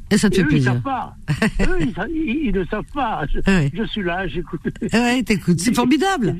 Et 0.09 0.17
ça 0.17 0.29
te 0.29 0.35
Et 0.35 0.37
fait 0.37 0.43
eux, 0.43 0.45
ils 0.45 0.49
plaisir. 0.63 0.71
savent 0.71 0.81
pas. 0.81 1.15
eux, 1.67 1.77
ils, 1.81 2.45
ils- 2.47 2.53
ne 2.55 2.63
savent 2.65 2.91
pas. 2.93 3.25
Je, 3.29 3.39
Ouais. 3.51 3.69
je 3.73 3.83
suis 3.83 4.03
là, 4.03 4.25
j'écoute. 4.27 4.61
Ouais, 4.93 5.21
t'écoutes, 5.23 5.59
c'est 5.59 5.75
formidable. 5.75 6.33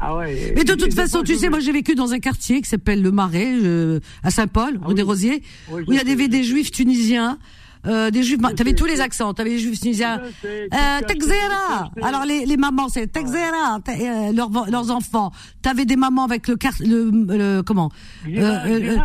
Ah 0.00 0.16
ouais. 0.16 0.54
Mais 0.56 0.64
de 0.64 0.72
toute 0.72 0.88
des 0.88 0.96
façon, 0.96 1.18
fois, 1.18 1.26
tu 1.26 1.36
sais, 1.36 1.46
me- 1.46 1.50
moi 1.50 1.60
j'ai 1.60 1.72
vécu 1.72 1.94
dans 1.94 2.12
un 2.12 2.18
quartier 2.18 2.62
qui 2.62 2.68
s'appelle 2.70 3.02
le 3.02 3.12
Marais, 3.12 3.52
euh, 3.62 4.00
à 4.22 4.30
Saint-Paul, 4.30 4.72
rue 4.76 4.80
Ah 4.82 4.88
oui. 4.88 4.94
des 4.94 5.02
Rosiers, 5.02 5.42
Oui, 5.70 5.82
où 5.86 5.92
il 5.92 5.94
y 5.94 5.98
sais, 5.98 6.04
des 6.04 6.42
je 6.42 6.42
juifs 6.42 6.70
tunisiens, 6.70 7.38
euh, 7.86 8.10
des 8.10 8.22
juifs, 8.22 8.38
t'avais 8.56 8.74
tous 8.74 8.84
les 8.84 9.00
accents, 9.00 9.34
t'avais 9.34 9.50
les 9.50 9.58
juifs 9.58 9.80
tunisiens, 9.80 10.20
euh, 10.44 11.00
Texera. 11.06 11.90
Alors 12.00 12.24
les, 12.24 12.46
les 12.46 12.56
mamans, 12.56 12.88
c'est 12.88 13.08
Texera, 13.08 13.80
euh, 13.88 14.32
leurs, 14.32 14.50
leurs 14.70 14.90
enfants. 14.90 15.32
T'avais 15.62 15.84
des 15.84 15.96
mamans 15.96 16.24
avec 16.24 16.46
le, 16.46 16.56
le, 16.80 17.10
le 17.10 17.62
comment 17.62 17.90
euh, 18.28 18.58
euh 18.66 18.98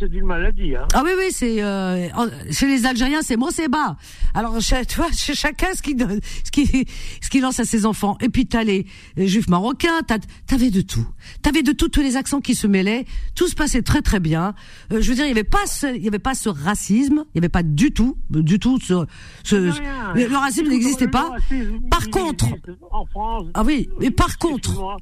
c'est 0.00 0.14
une, 0.14 0.26
maladie. 0.26 0.76
Hein. 0.76 0.86
Ah 0.94 1.02
oui, 1.04 1.10
oui, 1.18 1.26
c'est 1.30 1.58
chez 2.52 2.66
les 2.66 2.86
Algériens, 2.86 3.22
c'est 3.22 3.36
Moseba. 3.36 3.96
Alors 4.32 4.58
tu 4.58 4.96
vois, 4.96 5.08
chacun 5.12 5.68
ce 5.74 5.82
qui 5.82 5.96
ce 6.44 6.50
qui 6.50 6.86
ce 7.20 7.30
qui 7.30 7.40
lance 7.40 7.58
à 7.58 7.64
ses 7.64 7.84
enfants. 7.84 8.16
Et 8.20 8.28
puis 8.28 8.46
t'as 8.46 8.62
les, 8.62 8.86
les 9.16 9.26
juifs 9.26 9.48
marocains, 9.48 10.02
t'avais 10.46 10.70
de 10.70 10.80
tout. 10.82 11.06
T'avais 11.42 11.62
de 11.62 11.72
tout, 11.72 11.88
tous 11.88 12.00
les 12.00 12.16
accents 12.16 12.40
qui 12.40 12.54
se 12.54 12.66
mêlaient. 12.66 13.06
Tout 13.34 13.48
se 13.48 13.54
passait 13.54 13.82
très 13.82 14.02
très 14.02 14.20
bien. 14.20 14.54
je 14.90 15.08
veux 15.08 15.14
dire, 15.14 15.24
il 15.24 15.28
y 15.28 15.32
avait 15.32 15.42
pas 15.42 15.66
ce, 15.66 15.94
il 15.94 16.04
y 16.04 16.08
avait 16.08 16.18
pas 16.18 16.34
ce 16.34 16.48
racisme, 16.48 17.24
il 17.34 17.36
y 17.36 17.38
avait 17.38 17.48
pas 17.48 17.62
du 17.64 17.92
tout 17.92 18.03
du 18.30 18.58
tout. 18.58 18.78
Ce, 18.80 19.06
ce, 19.42 19.56
le, 19.56 20.36
racisme 20.36 20.68
n'existait 20.68 21.08
pas. 21.08 21.30
par 21.90 22.08
contre, 22.10 22.46
ah 23.54 23.62
oui, 23.64 23.88
mais 24.00 24.10
par 24.10 24.38
contre. 24.38 24.98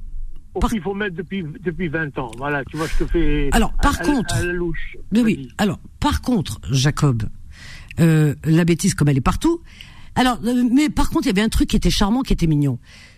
Il 0.71 0.81
faut 0.81 0.93
mettre 0.93 1.15
depuis, 1.15 1.43
depuis 1.63 1.87
20 1.87 2.17
ans. 2.19 2.31
Voilà, 2.37 2.63
tu 2.65 2.77
vois, 2.77 2.85
je 2.85 3.03
te 3.03 3.09
fais. 3.09 3.49
Alors, 3.53 3.73
par 3.81 3.99
contre. 3.99 4.35
oui. 5.11 5.49
Alors, 5.57 5.79
par 5.99 6.21
contre, 6.21 6.59
Jacob, 6.69 7.23
euh, 7.99 8.35
la 8.43 8.65
bêtise 8.65 8.93
comme 8.93 9.09
elle 9.09 9.17
est 9.17 9.21
partout. 9.21 9.61
Alors, 10.15 10.39
euh, 10.45 10.63
mais 10.71 10.89
par 10.89 11.09
contre, 11.09 11.25
il 11.25 11.29
y 11.29 11.31
avait 11.31 11.41
un 11.41 11.49
truc 11.49 11.69
qui 11.69 11.75
était 11.75 11.89
charmant, 11.89 12.21
qui 12.21 12.33
était 12.33 12.47
mignon. 12.47 12.77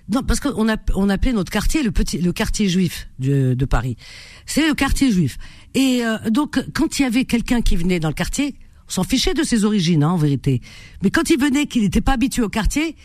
Non, 0.10 0.22
parce 0.24 0.40
qu'on 0.40 0.70
a, 0.70 0.78
on 0.96 1.10
appelait 1.10 1.34
notre 1.34 1.52
quartier 1.52 1.84
le 1.84 1.92
petit, 1.92 2.20
le 2.20 2.32
quartier 2.32 2.70
juif 2.70 3.10
de, 3.20 3.54
de 3.54 3.66
Paris. 3.66 3.98
C'est 4.46 4.68
le 4.68 4.74
quartier 4.74 5.12
juif. 5.12 5.38
Et 5.74 6.06
euh, 6.06 6.18
donc, 6.30 6.64
quand 6.74 7.00
il 7.00 7.02
y 7.02 7.06
avait 7.06 7.26
quelqu'un 7.26 7.62
qui 7.62 7.76
venait 7.76 8.00
dans 8.00 8.10
le 8.10 8.14
quartier, 8.14 8.56
on 8.88 8.92
s'en 8.92 9.04
fichait 9.04 9.34
de 9.34 9.44
ses 9.44 9.66
origines, 9.66 10.04
hein, 10.04 10.12
en 10.12 10.18
vérité. 10.18 10.62
Mais 11.02 11.10
quand 11.10 11.30
il 11.30 11.40
venait, 11.40 11.66
qu'il 11.66 11.84
n'était 11.84 12.02
pas 12.02 12.14
habitué 12.14 12.42
au 12.42 12.50
quartier, 12.50 12.96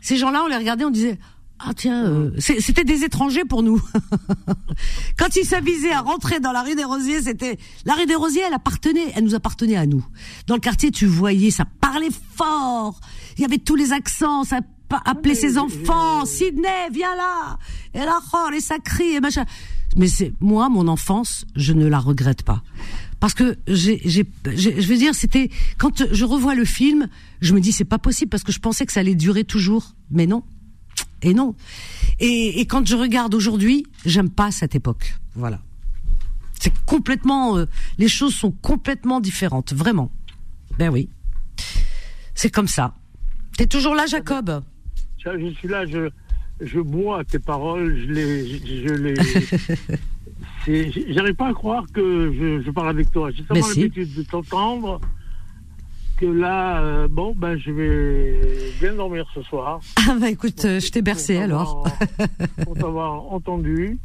ces 0.00 0.16
gens-là, 0.16 0.42
on 0.44 0.48
les 0.48 0.56
regardait, 0.56 0.84
on 0.84 0.90
disait 0.90 1.18
ah 1.60 1.72
tiens, 1.74 2.06
euh, 2.06 2.30
c'était 2.38 2.84
des 2.84 3.02
étrangers 3.02 3.44
pour 3.44 3.64
nous. 3.64 3.82
Quand 5.18 5.34
ils 5.34 5.44
s'avisaient 5.44 5.92
à 5.92 6.02
rentrer 6.02 6.38
dans 6.38 6.52
la 6.52 6.62
rue 6.62 6.76
des 6.76 6.84
Rosiers, 6.84 7.22
c'était 7.22 7.58
la 7.84 7.94
rue 7.94 8.06
des 8.06 8.14
Rosiers, 8.14 8.42
elle 8.46 8.54
appartenait, 8.54 9.12
elle 9.16 9.24
nous 9.24 9.34
appartenait 9.34 9.76
à 9.76 9.86
nous. 9.86 10.04
Dans 10.46 10.54
le 10.54 10.60
quartier, 10.60 10.92
tu 10.92 11.06
voyais, 11.06 11.50
ça 11.50 11.64
parlait 11.80 12.10
fort. 12.36 13.00
Il 13.36 13.42
y 13.42 13.44
avait 13.44 13.58
tous 13.58 13.74
les 13.74 13.92
accents, 13.92 14.44
ça 14.44 14.60
appelait 15.04 15.34
ses 15.34 15.58
enfants, 15.58 16.24
Sydney, 16.26 16.90
viens 16.92 17.16
là. 17.16 17.58
Et 17.92 17.98
là, 17.98 18.20
oh, 18.32 18.50
et 18.54 18.60
ça 18.60 18.78
crie 18.78 19.14
et 19.14 19.20
machin. 19.20 19.44
Mais 19.96 20.06
c'est 20.06 20.32
moi, 20.40 20.68
mon 20.68 20.86
enfance, 20.86 21.44
je 21.56 21.72
ne 21.72 21.88
la 21.88 21.98
regrette 21.98 22.44
pas 22.44 22.62
parce 23.20 23.34
que 23.34 23.56
j'ai, 23.66 24.00
je 24.04 24.86
veux 24.86 24.96
dire, 24.96 25.14
c'était 25.14 25.50
quand 25.76 26.04
je 26.12 26.24
revois 26.24 26.54
le 26.54 26.64
film, 26.64 27.08
je 27.40 27.54
me 27.54 27.60
dis 27.60 27.72
c'est 27.72 27.84
pas 27.84 27.98
possible 27.98 28.30
parce 28.30 28.44
que 28.44 28.52
je 28.52 28.60
pensais 28.60 28.86
que 28.86 28.92
ça 28.92 29.00
allait 29.00 29.14
durer 29.14 29.44
toujours, 29.44 29.94
mais 30.10 30.26
non, 30.26 30.44
et 31.22 31.34
non. 31.34 31.54
Et, 32.20 32.60
et 32.60 32.66
quand 32.66 32.86
je 32.86 32.96
regarde 32.96 33.34
aujourd'hui, 33.34 33.86
j'aime 34.04 34.30
pas 34.30 34.50
cette 34.50 34.74
époque. 34.74 35.14
Voilà, 35.34 35.60
c'est 36.60 36.72
complètement, 36.86 37.56
euh, 37.58 37.66
les 37.98 38.08
choses 38.08 38.34
sont 38.34 38.50
complètement 38.50 39.20
différentes, 39.20 39.72
vraiment. 39.72 40.12
Ben 40.78 40.90
oui, 40.90 41.08
c'est 42.34 42.50
comme 42.50 42.68
ça. 42.68 42.94
T'es 43.56 43.66
toujours 43.66 43.94
là, 43.94 44.06
Jacob? 44.06 44.62
Je 45.18 45.52
suis 45.58 45.68
là, 45.68 45.84
je, 45.86 46.08
je 46.60 46.78
bois 46.80 47.24
tes 47.24 47.40
paroles, 47.40 47.96
je 48.06 48.12
les, 48.12 48.84
je 48.84 48.94
les. 48.94 49.14
J'arrive 51.08 51.34
pas 51.34 51.48
à 51.48 51.54
croire 51.54 51.84
que 51.92 52.32
je, 52.32 52.62
je 52.64 52.70
parle 52.70 52.90
avec 52.90 53.10
toi. 53.10 53.30
J'ai 53.30 53.42
tellement 53.44 53.68
l'habitude 53.68 54.14
de 54.14 54.22
t'entendre 54.22 55.00
que 56.18 56.26
là, 56.26 56.82
euh, 56.82 57.08
bon, 57.08 57.32
ben, 57.36 57.56
je 57.56 57.70
vais 57.70 58.40
bien 58.80 58.94
dormir 58.94 59.26
ce 59.34 59.42
soir. 59.42 59.80
Ah, 60.08 60.16
bah 60.18 60.30
écoute, 60.30 60.64
euh, 60.64 60.80
je 60.80 60.90
t'ai 60.90 61.02
bercé 61.02 61.36
alors. 61.36 61.86
pour 62.64 62.74
t'avoir 62.74 63.30
entendu. 63.32 63.98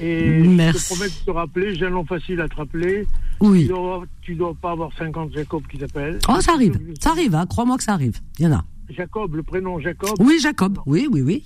Et 0.00 0.40
Merci. 0.42 0.78
je 0.78 0.88
te 0.88 0.94
promets 0.94 1.10
de 1.10 1.24
te 1.26 1.30
rappeler, 1.30 1.74
j'ai 1.74 1.86
un 1.86 1.90
nom 1.90 2.04
facile 2.04 2.40
à 2.40 2.48
te 2.48 2.54
rappeler. 2.54 3.06
Oui. 3.40 3.62
Tu 3.62 3.68
dois, 3.68 4.04
dois 4.36 4.54
pas 4.54 4.70
avoir 4.70 4.90
50 4.96 5.32
Jacob 5.34 5.62
qui 5.70 5.78
t'appellent. 5.78 6.18
Oh, 6.28 6.40
ça 6.40 6.52
arrive. 6.52 6.78
Ça 7.00 7.10
arrive, 7.10 7.34
hein. 7.34 7.46
crois-moi 7.46 7.76
que 7.76 7.84
ça 7.84 7.92
arrive. 7.92 8.18
Il 8.38 8.44
y 8.44 8.48
en 8.48 8.52
a. 8.52 8.64
Jacob, 8.88 9.34
le 9.34 9.42
prénom 9.42 9.80
Jacob 9.80 10.14
Oui, 10.20 10.38
Jacob. 10.40 10.78
Oui, 10.86 11.08
oui, 11.10 11.22
oui. 11.22 11.44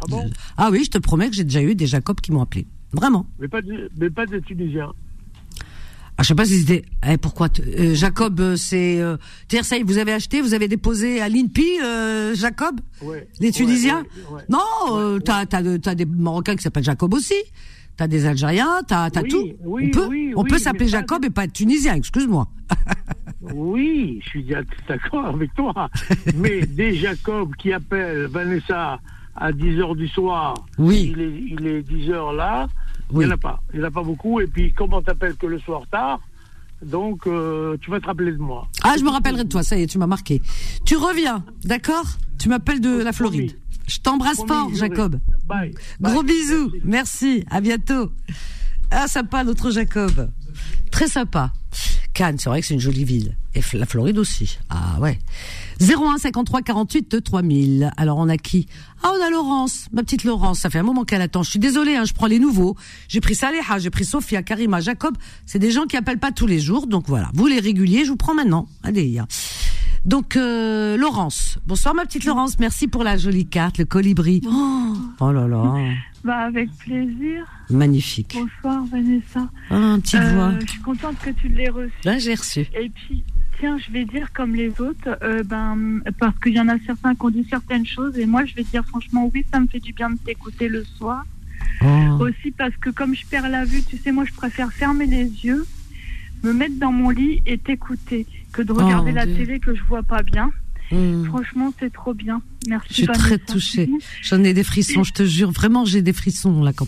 Ah 0.00 0.04
bon? 0.08 0.30
Ah 0.56 0.68
oui, 0.70 0.84
je 0.84 0.90
te 0.90 0.98
promets 0.98 1.28
que 1.28 1.36
j'ai 1.36 1.44
déjà 1.44 1.62
eu 1.62 1.74
des 1.74 1.86
Jacob 1.86 2.20
qui 2.20 2.32
m'ont 2.32 2.42
appelé. 2.42 2.66
Vraiment. 2.92 3.26
Mais 3.38 3.48
pas, 3.48 3.60
mais 3.98 4.10
pas 4.10 4.26
des 4.26 4.40
Tunisiens. 4.42 4.92
Ah, 6.18 6.22
je 6.22 6.28
sais 6.28 6.34
pas 6.34 6.44
si 6.44 6.60
c'était. 6.60 6.84
Eh, 7.08 7.16
pourquoi 7.16 7.48
euh, 7.60 7.94
Jacob, 7.94 8.38
euh, 8.40 8.56
c'est. 8.56 9.00
Euh, 9.00 9.16
ça 9.62 9.76
vous 9.82 9.98
avez 9.98 10.12
acheté, 10.12 10.42
vous 10.42 10.52
avez 10.52 10.68
déposé 10.68 11.22
à 11.22 11.28
l'INPI, 11.28 11.80
euh, 11.82 12.34
Jacob 12.34 12.80
ouais, 13.02 13.28
Les 13.40 13.50
Tunisiens 13.50 14.04
Non, 14.50 15.18
t'as 15.24 15.46
as, 15.50 15.94
des 15.94 16.04
Marocains 16.04 16.54
qui 16.54 16.62
s'appellent 16.62 16.84
Jacob 16.84 17.14
aussi. 17.14 17.34
T'as 17.96 18.08
des 18.08 18.26
Algériens, 18.26 18.82
t'as 18.86 19.04
as 19.04 19.10
tout. 19.10 19.48
on 19.64 19.90
peut, 19.90 20.08
on 20.36 20.44
peut 20.44 20.58
s'appeler 20.58 20.88
Jacob 20.88 21.24
et 21.24 21.30
pas 21.30 21.44
être 21.44 21.52
Tunisien, 21.52 21.94
excuse-moi. 21.94 22.46
oui, 23.54 24.20
je 24.22 24.28
suis 24.28 24.44
d'accord 24.88 25.26
avec 25.26 25.52
toi. 25.54 25.88
mais 26.36 26.66
des 26.66 26.94
Jacob 26.94 27.54
qui 27.56 27.72
appellent 27.72 28.26
Vanessa 28.26 29.00
à 29.34 29.52
10 29.52 29.78
h 29.78 29.96
du 29.96 30.08
soir, 30.08 30.54
oui. 30.78 31.12
il, 31.14 31.20
est, 31.20 31.40
il 31.50 31.66
est 31.66 31.82
10 31.82 32.10
h 32.10 32.36
là, 32.36 32.68
il 33.12 33.18
n'y 33.18 33.26
en 33.26 33.30
a 33.30 33.36
pas. 33.36 33.62
Il 33.72 33.78
n'y 33.78 33.84
en 33.84 33.88
a 33.88 33.90
pas 33.90 34.02
beaucoup. 34.02 34.40
Et 34.40 34.46
puis, 34.46 34.72
comment 34.72 35.02
t'appelles 35.02 35.36
que 35.36 35.46
le 35.46 35.58
soir 35.58 35.82
tard 35.90 36.20
donc, 36.84 37.28
euh, 37.28 37.76
tu 37.80 37.92
vas 37.92 38.00
te 38.00 38.06
rappeler 38.06 38.32
de 38.32 38.38
moi. 38.38 38.66
Ah, 38.82 38.96
je 38.98 39.04
me 39.04 39.10
rappellerai 39.10 39.44
de 39.44 39.48
toi, 39.48 39.62
ça 39.62 39.78
y 39.78 39.82
est, 39.82 39.86
tu 39.86 39.98
m'as 39.98 40.08
marqué. 40.08 40.42
Tu 40.84 40.96
reviens, 40.96 41.44
d'accord? 41.62 42.06
Tu 42.40 42.48
m'appelles 42.48 42.80
de 42.80 43.00
la 43.00 43.12
Floride. 43.12 43.56
Je 43.86 44.00
t'embrasse 44.00 44.44
fort, 44.44 44.68
Jacob. 44.74 45.20
Bye. 45.46 45.72
Gros 46.00 46.24
bisous. 46.24 46.72
Merci. 46.84 47.44
À 47.50 47.60
bientôt. 47.60 48.10
Ah, 48.90 49.06
sympa, 49.06 49.44
notre 49.44 49.70
Jacob. 49.70 50.30
Très 50.90 51.06
sympa. 51.06 51.52
Cannes, 52.14 52.38
c'est 52.38 52.48
vrai 52.48 52.60
que 52.60 52.66
c'est 52.66 52.74
une 52.74 52.80
jolie 52.80 53.04
ville. 53.04 53.36
Et 53.54 53.60
la 53.74 53.86
Floride 53.86 54.18
aussi. 54.18 54.58
Ah 54.68 54.98
ouais. 55.00 55.18
01 55.82 56.18
53 56.18 56.62
48 56.62 57.24
3000. 57.24 57.90
Alors 57.96 58.18
on 58.18 58.28
a 58.28 58.36
qui? 58.36 58.68
Ah 59.02 59.10
on 59.18 59.26
a 59.26 59.30
Laurence, 59.30 59.88
ma 59.92 60.02
petite 60.02 60.22
Laurence. 60.22 60.60
Ça 60.60 60.70
fait 60.70 60.78
un 60.78 60.84
moment 60.84 61.04
qu'elle 61.04 61.22
attend. 61.22 61.42
Je 61.42 61.50
suis 61.50 61.58
désolée, 61.58 61.96
hein, 61.96 62.04
je 62.04 62.12
prends 62.12 62.28
les 62.28 62.38
nouveaux. 62.38 62.76
J'ai 63.08 63.20
pris 63.20 63.34
Saléha, 63.34 63.78
j'ai 63.80 63.90
pris 63.90 64.04
Sophia, 64.04 64.42
Karima, 64.44 64.80
Jacob. 64.80 65.16
C'est 65.44 65.58
des 65.58 65.72
gens 65.72 65.86
qui 65.86 65.96
appellent 65.96 66.20
pas 66.20 66.30
tous 66.30 66.46
les 66.46 66.60
jours, 66.60 66.86
donc 66.86 67.08
voilà. 67.08 67.30
Vous 67.34 67.48
les 67.48 67.58
réguliers, 67.58 68.04
je 68.04 68.10
vous 68.10 68.16
prends 68.16 68.34
maintenant. 68.34 68.68
Allez. 68.84 69.20
Donc 70.04 70.36
euh, 70.36 70.96
Laurence. 70.96 71.58
Bonsoir 71.66 71.94
ma 71.94 72.04
petite 72.04 72.24
Laurence. 72.24 72.58
Merci 72.60 72.86
pour 72.86 73.02
la 73.02 73.16
jolie 73.16 73.46
carte, 73.46 73.78
le 73.78 73.84
colibri. 73.84 74.40
Oh, 74.46 74.96
oh 75.20 75.32
là 75.32 75.48
là. 75.48 75.74
Bah 76.24 76.38
avec 76.38 76.70
plaisir. 76.78 77.44
Magnifique. 77.70 78.36
Bonsoir 78.36 78.84
Vanessa. 78.86 79.48
Ah, 79.70 79.96
petite 80.00 80.20
euh, 80.20 80.34
voix. 80.34 80.52
Je 80.60 80.66
suis 80.66 80.80
contente 80.80 81.18
que 81.18 81.30
tu 81.30 81.48
l'aies 81.48 81.70
reçu. 81.70 81.92
Là 82.04 82.18
j'ai 82.18 82.34
reçu. 82.34 82.60
Et 82.74 82.90
puis 82.90 83.24
tiens, 83.58 83.78
je 83.78 83.90
vais 83.92 84.04
dire 84.04 84.32
comme 84.32 84.54
les 84.54 84.80
autres, 84.80 85.18
euh, 85.22 85.42
ben 85.44 86.00
parce 86.18 86.38
qu'il 86.38 86.54
y 86.54 86.60
en 86.60 86.68
a 86.68 86.78
certains 86.80 87.14
qui 87.14 87.24
ont 87.24 87.30
dit 87.30 87.46
certaines 87.48 87.86
choses 87.86 88.18
et 88.18 88.26
moi 88.26 88.44
je 88.44 88.54
vais 88.54 88.64
dire 88.64 88.84
franchement 88.86 89.30
oui, 89.32 89.44
ça 89.52 89.60
me 89.60 89.66
fait 89.66 89.80
du 89.80 89.92
bien 89.92 90.10
de 90.10 90.18
t'écouter 90.18 90.68
le 90.68 90.84
soir. 90.84 91.24
Oh. 91.82 91.86
Aussi 92.20 92.50
parce 92.50 92.76
que 92.76 92.90
comme 92.90 93.14
je 93.14 93.26
perds 93.26 93.48
la 93.48 93.64
vue, 93.64 93.82
tu 93.82 93.96
sais, 93.96 94.12
moi 94.12 94.24
je 94.24 94.32
préfère 94.32 94.72
fermer 94.72 95.06
les 95.06 95.24
yeux, 95.24 95.64
me 96.42 96.52
mettre 96.52 96.78
dans 96.78 96.92
mon 96.92 97.10
lit 97.10 97.42
et 97.46 97.58
t'écouter 97.58 98.26
que 98.52 98.62
de 98.62 98.72
regarder 98.72 99.10
oh, 99.12 99.16
la 99.16 99.26
télé 99.26 99.58
que 99.58 99.74
je 99.74 99.82
vois 99.84 100.02
pas 100.02 100.22
bien. 100.22 100.50
Hmm. 100.92 101.24
Franchement, 101.24 101.72
c'est 101.80 101.90
trop 101.92 102.12
bien. 102.12 102.42
Merci. 102.68 102.88
Je 102.90 102.94
suis 102.94 103.06
très 103.06 103.38
touchée. 103.38 103.88
J'en 104.20 104.44
ai 104.44 104.52
des 104.52 104.62
frissons, 104.62 105.04
je 105.04 105.12
te 105.12 105.24
jure. 105.24 105.50
Vraiment, 105.50 105.86
j'ai 105.86 106.02
des 106.02 106.12
frissons 106.12 106.62
là 106.62 106.72
quand 106.74 106.86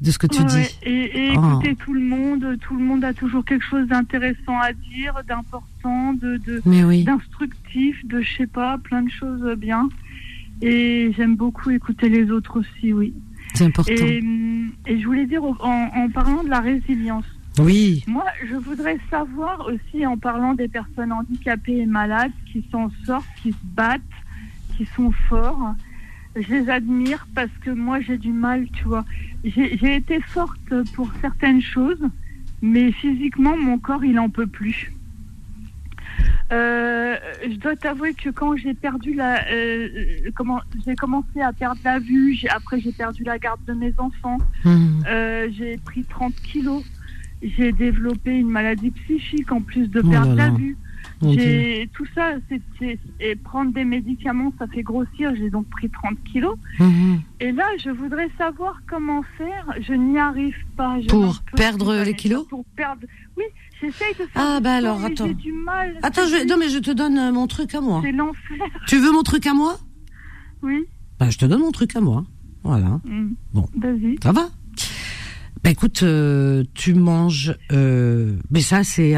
de 0.00 0.10
ce 0.10 0.18
que 0.18 0.26
tu 0.26 0.42
dis. 0.44 0.66
Et, 0.82 1.32
oh. 1.36 1.60
écouter 1.60 1.76
tout 1.76 1.94
le 1.94 2.00
monde. 2.00 2.58
Tout 2.60 2.76
le 2.76 2.84
monde 2.84 3.04
a 3.04 3.14
toujours 3.14 3.44
quelque 3.44 3.64
chose 3.64 3.86
d'intéressant 3.86 4.58
à 4.60 4.72
dire, 4.72 5.14
d'important, 5.28 6.14
de, 6.14 6.40
d'instructif, 7.04 8.04
de 8.06 8.20
je 8.20 8.36
sais 8.38 8.46
pas, 8.48 8.76
plein 8.78 9.02
de 9.02 9.10
choses 9.10 9.56
bien. 9.56 9.88
Et 10.60 11.12
j'aime 11.16 11.36
beaucoup 11.36 11.70
écouter 11.70 12.08
les 12.08 12.30
autres 12.32 12.58
aussi, 12.58 12.92
oui. 12.92 13.14
C'est 13.54 13.64
important. 13.64 13.92
Et, 13.92 14.20
je 14.88 15.04
voulais 15.04 15.26
dire 15.26 15.44
en, 15.44 15.54
en 15.62 16.10
parlant 16.10 16.42
de 16.42 16.48
la 16.48 16.60
résilience. 16.60 17.24
Oui. 17.58 18.04
Moi, 18.06 18.24
je 18.48 18.54
voudrais 18.54 18.98
savoir 19.10 19.66
aussi, 19.66 20.06
en 20.06 20.16
parlant 20.16 20.54
des 20.54 20.68
personnes 20.68 21.12
handicapées 21.12 21.78
et 21.78 21.86
malades 21.86 22.32
qui 22.52 22.64
s'en 22.70 22.90
sortent, 23.04 23.26
qui 23.42 23.52
se 23.52 23.64
battent, 23.64 24.02
qui 24.76 24.86
sont 24.86 25.12
forts, 25.28 25.74
je 26.36 26.48
les 26.48 26.70
admire 26.70 27.26
parce 27.34 27.50
que 27.62 27.70
moi, 27.70 28.00
j'ai 28.00 28.18
du 28.18 28.32
mal, 28.32 28.66
tu 28.72 28.84
vois. 28.84 29.04
J'ai 29.44 29.96
été 29.96 30.20
forte 30.20 30.82
pour 30.94 31.10
certaines 31.20 31.62
choses, 31.62 32.02
mais 32.62 32.92
physiquement, 32.92 33.56
mon 33.56 33.78
corps, 33.78 34.04
il 34.04 34.14
n'en 34.14 34.30
peut 34.30 34.46
plus. 34.46 34.92
Euh, 36.50 37.16
je 37.42 37.56
dois 37.56 37.76
t'avouer 37.76 38.14
que 38.14 38.30
quand 38.30 38.56
j'ai 38.56 38.72
perdu 38.72 39.12
la, 39.14 39.46
euh, 39.48 40.30
comment, 40.34 40.60
j'ai 40.86 40.96
commencé 40.96 41.40
à 41.42 41.52
perdre 41.52 41.80
la 41.84 41.98
vue, 41.98 42.38
après 42.48 42.80
j'ai 42.80 42.92
perdu 42.92 43.22
la 43.22 43.38
garde 43.38 43.62
de 43.66 43.74
mes 43.74 43.92
enfants, 43.98 44.38
mmh. 44.64 45.02
euh, 45.08 45.48
j'ai 45.52 45.76
pris 45.76 46.04
30 46.04 46.34
kilos 46.36 46.82
j'ai 47.42 47.72
développé 47.72 48.32
une 48.32 48.50
maladie 48.50 48.90
psychique 48.90 49.50
en 49.52 49.60
plus 49.60 49.88
de 49.88 50.00
oh 50.04 50.08
perdre 50.08 50.34
la 50.34 50.50
vue. 50.50 50.76
tout 51.20 52.06
ça, 52.14 52.34
c'est, 52.48 52.98
et 53.20 53.36
prendre 53.36 53.72
des 53.72 53.84
médicaments, 53.84 54.52
ça 54.58 54.66
fait 54.66 54.82
grossir. 54.82 55.34
J'ai 55.36 55.50
donc 55.50 55.68
pris 55.68 55.88
30 55.88 56.18
kilos. 56.24 56.56
Mhm. 56.78 57.20
Et 57.40 57.52
là, 57.52 57.66
je 57.82 57.90
voudrais 57.90 58.28
savoir 58.36 58.80
comment 58.88 59.22
faire. 59.36 59.66
Je 59.80 59.92
n'y 59.94 60.18
arrive 60.18 60.56
pas. 60.76 60.96
pour 61.08 61.40
perdre 61.56 62.02
les 62.02 62.14
kilos 62.14 62.46
Pour 62.48 62.64
perdre. 62.76 63.06
Oui, 63.36 63.44
j'essaye 63.80 64.12
de 64.14 64.26
faire. 64.26 64.28
Ah, 64.34 64.60
bah 64.60 64.74
alors, 64.74 65.04
attends. 65.04 65.26
J'ai 65.26 65.34
du 65.34 65.52
mal. 65.52 65.98
Attends, 66.02 66.26
je... 66.26 66.46
non, 66.48 66.56
mais 66.58 66.68
je 66.68 66.78
te 66.78 66.90
donne 66.90 67.18
euh, 67.18 67.32
mon 67.32 67.46
truc 67.46 67.74
à 67.74 67.80
moi. 67.80 68.00
C'est 68.04 68.12
l'enfer. 68.12 68.58
Tu 68.86 68.98
veux 68.98 69.12
mon 69.12 69.22
truc 69.22 69.46
à 69.46 69.54
moi? 69.54 69.78
Oui. 70.62 70.86
Bah, 71.18 71.30
je 71.30 71.38
te 71.38 71.46
donne 71.46 71.60
mon 71.60 71.72
truc 71.72 71.94
à 71.96 72.00
moi. 72.00 72.24
Voilà. 72.64 73.00
Mm. 73.04 73.34
Bon. 73.54 73.66
Vas-y. 73.76 74.18
Ça 74.22 74.32
va? 74.32 74.48
Bah, 75.62 75.70
écoute, 75.70 76.02
euh, 76.02 76.64
tu 76.74 76.94
manges. 76.94 77.56
Euh... 77.72 78.36
Mais 78.50 78.60
ça, 78.60 78.84
c'est 78.84 79.16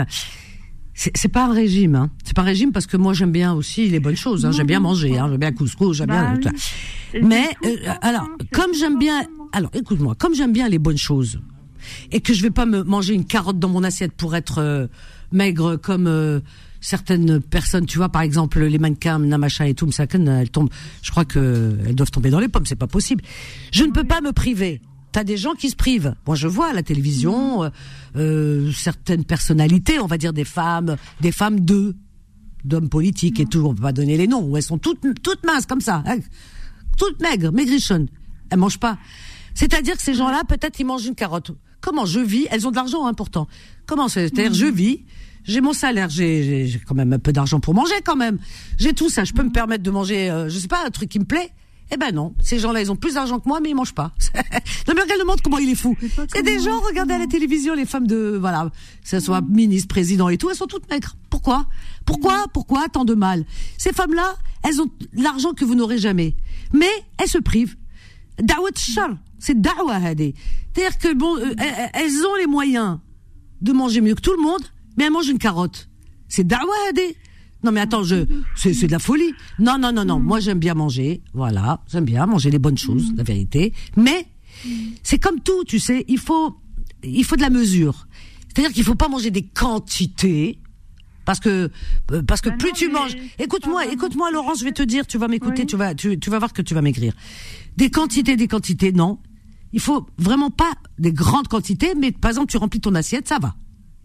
c'est 1.15 1.29
pas 1.29 1.47
un 1.47 1.53
régime, 1.53 1.95
hein. 1.95 2.11
C'est 2.25 2.35
pas 2.35 2.43
un 2.43 2.47
régime 2.47 2.73
parce 2.73 2.87
que 2.87 2.99
moi 2.99 3.15
j'aime 3.15 3.33
bien 3.33 3.55
aussi 3.55 3.89
les 3.89 4.01
bonnes 4.01 4.17
choses. 4.17 4.45
Hein. 4.45 4.53
J'aime 4.53 4.67
bien 4.67 4.81
manger, 4.81 5.19
hein. 5.19 5.29
J'aime 5.31 5.41
bien 5.41 5.53
couscous, 5.53 5.97
j'aime 5.97 6.09
bien. 6.09 6.39
Bah 6.43 6.51
Mais 7.23 7.49
euh, 7.65 7.77
alors, 8.03 8.29
comme 8.53 8.75
j'aime 8.75 8.99
bien, 8.99 9.23
alors 9.53 9.71
écoute-moi, 9.73 10.15
comme 10.17 10.35
j'aime 10.35 10.53
bien 10.53 10.69
les 10.69 10.79
bonnes 10.79 10.99
choses 10.99 11.41
et 12.13 12.21
que 12.21 12.35
je 12.35 12.43
vais 12.43 12.51
pas 12.51 12.67
me 12.67 12.83
manger 12.83 13.15
une 13.15 13.25
carotte 13.25 13.59
dans 13.59 13.71
mon 13.71 13.83
assiette 13.83 14.13
pour 14.13 14.37
être 14.37 14.59
euh, 14.59 14.89
maigre 15.33 15.77
comme 15.77 16.07
euh, 16.07 16.41
certaines 16.83 17.41
personnes, 17.41 17.87
tu 17.87 17.97
vois, 17.97 18.11
par 18.11 18.21
exemple 18.21 18.63
les 18.63 18.79
mannequins, 18.79 19.19
machin 19.19 19.65
et 19.65 19.75
tout, 19.75 19.89
elles 19.99 20.51
tombent. 20.51 20.71
Je 21.01 21.11
crois 21.11 21.25
que 21.25 21.79
elles 21.87 21.95
doivent 21.95 22.11
tomber 22.11 22.29
dans 22.29 22.41
les 22.41 22.49
pommes. 22.49 22.67
C'est 22.67 22.77
pas 22.77 22.87
possible. 22.87 23.25
Je 23.73 23.85
ne 23.85 23.93
peux 23.93 24.05
pas 24.05 24.21
me 24.21 24.33
priver 24.33 24.83
T'as 25.13 25.25
des 25.25 25.37
gens 25.37 25.55
qui 25.55 25.71
se 25.71 25.77
privent. 25.77 26.15
Moi, 26.27 26.37
je 26.37 26.47
vois 26.47 26.69
à 26.69 26.73
la 26.73 26.83
télévision 26.83 27.65
euh, 27.65 27.71
euh, 28.17 28.73
certaines 28.73 29.25
personnalités, 29.25 29.99
on 29.99 30.07
va 30.07 30.19
dire 30.19 30.33
des 30.33 30.45
femmes, 30.45 30.97
des 31.21 31.33
femmes 31.33 31.61
de 31.61 31.97
d'hommes 32.65 32.89
politiques 32.89 33.41
et 33.41 33.47
tout. 33.47 33.65
On 33.67 33.75
peut 33.75 33.83
pas 33.83 33.93
donner 33.93 34.17
les 34.17 34.27
noms. 34.27 34.45
Où 34.45 34.57
elles 34.57 34.63
sont 34.63 34.79
toutes 34.79 35.01
toutes 35.23 35.45
minces 35.45 35.67
comme 35.67 35.81
ça, 35.81 36.03
hein, 36.07 36.19
toutes 36.97 37.21
maigres, 37.21 37.53
maigrichonnes. 37.53 38.09
Elles 38.51 38.59
mangent 38.59 38.81
pas. 38.81 38.99
C'est-à-dire 39.55 39.97
que 39.97 40.03
ces 40.03 40.15
gens-là, 40.15 40.43
peut-être, 40.47 40.79
ils 40.79 40.87
mangent 40.87 41.07
une 41.07 41.15
carotte. 41.15 41.53
Comment 41.81 42.07
je 42.07 42.21
vis? 42.21 42.47
Elles 42.51 42.67
ont 42.67 42.71
de 42.71 42.77
l'argent, 42.77 43.07
hein, 43.07 43.15
pourtant. 43.15 43.49
Comment 43.87 44.09
c'est-à-dire, 44.09 44.55
je 44.55 44.67
vis. 44.67 45.05
J'ai 45.45 45.61
mon 45.61 45.73
salaire, 45.73 46.11
j'ai 46.11 46.81
quand 46.87 46.95
même 46.95 47.13
un 47.15 47.19
peu 47.19 47.33
d'argent 47.33 47.61
pour 47.61 47.75
manger 47.75 47.95
quand 48.05 48.17
même. 48.17 48.39
J'ai 48.79 48.93
tout 48.93 49.09
ça, 49.09 49.25
je 49.25 49.33
peux 49.33 49.43
me 49.43 49.51
permettre 49.51 49.83
de 49.83 49.91
manger, 49.91 50.31
euh, 50.31 50.49
je 50.51 50.59
sais 50.59 50.69
pas, 50.69 50.85
un 50.85 50.91
truc 50.91 51.09
qui 51.09 51.19
me 51.19 51.25
plaît. 51.25 51.51
Eh 51.93 51.97
ben 51.97 52.15
non, 52.15 52.35
ces 52.41 52.59
gens-là, 52.59 52.81
ils 52.81 52.93
ont 52.93 52.97
plus 52.97 53.15
d'argent 53.15 53.41
que 53.41 53.49
moi, 53.49 53.61
mais 53.61 53.71
ils 53.71 53.75
mangent 53.75 53.95
pas. 53.95 54.13
non 54.87 54.95
mais 54.95 55.03
regarde 55.03 55.19
le 55.19 55.27
monde 55.27 55.41
comment 55.43 55.59
il 55.59 55.71
est 55.71 55.75
fou. 55.75 55.97
C'est 56.33 56.43
des 56.43 56.61
gens, 56.61 56.79
regardez 56.81 57.15
à 57.15 57.19
la 57.19 57.27
télévision, 57.27 57.75
les 57.75 57.85
femmes 57.85 58.07
de, 58.07 58.39
voilà, 58.41 58.71
que 59.03 59.09
ce 59.09 59.19
soit 59.19 59.41
ministre, 59.41 59.89
président 59.89 60.29
et 60.29 60.39
tout, 60.39 60.51
elles 60.51 60.57
sont 60.57 60.67
toutes 60.67 60.89
maigres. 60.89 61.17
Pourquoi? 61.31 61.67
Pourquoi? 62.05 62.47
Pourquoi 62.53 62.89
tant 62.89 63.05
de 63.05 63.15
mal? 63.15 63.45
Ces 63.77 63.93
femmes-là, 63.93 64.37
elles 64.63 64.81
ont 64.81 64.91
l'argent 65.15 65.53
que 65.53 65.65
vous 65.65 65.75
n'aurez 65.75 65.99
jamais, 65.99 66.37
mais 66.73 66.91
elles 67.19 67.29
se 67.29 67.39
privent. 67.39 67.77
Da'wat 68.41 68.77
shar, 68.77 69.11
c'est 69.39 69.61
da'wa 69.61 70.01
C'est-à-dire 70.01 70.99
que 70.99 71.15
bon, 71.15 71.37
euh, 71.39 71.55
elles 71.95 72.25
ont 72.25 72.37
les 72.37 72.47
moyens 72.47 72.99
de 73.61 73.73
manger 73.73 74.01
mieux 74.01 74.15
que 74.15 74.23
tout 74.23 74.35
le 74.37 74.43
monde, 74.43 74.63
mais 74.97 75.05
elles 75.05 75.13
mangent 75.13 75.29
une 75.29 75.39
carotte. 75.39 75.89
C'est 76.29 76.47
da'wa 76.47 76.73
non 77.63 77.73
mais 77.73 77.81
attends, 77.81 78.03
je 78.03 78.27
c'est 78.57 78.73
c'est 78.73 78.87
de 78.87 78.93
la 78.93 78.99
folie. 78.99 79.33
Non 79.59 79.79
non 79.79 79.93
non 79.93 80.05
non, 80.05 80.19
mm. 80.19 80.25
moi 80.25 80.41
j'aime 80.41 80.59
bien 80.59 80.75
manger, 80.75 81.23
voilà, 81.35 81.83
j'aime 81.91 82.05
bien 82.05 82.27
manger 82.27 82.51
les 82.51 82.59
bonnes 82.59 82.79
choses, 82.79 83.13
la 83.17 83.23
vérité. 83.23 83.73
Mais 83.97 84.27
c'est 85.03 85.19
comme 85.19 85.41
tout, 85.41 85.65
tu 85.65 85.79
sais, 85.79 86.05
il 86.09 86.19
faut 86.19 86.57
il 87.03 87.25
faut 87.25 87.37
de 87.37 87.43
la 87.43 87.51
mesure. 87.51 88.07
C'est-à-dire 88.49 88.73
qu'il 88.73 88.85
faut 88.85 88.95
pas 88.95 89.09
manger 89.09 89.31
des 89.31 89.43
quantités 89.43 90.59
parce 91.25 91.39
que 91.39 91.71
euh, 92.13 92.23
parce 92.23 92.41
que 92.41 92.49
bah 92.49 92.57
plus 92.59 92.73
tu 92.73 92.91
manges. 92.91 93.17
Écoute-moi, 93.39 93.87
écoute-moi 93.87 94.31
Laurence, 94.31 94.61
je 94.61 94.65
vais 94.65 94.73
te 94.73 94.83
dire, 94.83 95.07
tu 95.07 95.19
vas 95.19 95.29
m'écouter, 95.29 95.67
tu 95.67 95.77
vas 95.77 95.95
tu, 95.95 96.19
tu 96.19 96.31
vas 96.31 96.39
voir 96.39 96.53
que 96.53 96.63
tu 96.63 96.75
vas 96.75 96.83
maigrir. 96.83 97.13
Des 97.77 97.91
quantités, 97.91 98.37
des 98.37 98.49
quantités, 98.49 98.93
non. 98.93 99.19
Il 99.73 99.81
faut 99.81 100.07
vraiment 100.19 100.51
pas 100.51 100.73
des 100.99 101.13
grandes 101.13 101.47
quantités, 101.47 101.95
mais 101.97 102.11
par 102.11 102.31
exemple 102.31 102.51
tu 102.51 102.57
remplis 102.57 102.81
ton 102.81 102.95
assiette, 102.95 103.29
ça 103.29 103.39
va. 103.39 103.55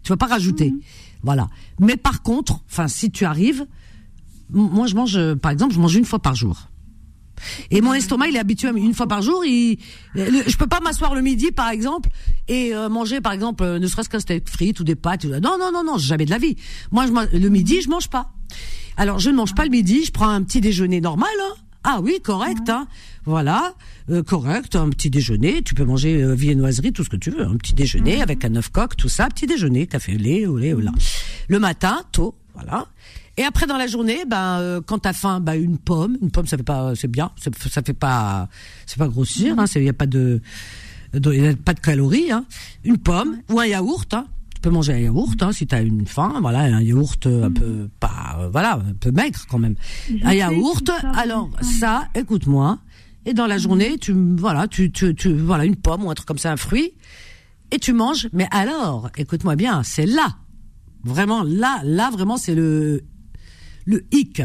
Tu 0.04 0.10
vas 0.10 0.18
pas 0.18 0.28
rajouter. 0.28 0.72
Mm. 0.72 0.80
Voilà. 1.26 1.48
Mais 1.80 1.98
par 1.98 2.22
contre, 2.22 2.62
enfin, 2.70 2.88
si 2.88 3.12
tu 3.12 3.26
arrives, 3.26 3.66
moi 4.50 4.88
je 4.88 4.96
mange, 4.96 5.34
par 5.36 5.52
exemple, 5.52 5.74
je 5.74 5.80
mange 5.80 5.96
une 5.96 6.06
fois 6.06 6.20
par 6.20 6.36
jour. 6.36 6.70
Et 7.72 7.82
mon 7.82 7.94
estomac, 7.94 8.28
il 8.28 8.36
est 8.36 8.40
habitué 8.40 8.68
à 8.68 8.72
une 8.72 8.94
fois 8.94 9.08
par 9.08 9.22
jour. 9.22 9.44
Il, 9.46 9.78
je 10.16 10.58
peux 10.58 10.68
pas 10.68 10.80
m'asseoir 10.80 11.16
le 11.16 11.22
midi, 11.22 11.52
par 11.52 11.70
exemple, 11.70 12.10
et 12.48 12.74
euh, 12.74 12.90
manger, 12.90 13.22
par 13.22 13.34
exemple, 13.34 13.64
euh, 13.64 13.80
ne 13.80 13.88
serait-ce 13.88 14.10
qu'un 14.10 14.20
steak 14.20 14.50
frites 14.50 14.80
ou 14.80 14.84
des 14.84 14.96
pâtes. 14.96 15.26
Non, 15.26 15.58
non, 15.60 15.72
non, 15.74 15.84
non, 15.84 15.98
jamais 15.98 16.26
de 16.26 16.30
la 16.30 16.38
vie. 16.38 16.56
Moi, 16.92 17.06
je, 17.08 17.38
le 17.38 17.50
midi, 17.50 17.82
je 17.82 17.90
mange 17.90 18.10
pas. 18.10 18.32
Alors, 18.98 19.20
je 19.20 19.30
ne 19.30 19.36
mange 19.36 19.54
pas 19.54 19.64
le 19.64 19.70
midi. 19.70 20.06
Je 20.06 20.12
prends 20.12 20.30
un 20.30 20.44
petit 20.44 20.62
déjeuner 20.62 21.02
normal. 21.02 21.30
Hein. 21.42 21.54
Ah 21.88 22.00
oui, 22.02 22.20
correct. 22.22 22.68
Hein. 22.68 22.88
Voilà, 23.26 23.76
euh, 24.10 24.24
correct. 24.24 24.76
Un 24.76 24.90
petit 24.90 25.12
déjeuner. 25.12 25.62
Tu 25.62 25.76
peux 25.76 25.86
manger 25.86 26.22
euh, 26.24 26.34
viennoiserie, 26.34 26.92
tout 26.92 27.04
ce 27.04 27.10
que 27.10 27.16
tu 27.16 27.30
veux. 27.30 27.44
Un 27.44 27.58
petit 27.58 27.74
déjeuner 27.74 28.18
mhm. 28.18 28.22
avec 28.24 28.44
un 28.44 28.56
œuf 28.56 28.70
coq, 28.70 28.98
tout 28.98 29.08
ça. 29.08 29.28
Petit 29.28 29.46
déjeuner, 29.46 29.86
café 29.86 30.16
au 30.16 30.18
lait, 30.18 30.48
au 30.48 30.58
lait, 30.58 30.74
au 30.74 30.80
lait. 30.80 30.90
Le 31.48 31.60
matin, 31.60 32.02
tôt, 32.12 32.36
voilà. 32.56 32.88
Et 33.38 33.44
après 33.44 33.68
dans 33.68 33.78
la 33.78 33.86
journée, 33.86 34.24
ben 34.26 34.60
euh, 34.60 34.82
quand 34.84 35.00
t'as 35.00 35.14
faim, 35.14 35.42
ben 35.42 35.62
une 35.62 35.78
pomme, 35.78 36.18
une 36.22 36.32
pomme 36.32 36.48
ça 36.48 36.58
fait 36.58 36.64
pas, 36.64 36.96
c'est 36.96 37.10
bien, 37.10 37.32
ça, 37.36 37.52
ça 37.70 37.82
fait 37.82 37.94
pas, 37.94 38.48
c'est 38.86 38.98
pas 38.98 39.10
grossir, 39.10 39.60
hein, 39.60 39.66
il 39.76 39.84
y 39.84 39.90
a 39.90 39.94
pas 39.94 40.06
de, 40.06 40.42
y 41.14 41.46
a 41.46 41.54
pas 41.54 41.74
de 41.74 41.82
calories, 41.82 42.32
hein. 42.32 42.46
Une 42.86 42.98
pomme 42.98 43.42
ou 43.50 43.60
un 43.60 43.66
yaourt, 43.66 44.14
hein 44.14 44.28
peux 44.66 44.72
manger 44.72 44.94
un 44.94 44.98
yaourt 44.98 45.44
hein, 45.44 45.52
si 45.52 45.68
tu 45.68 45.76
as 45.76 45.82
une 45.82 46.08
faim, 46.08 46.40
voilà, 46.42 46.62
un 46.62 46.82
yaourt 46.82 47.28
euh, 47.28 47.46
un 47.46 47.52
peu 47.52 47.88
pas 48.00 48.38
euh, 48.40 48.50
voilà, 48.50 48.78
un 48.78 48.96
peu 49.00 49.12
maigre 49.12 49.46
quand 49.48 49.60
même. 49.60 49.76
un 50.24 50.34
yaourt, 50.34 50.90
alors 51.14 51.52
ça, 51.62 52.08
écoute-moi, 52.16 52.80
et 53.28 53.36
dans 53.36 53.46
la 53.46 53.60
journée, 53.60 54.00
tu 54.00 54.12
voilà, 54.36 54.68
tu, 54.68 54.92
tu 54.92 55.14
tu 55.14 55.32
voilà 55.34 55.66
une 55.66 55.76
pomme 55.76 56.04
ou 56.04 56.10
un 56.10 56.16
truc 56.16 56.28
comme 56.28 56.40
ça, 56.40 56.52
un 56.52 56.58
fruit 56.58 56.94
et 57.70 57.78
tu 57.78 57.94
manges, 57.94 58.28
mais 58.34 58.48
alors, 58.50 59.12
écoute-moi 59.16 59.56
bien, 59.56 59.84
c'est 59.84 60.08
là. 60.08 60.36
Vraiment 61.04 61.44
là, 61.44 61.80
là 61.84 62.10
vraiment 62.10 62.38
c'est 62.38 62.56
le 62.56 63.04
le 63.86 64.04
hic 64.12 64.42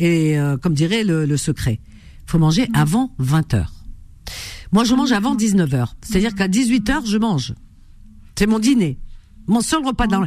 et 0.00 0.38
euh, 0.38 0.56
comme 0.56 0.72
dirait 0.72 1.04
le, 1.04 1.26
le 1.26 1.36
secret. 1.36 1.78
Faut 2.24 2.38
manger 2.38 2.68
avant 2.72 3.14
20 3.18 3.52
heures. 3.52 3.74
Moi, 4.72 4.84
je 4.84 4.94
mange 4.94 5.12
avant 5.12 5.34
19 5.34 5.74
heures. 5.74 5.94
C'est-à-dire 6.00 6.34
qu'à 6.34 6.48
18 6.48 6.88
heures, 6.88 7.06
je 7.06 7.18
mange. 7.18 7.54
C'est 8.34 8.46
mon 8.46 8.58
dîner. 8.58 8.98
Mon 9.48 9.60
seul 9.60 9.84
repas 9.84 10.06
dans. 10.06 10.20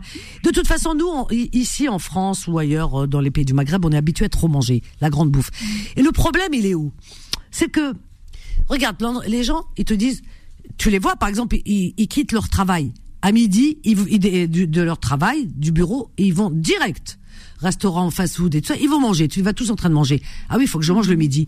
De 0.43 0.49
toute 0.51 0.67
façon, 0.67 0.95
nous, 0.95 1.27
ici 1.53 1.87
en 1.87 1.99
France 1.99 2.47
ou 2.47 2.57
ailleurs 2.57 3.03
euh, 3.03 3.07
dans 3.07 3.21
les 3.21 3.31
pays 3.31 3.45
du 3.45 3.53
Maghreb, 3.53 3.85
on 3.85 3.91
est 3.91 3.97
habitué 3.97 4.25
à 4.25 4.29
trop 4.29 4.47
manger, 4.47 4.81
la 4.99 5.09
grande 5.09 5.29
bouffe. 5.29 5.51
Et 5.95 6.01
le 6.01 6.11
problème, 6.11 6.53
il 6.53 6.65
est 6.65 6.75
où? 6.75 6.91
C'est 7.51 7.69
que, 7.69 7.93
regarde, 8.67 8.97
les 9.27 9.43
gens, 9.43 9.65
ils 9.77 9.85
te 9.85 9.93
disent, 9.93 10.21
tu 10.77 10.89
les 10.89 10.99
vois, 10.99 11.15
par 11.15 11.29
exemple, 11.29 11.57
ils, 11.65 12.07
quittent 12.07 12.31
leur 12.31 12.49
travail 12.49 12.93
à 13.21 13.31
midi, 13.31 13.77
ils, 13.83 14.19
de 14.19 14.81
leur 14.81 14.99
travail, 14.99 15.47
du 15.55 15.71
bureau, 15.71 16.11
ils 16.17 16.33
vont 16.33 16.49
direct 16.49 17.19
restaurant, 17.61 18.09
fast-food 18.09 18.55
et 18.55 18.61
tout 18.61 18.69
ça, 18.69 18.75
ils 18.75 18.89
vont 18.89 18.99
manger. 18.99 19.27
Tu 19.27 19.41
vas 19.41 19.53
tous 19.53 19.69
en 19.69 19.75
train 19.75 19.89
de 19.89 19.93
manger. 19.93 20.21
Ah 20.49 20.55
oui, 20.57 20.63
il 20.63 20.67
faut 20.67 20.79
que 20.79 20.85
je 20.85 20.93
mange 20.93 21.07
le 21.07 21.15
midi. 21.15 21.47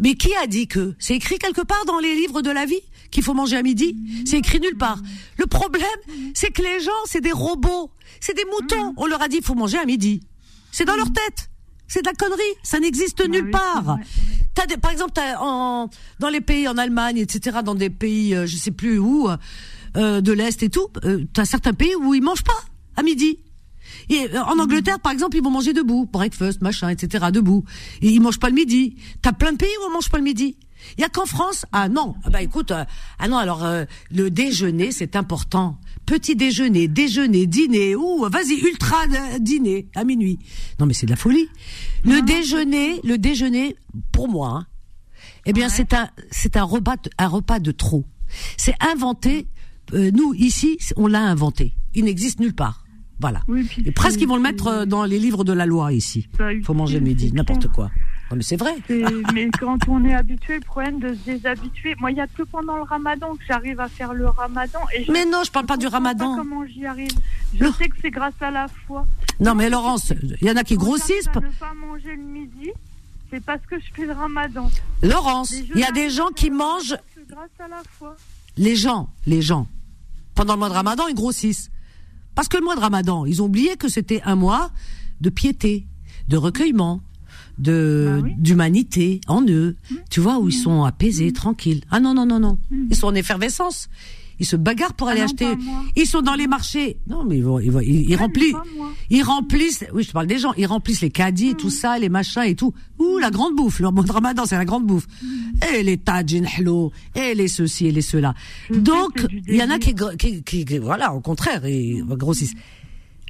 Mais, 0.00 0.14
qui 0.14 0.34
a 0.34 0.46
dit 0.46 0.66
que? 0.66 0.94
C'est 0.98 1.14
écrit 1.14 1.38
quelque 1.38 1.60
part 1.60 1.84
dans 1.86 2.00
les 2.00 2.14
livres 2.14 2.42
de 2.42 2.50
la 2.50 2.66
vie? 2.66 2.80
Qu'il 3.10 3.22
faut 3.22 3.34
manger 3.34 3.56
à 3.56 3.62
midi 3.62 3.96
C'est 4.26 4.38
écrit 4.38 4.60
nulle 4.60 4.76
part. 4.76 5.00
Le 5.38 5.46
problème, 5.46 5.86
c'est 6.34 6.50
que 6.50 6.62
les 6.62 6.80
gens, 6.80 6.90
c'est 7.06 7.20
des 7.20 7.32
robots, 7.32 7.90
c'est 8.20 8.34
des 8.34 8.44
moutons. 8.44 8.94
On 8.96 9.06
leur 9.06 9.22
a 9.22 9.28
dit 9.28 9.36
il 9.36 9.44
faut 9.44 9.54
manger 9.54 9.78
à 9.78 9.84
midi. 9.84 10.20
C'est 10.72 10.84
dans 10.84 10.96
leur 10.96 11.12
tête. 11.12 11.50
C'est 11.86 12.02
de 12.02 12.06
la 12.06 12.12
connerie. 12.12 12.42
Ça 12.62 12.80
n'existe 12.80 13.26
nulle 13.26 13.50
part. 13.50 13.98
T'as 14.54 14.66
des, 14.66 14.76
par 14.76 14.90
exemple, 14.90 15.12
en, 15.40 15.88
dans 16.18 16.28
les 16.28 16.40
pays 16.40 16.68
en 16.68 16.76
Allemagne, 16.76 17.18
etc., 17.18 17.58
dans 17.64 17.74
des 17.74 17.90
pays, 17.90 18.34
euh, 18.34 18.46
je 18.46 18.56
sais 18.56 18.72
plus 18.72 18.98
où, 18.98 19.28
euh, 19.96 20.20
de 20.20 20.32
l'est 20.32 20.62
et 20.62 20.68
tout, 20.68 20.88
euh, 21.04 21.24
t'as 21.32 21.44
certains 21.44 21.72
pays 21.72 21.94
où 21.94 22.14
ils 22.14 22.22
mangent 22.22 22.44
pas 22.44 22.60
à 22.96 23.02
midi. 23.02 23.38
Et 24.10 24.28
euh, 24.34 24.42
en 24.42 24.58
Angleterre, 24.58 25.00
par 25.00 25.12
exemple, 25.12 25.36
ils 25.36 25.42
vont 25.42 25.50
manger 25.50 25.72
debout, 25.72 26.06
breakfast, 26.06 26.60
machin, 26.60 26.88
etc., 26.88 27.26
debout. 27.32 27.64
Et 28.02 28.10
ils 28.10 28.20
mangent 28.20 28.38
pas 28.38 28.48
le 28.48 28.54
midi. 28.54 28.96
T'as 29.22 29.32
plein 29.32 29.52
de 29.52 29.56
pays 29.56 29.70
où 29.80 29.86
on 29.88 29.92
mange 29.92 30.10
pas 30.10 30.18
le 30.18 30.24
midi. 30.24 30.56
Il 30.96 31.00
y 31.00 31.04
a 31.04 31.08
qu'en 31.08 31.26
France, 31.26 31.66
ah 31.72 31.88
non, 31.88 32.14
ah 32.24 32.30
bah 32.30 32.42
écoute, 32.42 32.70
euh, 32.70 32.84
ah 33.18 33.28
non, 33.28 33.36
alors 33.36 33.64
euh, 33.64 33.84
le 34.10 34.30
déjeuner 34.30 34.92
c'est 34.92 35.16
important. 35.16 35.78
Petit 36.06 36.36
déjeuner, 36.36 36.88
déjeuner, 36.88 37.46
dîner, 37.46 37.94
ou 37.94 38.26
vas-y 38.30 38.54
ultra 38.54 38.96
dîner 39.40 39.88
à 39.94 40.04
minuit. 40.04 40.38
Non 40.78 40.86
mais 40.86 40.94
c'est 40.94 41.06
de 41.06 41.10
la 41.10 41.16
folie. 41.16 41.48
Le 42.04 42.22
déjeuner, 42.22 43.00
le 43.04 43.18
déjeuner 43.18 43.76
pour 44.12 44.28
moi, 44.28 44.48
hein, 44.48 44.66
eh 45.44 45.52
bien 45.52 45.68
c'est 45.68 45.92
un 45.92 46.08
c'est 46.30 46.56
un 46.56 46.64
repas 46.64 46.96
un 47.18 47.28
repas 47.28 47.58
de 47.58 47.72
trop. 47.72 48.04
C'est 48.56 48.74
inventé. 48.80 49.48
nous 49.92 50.34
ici, 50.34 50.78
on 50.96 51.06
l'a 51.06 51.22
inventé. 51.22 51.74
Il 51.94 52.04
n'existe 52.04 52.40
nulle 52.40 52.54
part. 52.54 52.84
Voilà. 53.20 53.40
et 53.84 53.90
presque 53.90 54.20
ils 54.20 54.28
vont 54.28 54.36
le 54.36 54.42
mettre 54.42 54.84
dans 54.84 55.04
les 55.04 55.18
livres 55.18 55.42
de 55.42 55.52
la 55.52 55.66
loi 55.66 55.92
ici. 55.92 56.28
Il 56.52 56.64
faut 56.64 56.74
manger 56.74 57.00
le 57.00 57.04
midi, 57.04 57.32
n'importe 57.32 57.68
quoi. 57.68 57.90
Non, 58.30 58.36
mais 58.36 58.42
c'est 58.42 58.56
vrai. 58.56 58.76
mais 59.34 59.48
quand 59.58 59.78
on 59.88 60.04
est 60.04 60.14
habitué, 60.14 60.56
le 60.56 60.60
problème 60.60 61.00
de 61.00 61.14
se 61.14 61.24
déshabituer. 61.24 61.94
Moi, 61.98 62.10
il 62.10 62.18
y 62.18 62.20
a 62.20 62.26
que 62.26 62.42
pendant 62.42 62.76
le 62.76 62.82
ramadan 62.82 63.34
que 63.34 63.44
j'arrive 63.48 63.80
à 63.80 63.88
faire 63.88 64.12
le 64.12 64.28
ramadan. 64.28 64.80
Et 64.94 65.04
je 65.04 65.12
mais 65.12 65.24
non, 65.24 65.42
je 65.44 65.50
parle 65.50 65.66
pas 65.66 65.78
du 65.78 65.86
ramadan. 65.86 66.36
Pas 66.36 66.42
comment 66.42 66.66
j'y 66.66 66.84
arrive. 66.84 67.10
Je 67.54 67.64
sais 67.72 67.88
que 67.88 67.96
c'est 68.02 68.10
grâce 68.10 68.34
à 68.40 68.50
la 68.50 68.68
foi. 68.86 69.06
Non, 69.40 69.54
mais 69.54 69.70
Laurence, 69.70 70.12
il 70.22 70.46
y 70.46 70.50
en 70.50 70.56
a 70.56 70.64
qui 70.64 70.76
grossissent. 70.76 71.28
ne 71.34 71.40
pas 71.58 71.72
manger 71.74 72.16
le 72.16 72.22
midi, 72.22 72.70
c'est 73.30 73.42
parce 73.42 73.64
que 73.66 73.78
je 73.78 73.86
fais 73.94 74.04
le 74.04 74.12
ramadan. 74.12 74.70
Laurence, 75.02 75.52
il 75.52 75.78
y 75.78 75.84
a 75.84 75.92
des 75.92 76.10
gens 76.10 76.28
qui 76.28 76.50
mangent. 76.50 76.96
Grâce 77.30 77.50
à 77.58 77.68
la 77.68 77.82
foi. 77.98 78.16
Les 78.56 78.74
gens, 78.76 79.08
les 79.26 79.42
gens, 79.42 79.68
pendant 80.34 80.54
le 80.54 80.58
mois 80.58 80.68
de 80.68 80.74
ramadan, 80.74 81.06
ils 81.08 81.14
grossissent. 81.14 81.70
Parce 82.34 82.48
que 82.48 82.56
le 82.56 82.64
mois 82.64 82.76
de 82.76 82.80
ramadan, 82.80 83.26
ils 83.26 83.42
ont 83.42 83.46
oublié 83.46 83.76
que 83.76 83.88
c'était 83.88 84.22
un 84.24 84.36
mois 84.36 84.70
de 85.20 85.30
piété, 85.30 85.86
de 86.28 86.36
recueillement 86.36 87.00
de 87.58 88.20
bah 88.22 88.28
d'humanité 88.38 89.20
en 89.26 89.42
eux, 89.48 89.76
mmh. 89.90 89.94
tu 90.10 90.20
vois, 90.20 90.38
où 90.38 90.48
ils 90.48 90.52
sont 90.52 90.84
apaisés, 90.84 91.30
mmh. 91.30 91.32
tranquilles. 91.32 91.80
Ah 91.90 91.98
non 91.98 92.14
non 92.14 92.24
non 92.24 92.38
non, 92.38 92.58
mmh. 92.70 92.86
ils 92.90 92.96
sont 92.96 93.08
en 93.08 93.14
effervescence. 93.14 93.88
Ils 94.40 94.46
se 94.46 94.56
bagarrent 94.56 94.94
pour 94.94 95.08
ah 95.08 95.12
aller 95.12 95.22
acheter. 95.22 95.48
Ils 95.96 96.06
sont 96.06 96.22
dans 96.22 96.34
les 96.34 96.46
marchés. 96.46 96.98
Non, 97.08 97.24
mais 97.24 97.38
ils, 97.38 97.44
vont, 97.44 97.58
ils, 97.58 98.10
ils, 98.10 98.16
remplissent. 98.16 98.54
Ils 99.10 99.22
remplissent. 99.22 99.84
Oui, 99.92 100.04
je 100.04 100.12
parle 100.12 100.26
des 100.26 100.38
gens. 100.38 100.52
Ils 100.56 100.66
remplissent 100.66 101.00
les 101.00 101.10
caddies, 101.10 101.54
tout 101.54 101.70
ça, 101.70 101.98
les 101.98 102.08
machins 102.08 102.42
et 102.42 102.54
tout. 102.54 102.72
Ouh, 102.98 103.18
la 103.18 103.30
grande 103.30 103.56
bouffe. 103.56 103.80
Le 103.80 103.90
mois 103.90 104.04
de 104.04 104.12
Ramadan, 104.12 104.44
c'est 104.46 104.56
la 104.56 104.64
grande 104.64 104.86
bouffe. 104.86 105.06
Et 105.72 105.82
les 105.82 105.98
tajin 105.98 106.44
hello, 106.56 106.92
et 107.14 107.34
les 107.34 107.48
ceci 107.48 107.86
et 107.86 107.92
les 107.92 108.02
cela. 108.02 108.34
Donc, 108.70 109.26
il 109.48 109.56
y 109.56 109.62
en 109.62 109.70
a 109.70 109.78
qui, 109.78 109.94
qui, 110.18 110.64
qui, 110.64 110.78
voilà, 110.78 111.14
au 111.14 111.20
contraire, 111.20 111.66
ils 111.66 112.04
grossissent. 112.04 112.54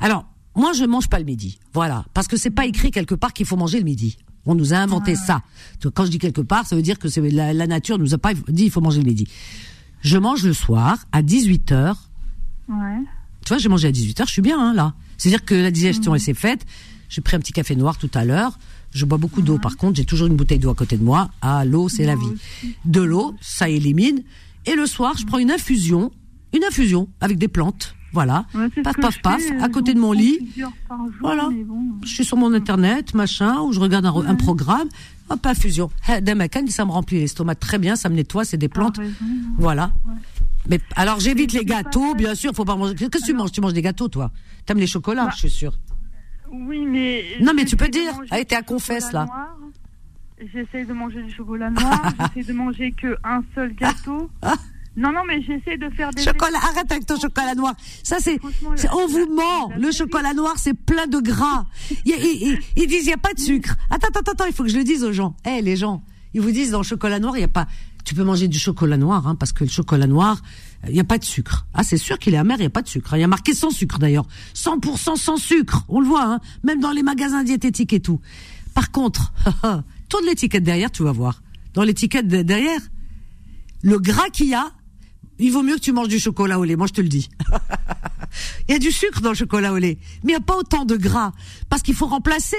Alors, 0.01 0.26
moi, 0.55 0.72
je 0.72 0.85
mange 0.85 1.09
pas 1.09 1.18
le 1.18 1.24
midi. 1.24 1.59
Voilà. 1.72 2.05
Parce 2.14 2.28
que 2.28 2.36
c'est 2.36 2.51
pas 2.51 2.66
écrit 2.66 2.90
quelque 2.90 3.14
part 3.14 3.32
qu'il 3.32 3.47
faut 3.47 3.56
manger 3.56 3.78
le 3.78 3.85
midi. 3.85 4.18
On 4.44 4.55
nous 4.55 4.72
a 4.72 4.78
inventé 4.78 5.14
ça. 5.14 5.43
Quand 5.94 6.06
je 6.06 6.10
dis 6.10 6.18
quelque 6.18 6.40
part, 6.40 6.66
ça 6.66 6.74
veut 6.74 6.82
dire 6.82 6.98
que 6.98 7.09
c'est 7.09 7.20
la, 7.30 7.52
la, 7.52 7.66
nature 7.66 7.98
nous 7.98 8.14
a 8.14 8.18
pas 8.18 8.32
dit 8.35 8.64
il 8.64 8.70
faut 8.70 8.80
manger 8.80 9.01
le 9.01 9.06
midi. 9.06 9.28
Je 10.00 10.18
mange 10.18 10.44
le 10.44 10.52
soir 10.52 10.98
à 11.12 11.22
18h. 11.22 11.94
Ouais. 12.68 12.76
Tu 13.44 13.48
vois, 13.48 13.58
j'ai 13.58 13.68
mangé 13.68 13.88
à 13.88 13.92
18h, 13.92 14.26
je 14.26 14.32
suis 14.32 14.42
bien 14.42 14.60
hein, 14.60 14.74
là. 14.74 14.94
C'est-à-dire 15.16 15.44
que 15.44 15.54
la 15.54 15.70
digestion 15.70 16.14
elle 16.14 16.20
s'est 16.20 16.34
faite. 16.34 16.64
J'ai 17.08 17.20
pris 17.20 17.36
un 17.36 17.40
petit 17.40 17.52
café 17.52 17.74
noir 17.74 17.96
tout 17.98 18.10
à 18.14 18.24
l'heure. 18.24 18.58
Je 18.92 19.04
bois 19.04 19.18
beaucoup 19.18 19.42
d'eau 19.42 19.58
par 19.58 19.76
contre, 19.76 19.96
j'ai 19.96 20.04
toujours 20.04 20.26
une 20.26 20.36
bouteille 20.36 20.58
d'eau 20.58 20.70
à 20.70 20.74
côté 20.74 20.96
de 20.96 21.04
moi. 21.04 21.30
Ah, 21.40 21.64
l'eau, 21.64 21.88
c'est 21.88 22.04
la 22.04 22.16
vie. 22.16 22.32
De 22.84 23.00
l'eau, 23.00 23.34
ça 23.40 23.68
élimine. 23.68 24.22
Et 24.66 24.74
le 24.74 24.86
soir, 24.86 25.16
je 25.18 25.24
prends 25.24 25.38
une 25.38 25.50
infusion, 25.50 26.12
une 26.54 26.64
infusion 26.64 27.08
avec 27.20 27.38
des 27.38 27.48
plantes. 27.48 27.94
Voilà, 28.12 28.46
paf, 28.82 28.96
paf, 28.96 29.20
paf, 29.20 29.42
à 29.60 29.68
côté 29.68 29.92
de 29.92 30.00
mon 30.00 30.12
lit. 30.12 30.38
voilà, 31.20 31.50
je 32.02 32.08
suis 32.08 32.24
sur 32.24 32.38
mon 32.38 32.54
internet, 32.54 33.14
machin, 33.14 33.60
où 33.60 33.72
je 33.72 33.80
regarde 33.80 34.06
un, 34.06 34.34
programme. 34.34 34.88
Hop, 35.30 35.46
infusion. 35.46 35.90
Ça 36.05 36.84
me 36.84 36.90
remplit 36.90 37.20
l'estomac 37.20 37.56
très 37.56 37.78
bien, 37.78 37.96
ça 37.96 38.09
me 38.09 38.14
nettoie, 38.14 38.44
c'est 38.44 38.56
des 38.56 38.68
plantes. 38.68 38.98
Voilà. 39.59 39.92
Mais 40.68 40.80
alors 40.96 41.18
j'évite 41.20 41.52
les 41.52 41.64
gâteaux, 41.64 42.14
bien 42.14 42.34
sûr, 42.34 42.52
faut 42.55 42.64
pas 42.64 42.76
manger. 42.76 42.94
Qu'est-ce 42.94 43.09
que 43.22 43.26
tu 43.26 43.34
manges? 43.34 43.52
Tu 43.52 43.60
manges 43.60 43.72
des 43.72 43.82
gâteaux, 43.82 44.09
toi? 44.09 44.30
T'aimes 44.66 44.78
les 44.78 44.86
chocolats, 44.86 45.24
bah, 45.26 45.30
je 45.32 45.38
suis 45.38 45.50
sûre. 45.50 45.72
Oui, 46.50 46.84
mais. 46.86 47.24
Non, 47.40 47.52
mais 47.55 47.64
tu 47.64 47.76
peux 47.76 47.88
dire. 47.88 48.12
Allez, 48.30 48.44
t'es 48.44 48.56
à 48.56 48.62
confesse 48.62 49.12
là. 49.12 49.26
J'essaie 50.52 50.84
de 50.84 50.92
manger 50.92 51.22
du 51.22 51.32
chocolat 51.32 51.70
noir. 51.70 52.12
J'essaie 52.34 52.52
de 52.52 52.56
manger 52.56 52.92
que 52.92 53.16
un 53.24 53.42
seul 53.55 53.74
gâteau. 53.74 54.30
Non, 54.98 55.12
non, 55.12 55.20
mais 55.28 55.40
j'essaie 55.42 55.78
de 55.78 55.88
faire 55.90 56.10
des. 56.10 56.22
Chocolat, 56.22 56.58
arrête 56.58 56.90
avec 56.90 57.06
ton 57.06 57.18
chocolat 57.18 57.54
noir. 57.54 57.74
Ça, 58.02 58.16
c'est. 58.18 58.40
On 58.92 59.06
vous 59.06 59.32
ment. 59.32 59.70
Le 59.78 59.92
chocolat 59.92 60.34
noir, 60.34 60.54
c'est 60.56 60.74
plein 60.74 61.06
de 61.06 61.20
gras. 61.20 61.66
Ils, 62.04 62.58
disent, 62.74 63.04
il 63.04 63.06
n'y 63.06 63.12
a 63.12 63.16
pas 63.16 63.32
de 63.32 63.38
sucre. 63.38 63.76
Attends, 63.90 64.08
attends, 64.08 64.32
attends, 64.32 64.46
il 64.46 64.52
faut 64.52 64.64
que 64.64 64.70
je 64.70 64.76
le 64.76 64.82
dise 64.82 65.04
aux 65.04 65.12
gens. 65.12 65.36
Eh, 65.46 65.62
les 65.62 65.76
gens, 65.76 66.02
ils 66.34 66.40
vous 66.40 66.50
disent, 66.50 66.72
dans 66.72 66.80
le 66.80 66.84
chocolat 66.84 67.20
noir, 67.20 67.36
il 67.36 67.40
n'y 67.40 67.44
a 67.44 67.48
pas. 67.48 67.68
Tu 68.04 68.16
peux 68.16 68.24
manger 68.24 68.48
du 68.48 68.58
chocolat 68.58 68.96
noir, 68.96 69.28
hein, 69.28 69.36
parce 69.36 69.52
que 69.52 69.62
le 69.62 69.70
chocolat 69.70 70.08
noir, 70.08 70.42
il 70.88 70.94
n'y 70.94 71.00
a 71.00 71.04
pas 71.04 71.18
de 71.18 71.24
sucre. 71.24 71.66
Ah, 71.74 71.84
c'est 71.84 71.96
sûr 71.96 72.18
qu'il 72.18 72.34
est 72.34 72.38
amer, 72.38 72.56
il 72.58 72.62
n'y 72.62 72.66
a 72.66 72.70
pas 72.70 72.82
de 72.82 72.88
sucre. 72.88 73.14
Il 73.14 73.20
y 73.20 73.24
a 73.24 73.28
marqué 73.28 73.54
sans 73.54 73.70
sucre, 73.70 74.00
d'ailleurs. 74.00 74.26
100% 74.56 75.16
sans 75.16 75.36
sucre. 75.36 75.84
On 75.88 76.00
le 76.00 76.06
voit, 76.06 76.24
hein, 76.24 76.40
même 76.64 76.80
dans 76.80 76.90
les 76.90 77.04
magasins 77.04 77.44
diététiques 77.44 77.92
et 77.92 78.00
tout. 78.00 78.20
Par 78.74 78.90
contre, 78.90 79.32
tourne 80.08 80.24
l'étiquette 80.24 80.64
derrière, 80.64 80.90
tu 80.90 81.04
vas 81.04 81.12
voir. 81.12 81.40
Dans 81.74 81.84
l'étiquette 81.84 82.26
derrière, 82.26 82.80
le 83.82 83.98
gras 83.98 84.28
qu'il 84.30 84.48
y 84.48 84.54
a, 84.54 84.72
il 85.39 85.52
vaut 85.52 85.62
mieux 85.62 85.77
que 85.77 85.81
tu 85.81 85.93
manges 85.93 86.09
du 86.09 86.19
chocolat 86.19 86.59
au 86.59 86.65
lait, 86.65 86.77
moi 86.77 86.86
je 86.86 86.93
te 86.93 87.01
le 87.01 87.09
dis. 87.09 87.28
il 88.69 88.73
y 88.73 88.74
a 88.74 88.78
du 88.78 88.90
sucre 88.90 89.20
dans 89.20 89.31
le 89.31 89.35
chocolat 89.36 89.73
au 89.73 89.78
lait, 89.78 89.98
mais 90.24 90.32
il 90.32 90.35
n'y 90.35 90.35
a 90.35 90.40
pas 90.40 90.56
autant 90.56 90.85
de 90.85 90.97
gras 90.97 91.32
parce 91.69 91.82
qu'il 91.82 91.94
faut 91.94 92.06
remplacer. 92.06 92.56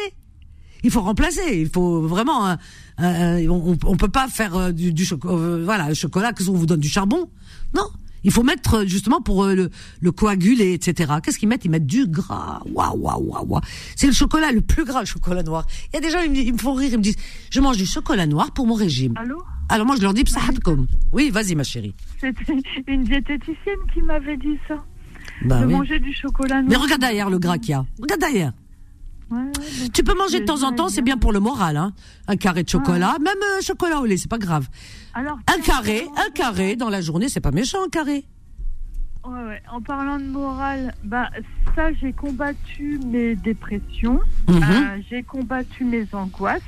Il 0.83 0.91
faut 0.91 1.01
remplacer. 1.01 1.59
Il 1.59 1.69
faut 1.69 2.01
vraiment. 2.01 2.47
Euh, 2.47 2.55
euh, 3.01 3.47
on, 3.49 3.77
on 3.85 3.97
peut 3.97 4.09
pas 4.09 4.27
faire 4.27 4.55
euh, 4.55 4.71
du, 4.71 5.05
chocolat. 5.05 5.63
voilà, 5.63 5.89
le 5.89 5.93
chocolat 5.93 6.33
que 6.33 6.47
on 6.49 6.53
vous 6.53 6.65
donne 6.65 6.79
du 6.79 6.89
charbon. 6.89 7.29
Non, 7.73 7.87
il 8.23 8.31
faut 8.31 8.43
mettre 8.43 8.85
justement 8.85 9.21
pour 9.21 9.45
le, 9.45 9.69
le 9.99 10.11
coaguler, 10.11 10.73
etc. 10.73 11.13
Qu'est-ce 11.23 11.37
qu'ils 11.37 11.49
mettent? 11.49 11.65
Ils 11.65 11.71
mettent 11.71 11.85
du 11.85 12.07
gras. 12.07 12.61
Waouh, 12.71 12.97
waouh, 12.97 13.45
waouh, 13.45 13.61
C'est 13.95 14.07
le 14.07 14.13
chocolat 14.13 14.51
le 14.51 14.61
plus 14.61 14.85
gras, 14.85 15.01
le 15.01 15.05
chocolat 15.05 15.43
noir. 15.43 15.65
Il 15.91 15.95
y 15.95 15.97
a 15.97 16.01
des 16.01 16.09
gens, 16.09 16.21
ils 16.21 16.53
me, 16.53 16.57
font 16.57 16.73
rire, 16.73 16.89
ils 16.93 16.97
me 16.97 17.03
disent, 17.03 17.17
je 17.49 17.59
mange 17.59 17.77
du 17.77 17.85
chocolat 17.85 18.25
noir 18.25 18.51
pour 18.51 18.65
mon 18.65 18.75
régime. 18.75 19.13
Allô? 19.17 19.43
Alors 19.69 19.85
moi 19.85 19.95
je 19.95 20.01
leur 20.01 20.13
dis 20.13 20.23
comme. 20.63 20.87
Oui, 21.11 21.29
vas-y 21.29 21.55
ma 21.55 21.63
chérie. 21.63 21.93
C'était 22.19 22.57
une 22.87 23.03
diététicienne 23.03 23.79
qui 23.93 24.01
m'avait 24.01 24.37
dit 24.37 24.57
ça. 24.67 24.75
Bah 25.45 25.61
de 25.61 25.65
manger 25.67 25.99
du 25.99 26.13
chocolat. 26.13 26.61
Mais 26.63 26.75
regarde 26.75 27.01
derrière 27.01 27.29
le 27.29 27.39
gras 27.39 27.57
qu'il 27.57 27.71
y 27.71 27.73
a. 27.73 27.85
Regarde 28.01 28.19
derrière. 28.19 28.51
tu 29.93 30.03
peux 30.03 30.15
manger 30.15 30.39
de 30.39 30.45
temps 30.45 30.63
en 30.63 30.71
temps, 30.71 30.89
c'est 30.89 31.03
bien 31.03 31.17
pour 31.17 31.31
le 31.31 31.39
moral, 31.39 31.77
hein. 31.77 31.93
Un 32.27 32.35
carré 32.35 32.63
de 32.63 32.69
chocolat, 32.69 33.15
même 33.21 33.37
euh, 33.37 33.61
chocolat 33.61 34.01
au 34.01 34.05
lait, 34.05 34.17
c'est 34.17 34.29
pas 34.29 34.39
grave. 34.39 34.67
Alors, 35.13 35.37
un 35.47 35.61
carré, 35.61 36.07
un 36.17 36.31
carré 36.31 36.75
dans 36.75 36.89
la 36.89 37.01
journée, 37.01 37.29
c'est 37.29 37.39
pas 37.39 37.51
méchant 37.51 37.77
un 37.85 37.89
carré. 37.89 38.25
Ouais, 39.23 39.43
ouais. 39.43 39.61
En 39.71 39.81
parlant 39.81 40.17
de 40.17 40.23
moral, 40.23 40.95
bah 41.03 41.29
ça 41.75 41.93
j'ai 41.93 42.13
combattu 42.13 42.99
mes 43.05 43.35
dépressions, 43.35 44.19
mhm. 44.47 44.63
euh, 44.63 45.01
j'ai 45.09 45.23
combattu 45.23 45.85
mes 45.85 46.07
angoisses. 46.13 46.61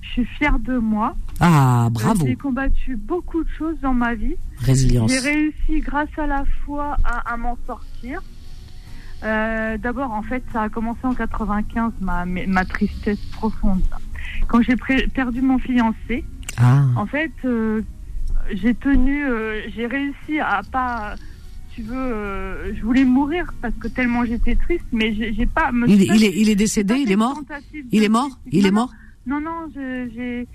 Je 0.00 0.08
suis 0.10 0.24
fière 0.24 0.58
de 0.58 0.78
moi. 0.78 1.16
Ah, 1.40 1.88
bravo. 1.90 2.26
J'ai 2.26 2.36
combattu 2.36 2.96
beaucoup 2.96 3.44
de 3.44 3.48
choses 3.58 3.76
dans 3.82 3.94
ma 3.94 4.14
vie. 4.14 4.36
Résilience. 4.58 5.10
J'ai 5.10 5.18
réussi, 5.18 5.80
grâce 5.80 6.08
à 6.16 6.26
la 6.26 6.44
foi, 6.64 6.96
à, 7.04 7.36
m'en 7.36 7.58
sortir. 7.66 8.22
Euh, 9.22 9.76
d'abord, 9.78 10.12
en 10.12 10.22
fait, 10.22 10.42
ça 10.52 10.62
a 10.62 10.68
commencé 10.68 11.00
en 11.04 11.14
95, 11.14 11.92
ma, 12.00 12.24
ma 12.24 12.64
tristesse 12.64 13.20
profonde. 13.32 13.82
Quand 14.48 14.62
j'ai 14.62 14.76
perdu 14.76 15.42
mon 15.42 15.58
fiancé, 15.58 16.24
ah. 16.58 16.84
en 16.96 17.06
fait, 17.06 17.32
euh, 17.44 17.82
j'ai 18.52 18.74
tenu, 18.74 19.26
euh, 19.26 19.62
j'ai 19.74 19.86
réussi 19.86 20.38
à 20.40 20.62
pas 20.70 21.16
tu 21.76 21.82
veux, 21.82 22.74
je 22.74 22.82
voulais 22.82 23.04
mourir 23.04 23.52
parce 23.60 23.74
que 23.74 23.86
tellement 23.86 24.24
j'étais 24.24 24.54
triste, 24.54 24.86
mais 24.92 25.12
j'ai 25.12 25.44
pas. 25.44 25.70
il, 25.86 26.02
il, 26.04 26.24
est, 26.24 26.32
il 26.34 26.48
est 26.48 26.54
décédé, 26.54 26.94
il 26.94 27.12
est 27.12 27.16
mort? 27.16 27.38
Il 27.92 28.02
est 28.02 28.08
mort, 28.08 28.40
il 28.50 28.66
est 28.66 28.70
mort? 28.70 28.90
Non, 29.26 29.42
non, 29.42 29.68
j'ai. 29.74 30.48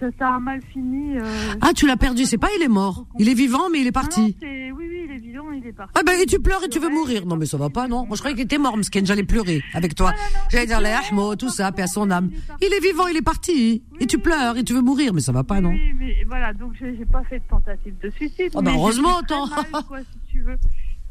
Ça, 0.00 0.06
ça, 0.18 0.34
a 0.34 0.38
mal 0.40 0.62
fini. 0.72 1.18
Euh, 1.18 1.24
ah, 1.60 1.72
tu 1.76 1.86
l'as 1.86 1.98
perdu, 1.98 2.24
c'est 2.24 2.38
pas 2.38 2.48
il 2.56 2.62
est 2.62 2.68
mort. 2.68 3.06
Il 3.18 3.28
est 3.28 3.34
vivant, 3.34 3.68
mais 3.70 3.80
il 3.80 3.86
est 3.86 3.92
parti. 3.92 4.34
oui, 4.40 4.72
oui, 4.74 5.02
il 5.04 5.14
est 5.14 5.18
vivant, 5.18 5.52
il 5.52 5.66
est 5.66 5.72
parti. 5.72 5.92
Ah 5.94 6.00
ben, 6.04 6.18
et 6.18 6.24
tu 6.24 6.40
pleures 6.40 6.64
et 6.64 6.70
tu 6.70 6.78
veux 6.78 6.88
mourir. 6.88 7.26
Non, 7.26 7.36
mais 7.36 7.44
ça 7.44 7.58
va 7.58 7.68
pas, 7.68 7.86
non. 7.86 8.06
Moi, 8.06 8.16
je 8.16 8.20
croyais 8.20 8.34
qu'il 8.34 8.44
était 8.44 8.56
mort, 8.56 8.78
Msken, 8.78 9.04
j'allais 9.04 9.24
pleurer 9.24 9.62
avec 9.74 9.94
toi. 9.94 10.14
J'allais 10.50 10.64
dire 10.64 10.80
les 10.80 10.88
ahmo, 10.88 11.36
tout 11.36 11.50
ça, 11.50 11.70
paix 11.72 11.82
à 11.82 11.86
son 11.86 12.10
âme. 12.10 12.30
Il 12.62 12.72
est 12.72 12.80
vivant, 12.80 13.08
il 13.08 13.16
est 13.18 13.22
parti. 13.22 13.82
et 14.00 14.06
tu 14.06 14.18
pleures 14.18 14.56
et 14.56 14.64
tu 14.64 14.72
veux 14.72 14.80
mourir, 14.80 15.12
mais 15.12 15.20
ça 15.20 15.32
va 15.32 15.44
pas, 15.44 15.60
non. 15.60 15.70
Oui, 15.70 15.92
mais 15.98 16.24
voilà, 16.26 16.54
donc 16.54 16.72
j'ai 16.80 17.04
pas 17.04 17.22
fait 17.24 17.40
de 17.40 17.44
tentative 17.50 17.94
de 18.02 18.08
suicide. 18.10 18.52
Oh, 18.54 18.62
heureusement, 18.64 19.18
attends. 19.18 19.48
quoi, 19.86 19.98
si 20.00 20.32
tu 20.32 20.40
veux. 20.40 20.56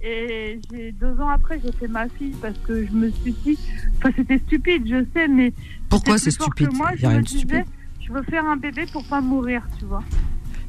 Et 0.02 0.60
deux 1.00 1.20
ans 1.20 1.30
après, 1.30 1.60
j'ai 1.64 1.72
fait 1.74 1.88
ma 1.88 2.08
fille 2.08 2.34
parce 2.42 2.58
que 2.60 2.86
je 2.86 2.92
me 2.92 3.12
suis 3.12 3.34
dit, 3.44 3.60
enfin 3.98 4.12
c'était 4.16 4.38
stupide, 4.38 4.88
je 4.88 5.04
sais, 5.14 5.28
mais 5.28 5.54
pourquoi 5.90 6.18
c'est 6.18 6.32
stupide 6.32 6.74
moi, 6.74 6.92
je 6.96 7.06
me 7.06 7.22
disais, 7.22 7.66
je 8.10 8.14
veux 8.14 8.24
faire 8.24 8.46
un 8.46 8.58
bébé 8.58 8.86
pour 8.92 9.04
pas 9.06 9.22
mourir, 9.22 9.62
tu 9.78 9.86
vois. 9.86 10.04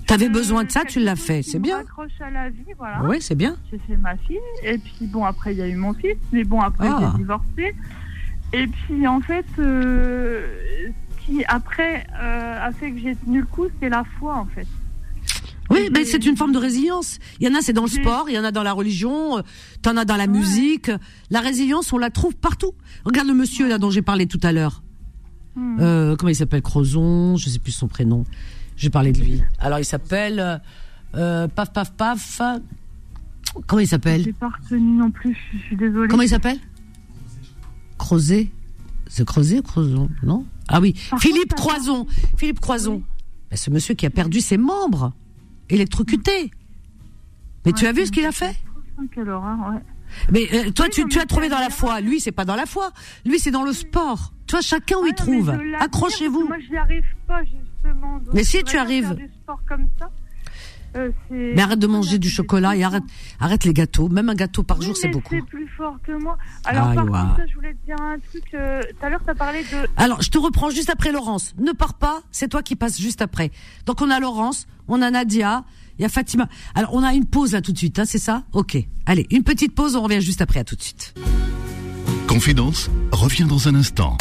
T'avais 0.06 0.28
besoin 0.28 0.64
de 0.64 0.70
ça, 0.70 0.84
tu 0.84 1.00
l'as 1.00 1.16
fait, 1.16 1.42
c'est 1.42 1.60
bien. 1.60 1.78
accroche 1.78 2.20
à 2.20 2.30
la 2.30 2.50
vie, 2.50 2.64
voilà. 2.76 3.02
Oui, 3.04 3.18
c'est 3.20 3.36
bien. 3.36 3.56
J'ai 3.70 3.78
fait 3.78 3.96
ma 3.96 4.16
fille, 4.16 4.38
et 4.64 4.76
puis 4.76 5.06
bon, 5.06 5.24
après 5.24 5.54
il 5.54 5.58
y 5.58 5.62
a 5.62 5.68
eu 5.68 5.76
mon 5.76 5.94
fils, 5.94 6.16
mais 6.32 6.44
bon, 6.44 6.60
après 6.60 6.88
ah. 6.88 7.12
j'ai 7.12 7.18
divorcé. 7.18 7.74
Et 8.52 8.66
puis 8.66 9.06
en 9.06 9.20
fait, 9.20 9.46
euh, 9.58 10.88
ce 10.88 11.26
qui 11.26 11.44
après 11.46 12.06
euh, 12.20 12.66
a 12.66 12.72
fait 12.72 12.90
que 12.90 12.98
j'ai 12.98 13.14
tenu 13.14 13.40
le 13.40 13.46
coup, 13.46 13.68
c'est 13.80 13.88
la 13.88 14.04
foi 14.18 14.34
en 14.34 14.46
fait. 14.46 14.66
Oui, 15.70 15.88
mais 15.92 16.04
c'est 16.04 16.26
une 16.26 16.36
forme 16.36 16.50
de 16.50 16.58
résilience. 16.58 17.20
Il 17.38 17.48
y 17.48 17.50
en 17.50 17.56
a, 17.56 17.62
c'est 17.62 17.72
dans 17.72 17.84
le 17.84 17.88
sport, 17.88 18.28
il 18.28 18.34
y 18.34 18.38
en 18.38 18.42
a 18.42 18.50
dans 18.50 18.64
la 18.64 18.72
religion, 18.72 19.38
euh, 19.38 19.42
t'en 19.82 19.96
as 19.96 20.04
dans 20.04 20.16
la 20.16 20.26
musique. 20.26 20.90
La 21.30 21.40
résilience, 21.40 21.92
on 21.92 21.98
la 21.98 22.10
trouve 22.10 22.34
partout. 22.34 22.72
Regarde 23.04 23.28
le 23.28 23.34
monsieur 23.34 23.68
là 23.68 23.78
dont 23.78 23.90
j'ai 23.90 24.02
parlé 24.02 24.26
tout 24.26 24.40
à 24.42 24.50
l'heure. 24.50 24.82
Euh, 25.80 26.16
comment 26.16 26.30
il 26.30 26.36
s'appelle? 26.36 26.62
Crozon, 26.62 27.36
je 27.36 27.48
sais 27.48 27.58
plus 27.58 27.72
son 27.72 27.88
prénom. 27.88 28.24
J'ai 28.76 28.90
parlé 28.90 29.12
de 29.12 29.20
lui. 29.20 29.42
Alors 29.58 29.78
il 29.78 29.84
s'appelle 29.84 30.60
euh, 31.14 31.48
Paf 31.48 31.72
Paf 31.72 31.92
Paf. 31.92 32.40
Comment 33.66 33.80
il 33.80 33.88
s'appelle? 33.88 34.22
J'ai 34.24 34.32
pas 34.32 34.48
retenu 34.48 34.96
non 34.96 35.10
plus. 35.10 35.36
Je 35.52 35.58
suis 35.58 35.76
désolée. 35.76 36.08
Comment 36.08 36.22
il 36.22 36.28
s'appelle? 36.28 36.58
Crozet. 37.98 38.50
C'est 39.08 39.24
Crozet, 39.26 39.60
Croison, 39.62 40.08
non? 40.22 40.46
Ah 40.68 40.80
oui, 40.80 40.94
Philippe 41.18 41.54
Croison. 41.54 42.06
Philippe 42.36 42.60
Croison. 42.60 43.02
ce 43.52 43.70
monsieur 43.70 43.94
qui 43.94 44.06
a 44.06 44.10
perdu 44.10 44.40
ses 44.40 44.56
membres, 44.56 45.12
électrocuté. 45.68 46.52
Mais 47.66 47.72
tu 47.72 47.86
as 47.86 47.92
vu 47.92 48.06
ce 48.06 48.12
qu'il 48.12 48.24
a 48.24 48.32
fait? 48.32 48.56
Quelle 49.12 49.28
horreur, 49.30 49.58
ouais. 49.72 49.80
Mais 50.32 50.48
euh, 50.52 50.70
toi, 50.70 50.88
tu, 50.88 51.06
tu 51.08 51.18
as 51.18 51.26
trouvé 51.26 51.48
dans 51.48 51.58
la 51.58 51.70
foi. 51.70 52.00
Lui, 52.00 52.20
c'est 52.20 52.32
pas 52.32 52.44
dans 52.44 52.54
la 52.54 52.66
foi. 52.66 52.92
Lui, 53.24 53.38
c'est 53.38 53.50
dans 53.50 53.64
le 53.64 53.72
sport. 53.72 54.32
Toi, 54.50 54.60
chacun 54.62 54.96
où 54.98 55.06
il 55.06 55.14
trouve. 55.14 55.54
Accrochez-vous. 55.78 56.48
Moi, 56.48 56.56
je 56.66 56.72
n'y 56.72 56.76
arrive 56.76 57.04
pas, 57.28 57.40
justement. 57.44 58.20
mais 58.34 58.42
si 58.42 58.64
tu 58.64 58.76
arrives. 58.76 59.16
Euh, 60.96 61.12
mais 61.30 61.62
arrête 61.62 61.78
de 61.78 61.86
manger 61.86 62.18
du 62.18 62.28
chocolat 62.28 62.74
et 62.74 62.82
arrête, 62.82 63.04
arrête 63.38 63.62
les 63.62 63.72
gâteaux. 63.72 64.08
Même 64.08 64.28
un 64.28 64.34
gâteau 64.34 64.64
par 64.64 64.82
jour, 64.82 64.96
c'est 64.96 65.06
beaucoup. 65.06 65.36
C'est 65.36 65.46
plus 65.46 65.68
fort 65.68 65.96
que 66.04 66.10
moi. 66.20 66.36
Alors, 66.64 66.92
par 66.94 67.06
contre, 67.06 67.48
je 67.48 67.54
voulais 67.54 67.74
te 67.74 67.86
dire 67.86 68.00
un 68.00 68.18
truc. 68.18 68.42
Euh, 68.54 68.80
tout 68.82 69.06
à 69.06 69.08
l'heure, 69.08 69.22
tu 69.22 69.30
as 69.30 69.34
parlé 69.36 69.62
de. 69.62 69.88
Alors, 69.96 70.20
je 70.20 70.30
te 70.30 70.38
reprends 70.38 70.70
juste 70.70 70.90
après 70.90 71.12
Laurence. 71.12 71.54
Ne 71.58 71.70
pars 71.70 71.94
pas, 71.94 72.22
c'est 72.32 72.48
toi 72.48 72.64
qui 72.64 72.74
passes 72.74 73.00
juste 73.00 73.22
après. 73.22 73.52
Donc, 73.86 74.02
on 74.02 74.10
a 74.10 74.18
Laurence, 74.18 74.66
on 74.88 75.00
a 75.00 75.12
Nadia, 75.12 75.62
il 76.00 76.02
y 76.02 76.04
a 76.04 76.08
Fatima. 76.08 76.48
Alors, 76.74 76.92
on 76.92 77.04
a 77.04 77.14
une 77.14 77.26
pause 77.26 77.52
là 77.52 77.60
tout 77.60 77.70
de 77.72 77.78
suite, 77.78 78.00
hein, 78.00 78.04
c'est 78.04 78.18
ça? 78.18 78.42
Ok. 78.52 78.76
Allez, 79.06 79.28
une 79.30 79.44
petite 79.44 79.76
pause, 79.76 79.94
on 79.94 80.02
revient 80.02 80.20
juste 80.20 80.42
après. 80.42 80.58
À 80.58 80.64
tout 80.64 80.74
de 80.74 80.82
suite. 80.82 81.14
Confidence 82.30 82.92
revient 83.10 83.44
dans 83.48 83.66
un 83.66 83.74
instant. 83.74 84.16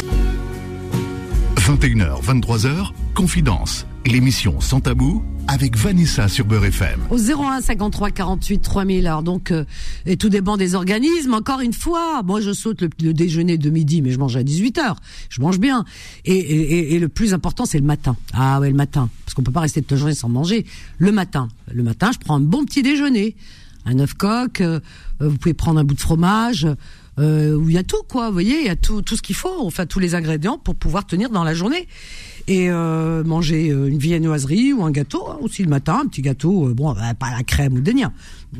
21h, 1.58 2.20
23h, 2.24 2.90
Confidence, 3.14 3.86
l'émission 4.04 4.60
sans 4.60 4.80
tabou 4.80 5.22
avec 5.46 5.76
Vanessa 5.76 6.26
sur 6.26 6.44
Beurre 6.44 6.64
FM. 6.64 6.98
Au 7.10 7.16
01 7.16 7.60
53 7.60 8.10
48 8.10 8.58
3000. 8.58 9.06
Alors 9.06 9.22
donc, 9.22 9.52
euh, 9.52 9.64
et 10.06 10.16
tout 10.16 10.28
dépend 10.28 10.56
des 10.56 10.74
organismes. 10.74 11.34
Encore 11.34 11.60
une 11.60 11.72
fois, 11.72 12.24
moi 12.24 12.40
je 12.40 12.52
saute 12.52 12.82
le, 12.82 13.14
déjeuner 13.14 13.58
de 13.58 13.70
midi, 13.70 14.02
mais 14.02 14.10
je 14.10 14.18
mange 14.18 14.36
à 14.36 14.42
18 14.42 14.78
h 14.78 14.96
Je 15.28 15.40
mange 15.40 15.60
bien. 15.60 15.84
Et, 16.24 16.98
le 16.98 17.08
plus 17.08 17.32
important, 17.32 17.64
c'est 17.64 17.78
le 17.78 17.86
matin. 17.86 18.16
Ah 18.32 18.58
ouais, 18.58 18.70
le 18.70 18.76
matin, 18.76 19.08
parce 19.24 19.34
qu'on 19.34 19.44
peut 19.44 19.52
pas 19.52 19.60
rester 19.60 19.82
toute 19.82 19.92
la 19.92 19.98
journée 19.98 20.14
sans 20.14 20.28
manger. 20.28 20.66
Le 20.98 21.12
matin, 21.12 21.46
le 21.72 21.84
matin, 21.84 22.10
je 22.12 22.18
prends 22.18 22.34
un 22.34 22.40
bon 22.40 22.64
petit 22.64 22.82
déjeuner, 22.82 23.36
un 23.86 24.00
œuf 24.00 24.14
coq. 24.14 24.62
Euh, 24.62 24.80
vous 25.20 25.38
pouvez 25.38 25.54
prendre 25.54 25.78
un 25.78 25.84
bout 25.84 25.94
de 25.94 26.00
fromage. 26.00 26.66
Euh, 27.18 27.54
où 27.56 27.68
il 27.68 27.74
y 27.74 27.78
a 27.78 27.82
tout 27.82 28.02
quoi, 28.08 28.28
vous 28.28 28.32
voyez, 28.32 28.60
il 28.60 28.66
y 28.66 28.70
a 28.70 28.76
tout 28.76 29.02
tout 29.02 29.16
ce 29.16 29.22
qu'il 29.22 29.34
faut, 29.34 29.66
enfin 29.66 29.84
tous 29.84 29.98
les 29.98 30.14
ingrédients 30.14 30.58
pour 30.58 30.76
pouvoir 30.76 31.06
tenir 31.06 31.28
dans 31.30 31.42
la 31.42 31.54
journée 31.54 31.88
et 32.46 32.70
euh, 32.70 33.24
manger 33.24 33.70
euh, 33.70 33.88
une 33.88 33.98
viennoiserie 33.98 34.72
ou 34.72 34.84
un 34.84 34.92
gâteau 34.92 35.28
hein, 35.28 35.36
aussi 35.40 35.62
le 35.62 35.68
matin, 35.68 36.00
un 36.04 36.06
petit 36.06 36.22
gâteau, 36.22 36.72
bon 36.72 36.94
pas 36.94 37.30
la 37.30 37.42
crème 37.42 37.74
ou 37.74 37.80
des 37.80 37.94
niens, 37.94 38.12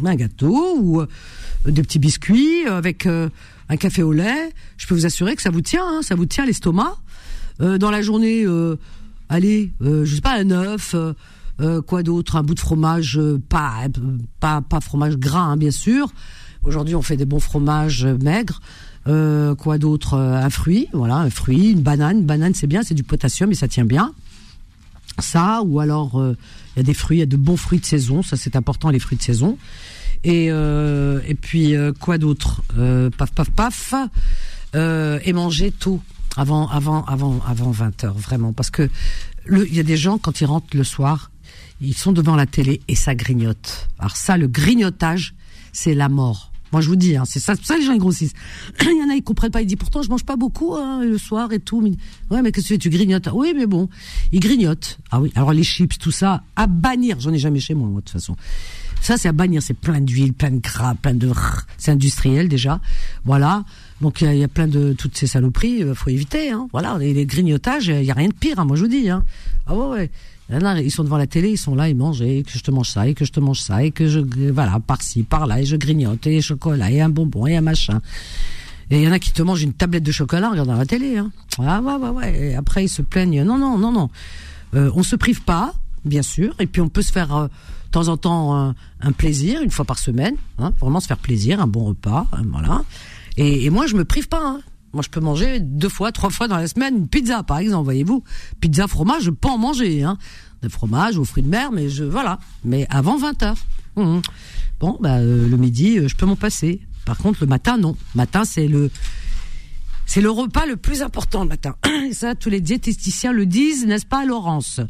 un 0.04 0.14
gâteau 0.16 0.76
ou 0.78 1.02
des 1.64 1.82
petits 1.82 2.00
biscuits 2.00 2.66
avec 2.66 3.06
un 3.06 3.76
café 3.78 4.02
au 4.02 4.12
lait. 4.12 4.50
Je 4.78 4.86
peux 4.86 4.94
vous 4.94 5.06
assurer 5.06 5.36
que 5.36 5.42
ça 5.42 5.50
vous 5.50 5.62
tient, 5.62 5.84
hein, 5.86 6.02
ça 6.02 6.16
vous 6.16 6.26
tient 6.26 6.44
l'estomac. 6.44 6.96
dans 7.60 7.90
la 7.90 8.02
journée, 8.02 8.44
allez, 9.28 9.72
je 9.80 10.12
sais 10.12 10.20
pas 10.20 10.38
un 10.38 10.50
œuf. 10.50 10.96
quoi 11.86 12.02
d'autre 12.02 12.36
Un 12.36 12.42
bout 12.42 12.54
de 12.54 12.60
fromage, 12.60 13.20
pas 13.48 13.86
pas 14.40 14.60
pas 14.60 14.80
fromage 14.80 15.16
gras, 15.16 15.40
hein, 15.40 15.56
bien 15.56 15.70
sûr. 15.70 16.12
Aujourd'hui, 16.62 16.94
on 16.94 17.02
fait 17.02 17.16
des 17.16 17.24
bons 17.24 17.40
fromages 17.40 18.04
maigres. 18.04 18.60
Euh, 19.06 19.54
quoi 19.54 19.78
d'autre? 19.78 20.14
Euh, 20.14 20.34
Un 20.34 20.50
fruit, 20.50 20.88
voilà, 20.92 21.16
un 21.16 21.30
fruit, 21.30 21.70
une 21.70 21.80
banane. 21.80 22.22
Banane, 22.24 22.54
c'est 22.54 22.66
bien, 22.66 22.82
c'est 22.82 22.94
du 22.94 23.02
potassium 23.02 23.50
et 23.50 23.54
ça 23.54 23.66
tient 23.68 23.84
bien. 23.86 24.12
Ça, 25.18 25.62
ou 25.64 25.80
alors 25.80 26.20
euh, 26.20 26.36
il 26.76 26.78
y 26.78 26.80
a 26.80 26.82
des 26.82 26.94
fruits, 26.94 27.18
il 27.18 27.20
y 27.20 27.24
a 27.24 27.26
de 27.26 27.36
bons 27.36 27.56
fruits 27.56 27.80
de 27.80 27.84
saison. 27.86 28.22
Ça, 28.22 28.36
c'est 28.36 28.56
important, 28.56 28.90
les 28.90 28.98
fruits 28.98 29.18
de 29.18 29.22
saison. 29.22 29.56
Et 30.22 30.46
et 30.48 31.34
puis 31.40 31.74
quoi 31.98 32.18
d'autre? 32.18 32.62
Paf, 33.16 33.32
paf, 33.32 33.50
paf. 33.50 33.94
et 34.74 35.32
manger 35.32 35.70
tôt, 35.72 36.02
avant, 36.36 36.68
avant, 36.68 37.04
avant, 37.06 37.40
avant 37.46 37.70
20 37.70 38.04
heures, 38.04 38.18
vraiment, 38.18 38.52
parce 38.52 38.68
que 38.68 38.90
il 39.50 39.74
y 39.74 39.80
a 39.80 39.82
des 39.82 39.96
gens 39.96 40.18
quand 40.18 40.42
ils 40.42 40.44
rentrent 40.44 40.76
le 40.76 40.84
soir, 40.84 41.30
ils 41.80 41.96
sont 41.96 42.12
devant 42.12 42.36
la 42.36 42.44
télé 42.44 42.82
et 42.86 42.94
ça 42.96 43.14
grignote. 43.14 43.88
Alors 43.98 44.14
ça, 44.14 44.36
le 44.36 44.46
grignotage, 44.46 45.34
c'est 45.72 45.94
la 45.94 46.10
mort. 46.10 46.49
Moi, 46.72 46.80
je 46.80 46.88
vous 46.88 46.96
dis, 46.96 47.16
hein, 47.16 47.24
c'est 47.26 47.40
ça, 47.40 47.54
ça 47.60 47.76
les 47.76 47.84
gens 47.84 47.92
ils 47.92 47.98
grossissent. 47.98 48.32
Il 48.82 48.98
y 48.98 49.04
en 49.04 49.10
a, 49.10 49.14
ils 49.14 49.22
comprennent 49.22 49.50
pas. 49.50 49.62
Ils 49.62 49.66
disent 49.66 49.76
pourtant, 49.76 50.02
je 50.02 50.08
mange 50.08 50.24
pas 50.24 50.36
beaucoup 50.36 50.74
hein, 50.74 51.02
le 51.04 51.18
soir 51.18 51.52
et 51.52 51.58
tout. 51.58 51.80
Mais... 51.80 51.92
Ouais, 52.30 52.42
mais 52.42 52.52
qu'est-ce 52.52 52.68
que 52.68 52.74
tu 52.74 52.74
fais? 52.74 52.78
Tu 52.78 52.90
grignotes 52.90 53.28
Oui, 53.32 53.52
mais 53.56 53.66
bon, 53.66 53.88
ils 54.32 54.40
grignotent. 54.40 54.98
Ah 55.10 55.20
oui. 55.20 55.32
Alors 55.34 55.52
les 55.52 55.62
chips, 55.62 55.98
tout 55.98 56.12
ça, 56.12 56.42
à 56.56 56.66
bannir. 56.66 57.18
J'en 57.20 57.32
ai 57.32 57.38
jamais 57.38 57.60
chez 57.60 57.74
moi, 57.74 57.88
moi 57.88 58.00
de 58.00 58.04
toute 58.04 58.12
façon. 58.12 58.36
Ça, 59.00 59.16
c'est 59.16 59.28
à 59.28 59.32
bannir. 59.32 59.62
C'est 59.62 59.74
plein 59.74 60.00
d'huile, 60.00 60.32
plein 60.32 60.50
de 60.50 60.58
gras, 60.58 60.94
plein 60.94 61.14
de. 61.14 61.30
C'est 61.78 61.90
industriel 61.90 62.48
déjà. 62.48 62.80
Voilà. 63.24 63.64
Donc 64.00 64.20
il 64.20 64.34
y, 64.34 64.44
a 64.44 64.48
plein 64.48 64.68
de 64.68 64.92
toutes 64.92 65.16
ces 65.16 65.26
saloperies. 65.26 65.82
Euh, 65.82 65.94
faut 65.94 66.10
éviter. 66.10 66.50
Hein. 66.50 66.68
Voilà. 66.72 66.96
Les, 66.98 67.26
grignotages, 67.26 67.88
il 67.88 68.04
y 68.04 68.10
a 68.10 68.14
rien 68.14 68.28
de 68.28 68.34
pire. 68.34 68.58
Hein, 68.58 68.64
moi, 68.64 68.76
je 68.76 68.82
vous 68.82 68.88
dis. 68.88 69.08
Hein. 69.10 69.24
Ah 69.66 69.74
ouais 69.74 70.10
ils 70.50 70.90
sont 70.90 71.04
devant 71.04 71.16
la 71.16 71.26
télé, 71.26 71.50
ils 71.50 71.58
sont 71.58 71.74
là, 71.74 71.88
ils 71.88 71.96
mangent, 71.96 72.22
et 72.22 72.42
que 72.42 72.52
je 72.52 72.62
te 72.62 72.70
mange 72.70 72.88
ça, 72.88 73.06
et 73.06 73.14
que 73.14 73.24
je 73.24 73.32
te 73.32 73.40
mange 73.40 73.60
ça, 73.60 73.82
et 73.84 73.90
que 73.90 74.08
je, 74.08 74.20
voilà, 74.50 74.80
par-ci, 74.80 75.22
par-là, 75.22 75.60
et 75.60 75.64
je 75.64 75.76
grignote, 75.76 76.26
et 76.26 76.40
chocolat, 76.40 76.90
et 76.90 77.00
un 77.00 77.08
bonbon, 77.08 77.46
et 77.46 77.56
un 77.56 77.60
machin. 77.60 78.00
Et 78.90 78.98
il 78.98 79.04
y 79.04 79.08
en 79.08 79.12
a 79.12 79.18
qui 79.20 79.32
te 79.32 79.42
mangent 79.42 79.62
une 79.62 79.72
tablette 79.72 80.02
de 80.02 80.10
chocolat 80.10 80.48
en 80.48 80.50
regardant 80.50 80.76
la 80.76 80.86
télé, 80.86 81.18
hein. 81.18 81.30
Ah 81.58 81.80
ouais, 81.80 81.94
ouais, 81.94 82.08
ouais. 82.08 82.40
Et 82.50 82.54
après, 82.56 82.84
ils 82.84 82.88
se 82.88 83.02
plaignent. 83.02 83.44
Non, 83.44 83.58
non, 83.58 83.78
non, 83.78 83.92
non. 83.92 84.10
Euh, 84.74 84.90
on 84.94 85.02
se 85.02 85.14
prive 85.14 85.42
pas, 85.42 85.74
bien 86.04 86.22
sûr, 86.22 86.54
et 86.58 86.66
puis 86.66 86.80
on 86.80 86.88
peut 86.88 87.02
se 87.02 87.12
faire, 87.12 87.34
euh, 87.36 87.46
de 87.46 87.90
temps 87.92 88.08
en 88.08 88.16
temps, 88.16 88.74
un, 89.00 89.12
plaisir, 89.12 89.62
une 89.62 89.70
fois 89.70 89.84
par 89.84 89.98
semaine, 89.98 90.34
hein, 90.58 90.72
vraiment 90.80 91.00
se 91.00 91.06
faire 91.06 91.18
plaisir, 91.18 91.60
un 91.60 91.66
bon 91.66 91.84
repas, 91.84 92.26
hein, 92.32 92.42
voilà. 92.50 92.82
Et, 93.36 93.70
moi, 93.70 93.86
je 93.86 93.94
me 93.94 94.04
prive 94.04 94.28
pas. 94.28 94.42
Hein. 94.42 94.60
Moi, 94.92 95.02
je 95.02 95.08
peux 95.08 95.20
manger 95.20 95.60
deux 95.60 95.88
fois, 95.88 96.10
trois 96.12 96.30
fois 96.30 96.48
dans 96.48 96.56
la 96.56 96.66
semaine 96.66 96.96
une 96.96 97.08
pizza, 97.08 97.42
par 97.42 97.58
exemple, 97.58 97.84
voyez-vous. 97.84 98.24
Pizza, 98.60 98.88
fromage, 98.88 99.22
je 99.22 99.30
peux 99.30 99.48
en 99.48 99.58
manger, 99.58 100.02
hein. 100.02 100.18
De 100.62 100.68
fromage 100.68 101.16
aux 101.16 101.24
fruits 101.24 101.42
de 101.42 101.48
mer, 101.48 101.72
mais 101.72 101.88
je, 101.88 102.04
voilà. 102.04 102.38
Mais 102.64 102.86
avant 102.90 103.16
20 103.16 103.42
h 103.42 103.54
mmh. 103.96 104.20
Bon, 104.80 104.98
bah, 105.00 105.18
euh, 105.18 105.48
le 105.48 105.56
midi, 105.56 105.98
euh, 105.98 106.08
je 106.08 106.16
peux 106.16 106.26
m'en 106.26 106.36
passer. 106.36 106.80
Par 107.06 107.16
contre, 107.16 107.38
le 107.42 107.46
matin, 107.46 107.76
non. 107.78 107.96
Matin, 108.14 108.44
c'est 108.44 108.66
le, 108.66 108.90
c'est 110.06 110.20
le 110.20 110.30
repas 110.30 110.66
le 110.66 110.76
plus 110.76 111.02
important 111.02 111.42
le 111.44 111.48
matin. 111.48 111.76
Ça, 112.12 112.34
tous 112.34 112.50
les 112.50 112.60
diététiciens 112.60 113.32
le 113.32 113.46
disent, 113.46 113.86
n'est-ce 113.86 114.06
pas, 114.06 114.24
Laurence? 114.24 114.80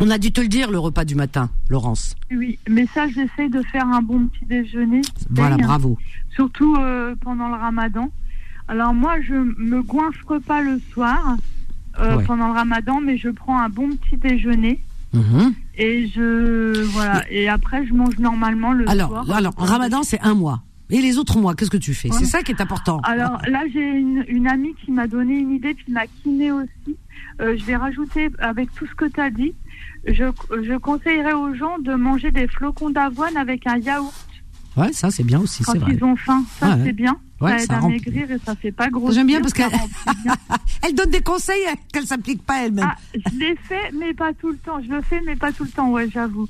On 0.00 0.10
a 0.10 0.18
dû 0.18 0.32
te 0.32 0.40
le 0.40 0.48
dire, 0.48 0.70
le 0.70 0.78
repas 0.78 1.04
du 1.04 1.14
matin, 1.14 1.50
Laurence. 1.68 2.16
Oui, 2.30 2.58
mais 2.68 2.86
ça, 2.92 3.06
j'essaie 3.08 3.48
de 3.48 3.62
faire 3.72 3.86
un 3.86 4.02
bon 4.02 4.26
petit 4.26 4.44
déjeuner. 4.44 5.02
Voilà, 5.30 5.56
bravo. 5.56 5.98
Surtout 6.34 6.76
euh, 6.76 7.14
pendant 7.20 7.48
le 7.48 7.54
ramadan. 7.54 8.10
Alors 8.66 8.94
moi, 8.94 9.20
je 9.20 9.34
me 9.34 9.82
goinfre 9.82 10.40
pas 10.40 10.62
le 10.62 10.80
soir 10.92 11.36
euh, 12.00 12.18
pendant 12.26 12.48
le 12.48 12.54
ramadan, 12.54 13.00
mais 13.00 13.16
je 13.16 13.28
prends 13.28 13.60
un 13.60 13.68
bon 13.68 13.90
petit 13.96 14.16
déjeuner. 14.16 14.80
Mhm. 15.12 15.54
Et 15.76 16.08
je 16.08 16.82
voilà 16.86 17.22
et 17.30 17.48
après 17.48 17.86
je 17.86 17.94
mange 17.94 18.18
normalement 18.18 18.72
le 18.72 18.88
alors, 18.90 19.10
soir. 19.10 19.30
Alors, 19.30 19.54
ramadan 19.56 20.02
c'est 20.02 20.20
un 20.22 20.34
mois. 20.34 20.62
Et 20.90 21.00
les 21.00 21.18
autres 21.18 21.38
mois, 21.38 21.54
qu'est-ce 21.54 21.70
que 21.70 21.76
tu 21.76 21.94
fais? 21.94 22.10
C'est 22.12 22.26
ça 22.26 22.42
qui 22.42 22.52
est 22.52 22.60
important. 22.60 23.00
Alors 23.04 23.40
là, 23.48 23.62
j'ai 23.72 23.80
une, 23.80 24.24
une, 24.28 24.46
amie 24.46 24.74
qui 24.84 24.92
m'a 24.92 25.06
donné 25.06 25.34
une 25.38 25.52
idée, 25.52 25.72
puis 25.72 25.90
m'a 25.90 26.06
kiné 26.22 26.52
aussi. 26.52 26.96
Euh, 27.40 27.56
je 27.58 27.64
vais 27.64 27.74
rajouter 27.74 28.28
avec 28.38 28.72
tout 28.74 28.86
ce 28.86 28.94
que 28.94 29.06
tu 29.06 29.20
as 29.20 29.30
dit, 29.30 29.54
je, 30.06 30.24
je 30.62 30.78
conseillerais 30.78 31.32
aux 31.32 31.54
gens 31.54 31.78
de 31.78 31.94
manger 31.94 32.30
des 32.30 32.46
flocons 32.46 32.90
d'avoine 32.90 33.36
avec 33.36 33.66
un 33.66 33.78
yaourt. 33.78 34.14
Ouais, 34.76 34.92
ça 34.92 35.10
c'est 35.10 35.22
bien 35.22 35.40
aussi, 35.40 35.62
c'est 35.62 35.78
vrai. 35.78 35.92
Quand 35.92 35.96
ils 35.96 36.04
ont 36.04 36.16
faim, 36.16 36.44
ça 36.58 36.76
c'est 36.82 36.92
bien. 36.92 37.16
ça 37.40 37.62
aide 37.62 37.72
à 37.72 37.80
maigrir 37.82 38.30
et 38.30 38.38
ça 38.44 38.56
fait 38.56 38.72
pas 38.72 38.88
gros. 38.88 39.12
J'aime 39.12 39.28
bien 39.28 39.40
parce 39.40 39.52
qu'elle 39.52 39.70
elle 40.86 40.94
donne 40.94 41.10
des 41.10 41.20
conseils 41.20 41.62
qu'elle 41.92 42.06
s'applique 42.06 42.42
pas 42.42 42.64
elle-même. 42.64 42.88
Ah, 42.90 42.96
je 43.14 43.38
l'ai 43.38 43.56
fait, 43.56 43.92
mais 43.92 44.14
pas 44.14 44.32
tout 44.32 44.50
le 44.50 44.56
temps. 44.56 44.82
Je 44.82 44.90
le 44.90 45.00
fais, 45.00 45.20
mais 45.24 45.36
pas 45.36 45.52
tout 45.52 45.62
le 45.62 45.70
temps, 45.70 45.90
ouais, 45.90 46.08
j'avoue. 46.10 46.48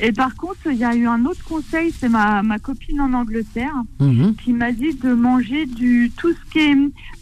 Et 0.00 0.12
par 0.12 0.34
contre, 0.34 0.58
il 0.66 0.78
y 0.78 0.84
a 0.84 0.94
eu 0.94 1.06
un 1.06 1.24
autre 1.26 1.44
conseil, 1.44 1.92
c'est 1.96 2.08
ma, 2.08 2.42
ma 2.42 2.58
copine 2.58 3.00
en 3.00 3.12
Angleterre 3.12 3.74
mhm. 4.00 4.34
qui 4.34 4.52
m'a 4.52 4.72
dit 4.72 4.94
de 4.94 5.12
manger 5.12 5.66
du 5.66 6.10
tout 6.16 6.32
ce 6.32 6.50
qui 6.50 6.58
est 6.58 6.76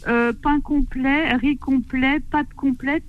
euh, 0.07 0.33
pain 0.33 0.59
complet, 0.61 1.35
riz 1.35 1.57
complet, 1.57 2.21
pâte 2.31 2.53
complète, 2.55 3.07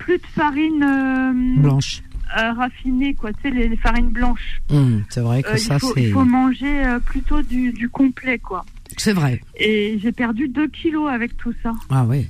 plus 0.00 0.18
de 0.18 0.26
farine 0.34 0.82
euh, 0.82 1.60
blanche. 1.60 2.02
Euh, 2.36 2.52
raffinées, 2.52 3.14
quoi, 3.14 3.32
tu 3.32 3.42
sais, 3.42 3.50
les, 3.50 3.76
farines 3.76 4.10
blanches. 4.10 4.60
Mmh, 4.70 4.98
c'est 5.08 5.20
vrai 5.20 5.42
que 5.42 5.50
euh, 5.50 5.56
ça, 5.56 5.78
c'est. 5.78 6.04
Il 6.04 6.12
faut 6.12 6.24
manger 6.24 6.96
plutôt 7.04 7.42
du, 7.42 7.72
du 7.72 7.88
complet, 7.88 8.38
quoi. 8.38 8.64
C'est 8.96 9.12
vrai. 9.12 9.40
Et 9.56 9.98
j'ai 10.02 10.12
perdu 10.12 10.48
2 10.48 10.68
kilos 10.68 11.08
avec 11.08 11.36
tout 11.36 11.54
ça. 11.62 11.72
Ah 11.90 12.04
oui. 12.04 12.26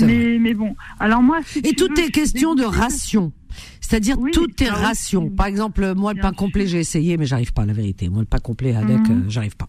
Mais, 0.00 0.38
mais 0.38 0.54
bon, 0.54 0.76
alors 1.00 1.22
moi. 1.22 1.40
Si 1.44 1.58
Et 1.60 1.72
tout 1.72 1.92
est 1.98 2.10
question 2.10 2.54
de 2.54 2.62
ration. 2.62 3.32
C'est-à-dire 3.90 4.18
toutes 4.32 4.54
tes 4.54 4.68
rations. 4.68 5.28
Par 5.30 5.46
exemple, 5.46 5.94
moi 5.96 6.14
le 6.14 6.20
pain 6.20 6.32
complet, 6.32 6.68
j'ai 6.68 6.78
essayé, 6.78 7.16
mais 7.16 7.26
j'arrive 7.26 7.52
pas. 7.52 7.66
La 7.66 7.72
vérité, 7.72 8.08
moi 8.08 8.20
le 8.20 8.26
pain 8.26 8.38
complet 8.38 8.76
avec, 8.76 9.00
mhm. 9.00 9.10
euh, 9.10 9.28
j'arrive 9.28 9.56
pas. 9.56 9.66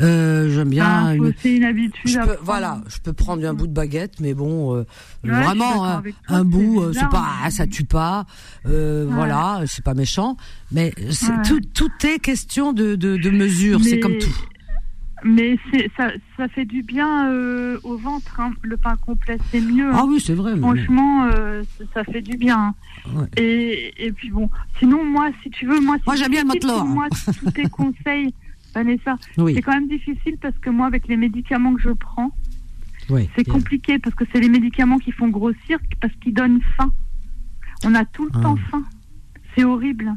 Euh, 0.00 0.52
J'aime 0.52 0.70
bien. 0.70 0.84
Ah, 0.84 1.14
une... 1.14 1.32
une 1.44 1.64
habitude. 1.64 2.10
Je 2.10 2.18
peux, 2.18 2.36
voilà, 2.42 2.82
je 2.88 2.98
peux 2.98 3.12
prendre 3.12 3.46
un 3.46 3.54
bout 3.54 3.68
de 3.68 3.72
baguette, 3.72 4.14
mais 4.18 4.34
bon, 4.34 4.74
euh, 4.74 4.84
vraiment 5.22 5.86
hein, 5.86 6.02
un, 6.26 6.44
bout, 6.44 6.82
euh, 6.82 6.92
c'est 6.92 7.08
pas, 7.08 7.48
ça 7.50 7.68
tue 7.68 7.84
pas. 7.84 8.26
Euh, 8.66 9.06
Voilà, 9.08 9.62
c'est 9.66 9.84
pas 9.84 9.94
méchant, 9.94 10.36
mais 10.72 10.92
tout, 11.46 11.60
tout 11.72 11.92
est 12.04 12.18
question 12.18 12.72
de 12.72 12.96
de, 12.96 13.16
de 13.16 13.30
mesure. 13.30 13.80
C'est 13.80 14.00
comme 14.00 14.18
tout. 14.18 14.34
Mais 15.26 15.58
ça, 15.96 16.12
ça 16.36 16.48
fait 16.48 16.64
du 16.64 16.82
bien 16.82 17.30
euh, 17.30 17.78
au 17.82 17.96
ventre. 17.96 18.38
Hein. 18.38 18.52
Le 18.62 18.76
pain 18.76 18.96
complet, 18.96 19.38
c'est 19.50 19.60
mieux. 19.60 19.90
Ah 19.92 20.04
oui, 20.06 20.20
c'est 20.20 20.34
vrai. 20.34 20.56
Franchement, 20.56 21.24
euh, 21.24 21.64
ça 21.92 22.04
fait 22.04 22.22
du 22.22 22.36
bien. 22.36 22.74
Et, 23.36 23.92
et, 23.98 24.12
puis 24.12 24.30
bon, 24.30 24.48
sinon, 24.78 25.04
moi, 25.04 25.30
si 25.42 25.50
tu 25.50 25.66
veux, 25.66 25.80
moi, 25.80 25.96
moi 26.06 26.14
j'aime 26.14 26.30
bien 26.30 26.42
le 26.42 26.48
matelot. 26.48 26.84
Moi, 26.84 27.08
tous 27.10 27.50
tes 27.50 27.64
conseils, 27.64 28.32
Vanessa, 28.74 29.16
c'est 29.34 29.62
quand 29.62 29.72
même 29.72 29.88
difficile 29.88 30.36
parce 30.40 30.56
que 30.58 30.70
moi, 30.70 30.86
avec 30.86 31.08
les 31.08 31.16
médicaments 31.16 31.74
que 31.74 31.82
je 31.82 31.90
prends, 31.90 32.30
c'est 33.36 33.44
compliqué 33.44 33.98
parce 33.98 34.14
que 34.14 34.24
c'est 34.32 34.40
les 34.40 34.48
médicaments 34.48 34.98
qui 34.98 35.10
font 35.10 35.28
grossir 35.28 35.78
parce 36.00 36.14
qu'ils 36.22 36.34
donnent 36.34 36.60
faim. 36.76 36.92
On 37.84 37.94
a 37.94 38.04
tout 38.04 38.24
le 38.24 38.30
ah. 38.34 38.40
temps 38.40 38.56
faim. 38.70 38.84
C'est 39.54 39.64
horrible. 39.64 40.12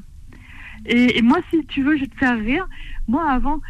Et, 0.89 1.21
moi, 1.21 1.37
si 1.51 1.63
tu 1.65 1.83
veux, 1.83 1.95
je 1.95 2.01
vais 2.01 2.07
te 2.07 2.17
faire 2.17 2.37
rire. 2.37 2.67
Moi, 3.07 3.29
avant, 3.29 3.61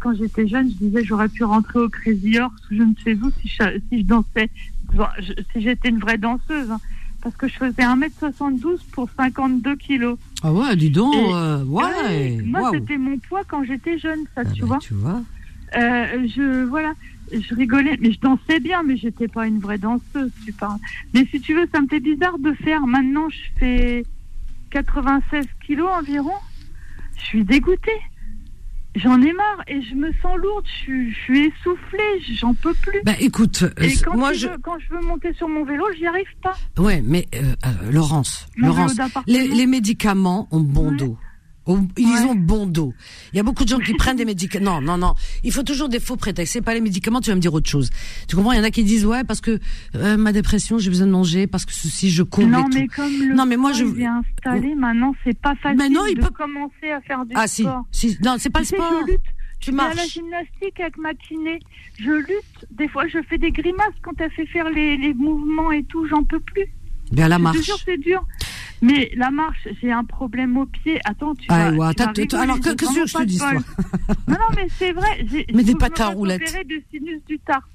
quand 0.00 0.14
j'étais 0.14 0.48
jeune, 0.48 0.70
je 0.70 0.76
disais 0.76 1.04
j'aurais 1.04 1.28
pu 1.28 1.44
rentrer 1.44 1.78
au 1.78 1.88
Crazy 1.88 2.38
Horse, 2.38 2.62
je 2.70 2.82
ne 2.82 2.94
sais 3.04 3.14
où, 3.14 3.30
si 3.40 3.48
je, 3.48 3.80
si 3.90 4.00
je 4.00 4.04
dansais, 4.04 4.50
si 5.52 5.60
j'étais 5.60 5.90
une 5.90 5.98
vraie 5.98 6.18
danseuse. 6.18 6.70
Hein. 6.70 6.80
parce 7.22 7.36
que 7.36 7.48
je 7.48 7.54
faisais 7.54 7.82
1m72 7.82 8.78
pour 8.92 9.08
52 9.16 9.76
kilos. 9.76 10.18
Ah 10.42 10.52
ouais, 10.52 10.74
dis 10.76 10.90
donc, 10.90 11.14
euh, 11.14 11.64
ouais. 11.64 12.42
Moi, 12.44 12.70
c'était 12.72 12.98
mon 12.98 13.18
poids 13.18 13.42
quand 13.46 13.64
j'étais 13.64 13.98
jeune, 13.98 14.24
ça, 14.34 14.42
ah 14.44 14.50
tu, 14.52 14.62
bah, 14.62 14.66
vois. 14.66 14.78
tu 14.78 14.94
vois. 14.94 15.22
Euh, 15.76 16.26
je, 16.34 16.64
voilà, 16.64 16.92
je 17.32 17.54
rigolais, 17.54 17.98
mais 18.00 18.12
je 18.12 18.20
dansais 18.20 18.60
bien, 18.60 18.82
mais 18.82 18.96
j'étais 18.96 19.28
pas 19.28 19.46
une 19.46 19.58
vraie 19.58 19.78
danseuse, 19.78 20.30
tu 20.44 20.52
parles. 20.52 20.78
Mais 21.12 21.26
si 21.30 21.40
tu 21.40 21.54
veux, 21.54 21.66
ça 21.74 21.80
me 21.80 21.88
fait 21.88 22.00
bizarre 22.00 22.38
de 22.38 22.52
faire. 22.52 22.86
Maintenant, 22.86 23.28
je 23.28 23.58
fais 23.58 24.04
96 24.70 25.46
kilos 25.66 25.88
environ. 25.98 26.32
Je 27.16 27.24
suis 27.24 27.44
dégoûtée. 27.44 28.00
J'en 28.96 29.20
ai 29.20 29.32
marre 29.32 29.62
et 29.66 29.82
je 29.82 29.94
me 29.96 30.12
sens 30.22 30.36
lourde, 30.36 30.64
je, 30.86 31.12
suis 31.24 31.46
essoufflée, 31.46 32.20
j'en 32.38 32.54
peux 32.54 32.74
plus. 32.74 33.02
Bah 33.04 33.14
écoute, 33.18 33.64
et 33.80 33.92
quand 33.96 34.16
moi 34.16 34.32
je... 34.32 34.46
quand 34.62 34.78
je 34.78 34.94
veux 34.94 35.00
monter 35.00 35.32
sur 35.34 35.48
mon 35.48 35.64
vélo, 35.64 35.84
j'y 35.98 36.06
arrive 36.06 36.28
pas. 36.40 36.54
Ouais, 36.78 37.02
mais 37.04 37.26
euh, 37.34 37.56
euh, 37.66 37.90
Laurence, 37.90 38.46
Laurence, 38.56 38.94
les, 39.26 39.66
médicaments 39.66 40.46
ont 40.52 40.60
bon 40.60 40.92
dos. 40.92 41.18
Ils 41.66 42.26
ont 42.28 42.34
bon 42.34 42.66
dos. 42.66 42.92
Il 43.32 43.36
y 43.36 43.40
a 43.40 43.42
beaucoup 43.42 43.64
de 43.64 43.68
gens 43.68 43.78
qui 43.78 43.94
prennent 43.98 44.16
des 44.16 44.24
médicaments. 44.24 44.80
Non, 44.80 44.96
non, 44.96 44.98
non. 44.98 45.14
Il 45.42 45.52
faut 45.52 45.62
toujours 45.62 45.88
des 45.88 46.00
faux 46.00 46.16
prétextes. 46.16 46.52
C'est 46.52 46.62
pas 46.62 46.74
les 46.74 46.80
médicaments, 46.80 47.20
tu 47.20 47.30
vas 47.30 47.36
me 47.36 47.40
dire 47.40 47.54
autre 47.54 47.68
chose. 47.68 47.90
Tu 48.28 48.36
comprends? 48.36 48.52
Il 48.52 48.58
y 48.58 48.60
en 48.60 48.64
a 48.64 48.70
qui 48.70 48.84
disent 48.84 49.06
ouais 49.06 49.24
parce 49.24 49.40
que 49.40 49.58
euh, 49.94 50.16
ma 50.16 50.32
dépression, 50.32 50.78
j'ai 50.78 50.90
besoin 50.90 51.06
de 51.06 51.12
manger 51.12 51.46
parce 51.46 51.64
que 51.64 51.72
si 51.72 52.10
je 52.10 52.22
cours 52.22 52.46
Non, 52.46 52.66
mais 52.72 52.86
comme 52.88 53.12
le 53.28 53.34
non, 53.34 53.46
mais 53.46 53.56
moi 53.56 53.72
je 53.72 53.84
est 53.84 54.06
installé, 54.06 54.74
maintenant 54.74 55.14
c'est 55.24 55.38
pas 55.38 55.54
facile 55.56 55.78
mais 55.78 55.88
non, 55.88 56.06
il 56.06 56.16
de 56.16 56.20
peut... 56.20 56.30
commencer 56.30 56.90
à 56.94 57.00
faire 57.00 57.24
du 57.24 57.34
ah, 57.36 57.46
sport. 57.46 57.84
si, 57.90 58.10
si. 58.10 58.18
Non, 58.22 58.36
c'est 58.38 58.50
pas 58.50 58.60
le 58.60 58.66
sport. 58.66 58.92
Je 59.06 59.12
lutte. 59.12 59.20
Tu 59.60 59.72
marches. 59.72 59.92
à 59.92 60.02
la 60.02 60.06
gymnastique 60.06 60.78
avec 60.80 60.98
ma 60.98 61.14
kiné. 61.14 61.58
Je 61.98 62.10
lutte. 62.10 62.66
Des 62.70 62.88
fois, 62.88 63.06
je 63.06 63.18
fais 63.28 63.38
des 63.38 63.50
grimaces 63.50 63.94
quand 64.02 64.12
elle 64.18 64.30
fait 64.32 64.46
faire 64.46 64.68
les, 64.68 64.96
les 64.96 65.14
mouvements 65.14 65.72
et 65.72 65.84
tout. 65.84 66.06
J'en 66.06 66.22
peux 66.22 66.40
plus. 66.40 66.66
Bien 67.12 67.28
la 67.28 67.38
marche. 67.38 67.70
c'est 67.84 67.98
dur. 67.98 68.24
Mais 68.82 69.10
la 69.16 69.30
marche, 69.30 69.68
j'ai 69.80 69.92
un 69.92 70.04
problème 70.04 70.56
au 70.56 70.66
pied. 70.66 71.00
Attends, 71.04 71.34
tu 71.34 71.46
ah, 71.48 71.70
vas, 71.70 71.94
tu 71.94 72.02
Alors, 72.36 72.60
que, 72.60 72.70
je 72.70 73.16
te 73.16 73.22
dis, 73.24 73.38
Non, 74.28 74.34
non, 74.34 74.56
mais 74.56 74.66
c'est 74.78 74.92
vrai. 74.92 75.24
Mais 75.52 75.64
des 75.64 75.74
patins 75.74 76.08
roulettes. 76.08 76.42
de 76.66 76.82
sinus 76.90 77.20
du 77.26 77.38
tard. 77.38 77.66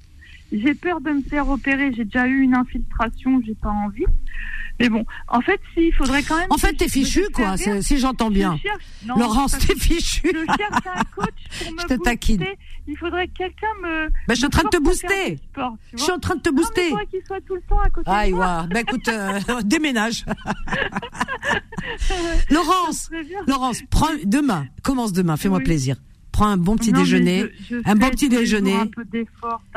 J'ai 0.52 0.74
peur 0.74 1.00
de 1.00 1.10
me 1.10 1.22
faire 1.22 1.48
opérer. 1.48 1.92
J'ai 1.94 2.04
déjà 2.04 2.26
eu 2.26 2.40
une 2.40 2.54
infiltration. 2.54 3.40
J'ai 3.44 3.54
pas 3.54 3.70
envie. 3.70 4.06
Mais 4.80 4.88
bon, 4.88 5.04
en 5.28 5.40
fait, 5.42 5.60
s'il 5.74 5.94
faudrait 5.94 6.22
quand 6.22 6.38
même. 6.38 6.46
En 6.48 6.56
fait, 6.56 6.72
t'es 6.72 6.88
fichu, 6.88 7.28
quoi, 7.34 7.56
si 7.56 7.98
j'entends 7.98 8.30
bien. 8.30 8.58
Laurence, 9.06 9.58
t'es 9.58 9.76
fichu. 9.76 10.22
Je 10.24 10.46
cherche 10.56 10.86
un 10.86 11.04
coach 11.14 11.28
pour 11.62 11.72
me 11.72 11.80
je 11.80 11.86
te 11.86 11.94
taquine. 12.02 12.44
Il 12.88 12.96
faudrait 12.96 13.28
que 13.28 13.34
quelqu'un 13.34 13.66
me. 13.82 14.06
Ben, 14.26 14.30
je 14.30 14.36
suis 14.36 14.46
en 14.46 14.50
train 14.50 14.64
de 14.64 14.70
te 14.70 14.82
booster. 14.82 15.38
je 15.92 16.02
suis 16.02 16.12
en 16.12 16.18
train 16.18 16.36
de 16.36 16.40
te 16.40 16.50
booster. 16.50 16.90
Non, 16.90 16.96
mais 16.96 17.06
qu'il 17.06 17.20
soit 17.26 17.40
tout 17.42 17.54
le 17.54 17.62
temps 17.68 17.78
à 17.78 17.90
côté 17.90 18.10
ah, 18.10 18.26
de 18.26 18.32
moi. 18.32 18.66
Ben, 18.70 18.80
écoute, 18.80 19.06
euh, 19.08 19.38
déménage. 19.64 20.24
Laurence, 22.50 23.10
Laurence, 23.46 23.82
prends 23.90 24.08
demain, 24.24 24.66
commence 24.82 25.12
demain, 25.12 25.36
fais-moi 25.36 25.60
plaisir 25.60 25.96
prends 26.40 26.48
un 26.48 26.56
bon 26.56 26.76
petit 26.76 26.90
déjeuner, 26.92 27.44
un 27.84 27.96
bon 27.96 28.08
petit 28.08 28.30
déjeuner. 28.30 28.72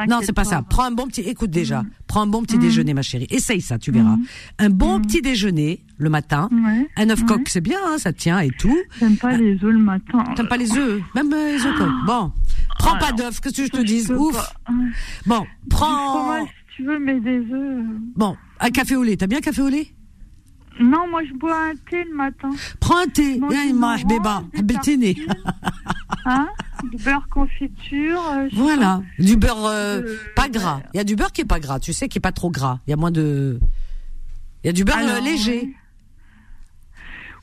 non, 0.08 0.20
c'est 0.24 0.32
pas 0.32 0.46
ça. 0.46 0.62
Prends 0.62 0.86
un 0.86 0.92
bon 0.92 1.08
petit. 1.08 1.20
Écoute 1.20 1.50
déjà, 1.50 1.82
mm. 1.82 1.90
prends 2.08 2.22
un 2.22 2.28
bon 2.28 2.42
petit 2.42 2.56
mm. 2.56 2.62
déjeuner, 2.62 2.94
ma 2.94 3.02
chérie. 3.02 3.28
Essaye 3.30 3.60
ça, 3.60 3.78
tu 3.78 3.92
verras. 3.92 4.16
Mm. 4.16 4.26
Un 4.60 4.70
bon 4.70 5.02
petit 5.02 5.22
déjeuner 5.22 5.82
le 5.98 6.10
matin. 6.10 6.50
Un 6.96 7.10
œuf 7.10 7.26
coq, 7.26 7.42
c'est 7.50 7.60
bien, 7.60 7.80
hein, 7.86 7.98
ça 7.98 8.14
tient 8.14 8.40
et 8.40 8.50
tout. 8.50 8.78
J'aime 8.98 9.18
pas 9.18 9.36
les 9.36 9.56
œufs 9.56 9.74
le 9.74 9.80
matin. 9.80 10.24
T'aimes 10.38 10.48
pas 10.48 10.56
les 10.56 10.72
œufs, 10.78 11.02
même 11.16 11.34
euh, 11.34 11.52
les 11.52 11.66
œufs 11.66 11.76
coq. 11.78 11.90
Bon, 12.06 12.32
prends 12.80 12.98
pas 12.98 13.12
d'œufs. 13.12 13.42
Qu'est-ce 13.42 13.58
que 13.58 13.66
je 13.66 13.72
te 13.72 13.84
dise? 13.84 14.10
Ouf. 14.12 14.54
Bon, 15.26 15.46
prends. 15.70 16.46
Si 16.46 16.78
tu 16.78 16.86
veux, 16.86 16.98
mais 16.98 17.20
des 17.20 17.40
œufs. 17.40 17.86
Bon, 18.16 18.38
un 18.62 18.70
café 18.70 18.96
au 18.96 19.04
lait. 19.04 19.18
T'as 19.18 19.28
bien 19.28 19.40
un 19.40 19.42
café 19.42 19.62
au 19.62 19.68
lait? 19.70 19.88
Non, 20.80 21.08
moi 21.10 21.24
je 21.24 21.34
bois 21.34 21.56
un 21.56 21.76
thé 21.90 22.04
le 22.04 22.16
matin. 22.16 22.50
Prends 22.80 22.98
un 22.98 23.08
thé. 23.08 23.40
Hein? 26.26 26.48
Du 26.90 26.98
beurre 27.04 27.28
confiture. 27.30 28.22
Euh, 28.34 28.48
voilà, 28.54 29.02
du 29.20 29.36
beurre 29.36 29.66
euh, 29.66 30.02
pas 30.36 30.50
gras. 30.50 30.82
Il 30.94 30.98
y 30.98 31.00
a 31.00 31.04
du 31.04 31.16
beurre 31.16 31.32
qui 31.32 31.42
est 31.42 31.46
pas 31.46 31.60
gras, 31.60 31.80
tu 31.80 31.94
sais, 31.94 32.08
qui 32.08 32.18
est 32.18 32.22
pas 32.22 32.32
trop 32.32 32.50
gras. 32.50 32.80
Il 32.88 32.92
y 32.92 32.94
a 32.94 32.98
moins 32.98 33.12
de. 33.12 33.60
Il 34.64 34.68
y 34.68 34.70
a 34.70 34.74
du 34.74 34.84
beurre 34.84 34.98
euh, 35.00 35.20
léger. 35.20 35.74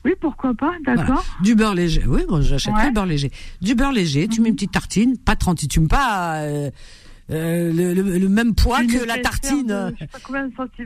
Oui, 0.03 0.13
pourquoi 0.19 0.55
pas, 0.55 0.73
d'accord. 0.83 1.23
Du 1.41 1.53
beurre 1.53 1.75
léger. 1.75 2.03
Oui, 2.07 2.21
moi 2.27 2.41
j'achète 2.41 2.73
du 2.83 2.91
beurre 2.91 3.05
léger. 3.05 3.31
Du 3.61 3.75
beurre 3.75 3.91
léger, 3.91 4.27
tu 4.27 4.41
mets 4.41 4.49
une 4.49 4.55
petite 4.55 4.71
tartine, 4.71 5.17
pas 5.17 5.35
30, 5.35 5.67
tu 5.67 5.79
mets 5.79 5.87
pas 5.87 6.37
euh, 6.37 6.71
le, 7.31 8.27
même 8.27 8.55
poids 8.55 8.83
que 8.83 9.05
la 9.05 9.17
tartine. 9.19 9.93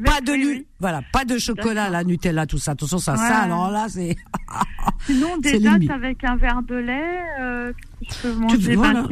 pas, 0.05 0.21
de 0.21 0.33
nu, 0.33 0.65
voilà, 0.79 1.01
pas 1.11 1.25
de 1.25 1.37
chocolat, 1.37 1.89
la 1.89 2.03
Nutella, 2.03 2.45
tout 2.45 2.57
ça. 2.57 2.71
Attention, 2.71 2.97
ça, 2.97 3.15
ça, 3.15 3.39
alors 3.39 3.71
là, 3.71 3.87
c'est. 3.89 4.15
Sinon, 5.05 5.37
des 5.41 5.59
dates 5.59 5.89
avec 5.89 6.23
un 6.23 6.35
verre 6.35 6.61
de 6.63 6.75
lait, 6.75 7.19
euh, 7.39 7.73
je 8.09 8.21
peux 8.21 8.33
manger. 8.33 8.75
Ben, 8.75 9.07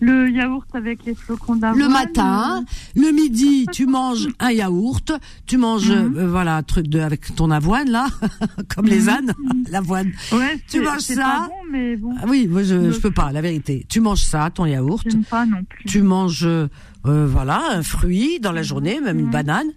le 0.00 0.30
yaourt 0.30 0.68
avec 0.74 1.04
les 1.04 1.14
flocons 1.14 1.56
d'avoine. 1.56 1.82
Le 1.82 1.88
matin, 1.88 2.64
le 2.94 3.10
midi, 3.10 3.66
tu 3.72 3.86
manges 3.86 4.28
un 4.38 4.50
yaourt, 4.50 5.12
tu 5.46 5.58
manges, 5.58 5.90
mhm. 5.90 6.16
euh, 6.16 6.28
voilà, 6.28 6.56
un 6.56 6.62
truc 6.62 6.88
de, 6.88 7.00
avec 7.00 7.34
ton 7.34 7.50
avoine, 7.50 7.90
là, 7.90 8.06
comme 8.74 8.86
les 8.86 9.02
mhm. 9.02 9.08
ânes, 9.08 9.34
l'avoine. 9.70 10.12
Ouais, 10.32 10.58
tu 10.68 10.80
manges 10.80 11.00
ça. 11.00 11.14
Pas 11.14 11.48
bon, 11.48 11.70
mais 11.70 11.96
bon. 11.96 12.14
Ah 12.20 12.26
oui, 12.28 12.46
moi, 12.48 12.62
je, 12.62 12.90
je 12.92 12.98
peux 13.00 13.10
pas, 13.10 13.32
la 13.32 13.40
vérité. 13.40 13.86
Tu 13.88 14.00
manges 14.00 14.22
ça, 14.22 14.50
ton 14.50 14.66
yaourt. 14.66 15.06
pas 15.28 15.46
non 15.46 15.64
plus. 15.68 15.84
Tu 15.84 16.02
manges, 16.02 16.46
euh, 16.46 16.68
voilà, 17.04 17.62
un 17.72 17.82
fruit 17.82 18.38
dans 18.40 18.52
la 18.52 18.62
journée, 18.62 19.00
même 19.00 19.18
une 19.18 19.30
banane. 19.30 19.68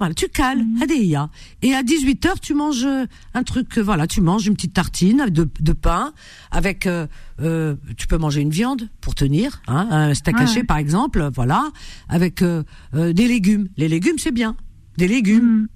Voilà, 0.00 0.14
tu 0.14 0.28
cales, 0.28 0.64
mmh. 0.64 1.28
Et 1.60 1.74
à 1.74 1.82
18h, 1.82 2.40
tu 2.40 2.54
manges 2.54 2.86
euh, 2.86 3.04
un 3.34 3.42
truc, 3.42 3.76
euh, 3.76 3.82
voilà, 3.82 4.06
tu 4.06 4.22
manges 4.22 4.46
une 4.46 4.54
petite 4.54 4.72
tartine 4.72 5.26
de, 5.28 5.46
de 5.60 5.72
pain 5.74 6.14
avec, 6.50 6.86
euh, 6.86 7.06
euh, 7.42 7.76
tu 7.98 8.06
peux 8.06 8.16
manger 8.16 8.40
une 8.40 8.48
viande 8.48 8.88
pour 9.02 9.14
tenir, 9.14 9.60
hein, 9.68 9.88
un 9.90 10.14
steak 10.14 10.40
haché 10.40 10.64
par 10.64 10.78
exemple, 10.78 11.28
voilà, 11.34 11.68
avec 12.08 12.40
euh, 12.40 12.62
des 12.94 13.28
légumes. 13.28 13.68
Les 13.76 13.88
légumes, 13.88 14.16
c'est 14.16 14.32
bien, 14.32 14.56
des 14.96 15.06
légumes. 15.06 15.64
Mmh. 15.64 15.68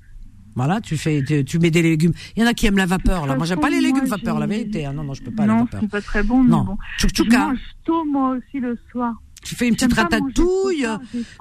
Voilà, 0.57 0.81
tu 0.81 0.97
fais, 0.97 1.23
tu, 1.23 1.59
mets 1.59 1.71
des 1.71 1.83
légumes. 1.83 2.13
Il 2.35 2.43
y 2.43 2.47
en 2.47 2.49
a 2.49 2.55
qui 2.55 2.67
aiment 2.67 2.79
la 2.79 2.87
vapeur, 2.87 3.27
là. 3.27 3.37
Moi, 3.37 3.45
j'aime 3.45 3.61
pas 3.61 3.71
les 3.71 3.81
légumes 3.81 4.07
vapeur, 4.07 4.39
la 4.39 4.47
vérité. 4.47 4.87
Hein. 4.87 4.93
Non, 4.95 5.03
non, 5.05 5.13
je 5.13 5.23
peux 5.23 5.33
pas 5.33 5.47
non, 5.47 5.55
la 5.55 5.61
vapeur. 5.65 5.81
c'est 5.83 5.91
pas 5.91 6.01
très 6.01 6.23
bon, 6.23 6.45
non. 6.45 6.63
bon. 6.63 6.79
Je 6.97 7.07
mange 7.37 7.59
tôt, 7.85 8.05
moi 8.05 8.37
aussi, 8.37 8.61
le 8.61 8.79
soir. 8.91 9.15
Tu 9.45 9.55
fais 9.55 9.69
une 9.69 9.75
petite 9.75 9.93
ratatouille, 9.93 10.87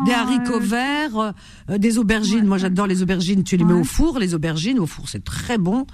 des 0.06 0.12
haricots 0.12 0.60
verts, 0.60 1.34
euh, 1.70 1.78
des 1.78 1.98
aubergines. 1.98 2.46
Moi, 2.46 2.58
j'adore 2.58 2.86
les 2.86 3.02
aubergines. 3.02 3.44
Tu 3.44 3.58
les 3.58 3.64
mets 3.64 3.74
au 3.74 3.84
four. 3.84 4.20
Les 4.20 4.34
aubergines 4.34 4.80
au 4.80 4.86
four, 4.86 5.08
c'est 5.08 5.24
très 5.24 5.58
bon. 5.58 5.88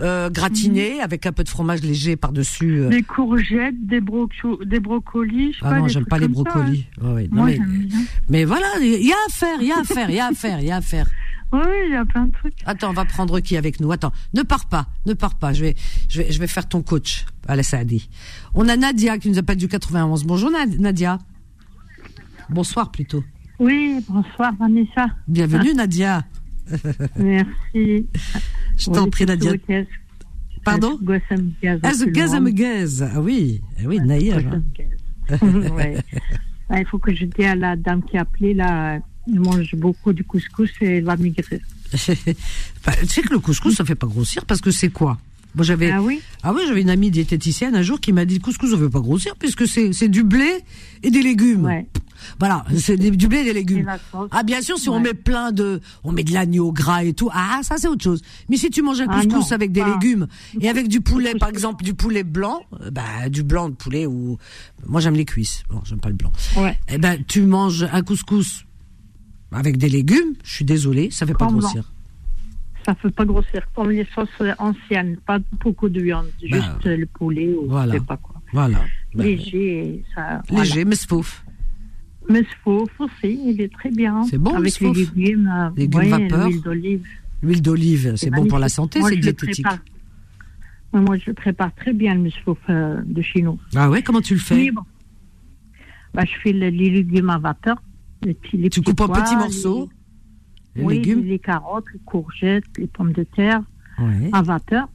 Euh, 0.00 0.30
gratiné 0.30 0.94
mhm. 0.96 1.00
avec 1.00 1.26
un 1.26 1.32
peu 1.32 1.44
de 1.44 1.48
fromage 1.48 1.82
léger 1.82 2.16
par 2.16 2.32
dessus. 2.32 2.80
Euh. 2.80 2.88
Des 2.88 3.02
courgettes, 3.02 3.86
des, 3.86 4.00
des 4.64 4.80
brocolis. 4.80 5.56
Ah 5.62 5.78
non, 5.78 5.88
j'aime 5.88 6.06
pas 6.06 6.18
les 6.18 6.28
brocolis. 6.28 6.86
mais, 7.32 7.58
mais, 8.28 8.44
voilà, 8.44 8.66
il 8.80 9.06
y 9.06 9.12
a 9.12 9.16
à 9.26 9.32
faire, 9.32 9.58
il 9.60 9.66
y 9.66 9.72
a 9.72 9.78
à 9.78 9.84
faire, 9.84 10.10
il 10.10 10.16
y 10.16 10.20
a 10.20 10.26
à 10.26 10.32
faire, 10.32 10.60
il 10.60 10.66
y 10.66 10.70
a 10.70 10.76
à 10.76 10.80
faire. 10.80 11.06
Oui, 11.50 11.60
il 11.86 11.92
y 11.92 11.96
a 11.96 12.04
plein 12.04 12.26
de 12.26 12.32
trucs. 12.32 12.52
Attends, 12.66 12.90
on 12.90 12.92
va 12.92 13.06
prendre 13.06 13.40
qui 13.40 13.56
avec 13.56 13.80
nous? 13.80 13.90
Attends, 13.90 14.12
ne 14.34 14.42
pars 14.42 14.66
pas, 14.66 14.86
ne 15.06 15.14
pars 15.14 15.34
pas. 15.34 15.54
Je 15.54 15.62
vais, 15.62 15.76
je 16.10 16.20
vais, 16.20 16.30
je 16.30 16.38
vais 16.38 16.46
faire 16.46 16.68
ton 16.68 16.82
coach, 16.82 17.24
Alain 17.46 17.62
Saadi. 17.62 18.10
On 18.54 18.68
a 18.68 18.76
Nadia 18.76 19.16
qui 19.16 19.30
nous 19.30 19.38
appelle 19.38 19.56
du 19.56 19.66
91. 19.66 20.24
Bonjour 20.24 20.50
Nadia. 20.50 21.18
Bonsoir 22.50 22.90
plutôt. 22.90 23.22
Oui, 23.58 24.04
bonsoir 24.08 24.54
Vanessa. 24.58 25.06
Bienvenue 25.26 25.74
Nadia. 25.74 26.24
Merci. 27.16 28.06
Je 28.76 28.90
t'en 28.90 29.10
prie 29.10 29.26
Nadia. 29.26 29.52
Pardon 30.64 30.98
Ah 31.00 31.04
oui, 33.20 33.60
ah 33.78 33.82
oui, 33.86 34.00
naïve. 34.00 34.62
Il 36.70 36.86
faut 36.86 36.98
que 36.98 37.14
je 37.14 37.24
dise 37.24 37.46
à 37.46 37.54
la 37.54 37.76
dame 37.76 38.02
qui 38.02 38.18
a 38.18 38.22
appelé, 38.22 38.54
là, 38.54 39.00
elle 39.26 39.40
mange 39.40 39.74
beaucoup 39.74 40.12
du 40.12 40.24
couscous 40.24 40.70
et 40.80 40.98
elle 40.98 41.04
va 41.04 41.16
migrer. 41.16 41.60
tu 41.90 41.98
sais 41.98 43.22
que 43.22 43.32
le 43.32 43.38
couscous, 43.38 43.74
ça 43.74 43.84
fait 43.84 43.94
pas 43.94 44.06
grossir 44.06 44.44
parce 44.44 44.60
que 44.60 44.70
c'est 44.70 44.90
quoi? 44.90 45.18
Moi, 45.54 45.64
j'avais. 45.64 45.90
Ah 45.90 46.02
oui? 46.02 46.20
Ah 46.42 46.52
oui, 46.54 46.62
j'avais 46.66 46.82
une 46.82 46.90
amie 46.90 47.10
diététicienne 47.10 47.74
un 47.74 47.82
jour 47.82 48.00
qui 48.00 48.12
m'a 48.12 48.26
dit 48.26 48.34
le 48.34 48.40
couscous, 48.40 48.72
on 48.74 48.76
veut 48.76 48.90
pas 48.90 49.00
grossir 49.00 49.34
puisque 49.36 49.66
c'est 49.66 49.92
c'est 49.92 50.08
du 50.08 50.22
blé 50.22 50.62
et 51.02 51.10
des 51.10 51.22
légumes. 51.22 51.64
Ouais. 51.64 51.86
Voilà, 52.38 52.64
c'est 52.76 52.96
du 52.96 53.28
blé 53.28 53.38
et 53.38 53.44
des 53.44 53.52
légumes. 53.52 53.86
Ah 54.30 54.42
bien 54.42 54.60
sûr, 54.62 54.78
si 54.78 54.88
on 54.88 55.00
met 55.00 55.14
plein 55.14 55.52
de, 55.52 55.80
on 56.04 56.12
met 56.12 56.24
de 56.24 56.32
l'agneau 56.32 56.72
gras 56.72 57.04
et 57.04 57.12
tout, 57.12 57.30
ah 57.32 57.60
ça 57.62 57.76
c'est 57.78 57.88
autre 57.88 58.02
chose. 58.04 58.22
Mais 58.48 58.56
si 58.56 58.70
tu 58.70 58.82
manges 58.82 59.00
un 59.00 59.06
Ah 59.08 59.22
couscous 59.22 59.52
avec 59.52 59.72
des 59.72 59.84
légumes 59.84 60.26
et 60.60 60.68
avec 60.68 60.88
du 60.88 61.00
poulet, 61.00 61.34
par 61.34 61.48
exemple 61.48 61.84
du 61.84 61.94
poulet 61.94 62.24
blanc, 62.24 62.62
euh, 62.80 62.90
bah 62.90 63.28
du 63.28 63.42
blanc 63.42 63.68
de 63.68 63.74
poulet 63.74 64.06
ou, 64.06 64.38
moi 64.86 65.00
j'aime 65.00 65.14
les 65.14 65.24
cuisses, 65.24 65.62
bon 65.70 65.80
j'aime 65.84 66.00
pas 66.00 66.08
le 66.08 66.14
blanc. 66.16 66.32
Ouais. 66.56 66.78
Eh 66.88 66.98
ben 66.98 67.18
tu 67.26 67.42
manges 67.42 67.86
un 67.92 68.02
couscous 68.02 68.64
avec 69.52 69.78
des 69.78 69.88
légumes, 69.88 70.34
je 70.44 70.52
suis 70.54 70.64
désolée, 70.64 71.10
ça 71.10 71.26
fait 71.26 71.34
pas 71.34 71.46
grossir. 71.46 71.90
Ça 72.86 72.94
fait 72.94 73.10
pas 73.10 73.24
grossir 73.26 73.62
comme 73.74 73.90
les 73.90 74.06
sauces 74.14 74.28
anciennes, 74.58 75.18
pas 75.26 75.38
beaucoup 75.62 75.88
de 75.90 76.00
viande, 76.00 76.26
Bah, 76.50 76.56
juste 76.56 76.84
le 76.86 77.04
poulet 77.06 77.52
ou 77.54 77.68
voilà. 77.68 77.94
je 77.94 77.98
sais 77.98 78.04
pas 78.04 78.16
quoi. 78.16 78.36
Voilà. 78.52 78.78
Bah, 79.14 79.24
Léger, 79.24 80.04
ça. 80.14 80.40
léger, 80.50 80.84
mais 80.86 80.94
c'est 80.96 81.08
faux. 81.08 81.24
Mais 82.28 82.44
faux 82.62 82.86
aussi, 82.98 83.40
il 83.46 83.60
est 83.60 83.72
très 83.72 83.90
bien. 83.90 84.22
C'est 84.24 84.38
bon, 84.38 84.50
le 84.52 84.56
Avec 84.58 84.64
les 84.66 84.70
sfouf 84.70 84.96
légumes, 85.16 85.48
euh, 85.54 85.70
Légumes 85.76 86.08
vapeur. 86.08 86.48
l'huile 86.48 86.62
d'olive. 86.62 87.06
L'huile 87.42 87.62
d'olive, 87.62 88.12
c'est 88.16 88.30
bon 88.30 88.46
pour 88.46 88.58
la 88.58 88.68
santé, 88.68 88.98
Moi, 89.00 89.08
c'est 89.10 89.16
le 89.16 89.20
diététique. 89.22 89.64
prépare. 89.64 89.82
Moi, 90.92 91.16
je 91.18 91.30
prépare 91.32 91.74
très 91.74 91.92
bien 91.92 92.14
le 92.14 92.20
musfouf 92.20 92.58
euh, 92.68 93.00
de 93.04 93.22
chez 93.22 93.42
nous. 93.42 93.58
Ah 93.74 93.88
ouais, 93.90 94.02
comment 94.02 94.20
tu 94.20 94.34
le 94.34 94.40
fais. 94.40 94.70
Bah, 96.14 96.24
je 96.24 96.32
fais 96.42 96.52
le- 96.52 96.68
les 96.70 96.90
légumes 96.90 97.30
à 97.30 97.38
vapeur. 97.38 97.80
Les 98.22 98.34
petits, 98.34 98.56
les 98.56 98.70
Tu 98.70 98.80
petits 98.80 98.90
coupes 98.94 99.08
en 99.10 99.12
petits 99.12 99.36
morceaux, 99.36 99.88
les, 100.74 100.80
les 100.82 100.86
oui, 100.86 100.94
légumes 100.96 101.24
les 101.24 101.38
carottes, 101.38 101.84
les 101.92 102.00
courgettes, 102.04 102.64
les 102.76 102.86
pommes 102.88 103.12
de 103.12 103.22
terre 103.22 103.62
Ouais, 103.98 104.28
à 104.32 104.42
vapeur. 104.42 104.88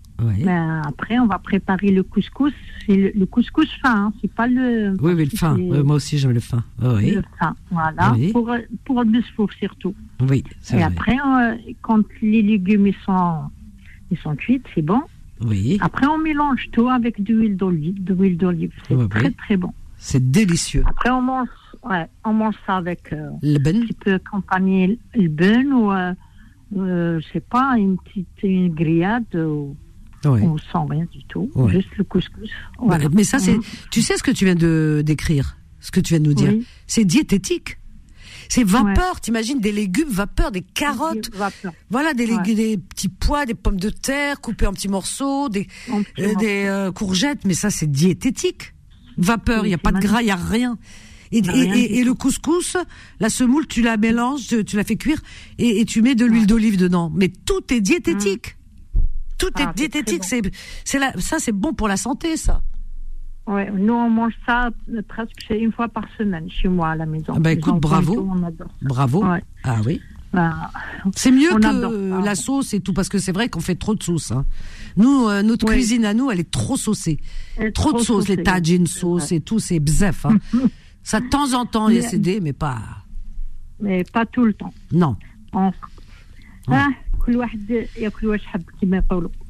Ben, 0.43 0.81
après, 0.85 1.19
on 1.19 1.27
va 1.27 1.39
préparer 1.39 1.91
le 1.91 2.03
couscous. 2.03 2.53
C'est 2.85 2.95
le, 2.95 3.11
le 3.15 3.25
couscous 3.25 3.69
fin, 3.81 4.05
hein, 4.07 4.13
c'est 4.21 4.31
pas 4.33 4.47
le, 4.47 4.93
Oui, 5.01 5.13
oui, 5.13 5.29
le 5.31 5.37
fin. 5.37 5.57
moi 5.57 5.95
aussi, 5.97 6.17
j'aime 6.17 6.31
le 6.31 6.39
fin. 6.39 6.63
Ah 6.81 6.93
Oui, 6.95 7.11
le 7.11 7.23
fin. 7.39 7.55
Voilà, 7.71 8.13
Oui. 8.13 8.31
pour, 8.31 8.51
pour 8.85 9.03
le 9.03 9.09
musfouf 9.09 9.51
surtout. 9.57 9.93
oui, 10.29 10.43
c'est 10.61 10.75
Et 10.75 10.79
vrai. 10.79 10.85
après, 10.85 11.17
quand 11.81 12.03
les 12.21 12.41
légumes 12.41 12.87
ils 12.87 12.95
sont, 13.05 13.39
ils 14.11 14.17
sont 14.17 14.35
cuits, 14.35 14.61
c'est 14.73 14.81
bon. 14.81 15.01
Oui, 15.45 15.77
Après, 15.81 16.07
on 16.07 16.17
mélange 16.17 16.69
tout 16.71 16.87
avec 16.89 17.21
de 17.21 17.33
l'huile 17.33 17.57
d'olive. 17.57 18.01
De 18.03 18.13
l'huile 18.13 18.37
d'olive, 18.37 18.71
c'est 18.87 19.09
très 19.09 19.31
très 19.31 19.57
bon. 19.57 19.73
c'est 19.97 20.31
délicieux. 20.31 20.83
Après, 20.87 21.09
on 21.09 21.21
mange, 21.21 21.47
ouais, 21.89 22.05
on 22.23 22.31
mange 22.33 22.55
ça 22.65 22.77
avec 22.77 23.11
euh, 23.11 23.29
Le 23.41 23.57
ben, 23.59 23.75
un 23.75 23.81
petit 23.81 23.93
peu 23.93 24.13
accompagner 24.13 24.97
le 25.15 25.27
beurre 25.27 25.65
ou, 25.73 25.91
euh, 25.91 26.13
euh, 26.77 27.19
je 27.19 27.27
sais 27.33 27.39
pas, 27.41 27.75
une 27.77 27.97
petite 27.97 28.27
une 28.43 28.73
grillade 28.73 29.35
ou, 29.35 29.75
ouais. 30.25 30.41
ou 30.41 30.57
sans 30.71 30.85
rien 30.85 31.05
du 31.11 31.23
tout, 31.25 31.49
Ouais. 31.55 31.71
juste 31.73 31.89
le 31.97 32.03
couscous. 32.03 32.49
Bah, 32.79 32.85
Voilà. 32.87 33.09
Mais 33.09 33.23
ça, 33.23 33.39
c'est. 33.39 33.57
Tu 33.91 34.01
sais 34.01 34.17
ce 34.17 34.23
que 34.23 34.31
tu 34.31 34.45
viens 34.45 34.55
de 34.55 35.01
décrire, 35.05 35.57
ce 35.79 35.91
que 35.91 35.99
tu 35.99 36.13
viens 36.13 36.19
de 36.21 36.27
nous 36.27 36.33
dire? 36.33 36.51
Oui. 36.53 36.65
C'est 36.87 37.05
diététique. 37.05 37.77
C'est 38.49 38.63
vapeur. 38.63 39.19
T'imagines 39.21 39.59
des 39.59 39.71
légumes 39.71 40.09
vapeur, 40.09 40.51
des 40.51 40.61
carottes, 40.61 41.33
Vapeur. 41.33 41.73
voilà, 41.89 42.13
des, 42.13 42.25
légumes, 42.25 42.41
Ouais. 42.45 42.53
des 42.55 42.77
petits 42.77 43.09
pois, 43.09 43.45
des 43.45 43.53
pommes 43.55 43.79
de 43.79 43.89
terre 43.89 44.41
coupées 44.41 44.67
en 44.67 44.73
petits 44.73 44.89
morceaux, 44.89 45.49
des, 45.49 45.67
euh, 45.89 46.35
des 46.35 46.65
euh, 46.67 46.91
courgettes. 46.91 47.45
Mais 47.45 47.53
ça, 47.53 47.69
c'est 47.69 47.89
diététique. 47.89 48.73
Vapeur, 49.17 49.65
il 49.65 49.69
n'y 49.69 49.73
a 49.73 49.77
pas 49.79 49.91
de 49.91 49.99
gras, 49.99 50.21
il 50.21 50.27
y 50.27 50.31
a 50.31 50.35
rien. 50.35 50.77
Et, 51.31 51.41
le 52.03 52.13
couscous, 52.13 52.77
la 53.19 53.29
semoule, 53.29 53.65
tu 53.65 53.81
la 53.81 53.97
mélanges, 53.97 54.45
tu, 54.47 54.63
tu 54.65 54.75
la 54.75 54.83
fais 54.83 54.97
cuire 54.97 55.19
et, 55.57 55.79
et 55.79 55.85
tu 55.85 56.03
mets 56.03 56.13
de 56.13 56.25
l'huile 56.25 56.45
d'olive 56.45 56.77
dedans. 56.77 57.11
Mais 57.15 57.29
tout 57.29 57.73
est 57.73 57.81
diététique. 57.81 58.55
Tout 59.45 59.51
Ah, 59.55 59.61
est 59.61 59.65
c'est 59.65 59.75
diététique. 59.75 60.23
C'est, 60.23 60.41
c'est 60.85 60.99
la, 60.99 61.13
ça, 61.19 61.37
c'est 61.39 61.51
bon 61.51 61.73
pour 61.73 61.87
la 61.87 61.97
santé, 61.97 62.37
ça. 62.37 62.61
Ouais, 63.45 63.69
nous, 63.71 63.93
on 63.93 64.09
mange 64.09 64.33
ça 64.45 64.69
euh, 64.93 65.01
presque 65.07 65.33
une 65.49 65.71
fois 65.73 65.89
par 65.89 66.05
semaine 66.17 66.49
chez 66.49 66.69
moi 66.69 66.89
à 66.91 66.95
la 66.95 67.05
maison. 67.05 67.33
Ah 67.35 67.39
bah, 67.39 67.51
écoute, 67.51 67.79
bravo. 67.79 68.15
tout, 68.15 68.29
on 68.33 68.43
adore. 68.43 68.69
Bravo. 68.81 69.25
Ouais. 69.25 69.43
Ah 69.63 69.77
oui. 69.85 69.99
Bah, 70.31 70.71
C'est 71.15 71.29
mieux 71.31 71.49
que 71.49 72.23
la 72.23 72.35
sauce 72.35 72.73
et 72.73 72.79
tout, 72.79 72.93
parce 72.93 73.09
que 73.09 73.19
c'est 73.19 73.33
vrai 73.33 73.49
qu'on 73.49 73.59
fait 73.59 73.75
trop 73.75 73.93
de 73.93 74.01
sauce. 74.01 74.31
Hein. 74.31 74.45
Nous, 74.97 75.27
euh, 75.27 75.43
notre 75.43 75.67
Oui. 75.67 75.73
cuisine 75.75 76.05
à 76.05 76.13
nous, 76.13 76.31
elle 76.31 76.39
est 76.39 76.49
trop 76.49 76.75
saucée. 76.77 77.19
est 77.59 77.71
Trop 77.71 77.93
de 77.93 77.99
sauce, 77.99 78.27
les 78.29 78.41
tagines 78.41 78.87
sauce 78.87 79.31
et 79.31 79.41
tout, 79.41 79.59
c'est 79.59 79.79
bzef. 79.79 80.25
Hein. 80.25 80.37
ça, 81.03 81.19
de 81.19 81.27
temps 81.29 81.53
en 81.53 81.65
temps, 81.65 81.89
il 81.89 81.95
y 81.95 81.99
a 81.99 82.01
Mais- 82.01 82.07
cédé, 82.09 82.39
mais 82.41 82.53
pas. 82.53 82.79
Mais 83.79 84.03
pas 84.05 84.25
tout 84.25 84.45
le 84.45 84.53
temps. 84.53 84.73
Non. 84.91 85.15
On... 85.51 85.71
Ah, 86.69 86.87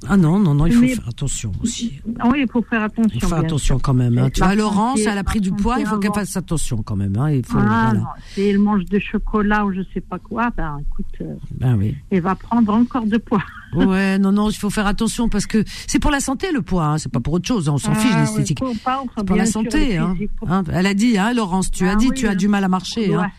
ah 0.08 0.18
non, 0.18 0.40
non, 0.40 0.54
non, 0.54 0.66
il 0.66 0.74
faut 0.74 0.88
faire 0.88 1.08
attention 1.08 1.52
aussi. 1.62 2.02
Oui, 2.26 2.42
il 2.42 2.52
faut 2.52 2.62
faire 2.62 2.84
attention. 2.84 3.12
Il 3.14 3.22
faut 3.22 3.28
faire 3.28 3.40
attention 3.40 3.80
quand 3.80 3.94
même. 3.94 4.18
Hein. 4.18 4.56
Laurence, 4.56 5.00
elle 5.00 5.18
a 5.18 5.24
pris 5.24 5.42
du 5.42 5.52
poids, 5.52 5.78
il 5.80 5.86
faut 5.86 5.98
qu'elle 5.98 6.14
fasse 6.14 6.38
attention 6.38 6.84
quand 6.84 6.96
même. 6.96 7.18
Hein. 7.18 7.42
Ah 7.56 7.94
non, 7.94 8.04
si 8.34 8.42
elle 8.42 8.60
mange 8.60 8.86
de 8.86 9.00
chocolat 9.00 9.66
ou 9.66 9.74
je 9.74 9.82
sais 9.94 10.02
pas 10.02 10.20
quoi, 10.20 10.52
ben 10.56 10.80
écoute, 10.82 11.06
euh, 11.22 11.36
ben 11.52 11.76
oui. 11.78 11.96
elle 12.12 12.22
va 12.22 12.36
prendre 12.36 12.74
encore 12.74 13.06
de 13.06 13.18
poids. 13.18 13.44
Ouais, 13.74 14.20
non, 14.20 14.32
non, 14.32 14.52
il 14.52 14.56
faut 14.56 14.70
faire 14.70 14.86
attention 14.86 15.30
parce 15.30 15.48
que 15.48 15.64
c'est 15.88 15.98
pour 15.98 16.12
la 16.12 16.20
santé 16.20 16.52
le 16.52 16.62
poids, 16.62 16.86
hein. 16.86 16.98
c'est 17.00 17.12
pas 17.12 17.20
pour 17.20 17.34
autre 17.34 17.48
chose, 17.48 17.70
hein. 17.70 17.74
on 17.74 17.80
s'en 17.80 17.94
ah, 17.94 17.96
fiche 17.96 18.16
l'esthétique. 18.16 18.60
Pour 18.60 19.36
la 19.36 19.48
santé. 19.48 19.98
Hein. 19.98 20.14
Physique, 20.14 20.30
hein. 20.48 20.64
elle 20.72 20.86
a 20.86 20.94
dit, 20.94 21.18
Laurence, 21.36 21.72
tu 21.72 21.88
as 21.88 21.94
ah 21.94 21.96
dit, 21.96 22.12
tu 22.12 22.28
as 22.28 22.36
du 22.36 22.48
mal 22.48 22.64
à 22.64 22.68
marcher. 22.68 23.16
Hein. 23.16 23.32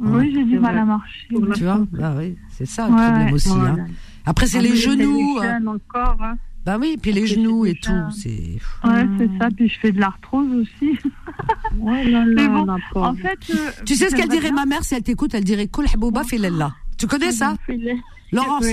Oui, 0.00 0.32
j'ai 0.34 0.44
du 0.44 0.58
mal 0.58 0.78
à 0.78 0.84
marcher. 0.84 1.28
Tu 1.28 1.64
vois, 1.64 1.86
bah, 1.92 2.14
oui, 2.16 2.36
c'est 2.50 2.66
ça 2.66 2.88
le 2.88 2.94
ouais, 2.94 3.06
problème 3.06 3.32
aussi. 3.34 3.50
Hein. 3.50 3.86
Après, 4.24 4.46
c'est 4.46 4.58
ah, 4.58 4.62
les 4.62 4.76
genoux. 4.76 5.38
Hein. 5.42 5.66
Encore, 5.66 6.16
hein. 6.20 6.36
Bah 6.64 6.76
oui, 6.78 6.98
puis 7.00 7.12
les 7.12 7.26
genoux 7.26 7.64
et 7.64 7.74
tout. 7.74 7.92
C'est... 8.14 8.58
Ouais, 8.84 9.06
c'est 9.16 9.30
ça. 9.38 9.48
Puis 9.56 9.68
je 9.68 9.78
fais 9.80 9.90
de 9.90 10.00
l'arthrose 10.00 10.52
aussi. 10.52 10.98
ouais, 11.78 12.04
là, 12.04 12.26
là, 12.26 12.34
Mais 12.34 12.48
bon, 12.48 12.68
en 12.94 13.14
fait, 13.14 13.38
euh, 13.50 13.70
tu 13.86 13.94
sais 13.94 14.10
ce 14.10 14.14
qu'elle 14.14 14.28
dirait 14.28 14.52
ma 14.52 14.66
mère 14.66 14.84
si 14.84 14.94
elle 14.94 15.02
t'écoute 15.02 15.34
Elle 15.34 15.44
dirait 15.44 15.68
Koul 15.68 15.86
Habouba 15.92 16.20
oh. 16.24 16.28
Filella. 16.28 16.74
Tu 16.98 17.06
connais 17.06 17.32
ça? 17.32 17.56
Laurence 18.32 18.66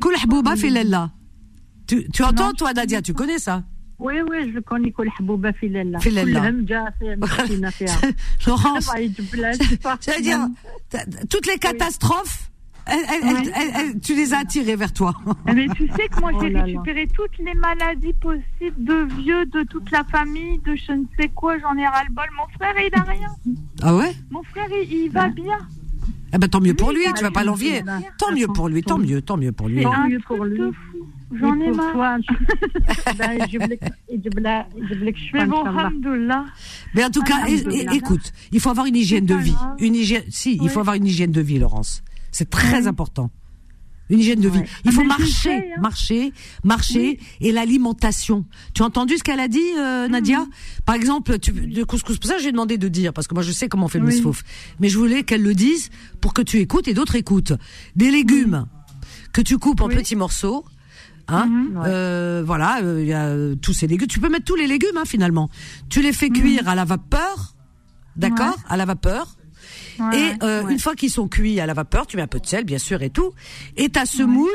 Koul 0.00 0.14
Habouba 0.22 0.56
Filella. 0.56 1.12
Tu 1.86 2.04
entends, 2.24 2.52
toi, 2.52 2.72
Nadia 2.72 3.00
Tu 3.02 3.14
connais 3.14 3.38
ça? 3.38 3.62
Oui, 3.99 4.15
oui, 4.29 4.51
je 4.53 4.59
connais 4.59 4.91
كل 4.91 5.09
حبوبة 5.11 5.51
في 5.51 5.67
لله 5.67 5.99
في 5.99 6.09
لله. 6.09 6.23
كل 6.23 6.37
همجة 6.37 6.93
في 6.99 7.15
مسكينة 7.15 7.69
فيها 7.69 8.01
Laurence, 8.47 8.89
الله 8.89 8.97
يجيب 8.97 9.35
لها 9.35 9.51
الشفاء. 9.51 9.97
ça 10.01 10.11
veut 10.17 10.21
dire, 10.23 10.39
t'as- 10.89 11.05
toutes 11.29 11.45
les 11.45 11.59
catastrophes, 11.59 12.49
elles- 12.87 13.05
elles- 13.13 13.27
elles- 13.29 13.53
elles- 13.59 13.73
elles- 13.79 13.99
tu 13.99 14.15
les 14.15 14.33
as 14.33 14.39
attirées 14.39 14.75
vers 14.75 14.91
toi. 14.91 15.13
Eh 15.47 15.53
ben, 15.53 15.71
tu 15.75 15.85
sais 15.95 16.07
que 16.11 16.19
moi 16.19 16.31
Oh 16.33 16.39
j'ai 16.41 16.49
là 16.49 16.59
là. 16.59 16.65
récupéré 16.65 17.07
toutes 17.19 17.37
les 17.47 17.53
maladies 17.53 18.13
possibles 18.27 18.83
de 18.91 18.97
vieux, 19.21 19.45
de 19.45 19.61
toute 19.71 19.89
la 19.91 20.03
famille, 20.15 20.57
de 20.67 20.73
je 20.75 20.93
ne 20.93 21.05
sais 21.17 21.29
quoi, 21.39 21.59
j'en 21.59 21.75
ai 21.77 21.85
ras-le-bol. 21.95 22.29
Mon 22.39 22.47
frère, 22.57 22.73
il 22.87 22.93
a 23.01 23.03
rien. 23.03 23.31
Ah 23.83 23.95
ouais 23.97 24.13
Mon 24.31 24.41
frère, 24.51 24.67
il, 24.81 24.91
il 25.03 25.09
va 25.11 25.27
bien. 25.29 25.59
Eh 26.36 26.38
ben 26.38 26.48
tant 26.48 26.60
mieux 26.60 26.74
pour 26.74 26.92
lui, 26.92 27.00
tu 27.16 27.22
vas 27.22 27.30
pas 27.30 27.44
l'envier. 27.44 27.82
Tant 28.18 28.30
mieux 28.30 28.46
pour 28.46 28.68
lui, 28.68 28.82
tant 28.82 28.98
mieux, 28.98 29.22
tant 29.22 29.38
mieux 29.38 29.52
pour 29.52 29.68
lui. 29.68 29.82
Tant 29.82 29.92
hein 29.92 30.06
mieux 30.06 30.20
pour 30.20 30.44
lui. 30.44 30.60
J'en 31.40 31.58
ai 31.58 31.70
marre. 31.70 32.18
Mais 35.32 35.46
bon, 35.46 35.64
Mais 36.94 37.04
en 37.04 37.10
tout 37.10 37.22
cas, 37.22 37.46
écoute, 37.46 38.32
il 38.52 38.60
faut 38.60 38.68
avoir 38.68 38.84
une 38.84 38.96
hygiène 38.96 39.24
de 39.24 39.34
vie. 39.34 39.56
Une 39.78 39.94
hygiène, 39.94 40.24
si, 40.28 40.58
il 40.60 40.68
faut 40.68 40.80
avoir 40.80 40.96
une 40.96 41.06
hygiène 41.06 41.32
de 41.32 41.40
vie, 41.40 41.58
Laurence. 41.58 42.02
C'est 42.32 42.50
très 42.50 42.86
important. 42.86 43.30
Une 44.08 44.20
hygiène 44.20 44.40
de 44.40 44.48
vie. 44.48 44.58
Ouais. 44.60 44.68
Il 44.84 44.92
faut 44.92 45.00
Mais 45.00 45.04
je 45.04 45.08
marcher, 45.08 45.32
sais, 45.34 45.70
hein. 45.76 45.80
marcher, 45.80 46.32
marcher, 46.62 47.18
et 47.40 47.50
l'alimentation. 47.52 48.44
Tu 48.74 48.82
as 48.82 48.86
entendu 48.86 49.16
ce 49.18 49.24
qu'elle 49.24 49.40
a 49.40 49.48
dit, 49.48 49.60
euh, 49.78 50.06
Nadia? 50.08 50.46
Par 50.84 50.94
exemple, 50.94 51.38
tu, 51.40 51.50
de 51.52 51.82
couscous. 51.84 52.18
Pour 52.18 52.30
ça, 52.30 52.38
j'ai 52.38 52.52
demandé 52.52 52.78
de 52.78 52.86
dire, 52.88 53.12
parce 53.12 53.26
que 53.26 53.34
moi, 53.34 53.42
je 53.42 53.50
sais 53.52 53.68
comment 53.68 53.86
on 53.86 53.88
fait 53.88 53.98
le 53.98 54.06
Oui. 54.06 54.14
misfouf. 54.14 54.44
Mais 54.78 54.88
je 54.88 54.96
voulais 54.96 55.24
qu'elle 55.24 55.42
le 55.42 55.54
dise 55.54 55.90
pour 56.20 56.34
que 56.34 56.42
tu 56.42 56.58
écoutes 56.58 56.86
et 56.88 56.94
d'autres 56.94 57.16
écoutent. 57.16 57.54
Des 57.96 58.10
légumes 58.12 58.66
que 59.32 59.40
tu 59.40 59.58
coupes 59.58 59.80
en 59.80 59.88
Oui. 59.88 59.94
petits 59.96 60.16
morceaux. 60.16 60.64
Hein 61.28 61.46
Mhm. 61.46 61.82
Euh, 61.84 62.42
voilà, 62.46 62.78
euh, 62.82 63.00
il 63.02 63.08
y 63.08 63.12
a 63.12 63.24
euh, 63.26 63.56
tous 63.56 63.72
ces 63.72 63.88
légumes. 63.88 64.06
Tu 64.06 64.20
peux 64.20 64.28
mettre 64.28 64.44
tous 64.44 64.54
les 64.54 64.68
légumes, 64.68 64.96
hein, 64.96 65.02
finalement. 65.04 65.50
Tu 65.88 66.00
les 66.00 66.12
fais 66.12 66.30
cuire 66.30 66.68
à 66.68 66.76
la 66.76 66.84
vapeur, 66.84 67.56
d'accord, 68.14 68.56
à 68.68 68.76
la 68.76 68.84
vapeur. 68.84 69.36
Ouais, 69.98 70.18
et 70.20 70.32
euh, 70.42 70.62
ouais. 70.64 70.72
une 70.72 70.78
fois 70.78 70.94
qu'ils 70.94 71.10
sont 71.10 71.28
cuits 71.28 71.58
à 71.60 71.66
la 71.66 71.74
vapeur, 71.74 72.06
tu 72.06 72.16
mets 72.16 72.22
un 72.22 72.26
peu 72.26 72.40
de 72.40 72.46
sel, 72.46 72.64
bien 72.64 72.78
sûr, 72.78 73.02
et 73.02 73.10
tout. 73.10 73.32
Et 73.76 73.88
ta 73.88 74.04
semoule 74.06 74.48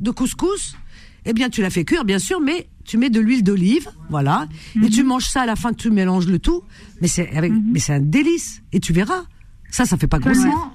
de 0.00 0.10
couscous, 0.10 0.76
eh 1.24 1.32
bien, 1.32 1.48
tu 1.50 1.60
la 1.62 1.70
fais 1.70 1.84
cuire, 1.84 2.04
bien 2.04 2.18
sûr, 2.18 2.40
mais 2.40 2.68
tu 2.84 2.96
mets 2.98 3.10
de 3.10 3.20
l'huile 3.20 3.42
d'olive, 3.44 3.88
voilà. 4.10 4.48
Et 4.82 4.88
tu 4.88 5.02
manges 5.04 5.26
ça 5.26 5.42
à 5.42 5.46
la 5.46 5.56
fin, 5.56 5.72
tu 5.72 5.90
mélanges 5.90 6.26
le 6.26 6.38
tout. 6.38 6.62
Mais 7.00 7.08
c'est 7.08 7.30
avec, 7.36 7.52
mais 7.52 7.78
c'est 7.80 7.92
un 7.94 8.00
délice. 8.00 8.62
Et 8.72 8.80
tu 8.80 8.92
verras. 8.92 9.24
Ça, 9.70 9.84
ça 9.84 9.96
fait 9.98 10.06
pas 10.06 10.18
grossir. 10.18 10.42
Seulement, 10.42 10.72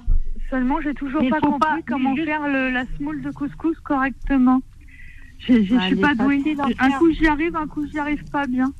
seulement 0.50 0.80
j'ai 0.80 0.94
toujours 0.94 1.20
Mais 1.22 1.30
pas 1.30 1.40
compris 1.40 1.58
pas- 1.58 1.76
comment 1.88 2.14
juste- 2.14 2.28
faire 2.28 2.46
le, 2.46 2.70
la 2.70 2.84
semoule 2.96 3.20
de 3.22 3.30
couscous 3.32 3.76
correctement. 3.82 4.62
Je 5.40 5.54
je 5.64 5.74
Bah, 5.74 5.82
suis 5.82 5.92
elle 5.94 6.00
pas 6.00 6.14
douée. 6.14 6.42
Un 6.78 6.90
coup 6.92 7.10
j'y 7.12 7.26
arrive, 7.26 7.56
un 7.56 7.66
coup 7.66 7.84
j'y 7.90 7.98
arrive 7.98 8.22
pas 8.30 8.46
bien. 8.46 8.72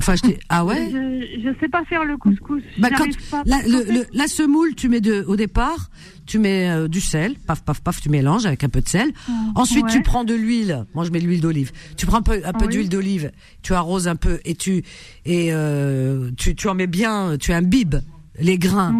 Enfin, 0.00 0.14
je 0.16 0.30
ah 0.48 0.64
ouais. 0.64 0.90
Je, 0.90 1.42
je 1.42 1.60
sais 1.60 1.68
pas 1.68 1.84
faire 1.84 2.06
le 2.06 2.16
couscous. 2.16 2.62
Bah, 2.78 2.88
quand, 2.96 3.04
la, 3.44 3.60
le, 3.64 4.06
la 4.14 4.28
semoule, 4.28 4.74
tu 4.74 4.88
mets 4.88 5.02
de, 5.02 5.24
au 5.28 5.36
départ, 5.36 5.90
tu 6.24 6.38
mets 6.38 6.70
euh, 6.70 6.88
du 6.88 7.02
sel, 7.02 7.34
paf, 7.46 7.62
paf, 7.62 7.82
paf, 7.82 8.00
tu 8.00 8.08
mélanges 8.08 8.46
avec 8.46 8.64
un 8.64 8.70
peu 8.70 8.80
de 8.80 8.88
sel. 8.88 9.12
Ah, 9.28 9.32
Ensuite, 9.56 9.88
tu 9.88 10.00
prends 10.00 10.24
de 10.24 10.32
l'huile. 10.34 10.86
Moi, 10.94 11.04
je 11.04 11.10
mets 11.10 11.20
de 11.20 11.26
l'huile 11.26 11.42
d'olive. 11.42 11.70
Tu 11.98 12.06
prends 12.06 12.16
un 12.16 12.22
peu, 12.22 12.40
un 12.42 12.54
peu 12.54 12.66
d'huile 12.66 12.88
d'olive, 12.88 13.30
tu 13.60 13.74
arroses 13.74 14.08
un 14.08 14.16
peu 14.16 14.40
et 14.46 14.54
tu 14.54 14.82
et 15.26 15.52
euh, 15.52 16.30
tu, 16.38 16.54
tu 16.54 16.66
en 16.68 16.74
mets 16.74 16.86
bien, 16.86 17.36
tu 17.38 17.52
imbibes 17.52 17.96
les 18.38 18.56
grains. 18.56 18.96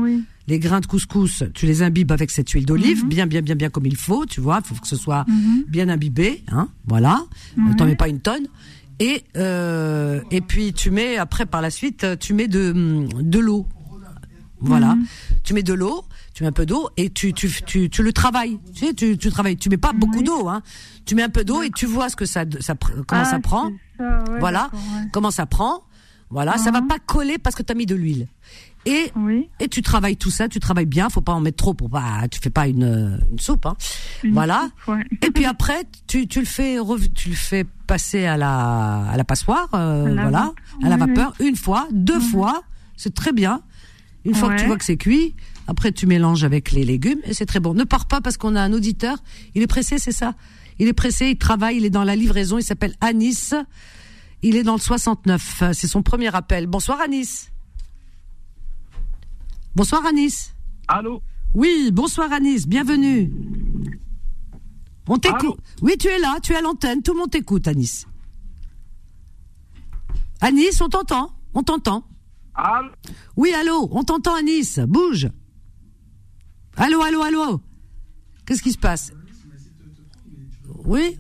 Les 0.49 0.59
grains 0.59 0.81
de 0.81 0.87
couscous, 0.87 1.45
tu 1.55 1.65
les 1.65 1.83
imbibes 1.83 2.11
avec 2.11 2.31
cette 2.31 2.51
huile 2.51 2.67
d'olive, 2.67 3.05
mhm. 3.05 3.09
bien, 3.09 3.27
bien, 3.27 3.41
bien, 3.41 3.55
bien 3.55 3.71
comme 3.71 3.87
il 3.87 3.97
faut, 3.97 4.27
tu 4.27 4.41
vois. 4.41 4.61
Il 4.65 4.67
faut 4.67 4.75
que 4.75 4.89
ce 4.89 4.97
soit 4.97 5.25
mhm. 5.29 5.65
bien 5.69 5.89
imbibé, 5.89 6.43
hein. 6.49 6.69
Voilà. 6.87 7.23
ne 7.57 7.73
T'en 7.75 7.87
mets 7.87 7.95
pas 7.95 8.09
une 8.09 8.21
tonne. 8.21 8.49
Et 9.01 9.25
euh, 9.37 10.21
et 10.31 10.43
puis 10.43 10.73
tu 10.75 10.91
mets 10.91 11.17
après 11.17 11.47
par 11.47 11.63
la 11.63 11.71
suite 11.71 12.07
tu 12.21 12.35
mets 12.35 12.49
de 12.49 13.07
de 13.21 13.39
l'eau. 13.39 13.67
Voilà. 14.61 14.95
Mhm. 14.95 15.07
Tu 15.43 15.55
mets 15.55 15.63
de 15.63 15.73
l'eau, 15.73 16.05
tu 16.35 16.43
mets 16.43 16.51
un 16.51 16.53
peu 16.53 16.67
d'eau 16.67 16.91
et 16.99 17.09
tu 17.09 17.33
tu 17.33 17.51
tu 17.65 17.89
tu 17.89 18.03
le 18.03 18.13
travailles. 18.13 18.59
Tu 18.75 18.87
sais 18.87 18.95
tu 18.95 19.17
tu 19.17 19.31
travailles, 19.31 19.57
tu 19.57 19.71
mets 19.71 19.79
pas 19.79 19.93
beaucoup 19.95 20.23
d'eau 20.23 20.49
hein. 20.49 20.63
Tu 21.07 21.15
mets 21.15 21.23
un 21.23 21.31
peu 21.31 21.45
d'eau 21.45 21.63
et 21.63 21.71
tu 21.71 21.87
vois 21.87 22.11
ce 22.11 22.17
que 22.17 22.27
ça 22.27 22.45
ça 22.61 22.75
comment 23.07 23.25
ça 23.25 23.37
ah, 23.37 23.41
prend. 23.41 23.73
voilà, 24.39 24.71
comment 25.13 25.31
ça 25.31 25.47
prend. 25.47 25.83
Voilà, 26.29 26.59
ça 26.59 26.71
va 26.71 26.81
mhm. 26.81 26.87
pas 26.87 26.99
coller 26.99 27.39
parce 27.39 27.57
que 27.57 27.63
tu 27.63 27.73
as 27.73 27.75
mis 27.75 27.87
de 27.87 27.97
l'huile. 27.97 28.29
Et 28.87 29.13
et 29.61 29.69
tu 29.69 29.83
travailles 29.83 30.17
tout 30.17 30.31
ça, 30.31 30.49
tu 30.49 30.59
travailles 30.59 30.87
bien, 30.87 31.11
faut 31.11 31.21
pas 31.21 31.33
en 31.33 31.41
mettre 31.41 31.59
trop 31.59 31.75
pour 31.75 31.91
pas 31.91 32.27
tu 32.31 32.41
fais 32.41 32.51
pas 32.51 32.67
une 32.67 33.21
une 33.31 33.39
soupe 33.39 33.67
hein. 33.67 33.77
voilà. 34.33 34.71
et 35.23 35.31
puis 35.31 35.45
après 35.45 35.85
tu 36.07 36.27
tu 36.27 36.41
le 36.41 36.47
fais 36.47 36.79
tu 37.15 37.29
le 37.29 37.35
fais 37.35 37.65
passer 37.87 38.25
à 38.25 38.39
la 38.39 39.03
à 39.03 39.17
la 39.19 39.25
passoire 39.25 39.69
euh, 39.75 40.15
voilà, 40.15 40.53
à 40.83 40.89
la 40.89 40.97
vapeur 40.97 41.35
une 41.41 41.57
fois, 41.57 41.89
deux 41.93 42.21
fois, 42.21 42.63
c'est 42.97 43.15
très 43.15 43.33
bien. 43.33 43.63
Une 44.25 44.35
fois 44.35 44.55
que 44.55 44.61
tu 44.61 44.67
vois 44.67 44.77
que 44.77 44.85
c'est 44.85 44.99
cuit, 44.99 45.35
après 45.67 45.93
tu 45.93 46.07
mélanges 46.07 46.45
avec 46.45 46.73
les 46.73 46.85
légumes 46.85 47.21
et 47.25 47.35
c'est 47.35 47.47
très 47.47 47.61
bon. 47.61 47.75
Ne 47.75 47.85
pars 47.85 48.07
pas 48.07 48.21
parce 48.21 48.37
qu'on 48.37 48.55
a 48.55 48.61
un 48.61 48.73
auditeur, 48.73 49.19
il 49.55 49.63
est 49.63 49.67
pressé, 49.67 49.99
c'est 49.99 50.13
ça 50.13 50.35
Il 50.79 50.89
est 50.89 50.93
pressé, 50.93 51.29
il 51.31 51.39
travaille, 51.39 51.79
il 51.79 51.85
est 51.85 51.91
dans 51.91 52.05
la 52.05 52.17
livraison, 52.17 52.59
il 52.59 52.63
s'appelle 52.63 52.95
Anis. 53.01 53.55
Il 54.43 54.57
est 54.57 54.63
dans 54.63 54.75
le 54.75 54.81
69, 54.81 55.65
c'est 55.73 55.87
son 55.87 56.03
premier 56.03 56.35
appel. 56.35 56.67
Bonsoir 56.67 57.01
Anis. 57.01 57.51
Bonsoir 59.75 60.05
Anis. 60.07 60.53
Allô 60.89 61.23
Oui, 61.55 61.91
bonsoir 61.93 62.33
Anis, 62.33 62.67
bienvenue. 62.67 63.31
On 65.09 65.19
t'écoute. 65.19 65.59
Oui, 65.83 65.95
tu 65.99 66.09
es 66.09 66.19
là, 66.19 66.39
tu 66.43 66.53
es 66.53 66.57
à 66.57 66.61
l'antenne, 66.61 67.03
tout 67.03 67.13
le 67.13 67.19
monde 67.21 67.31
t'écoute 67.31 67.67
Anis. 67.69 68.07
Anis, 70.41 70.81
on 70.81 70.89
t'entend, 70.89 71.33
on 71.55 71.63
t'entend. 71.63 72.05
Allô 72.55 72.91
Oui, 73.37 73.53
allô, 73.53 73.89
on 73.93 74.03
t'entend 74.05 74.35
Anis, 74.35 74.79
bouge. 74.87 75.29
Allô, 76.77 77.03
allô, 77.03 77.23
allô. 77.23 77.61
Qu'est-ce 78.47 78.63
qui 78.63 78.73
se 78.73 78.79
passe? 78.79 79.13
Oui 80.85 81.19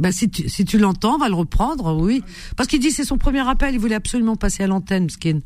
Ben, 0.00 0.12
si 0.12 0.30
tu, 0.30 0.48
si 0.48 0.64
tu 0.64 0.78
l'entends, 0.78 1.16
on 1.16 1.18
va 1.18 1.28
le 1.28 1.34
reprendre, 1.34 1.94
oui. 1.94 2.24
Parce 2.56 2.68
qu'il 2.68 2.80
dit 2.80 2.90
c'est 2.90 3.04
son 3.04 3.18
premier 3.18 3.46
appel, 3.46 3.74
il 3.74 3.78
voulait 3.78 3.94
absolument 3.94 4.34
passer 4.34 4.62
à 4.62 4.66
l'antenne, 4.66 5.10
Skin. 5.10 5.40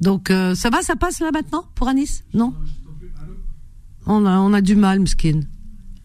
Donc, 0.00 0.30
euh, 0.30 0.54
ça 0.54 0.70
va, 0.70 0.82
ça 0.82 0.94
passe 0.94 1.18
là 1.18 1.32
maintenant 1.32 1.64
pour 1.74 1.88
Anis? 1.88 2.22
Non? 2.32 2.54
On 4.06 4.24
a, 4.24 4.38
on 4.38 4.52
a 4.52 4.60
du 4.60 4.76
mal, 4.76 5.06
Skin. 5.08 5.40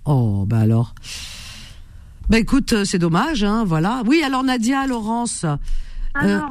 Oh, 0.05 0.45
ben 0.47 0.57
alors. 0.57 0.95
Ben 2.29 2.39
écoute, 2.39 2.73
euh, 2.73 2.83
c'est 2.83 2.97
dommage, 2.97 3.43
hein, 3.43 3.63
voilà. 3.63 4.01
Oui, 4.07 4.23
alors 4.25 4.43
Nadia, 4.43 4.87
Laurence. 4.87 5.43
Euh, 5.43 5.55
alors, 6.15 6.49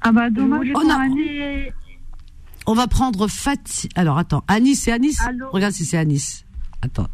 ah 0.00 0.12
bah 0.12 0.30
dommage. 0.30 0.68
On, 0.74 2.72
on 2.72 2.74
va 2.74 2.86
prendre 2.86 3.28
Fatih. 3.28 3.90
Alors 3.94 4.16
attends, 4.16 4.44
Anis, 4.48 4.76
c'est 4.76 4.92
Anis? 4.92 5.18
Regarde 5.52 5.74
si 5.74 5.84
c'est 5.84 5.98
Anis. 5.98 6.46
Attends. 6.80 7.08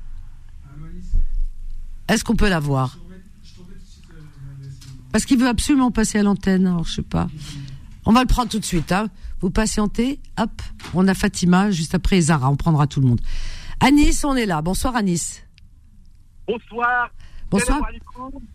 Est-ce 2.11 2.25
qu'on 2.25 2.35
peut 2.35 2.49
la 2.49 2.59
voir? 2.59 2.99
Parce 5.13 5.25
qu'il 5.25 5.39
veut 5.39 5.47
absolument 5.47 5.93
passer 5.93 6.19
à 6.19 6.25
l'antenne, 6.25 6.67
alors 6.67 6.85
je 6.85 6.95
sais 6.95 7.03
pas. 7.03 7.29
On 8.05 8.13
va 8.13 8.23
le 8.23 8.27
prendre 8.27 8.51
tout 8.51 8.59
de 8.59 8.65
suite. 8.65 8.91
Hein. 8.91 9.07
Vous 9.41 9.51
patientez. 9.51 10.19
Hop, 10.37 10.51
on 10.93 11.07
a 11.07 11.15
Fatima 11.15 11.71
juste 11.71 11.95
après 11.95 12.21
Zara. 12.21 12.51
On 12.51 12.57
prendra 12.57 12.89
tout 12.89 13.01
le 13.01 13.07
monde. 13.07 13.21
Anis, 13.79 14.25
on 14.25 14.35
est 14.35 14.45
là. 14.45 14.61
Bonsoir 14.61 14.97
Anis. 14.97 15.45
Bonsoir. 16.49 17.11
Bonsoir. 17.49 17.81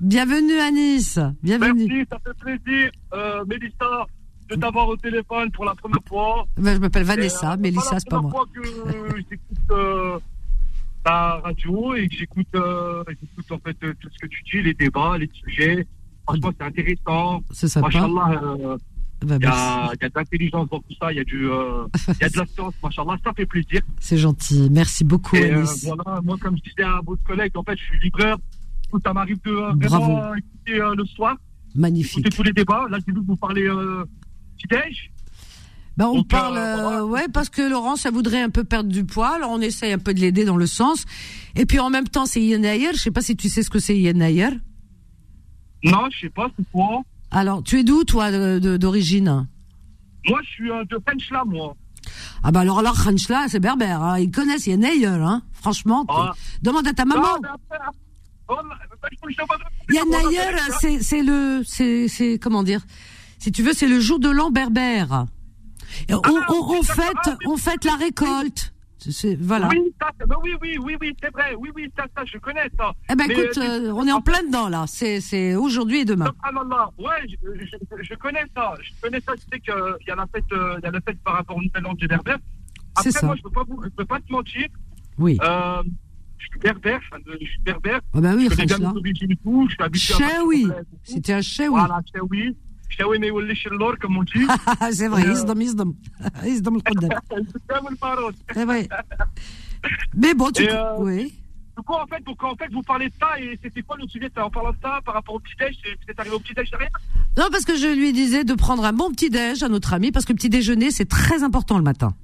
Bienvenue 0.01 0.59
Anis. 0.59 1.17
Bienvenue. 1.41 1.87
Merci, 1.87 2.09
ça 2.11 2.17
fait 2.25 2.37
plaisir. 2.37 2.91
Euh, 3.13 3.45
Mélissa, 3.45 4.05
de 4.49 4.55
t'avoir 4.55 4.89
au 4.89 4.97
téléphone 4.97 5.49
pour 5.51 5.63
la 5.63 5.75
première 5.75 6.03
fois. 6.09 6.45
Ben, 6.57 6.75
je 6.75 6.79
m'appelle 6.79 7.03
Vanessa, 7.03 7.53
euh, 7.53 7.57
Mélissa, 7.57 7.99
c'est 7.99 8.09
pas 8.09 8.21
moi. 8.21 8.31
Fois 8.31 8.45
que 8.53 9.17
j'écoute 9.29 9.71
euh, 9.71 10.19
ta 11.05 11.39
radio 11.43 11.95
et 11.95 12.07
que 12.07 12.15
j'écoute, 12.15 12.47
euh, 12.55 13.03
j'écoute 13.07 13.51
en 13.51 13.59
fait 13.59 13.77
tout 13.79 14.09
ce 14.11 14.17
que 14.19 14.27
tu 14.27 14.43
dis, 14.51 14.61
les 14.63 14.73
débats, 14.73 15.17
les 15.17 15.29
sujets. 15.33 15.87
Franchement, 16.23 16.51
c'est 16.57 16.65
intéressant. 16.65 17.43
C'est 17.51 17.67
sympa. 17.67 17.87
Machallah, 17.87 18.41
euh, 18.43 18.77
bah, 19.21 19.35
il 19.39 19.43
y, 19.43 19.47
a, 19.47 19.91
y 20.01 20.05
a 20.05 20.09
de 20.09 20.13
l'intelligence 20.15 20.69
dans 20.69 20.79
tout 20.79 20.93
ça, 20.99 21.11
il 21.11 21.17
y 21.17 21.19
a 21.19 21.23
du, 21.23 21.47
euh, 21.47 21.85
il 22.09 22.21
y 22.21 22.23
a 22.25 22.29
de 22.29 22.37
la 22.37 22.45
science, 22.47 22.73
machallah, 22.83 23.17
ça 23.23 23.33
fait 23.33 23.45
plaisir. 23.45 23.81
C'est 23.99 24.17
gentil, 24.17 24.69
merci 24.71 25.03
beaucoup. 25.03 25.35
Et, 25.35 25.53
euh, 25.53 25.63
voilà, 25.83 26.21
moi, 26.23 26.37
comme 26.41 26.57
je 26.57 26.63
disais 26.69 26.83
à 26.83 26.99
votre 27.05 27.23
collègue, 27.23 27.51
en 27.55 27.63
fait, 27.63 27.77
je 27.77 27.83
suis 27.83 27.99
livreur. 27.99 28.37
Ça 29.03 29.13
m'arrive 29.13 29.39
de 29.43 29.51
euh, 29.51 29.73
vraiment 29.81 30.33
écouter 30.35 30.79
le 30.95 31.05
soir. 31.05 31.35
Magnifique. 31.75 32.19
Écouter 32.19 32.35
tous 32.35 32.43
les 32.43 32.53
débats. 32.53 32.85
Là, 32.89 32.97
j'ai 33.05 33.13
vu 33.13 33.21
que 33.21 33.27
vous 33.27 33.35
parlez 33.35 33.67
petit-déj. 34.57 35.11
Ben 35.97 36.07
on 36.07 36.23
parle, 36.23 36.57
euh, 36.57 37.03
ouais, 37.05 37.27
parce 37.33 37.49
que 37.49 37.61
Laurent, 37.61 37.95
ça 37.95 38.11
voudrait 38.11 38.41
un 38.41 38.49
peu 38.49 38.65
perdre 38.65 38.89
du 38.89 39.05
poids. 39.05 39.35
Alors 39.35 39.51
on 39.51 39.61
essaye 39.61 39.93
un 39.93 39.97
peu 39.97 40.13
de 40.13 40.19
l'aider 40.19 40.43
dans 40.43 40.57
le 40.57 40.67
sens. 40.67 41.05
Et 41.55 41.65
puis 41.65 41.79
en 41.79 41.89
même 41.89 42.07
temps, 42.07 42.25
c'est 42.25 42.41
Yenayer. 42.41 42.93
Je 42.93 42.99
sais 42.99 43.11
pas 43.11 43.21
si 43.21 43.37
tu 43.37 43.47
sais 43.47 43.63
ce 43.63 43.69
que 43.69 43.79
c'est 43.79 43.97
Yenayer. 43.97 44.49
Non, 45.83 46.09
je 46.11 46.21
sais 46.21 46.29
pas, 46.29 46.47
c'est 46.57 46.65
quoi? 46.71 47.01
Alors, 47.31 47.63
tu 47.63 47.79
es 47.79 47.83
d'où, 47.83 48.03
toi, 48.03 48.59
d'origine? 48.59 49.47
Moi, 50.27 50.39
je 50.43 50.49
suis 50.49 50.69
de 50.69 50.99
Frenchla, 51.05 51.43
moi. 51.45 51.75
Ah 52.43 52.51
bah 52.51 52.61
alors, 52.61 52.79
alors 52.79 52.95
Frenchla, 52.95 53.45
c'est 53.47 53.59
berbère. 53.59 54.01
Hein. 54.01 54.19
Ils 54.19 54.31
connaissent 54.31 54.67
Yenayer, 54.67 55.07
hein. 55.07 55.41
Franchement, 55.53 56.05
ah. 56.09 56.33
demande 56.61 56.87
à 56.87 56.93
ta 56.93 57.05
maman. 57.05 57.39
Oh, 58.47 58.55
Yenayer, 59.89 60.99
c'est 61.01 61.23
le, 61.23 61.63
c'est 61.65 62.39
comment 62.41 62.63
dire? 62.63 62.81
Si 63.39 63.51
tu 63.51 63.63
veux, 63.63 63.73
c'est 63.73 63.87
le 63.87 63.99
jour 63.99 64.19
de 64.19 64.29
l'an 64.29 64.51
berbère. 64.51 65.25
On, 66.09 66.15
on, 66.15 66.77
on 66.79 66.83
fête, 66.83 67.37
on 67.47 67.57
fête 67.57 67.85
la 67.85 67.95
récolte. 67.95 68.73
Voilà. 69.39 69.67
Oui, 69.69 69.93
ça, 70.01 70.09
bah 70.25 70.35
oui, 70.43 70.51
oui, 70.61 70.77
oui, 70.81 70.97
oui, 70.99 71.15
c'est 71.21 71.31
vrai. 71.31 71.55
Oui, 71.59 71.69
oui, 71.75 71.91
ça, 71.97 72.05
ça, 72.15 72.23
je 72.25 72.37
connais 72.37 72.69
ça. 72.77 72.91
Eh 73.11 73.15
ben, 73.15 73.29
écoute, 73.29 73.57
euh, 73.57 73.91
on 73.91 74.07
est 74.07 74.11
en 74.11 74.21
plein 74.21 74.43
dedans, 74.43 74.69
là. 74.69 74.85
C'est, 74.87 75.55
aujourd'hui 75.55 75.99
et 76.01 76.05
demain. 76.05 76.31
Ah, 76.43 76.51
non, 76.51 76.65
non. 76.65 76.77
Ouais, 76.97 77.21
je, 77.27 77.65
je, 77.65 78.03
je, 78.03 78.15
connais 78.15 78.45
ça. 78.55 78.73
Je 78.81 78.91
connais 79.01 79.21
ça. 79.21 79.33
Tu 79.35 79.41
sais 79.51 79.59
qu'il 79.59 80.07
y 80.07 80.11
a 80.11 80.15
la 80.15 80.27
fête, 80.27 80.43
euh, 80.51 80.77
il 80.81 80.85
y 80.85 80.87
a 80.87 80.91
la 80.91 81.01
fête 81.01 81.19
par 81.23 81.35
rapport 81.35 81.57
au 81.57 81.61
Nouvel 81.61 81.85
An 81.85 81.93
du 81.93 82.07
Berbère. 82.07 82.39
Après, 82.95 83.11
ça. 83.11 83.25
moi, 83.25 83.35
je 83.35 83.43
peux 83.43 83.51
pas 83.51 83.63
vous, 83.67 83.81
je 83.83 83.89
peux 83.89 84.05
pas 84.05 84.19
te 84.19 84.31
mentir. 84.31 84.67
Oui. 85.17 85.37
Euh, 85.41 85.83
je 86.37 86.45
suis 86.47 86.59
berbère, 86.59 86.99
je 87.41 87.45
suis 87.45 87.61
berbère. 87.61 87.99
Ah, 88.13 88.21
bah 88.21 88.33
oui, 88.35 88.47
je 88.49 88.55
connais 88.55 88.65
bien 88.65 88.93
et 89.31 89.35
tout. 89.37 89.67
Je 89.67 89.73
suis 89.73 89.83
habitué 89.83 90.23
à. 90.23 90.43
oui. 90.45 90.67
C'était 91.03 91.33
un 91.33 91.41
chez 91.41 91.67
oui. 91.67 91.79
Voilà, 91.79 92.01
chez 92.13 92.21
oui. 92.21 92.55
شاوي 92.90 93.18
ما 93.18 93.26
يوليش 93.26 93.66
اللور 93.66 93.94
كما 93.94 94.18
قلتي 94.18 94.46
سي 94.90 95.10
فري 95.10 95.22
يصدم 95.22 95.62
يصدم 95.62 95.94
يصدم 96.42 96.76
القدام 96.76 97.10
كامل 97.68 97.94
باروت 98.02 98.34
Mais 100.14 100.34
bon, 100.34 100.50
tu... 100.50 100.68
Euh, 100.68 100.98
oui. 100.98 101.34
Du 101.76 101.82
coup, 101.86 101.94
en 101.94 102.06
fait, 102.06 102.22
donc, 102.24 102.42
en 102.44 102.54
fait, 102.56 102.70
vous 102.72 102.82
parlez 102.82 103.08
de 103.08 103.14
ça 103.18 103.40
et 103.40 103.58
c'était 103.62 103.80
quoi 103.80 103.96
le 103.96 104.06
sujet 104.06 104.30
en 104.38 104.50
parlant 104.50 104.72
de 104.72 104.78
ça 104.82 105.00
par 105.06 105.14
rapport 105.14 105.34
au 105.36 105.40
petit-déj 105.40 105.74
C'est 106.06 106.18
arrivé 106.20 106.34
au 106.34 106.40
petit-déj 106.40 106.70
derrière 106.70 106.90
Non, 107.38 107.46
parce 107.50 107.64
que 107.64 107.76
je 107.76 107.86
lui 107.86 108.12
disais 108.12 108.44
de 108.44 108.54
prendre 108.54 108.84
un 108.84 108.92
bon 108.92 109.10
petit-déj 109.10 109.62
à 109.62 109.68
notre 109.68 109.94
ami 109.94 110.12
parce 110.12 110.26
que 110.26 110.32
le 110.32 110.36
petit-déjeuner, 110.36 110.90
c'est 110.90 111.08
très 111.08 111.42
important 111.42 111.78
le 111.78 111.84
matin. 111.84 112.14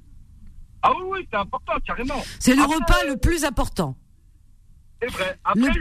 Ah 0.83 0.91
oui, 0.95 1.03
oui, 1.11 1.27
c'est 1.31 1.37
important, 1.37 1.73
carrément. 1.85 2.21
C'est 2.39 2.55
le 2.55 2.61
repas 2.61 3.03
le 3.07 3.17
plus 3.17 3.43
important. 3.45 3.97
C'est 5.01 5.11
vrai. 5.11 5.39
Après, 5.43 5.71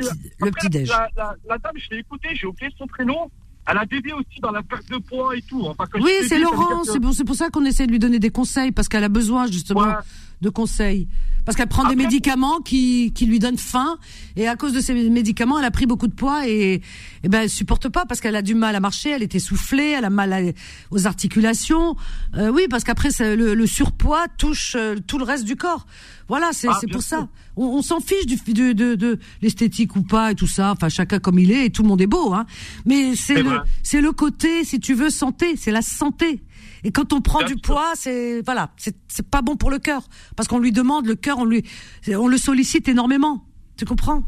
le, 0.40 0.51
petit-déj. 0.51 0.88
La, 0.88 1.09
la, 1.16 1.34
la, 1.48 1.59
dame, 1.59 1.76
je 1.76 1.90
l'ai 1.90 1.98
écoutée, 1.98 2.30
j'ai 2.34 2.47
oublié 2.47 2.70
son 2.78 2.86
prénom. 2.86 3.30
Elle 3.67 3.77
a 3.77 3.85
dévié 3.85 4.13
aussi 4.13 4.39
dans 4.41 4.51
la 4.51 4.63
perte 4.63 4.89
de 4.89 4.97
poids 4.97 5.35
et 5.35 5.41
tout. 5.43 5.65
oui, 5.95 6.11
c'est 6.27 6.39
Laurent. 6.39 6.83
C'est 6.83 6.99
pour, 6.99 7.13
pour, 7.25 7.35
ça 7.35 7.49
qu'on 7.49 7.63
essaie 7.65 7.85
de 7.85 7.91
lui 7.91 7.99
donner 7.99 8.19
des 8.19 8.31
conseils 8.31 8.71
parce 8.71 8.88
qu'elle 8.88 9.03
a 9.03 9.09
besoin 9.09 9.47
justement 9.47 9.93
de 10.41 10.49
conseils. 10.49 11.07
Parce 11.45 11.57
qu'elle 11.57 11.68
prend 11.68 11.88
des 11.88 11.95
médicaments 11.95 12.59
qui, 12.59 13.11
qui 13.13 13.26
lui 13.26 13.39
donnent 13.39 13.57
faim 13.57 13.97
et 14.35 14.47
à 14.47 14.55
cause 14.55 14.73
de 14.73 14.80
ces 14.80 14.93
médicaments, 15.09 15.59
elle 15.59 15.65
a 15.65 15.72
pris 15.72 15.85
beaucoup 15.85 16.07
de 16.07 16.13
poids 16.13 16.47
et, 16.47 16.81
et 17.23 17.30
ben 17.30 17.41
elle 17.41 17.49
supporte 17.49 17.89
pas 17.89 18.05
parce 18.05 18.22
qu'elle 18.22 18.35
a 18.35 18.41
du 18.41 18.55
mal 18.55 18.76
à 18.76 18.80
marcher, 18.80 19.09
elle 19.09 19.23
est 19.23 19.35
essoufflée, 19.35 19.95
elle 19.97 20.05
a 20.05 20.09
mal 20.09 20.53
aux 20.91 21.07
articulations. 21.07 21.95
Euh, 22.38 22.49
oui, 22.49 22.68
parce 22.69 22.84
qu'après 22.84 23.09
le, 23.19 23.55
le, 23.55 23.68
surpoids 23.68 24.27
touche 24.38 24.76
euh, 24.76 24.95
tout 25.05 25.18
le 25.18 25.23
reste 25.23 25.45
du 25.45 25.55
corps. 25.55 25.85
Voilà, 26.27 26.51
c'est 26.53 26.69
ah, 26.69 26.80
pour 26.91 27.01
ça. 27.01 27.27
On, 27.57 27.65
on 27.65 27.81
s'en 27.81 27.99
fiche 27.99 28.26
du, 28.26 28.38
de, 28.53 28.72
de, 28.72 28.95
de 28.95 29.19
l'esthétique 29.41 29.95
ou 29.95 30.03
pas 30.03 30.31
et 30.31 30.35
tout 30.35 30.47
ça. 30.47 30.72
Enfin, 30.72 30.88
chacun 30.88 31.19
comme 31.19 31.39
il 31.39 31.51
est 31.51 31.65
et 31.65 31.69
tout 31.72 31.81
le 31.81 31.89
monde 31.89 32.01
est 32.01 32.07
beau, 32.07 32.34
hein. 32.34 32.45
Mais 32.85 33.15
c'est 33.15 33.41
le 33.41 33.59
c'est 33.84 33.99
le 33.99 34.11
côté, 34.11 34.63
si 34.63 34.80
tu 34.80 34.93
veux, 34.93 35.09
santé, 35.09 35.55
c'est 35.57 35.72
la 35.72 35.81
santé. 35.81 36.41
Et 36.83 36.91
quand 36.91 37.13
on 37.13 37.21
prend 37.21 37.43
du 37.43 37.55
poids, 37.55 37.91
c'est 37.95 38.41
voilà, 38.41 38.71
c'est 38.77 39.29
pas 39.29 39.41
bon 39.41 39.55
pour 39.55 39.69
le 39.69 39.79
cœur 39.79 40.03
parce 40.35 40.47
qu'on 40.47 40.59
lui 40.59 40.71
demande 40.71 41.05
le 41.05 41.15
cœur, 41.15 41.37
on 41.39 41.45
lui 41.45 41.63
on 42.09 42.27
le 42.27 42.37
sollicite 42.37 42.87
énormément. 42.87 43.45
Tu 43.77 43.85
comprends? 43.85 44.23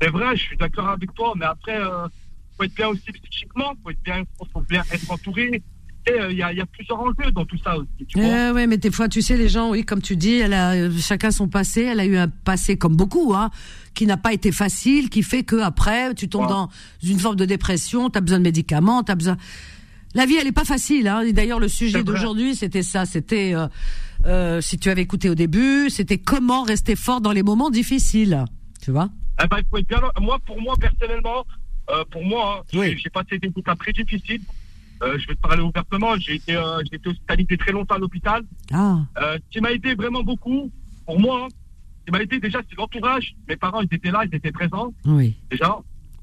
C'est 0.00 0.10
vrai, 0.10 0.36
je 0.36 0.42
suis 0.42 0.56
d'accord 0.56 0.88
avec 0.88 1.14
toi, 1.14 1.32
mais 1.36 1.46
après 1.46 1.80
euh, 1.80 2.06
faut 2.56 2.64
être 2.64 2.74
bien 2.74 2.88
aussi 2.88 3.12
psychiquement, 3.12 3.74
faut 3.82 3.90
être 3.90 4.02
bien, 4.02 4.24
faut 4.52 4.60
bien 4.60 4.82
être 4.92 5.10
entouré. 5.10 5.62
Euh, 6.08 6.28
il 6.30 6.38
y, 6.38 6.42
a, 6.42 6.52
y, 6.52 6.60
a, 6.60 6.66
plusieurs 6.66 7.00
enjeux 7.00 7.32
dans 7.32 7.44
tout 7.44 7.58
ça 7.58 7.76
aussi. 7.76 8.06
Tu 8.06 8.20
euh, 8.20 8.52
ouais, 8.52 8.68
mais 8.68 8.76
des 8.76 8.92
fois, 8.92 9.08
tu 9.08 9.22
sais, 9.22 9.36
les 9.36 9.48
gens, 9.48 9.70
oui, 9.70 9.84
comme 9.84 10.00
tu 10.00 10.16
dis, 10.16 10.34
elle 10.34 10.54
a 10.54 10.88
chacun 11.00 11.32
son 11.32 11.48
passé. 11.48 11.82
Elle 11.82 11.98
a 11.98 12.06
eu 12.06 12.16
un 12.16 12.28
passé 12.28 12.76
comme 12.76 12.94
beaucoup, 12.94 13.34
hein, 13.34 13.50
qui 13.92 14.06
n'a 14.06 14.16
pas 14.16 14.32
été 14.32 14.52
facile, 14.52 15.10
qui 15.10 15.24
fait 15.24 15.42
que 15.42 15.56
après, 15.56 16.14
tu 16.14 16.28
tombes 16.28 16.48
dans 16.48 16.68
une 17.02 17.18
forme 17.18 17.34
de 17.34 17.44
dépression. 17.44 18.08
T'as 18.08 18.20
besoin 18.20 18.38
de 18.38 18.44
médicaments, 18.44 19.02
t'as 19.02 19.16
besoin. 19.16 19.36
La 20.16 20.24
vie, 20.24 20.36
elle 20.40 20.46
est 20.46 20.52
pas 20.52 20.64
facile. 20.64 21.08
Hein. 21.08 21.30
D'ailleurs, 21.30 21.60
le 21.60 21.68
sujet 21.68 22.02
d'aujourd'hui, 22.02 22.56
c'était 22.56 22.82
ça. 22.82 23.04
C'était, 23.04 23.54
euh, 23.54 23.68
euh, 24.24 24.62
si 24.62 24.78
tu 24.78 24.88
avais 24.88 25.02
écouté 25.02 25.28
au 25.28 25.34
début, 25.34 25.90
c'était 25.90 26.16
comment 26.16 26.62
rester 26.62 26.96
fort 26.96 27.20
dans 27.20 27.32
les 27.32 27.42
moments 27.42 27.68
difficiles. 27.68 28.42
Tu 28.80 28.92
vois? 28.92 29.10
Eh 29.44 29.46
ben, 29.46 29.60
Moi, 30.18 30.38
pour 30.46 30.58
moi, 30.58 30.74
personnellement, 30.80 31.44
euh, 31.90 32.02
pour 32.10 32.24
moi, 32.24 32.64
hein, 32.72 32.94
j'ai 32.96 33.10
passé 33.10 33.38
des 33.38 33.52
états 33.54 33.76
très 33.76 33.92
difficiles. 33.92 34.40
Euh, 35.02 35.18
je 35.18 35.26
vais 35.26 35.34
te 35.34 35.40
parler 35.42 35.62
ouvertement. 35.62 36.16
J'ai 36.16 36.36
été, 36.36 36.56
euh, 36.56 36.78
hospitalisé 37.04 37.58
très 37.58 37.72
longtemps 37.72 37.96
à 37.96 37.98
l'hôpital. 37.98 38.42
Ah. 38.72 39.00
Euh, 39.20 39.34
ce 39.34 39.50
qui 39.50 39.60
m'a 39.60 39.72
aidé 39.72 39.94
vraiment 39.94 40.22
beaucoup, 40.22 40.70
pour 41.04 41.20
moi, 41.20 41.42
hein, 41.44 41.48
ce 41.50 42.04
qui 42.06 42.12
m'a 42.12 42.22
aidé 42.22 42.40
déjà, 42.40 42.62
c'est 42.70 42.76
l'entourage. 42.76 43.36
Mes 43.46 43.56
parents, 43.56 43.82
ils 43.82 43.94
étaient 43.94 44.10
là, 44.10 44.24
ils 44.24 44.34
étaient 44.34 44.50
présents. 44.50 44.94
Oui. 45.04 45.36
Déjà. 45.50 45.76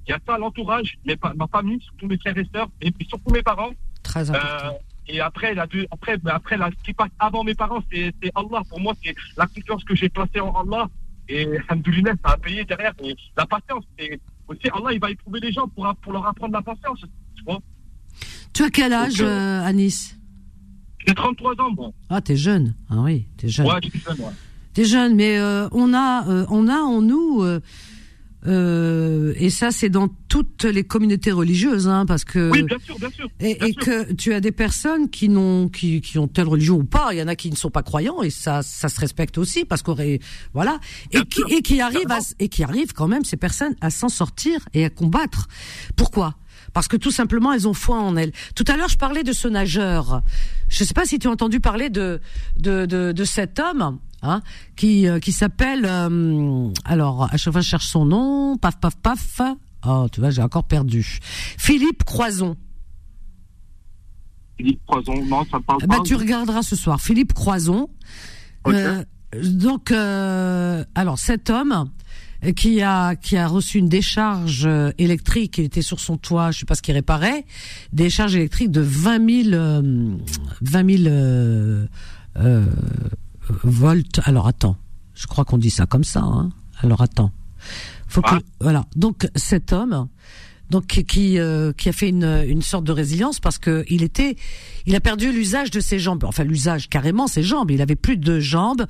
Il 0.08 0.12
y 0.12 0.14
a 0.14 0.20
ça, 0.26 0.38
l'entourage, 0.38 0.98
ma 1.36 1.48
famille, 1.48 1.80
surtout 1.82 2.08
mes 2.08 2.18
frères 2.18 2.38
et 2.38 2.48
sœurs, 2.54 2.70
et 2.82 2.92
puis 2.92 3.08
surtout 3.08 3.32
mes 3.32 3.42
parents. 3.42 3.72
Très 4.04 4.30
important. 4.30 4.68
Euh, 4.68 4.72
et 5.08 5.20
après, 5.20 5.54
la 5.54 5.68
deux, 5.68 5.86
après, 5.92 6.18
ben 6.18 6.32
après 6.34 6.58
la, 6.58 6.70
ce 6.70 6.84
qui 6.84 6.94
passe 6.94 7.10
avant 7.20 7.44
mes 7.44 7.56
parents, 7.56 7.84
c'est 7.92 8.14
Allah. 8.36 8.62
Pour 8.70 8.80
moi, 8.80 8.94
c'est 9.04 9.16
la 9.38 9.48
confiance 9.48 9.84
que 9.84 9.96
j'ai 9.96 10.10
placée 10.10 10.40
en 10.40 10.54
Allah. 10.54 10.90
Et 11.30 11.48
Alhamdoulilah, 11.70 12.14
ça 12.24 12.34
a 12.34 12.38
payé 12.38 12.64
derrière. 12.66 12.94
Et 13.04 13.16
la 13.38 13.46
patience. 13.46 13.84
Et 14.00 14.20
aussi, 14.48 14.70
Allah, 14.74 14.94
il 14.94 15.00
va 15.00 15.12
éprouver 15.12 15.40
les 15.40 15.52
gens 15.52 15.68
pour, 15.68 15.94
pour 16.02 16.14
leur 16.14 16.26
apprendre 16.26 16.54
la 16.54 16.62
patience. 16.62 17.02
Tu 17.36 17.44
vois? 17.46 17.60
Tu 18.54 18.64
as 18.64 18.70
quel 18.70 18.94
âge, 18.94 19.22
euh, 19.22 19.26
euh 19.26 19.64
Anis? 19.64 20.18
J'ai 21.06 21.14
33 21.14 21.60
ans, 21.60 21.72
bon. 21.72 21.94
Ah, 22.10 22.22
t'es 22.22 22.38
jeune. 22.38 22.76
Ah 22.90 22.98
oui, 23.00 23.28
t'es 23.38 23.50
jeune. 23.50 23.68
Ouais, 23.68 23.80
je 23.84 23.90
suis 23.90 24.00
jeune, 24.00 24.20
ouais. 24.20 24.34
T'es 24.74 24.86
jeune, 24.86 25.16
mais 25.16 25.38
euh, 25.38 25.68
on 25.72 25.94
a, 25.94 26.28
euh, 26.28 26.46
on 26.50 26.68
a 26.68 26.78
en 26.78 27.02
nous 27.02 27.44
euh, 28.46 29.34
et 29.38 29.50
ça, 29.50 29.72
c'est 29.72 29.90
dans 29.90 30.08
toutes 30.28 30.66
les 30.66 30.84
communautés 30.84 31.32
religieuses, 31.32 31.88
hein, 31.88 32.06
parce 32.06 32.26
que 32.26 32.50
oui, 32.52 32.64
bien 32.64 32.78
sûr, 32.80 33.00
bien 33.00 33.10
sûr. 33.10 33.28
Et, 33.40 33.74
que 33.74 34.12
tu 34.14 34.34
as 34.34 34.40
des 34.40 34.52
personnes 34.52 35.10
qui 35.10 35.30
n'ont, 35.30 35.70
qui, 35.70 36.02
qui 36.02 36.18
ont 36.20 36.28
telle 36.28 36.48
religion 36.48 36.78
ou 36.78 36.84
pas. 36.84 37.10
Il 37.14 37.20
y 37.20 37.22
en 37.22 37.28
a 37.28 37.36
qui 37.36 37.50
ne 37.50 37.56
sont 37.56 37.70
pas 37.70 37.84
croyants, 37.84 38.22
et 38.22 38.30
ça, 38.30 38.62
ça 38.62 38.90
se 38.90 39.00
respecte 39.00 39.38
aussi, 39.38 39.66
parce 39.66 39.82
qu'aurait, 39.82 40.20
voilà, 40.54 40.80
et 41.12 41.22
qui, 41.22 41.42
et 41.50 41.62
qui 41.62 41.82
arrivent 41.82 42.12
à, 42.12 42.20
et 42.40 42.50
qui 42.50 42.64
arrivent 42.64 42.94
quand 42.94 43.08
même 43.08 43.24
ces 43.24 43.38
personnes 43.38 43.76
à 43.82 43.90
s'en 43.90 44.10
sortir 44.10 44.60
et 44.74 44.86
à 44.86 44.90
combattre. 44.90 45.48
Pourquoi? 45.96 46.36
Parce 46.74 46.88
que 46.88 46.98
tout 46.98 47.12
simplement 47.12 47.54
elles 47.54 47.68
ont 47.68 47.74
foi 47.74 48.00
en 48.00 48.16
elles. 48.18 48.32
Tout 48.56 48.64
à 48.68 48.76
l'heure, 48.78 48.90
je 48.90 48.98
parlais 48.98 49.24
de 49.24 49.34
ce 49.34 49.48
nageur. 49.48 50.24
Je 50.70 50.84
ne 50.84 50.88
sais 50.88 50.94
pas 50.94 51.06
si 51.06 51.20
tu 51.20 51.28
as 51.28 51.32
entendu 51.32 51.60
parler 51.60 51.90
de 51.90 52.20
de, 52.58 52.86
de, 52.86 53.12
de 53.12 53.24
cet 53.24 53.60
homme 53.60 54.00
Hein, 54.26 54.42
qui 54.78 55.06
euh, 55.06 55.20
qui 55.20 55.34
s'appelle 55.34 55.86
euh, 55.86 56.70
alors 56.86 57.26
à 57.26 57.36
chaque 57.36 57.52
fois 57.52 57.60
je 57.62 57.68
cherche 57.68 57.88
son 57.88 58.06
nom, 58.06 58.56
paf 58.58 58.80
paf 58.80 58.96
paf. 58.96 59.42
Oh, 59.86 60.08
tu 60.10 60.22
vois, 60.22 60.30
j'ai 60.30 60.42
encore 60.42 60.64
perdu. 60.64 61.20
Philippe 61.58 62.06
Croison. 62.06 62.56
Philippe 64.56 64.80
Croison, 64.88 65.26
non, 65.26 65.44
ça 65.52 65.60
parle 65.60 65.86
bah, 65.88 65.98
tu 66.06 66.16
regarderas 66.16 66.64
ce 66.64 66.78
soir. 66.78 67.02
Philippe 67.02 67.34
Croison. 67.34 67.90
Euh, 68.68 69.04
donc, 69.44 69.92
alors 69.92 71.20
cet 71.20 71.50
homme 71.50 71.90
qui 72.56 72.82
a 72.82 73.18
qui 73.18 73.36
a 73.36 73.46
reçu 73.46 73.80
une 73.80 73.90
décharge 73.90 74.70
électrique, 74.98 75.58
il 75.58 75.66
était 75.66 75.82
sur 75.82 76.00
son 76.00 76.16
toit, 76.16 76.52
je 76.52 76.60
sais 76.60 76.66
pas 76.66 76.76
ce 76.76 76.82
qu'il 76.82 76.94
réparait, 76.94 77.44
décharge 77.92 78.38
électrique 78.38 78.72
de 78.72 78.80
20 78.80 79.50
000 79.52 79.84
20 80.62 80.98
000 80.98 81.88
volt. 83.64 84.20
Alors 84.26 84.48
attends, 84.48 84.78
je 85.14 85.28
crois 85.28 85.46
qu'on 85.46 85.58
dit 85.58 85.70
ça 85.70 85.86
comme 85.86 86.04
ça. 86.04 86.22
Hein. 86.22 86.50
Alors 86.82 87.02
attends, 87.02 87.32
faut 88.08 88.22
que 88.22 88.36
voilà. 88.60 88.86
Donc 88.96 89.28
cet 89.36 89.74
homme, 89.74 90.08
donc 90.70 90.86
qui 90.86 91.40
euh, 91.40 91.72
qui 91.74 91.90
a 91.90 91.94
fait 91.94 92.10
une 92.10 92.44
une 92.48 92.62
sorte 92.62 92.84
de 92.84 92.92
résilience 92.92 93.40
parce 93.40 93.58
que 93.58 93.86
il 93.90 94.04
était, 94.04 94.36
il 94.86 94.96
a 94.96 95.00
perdu 95.00 95.32
l'usage 95.32 95.72
de 95.72 95.80
ses 95.80 96.00
jambes. 96.00 96.24
Enfin 96.24 96.44
l'usage 96.44 96.90
carrément 96.90 97.28
ses 97.28 97.44
jambes. 97.44 97.72
Il 97.72 97.82
avait 97.82 97.96
plus 97.96 98.18
de 98.18 98.40
jambes, 98.40 98.86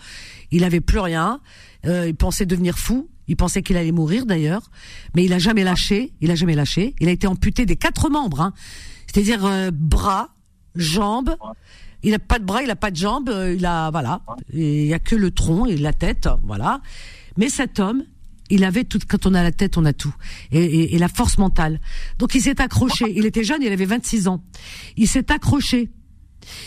il 0.52 0.64
avait 0.64 0.82
plus 0.82 1.00
rien. 1.00 1.40
Euh, 1.86 2.08
il 2.08 2.16
pensait 2.16 2.46
devenir 2.46 2.78
fou. 2.78 3.10
Il 3.28 3.38
pensait 3.38 3.62
qu'il 3.62 3.78
allait 3.78 3.94
mourir 3.94 4.26
d'ailleurs, 4.26 4.70
mais 5.16 5.24
il 5.24 5.32
a 5.32 5.40
jamais 5.40 5.64
lâché. 5.64 6.12
Il 6.20 6.30
a 6.30 6.36
jamais 6.36 6.56
lâché. 6.56 6.94
Il 7.00 7.08
a 7.08 7.12
été 7.12 7.26
amputé 7.26 7.66
des 7.66 7.78
quatre 7.78 8.10
membres, 8.10 8.42
hein. 8.42 8.54
c'est-à-dire 9.08 9.46
euh, 9.46 9.72
bras, 9.72 10.36
jambes 10.76 11.36
il 12.04 12.14
a 12.14 12.20
pas 12.20 12.40
de 12.40 12.46
bras, 12.46 12.64
il 12.64 12.70
a 12.70 12.76
pas 12.76 12.92
de 12.92 12.96
jambes, 12.96 13.30
euh, 13.30 13.54
il 13.54 13.66
a 13.66 13.90
voilà, 13.92 14.22
il 14.54 14.86
y 14.86 14.94
a 14.94 15.00
que 15.00 15.16
le 15.16 15.32
tronc 15.32 15.66
et 15.66 15.78
la 15.78 15.94
tête, 15.94 16.28
voilà. 16.44 16.82
Mais 17.38 17.50
cet 17.50 17.80
homme, 17.80 18.04
il 18.50 18.64
avait 18.64 18.84
tout. 18.84 19.00
Quand 19.08 19.26
on 19.26 19.34
a 19.34 19.42
la 19.42 19.52
tête, 19.52 19.78
on 19.78 19.86
a 19.86 19.94
tout 19.94 20.14
et, 20.52 20.98
la 20.98 21.08
force 21.08 21.38
mentale. 21.38 21.80
Donc 22.20 22.36
il 22.36 22.42
s'est 22.42 22.62
accroché. 22.62 23.06
Il 23.16 23.26
était 23.26 23.44
jeune, 23.44 23.62
il 23.62 23.72
avait 23.72 23.86
26 23.86 24.28
ans. 24.28 24.44
Il 24.98 25.08
s'est 25.08 25.32
accroché. 25.32 25.90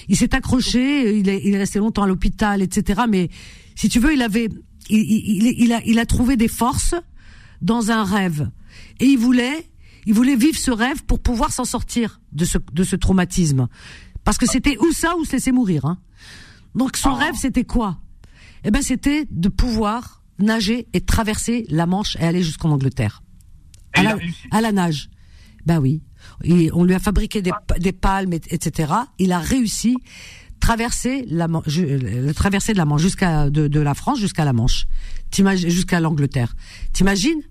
Il 0.08 0.16
s'est 0.16 0.34
accroché. 0.34 1.18
Il 1.18 1.28
est, 1.28 1.42
il 1.44 1.54
est 1.54 1.58
resté 1.58 1.78
longtemps 1.78 2.02
à 2.02 2.06
l'hôpital, 2.06 2.62
etc. 2.62 3.02
Mais 3.08 3.28
si 3.74 3.88
tu 3.88 4.00
veux, 4.00 4.14
il 4.14 4.22
avait, 4.22 4.48
il, 4.88 5.54
il, 5.58 5.72
a, 5.72 5.80
il 5.84 5.98
a 5.98 6.06
trouvé 6.06 6.36
des 6.36 6.48
forces 6.48 6.94
dans 7.62 7.90
un 7.90 8.04
rêve 8.04 8.50
et 9.00 9.06
il 9.06 9.18
voulait, 9.18 9.70
il 10.06 10.14
voulait 10.14 10.36
vivre 10.36 10.58
ce 10.58 10.70
rêve 10.70 11.04
pour 11.04 11.20
pouvoir 11.20 11.52
s'en 11.52 11.64
sortir 11.64 12.20
de 12.32 12.44
ce, 12.44 12.58
de 12.72 12.84
ce 12.84 12.96
traumatisme. 12.96 13.68
Parce 14.26 14.38
que 14.38 14.46
c'était 14.46 14.76
ou 14.78 14.92
ça 14.92 15.16
ou 15.16 15.24
se 15.24 15.32
laisser 15.32 15.52
mourir. 15.52 15.84
Hein? 15.84 15.98
Donc 16.74 16.96
son 16.96 17.10
ah. 17.10 17.26
rêve, 17.26 17.36
c'était 17.36 17.64
quoi? 17.64 17.98
Eh 18.64 18.72
ben, 18.72 18.82
c'était 18.82 19.24
de 19.30 19.48
pouvoir 19.48 20.24
nager 20.40 20.88
et 20.92 21.00
traverser 21.00 21.64
la 21.70 21.86
Manche 21.86 22.16
et 22.16 22.24
aller 22.24 22.42
jusqu'en 22.42 22.70
Angleterre. 22.70 23.22
À 23.92 24.02
la, 24.02 24.18
à 24.50 24.60
la, 24.60 24.72
nage. 24.72 25.10
Ben 25.64 25.78
oui. 25.78 26.02
Et 26.42 26.70
on 26.74 26.82
lui 26.82 26.94
a 26.94 26.98
fabriqué 26.98 27.40
des, 27.40 27.52
des 27.78 27.92
palmes, 27.92 28.32
etc. 28.32 28.92
Il 29.20 29.30
a 29.30 29.38
réussi 29.38 29.96
traverser 30.58 31.24
la 31.28 31.46
le 31.46 32.32
traverser 32.32 32.72
de 32.72 32.78
la 32.78 32.84
Manche 32.84 33.02
jusqu'à 33.02 33.48
de, 33.48 33.68
de, 33.68 33.80
la 33.80 33.94
France 33.94 34.18
jusqu'à 34.18 34.44
la 34.44 34.52
Manche, 34.52 34.86
jusqu'à 35.30 36.00
l'Angleterre. 36.00 36.56
T'imagines? 36.92 37.42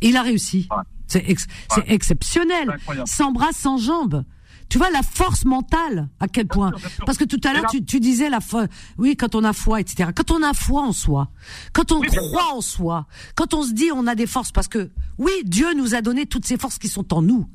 Il 0.00 0.16
a 0.16 0.22
réussi. 0.22 0.68
C'est 1.06 1.24
c'est 1.72 1.88
exceptionnel. 1.88 2.76
Sans 3.04 3.30
bras, 3.30 3.52
sans 3.52 3.78
jambes. 3.78 4.24
Tu 4.72 4.78
vois 4.78 4.88
la 4.88 5.02
force 5.02 5.44
mentale 5.44 6.08
à 6.18 6.28
quel 6.28 6.46
point 6.46 6.72
Parce 7.04 7.18
que 7.18 7.24
tout 7.24 7.40
à 7.44 7.52
l'heure 7.52 7.66
tu, 7.70 7.84
tu, 7.84 8.00
disais 8.00 8.30
la 8.30 8.40
foi, 8.40 8.68
oui 8.96 9.18
quand 9.18 9.34
on 9.34 9.44
a 9.44 9.52
foi, 9.52 9.82
etc. 9.82 10.12
Quand 10.16 10.30
on 10.30 10.42
a 10.42 10.54
foi 10.54 10.80
en 10.80 10.92
soi, 10.92 11.30
quand 11.74 11.92
on 11.92 12.00
croit 12.00 12.54
en 12.54 12.62
soi, 12.62 13.06
quand 13.34 13.52
on 13.52 13.64
se 13.64 13.72
dit 13.72 13.90
on 13.94 14.06
a 14.06 14.14
des 14.14 14.26
forces, 14.26 14.50
parce 14.50 14.68
que 14.68 14.90
oui 15.18 15.30
Dieu 15.44 15.74
nous 15.76 15.94
a 15.94 16.00
donné 16.00 16.24
toutes 16.24 16.46
ces 16.46 16.56
forces 16.56 16.78
qui 16.78 16.88
sont 16.88 17.12
en 17.12 17.20
nous, 17.20 17.46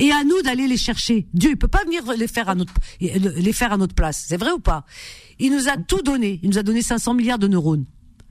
et 0.00 0.10
à 0.10 0.24
nous 0.24 0.42
d'aller 0.42 0.66
les 0.66 0.76
chercher. 0.76 1.28
Dieu 1.32 1.50
il 1.50 1.56
peut 1.56 1.68
pas 1.68 1.84
venir 1.84 2.02
les 2.16 2.26
faire 2.26 2.48
à 2.48 2.56
notre 2.56 2.74
les 3.00 3.52
faire 3.52 3.72
à 3.72 3.76
notre 3.76 3.94
place, 3.94 4.24
c'est 4.26 4.36
vrai 4.36 4.50
ou 4.50 4.58
pas? 4.58 4.84
Il 5.38 5.52
nous 5.52 5.68
a 5.68 5.76
tout 5.76 6.02
donné, 6.02 6.40
il 6.42 6.50
nous 6.50 6.58
a 6.58 6.64
donné 6.64 6.82
500 6.82 7.14
milliards 7.14 7.38
de 7.38 7.46
neurones. 7.46 7.84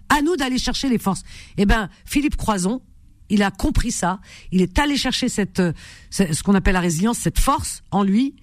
À 0.09 0.21
nous 0.21 0.35
d'aller 0.35 0.57
chercher 0.57 0.89
les 0.89 0.97
forces. 0.97 1.23
Eh 1.55 1.65
ben 1.65 1.89
Philippe 2.03 2.35
Croison, 2.35 2.81
il 3.29 3.43
a 3.43 3.51
compris 3.51 3.91
ça. 3.91 4.19
Il 4.51 4.61
est 4.61 4.79
allé 4.79 4.97
chercher 4.97 5.29
cette, 5.29 5.59
euh, 5.59 5.73
ce 6.09 6.41
qu'on 6.43 6.55
appelle 6.55 6.73
la 6.73 6.79
résilience, 6.79 7.17
cette 7.17 7.39
force 7.39 7.83
en 7.91 8.03
lui. 8.03 8.35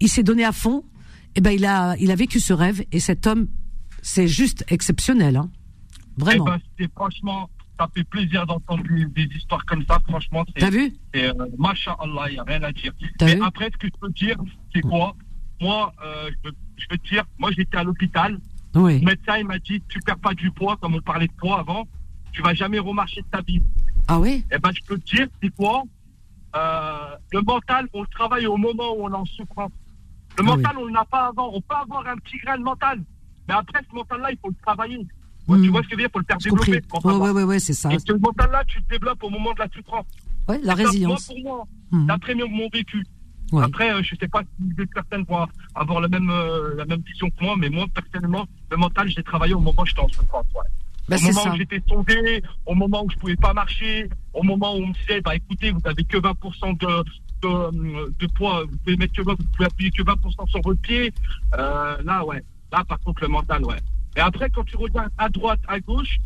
Il 0.00 0.08
s'est 0.08 0.22
donné 0.22 0.44
à 0.44 0.52
fond. 0.52 0.84
Et 1.34 1.38
eh 1.38 1.40
ben, 1.40 1.50
il 1.50 1.64
a, 1.66 1.94
il 1.98 2.10
a 2.10 2.16
vécu 2.16 2.40
ce 2.40 2.52
rêve. 2.52 2.84
Et 2.90 3.00
cet 3.00 3.26
homme, 3.26 3.48
c'est 4.02 4.28
juste 4.28 4.64
exceptionnel, 4.68 5.36
hein. 5.36 5.50
Vraiment. 6.16 6.46
Eh 6.78 6.84
ben, 6.84 6.88
franchement, 6.96 7.48
ça 7.78 7.88
fait 7.94 8.02
plaisir 8.04 8.44
d'entendre 8.44 8.82
des 8.82 9.28
histoires 9.36 9.64
comme 9.64 9.84
ça. 9.86 10.00
Franchement, 10.08 10.44
c'est. 10.48 10.60
T'as 10.60 10.70
vu? 10.70 10.92
Euh, 11.14 11.32
Allah, 11.36 12.24
il 12.28 12.32
n'y 12.32 12.38
a 12.38 12.42
rien 12.42 12.62
à 12.62 12.72
dire. 12.72 12.92
Mais 13.20 13.40
après, 13.40 13.70
ce 13.72 13.76
que 13.76 13.86
je 13.86 14.00
peux 14.00 14.10
dire, 14.10 14.36
c'est 14.74 14.80
quoi? 14.80 15.14
Moi, 15.60 15.92
euh, 16.04 16.30
je, 16.30 16.48
veux, 16.48 16.56
je 16.76 16.86
veux 16.90 16.98
te 16.98 17.08
dire, 17.08 17.24
moi, 17.38 17.50
j'étais 17.52 17.76
à 17.76 17.84
l'hôpital. 17.84 18.38
Le 18.74 19.00
médecin, 19.00 19.36
il 19.38 19.46
m'a 19.46 19.58
dit, 19.58 19.82
tu 19.88 20.00
perds 20.00 20.18
pas 20.18 20.34
du 20.34 20.50
poids, 20.50 20.76
comme 20.76 20.94
on 20.94 21.00
parlait 21.00 21.26
de 21.26 21.32
poids 21.32 21.58
avant, 21.58 21.88
tu 22.32 22.42
vas 22.42 22.54
jamais 22.54 22.78
remarcher 22.78 23.22
de 23.22 23.26
ta 23.26 23.40
vie. 23.40 23.60
Ah 24.08 24.18
oui? 24.18 24.44
Eh 24.50 24.58
ben, 24.58 24.70
je 24.72 24.82
peux 24.86 24.98
te 24.98 25.16
dire, 25.16 25.28
c'est 25.42 25.54
quoi 25.54 25.82
euh, 26.56 27.16
Le 27.32 27.42
mental, 27.42 27.86
on 27.92 28.00
le 28.02 28.08
travaille 28.08 28.46
au 28.46 28.56
moment 28.56 28.96
où 28.96 29.04
on 29.04 29.12
est 29.12 29.16
en 29.16 29.26
souffrance. 29.26 29.70
Le 30.38 30.44
ah 30.44 30.56
mental, 30.56 30.76
on 30.78 30.86
ne 30.86 30.94
l'a 30.94 31.04
pas 31.04 31.26
avant. 31.26 31.50
On 31.52 31.60
peut 31.60 31.74
avoir 31.74 32.06
un 32.06 32.16
petit 32.16 32.38
grain 32.38 32.58
de 32.58 32.62
mental, 32.62 33.02
mais 33.46 33.54
après, 33.54 33.80
ce 33.88 33.94
mental-là, 33.94 34.32
il 34.32 34.38
faut 34.38 34.48
le 34.48 34.56
travailler. 34.62 35.06
Tu 35.46 35.54
hmm. 35.54 35.68
vois 35.68 35.82
ce 35.82 35.88
que 35.88 35.90
je 35.92 35.96
veux 35.96 36.02
dire? 36.02 36.08
Il 36.08 36.12
faut 36.12 36.18
le 36.18 36.24
faire 36.24 36.38
développer. 36.38 36.82
Oui, 37.04 37.14
oui, 37.14 37.30
oui, 37.30 37.42
ouais, 37.42 37.58
c'est 37.58 37.72
ça. 37.74 37.92
Et 37.92 37.98
ce 37.98 38.12
mental-là, 38.12 38.64
tu 38.66 38.78
le 38.78 38.84
développes 38.90 39.22
au 39.22 39.30
moment 39.30 39.52
de 39.52 39.58
la 39.60 39.68
souffrance. 39.68 40.06
Oui, 40.48 40.56
la 40.62 40.74
résilience. 40.74 41.28
moi, 41.28 41.36
pour 41.42 41.56
moi, 41.56 41.66
mmh. 41.90 42.06
d'après 42.06 42.34
mon 42.34 42.68
vécu. 42.72 43.04
Après, 43.56 43.90
euh, 43.90 44.02
je 44.02 44.14
ne 44.14 44.20
sais 44.20 44.28
pas 44.28 44.42
si 44.42 44.74
des 44.74 44.86
personnes 44.86 45.24
vont 45.24 45.46
avoir 45.74 46.00
la 46.00 46.08
même, 46.08 46.28
euh, 46.30 46.74
la 46.76 46.84
même 46.84 47.00
vision 47.00 47.30
que 47.30 47.42
moi, 47.42 47.56
mais 47.58 47.70
moi, 47.70 47.86
personnellement, 47.94 48.46
le 48.70 48.76
mental, 48.76 49.08
j'ai 49.08 49.22
travaillé 49.22 49.54
au 49.54 49.60
moment 49.60 49.82
où 49.82 49.86
j'étais 49.86 50.00
en 50.00 50.08
souffrance. 50.08 50.44
Bah, 51.08 51.16
au 51.16 51.32
moment 51.32 51.54
où 51.54 51.56
j'étais 51.56 51.80
tombé, 51.80 52.42
au 52.66 52.74
moment 52.74 53.04
où 53.04 53.10
je 53.10 53.16
pouvais 53.16 53.36
pas 53.36 53.54
marcher, 53.54 54.08
au 54.34 54.42
moment 54.42 54.74
où 54.74 54.82
on 54.82 54.86
me 54.88 54.92
disait, 54.92 55.20
bah 55.22 55.34
écoutez, 55.34 55.70
vous 55.70 55.80
avez 55.84 56.04
que 56.04 56.18
20% 56.18 56.78
de, 56.78 57.04
de, 57.42 58.14
de, 58.18 58.26
poids, 58.32 58.64
vous 58.64 58.76
pouvez 58.78 58.96
mettre 58.96 59.14
que 59.14 59.22
vous 59.22 59.36
pouvez 59.56 59.66
appuyer 59.66 59.90
que 59.90 60.02
20% 60.02 60.48
sur 60.50 60.60
votre 60.60 60.80
pied. 60.80 61.12
Euh, 61.56 61.96
là, 62.04 62.24
ouais. 62.24 62.42
Là, 62.70 62.84
par 62.84 63.00
contre, 63.00 63.22
le 63.22 63.28
mental, 63.28 63.64
ouais. 63.64 63.78
Et 64.16 64.20
après, 64.20 64.50
quand 64.50 64.64
tu 64.64 64.76
regardes 64.76 65.10
à 65.16 65.28
droite, 65.30 65.60
à 65.66 65.80
gauche, 65.80 66.18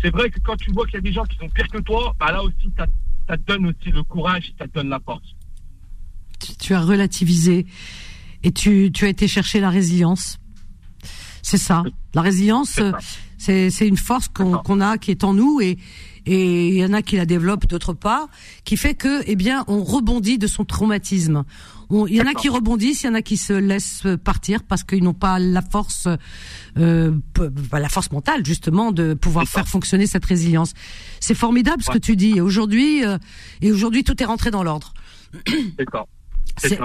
c'est 0.00 0.10
vrai 0.10 0.30
que 0.30 0.38
quand 0.40 0.56
tu 0.56 0.70
vois 0.72 0.84
qu'il 0.86 0.94
y 0.94 0.98
a 0.98 1.00
des 1.00 1.12
gens 1.12 1.24
qui 1.24 1.36
sont 1.36 1.48
pires 1.48 1.68
que 1.68 1.78
toi, 1.78 2.14
bah 2.18 2.30
là 2.30 2.42
aussi, 2.42 2.70
ça, 2.76 2.86
ça 3.28 3.36
te 3.36 3.42
donne 3.42 3.66
aussi 3.66 3.90
le 3.90 4.02
courage, 4.04 4.52
ça 4.58 4.66
te 4.68 4.74
donne 4.74 4.90
la 4.90 5.00
force. 5.00 5.34
Tu, 6.38 6.56
tu 6.56 6.74
as 6.74 6.80
relativisé 6.80 7.66
et 8.42 8.52
tu, 8.52 8.90
tu 8.92 9.04
as 9.04 9.08
été 9.08 9.26
chercher 9.26 9.60
la 9.60 9.70
résilience. 9.70 10.38
C'est 11.42 11.58
ça. 11.58 11.82
La 12.14 12.22
résilience, 12.22 12.80
c'est 13.38 13.86
une 13.86 13.96
force 13.96 14.28
qu'on 14.28 14.80
a 14.80 14.98
qui 14.98 15.10
est 15.10 15.24
en 15.24 15.34
nous 15.34 15.60
et 15.60 15.78
et 16.26 16.68
il 16.68 16.74
y 16.74 16.84
en 16.84 16.92
a 16.92 17.02
qui 17.02 17.16
la 17.16 17.26
développent 17.26 17.66
d'autre 17.66 17.92
part, 17.92 18.28
qui 18.64 18.76
fait 18.76 18.94
que, 18.94 19.22
eh 19.26 19.36
bien, 19.36 19.64
on 19.68 19.82
rebondit 19.82 20.38
de 20.38 20.46
son 20.46 20.64
traumatisme. 20.64 21.44
Il 21.90 22.14
y 22.14 22.22
en 22.22 22.26
a 22.26 22.34
qui 22.34 22.48
rebondissent, 22.48 23.02
il 23.02 23.06
y 23.06 23.08
en 23.08 23.14
a 23.14 23.22
qui 23.22 23.36
se 23.36 23.52
laissent 23.52 24.06
partir 24.22 24.62
parce 24.62 24.84
qu'ils 24.84 25.02
n'ont 25.02 25.14
pas 25.14 25.40
la 25.40 25.60
force, 25.60 26.06
euh, 26.78 27.12
la 27.72 27.88
force 27.88 28.12
mentale 28.12 28.46
justement 28.46 28.92
de 28.92 29.14
pouvoir 29.14 29.46
faire 29.46 29.66
fonctionner 29.66 30.06
cette 30.06 30.24
résilience. 30.24 30.72
C'est 31.18 31.34
formidable 31.34 31.82
ce 31.82 31.90
que 31.90 31.98
tu 31.98 32.14
dis. 32.14 32.36
Et 32.36 32.40
aujourd'hui, 32.40 33.04
euh, 33.04 33.18
et 33.60 33.72
aujourd'hui, 33.72 34.04
tout 34.04 34.22
est 34.22 34.26
rentré 34.26 34.52
dans 34.52 34.62
l'ordre. 34.62 34.94
D'accord. 35.78 36.06
C'est 36.58 36.78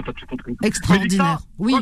extraordinaire. 0.64 1.40
Oui. 1.60 1.76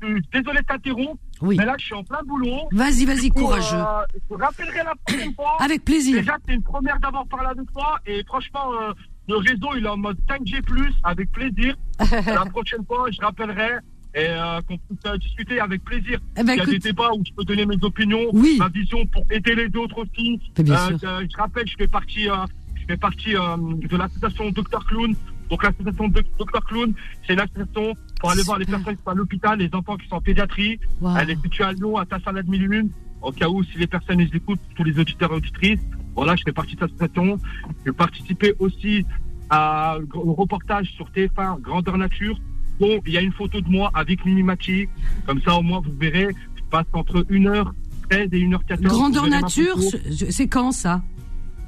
Désolé 0.00 0.60
de 0.60 0.64
t'interrompre. 0.64 1.20
Oui. 1.42 1.56
Mais 1.58 1.66
là, 1.66 1.74
je 1.78 1.84
suis 1.84 1.94
en 1.94 2.04
plein 2.04 2.22
boulot. 2.24 2.68
Vas-y, 2.72 3.04
vas-y, 3.04 3.30
courageux. 3.30 3.76
Euh, 3.76 4.20
je 4.30 4.36
rappellerai 4.36 4.84
la 4.84 4.94
prochaine 5.04 5.34
fois. 5.34 5.56
Avec 5.60 5.84
plaisir. 5.84 6.18
Déjà, 6.18 6.36
c'est 6.46 6.54
une 6.54 6.62
première 6.62 6.98
d'avoir 7.00 7.26
parlé 7.26 7.48
avec 7.48 7.70
toi. 7.72 7.98
Et 8.06 8.22
franchement, 8.24 8.72
euh, 8.80 8.92
le 9.28 9.36
réseau, 9.36 9.68
il 9.76 9.84
est 9.84 9.88
en 9.88 9.96
mode 9.96 10.18
5G+, 10.28 10.62
avec 11.02 11.30
plaisir. 11.32 11.76
la 12.26 12.44
prochaine 12.46 12.84
fois, 12.86 13.10
je 13.10 13.20
rappellerai 13.20 13.78
et 14.14 14.28
euh, 14.28 14.62
qu'on 14.62 14.78
puisse 14.78 15.20
discuter 15.20 15.60
avec 15.60 15.84
plaisir. 15.84 16.18
Eh 16.38 16.42
ben, 16.42 16.54
Il 16.54 16.58
y 16.58 16.60
a 16.62 16.64
des 16.64 16.78
débats 16.78 17.10
où 17.12 17.22
je 17.26 17.32
peux 17.34 17.44
donner 17.44 17.66
mes 17.66 17.76
opinions, 17.82 18.32
ma 18.58 18.68
vision 18.68 19.04
pour 19.06 19.24
aider 19.30 19.54
les 19.54 19.78
autres 19.78 19.98
aussi. 19.98 20.40
je 20.56 21.36
rappelle, 21.36 21.68
je 21.68 21.74
fais 21.76 21.86
partie, 21.88 22.24
je 22.24 22.84
fais 22.88 22.96
partie 22.96 23.32
de 23.32 23.96
l'association 23.96 24.50
Dr 24.52 24.86
Clown. 24.86 25.14
Donc 25.50 25.62
l'association 25.62 26.08
Dr 26.08 26.64
Clown, 26.66 26.92
c'est 27.26 27.34
l'association 27.34 27.94
pour 28.20 28.30
aller 28.30 28.42
voir 28.42 28.58
les 28.58 28.64
personnes 28.64 28.96
qui 28.96 29.02
sont 29.02 29.10
à 29.10 29.14
l'hôpital, 29.14 29.58
les 29.58 29.70
enfants 29.72 29.96
qui 29.96 30.08
sont 30.08 30.16
en 30.16 30.20
pédiatrie. 30.20 30.78
Elle 31.20 31.30
est 31.30 31.40
située 31.40 31.64
à 31.64 31.72
Lyon, 31.72 31.96
à 31.96 32.06
Tassanade 32.06 32.48
Milune. 32.48 32.90
Au 33.22 33.32
cas 33.32 33.48
où, 33.48 33.62
si 33.64 33.78
les 33.78 33.86
personnes 33.86 34.18
les 34.18 34.36
écoutent, 34.36 34.60
tous 34.74 34.84
les 34.84 34.98
auditeurs 34.98 35.32
et 35.32 35.36
auditrices. 35.36 35.80
Voilà, 36.14 36.36
je 36.36 36.42
fais 36.44 36.52
partie 36.52 36.74
de 36.74 36.80
cette 36.80 36.90
association. 36.90 37.38
Je 37.84 37.90
participé 37.90 38.54
aussi 38.58 39.04
à, 39.50 39.96
au 40.14 40.34
reportage 40.34 40.86
sur 40.92 41.08
TF1 41.10 41.60
Grandeur 41.60 41.98
Nature. 41.98 42.38
Bon, 42.78 43.00
il 43.06 43.12
y 43.12 43.18
a 43.18 43.22
une 43.22 43.32
photo 43.32 43.60
de 43.60 43.68
moi 43.68 43.90
avec 43.94 44.24
Mimi 44.24 44.42
Machi. 44.42 44.88
Comme 45.26 45.40
ça, 45.42 45.54
au 45.54 45.62
moins, 45.62 45.80
vous 45.80 45.92
verrez, 45.98 46.28
je 46.56 46.62
passe 46.70 46.86
entre 46.92 47.20
1h13 47.22 47.72
et 48.12 48.26
1h14. 48.28 48.80
Grandeur 48.82 49.26
Nature, 49.28 49.78
c'est 50.10 50.48
quand 50.48 50.72
ça? 50.72 51.02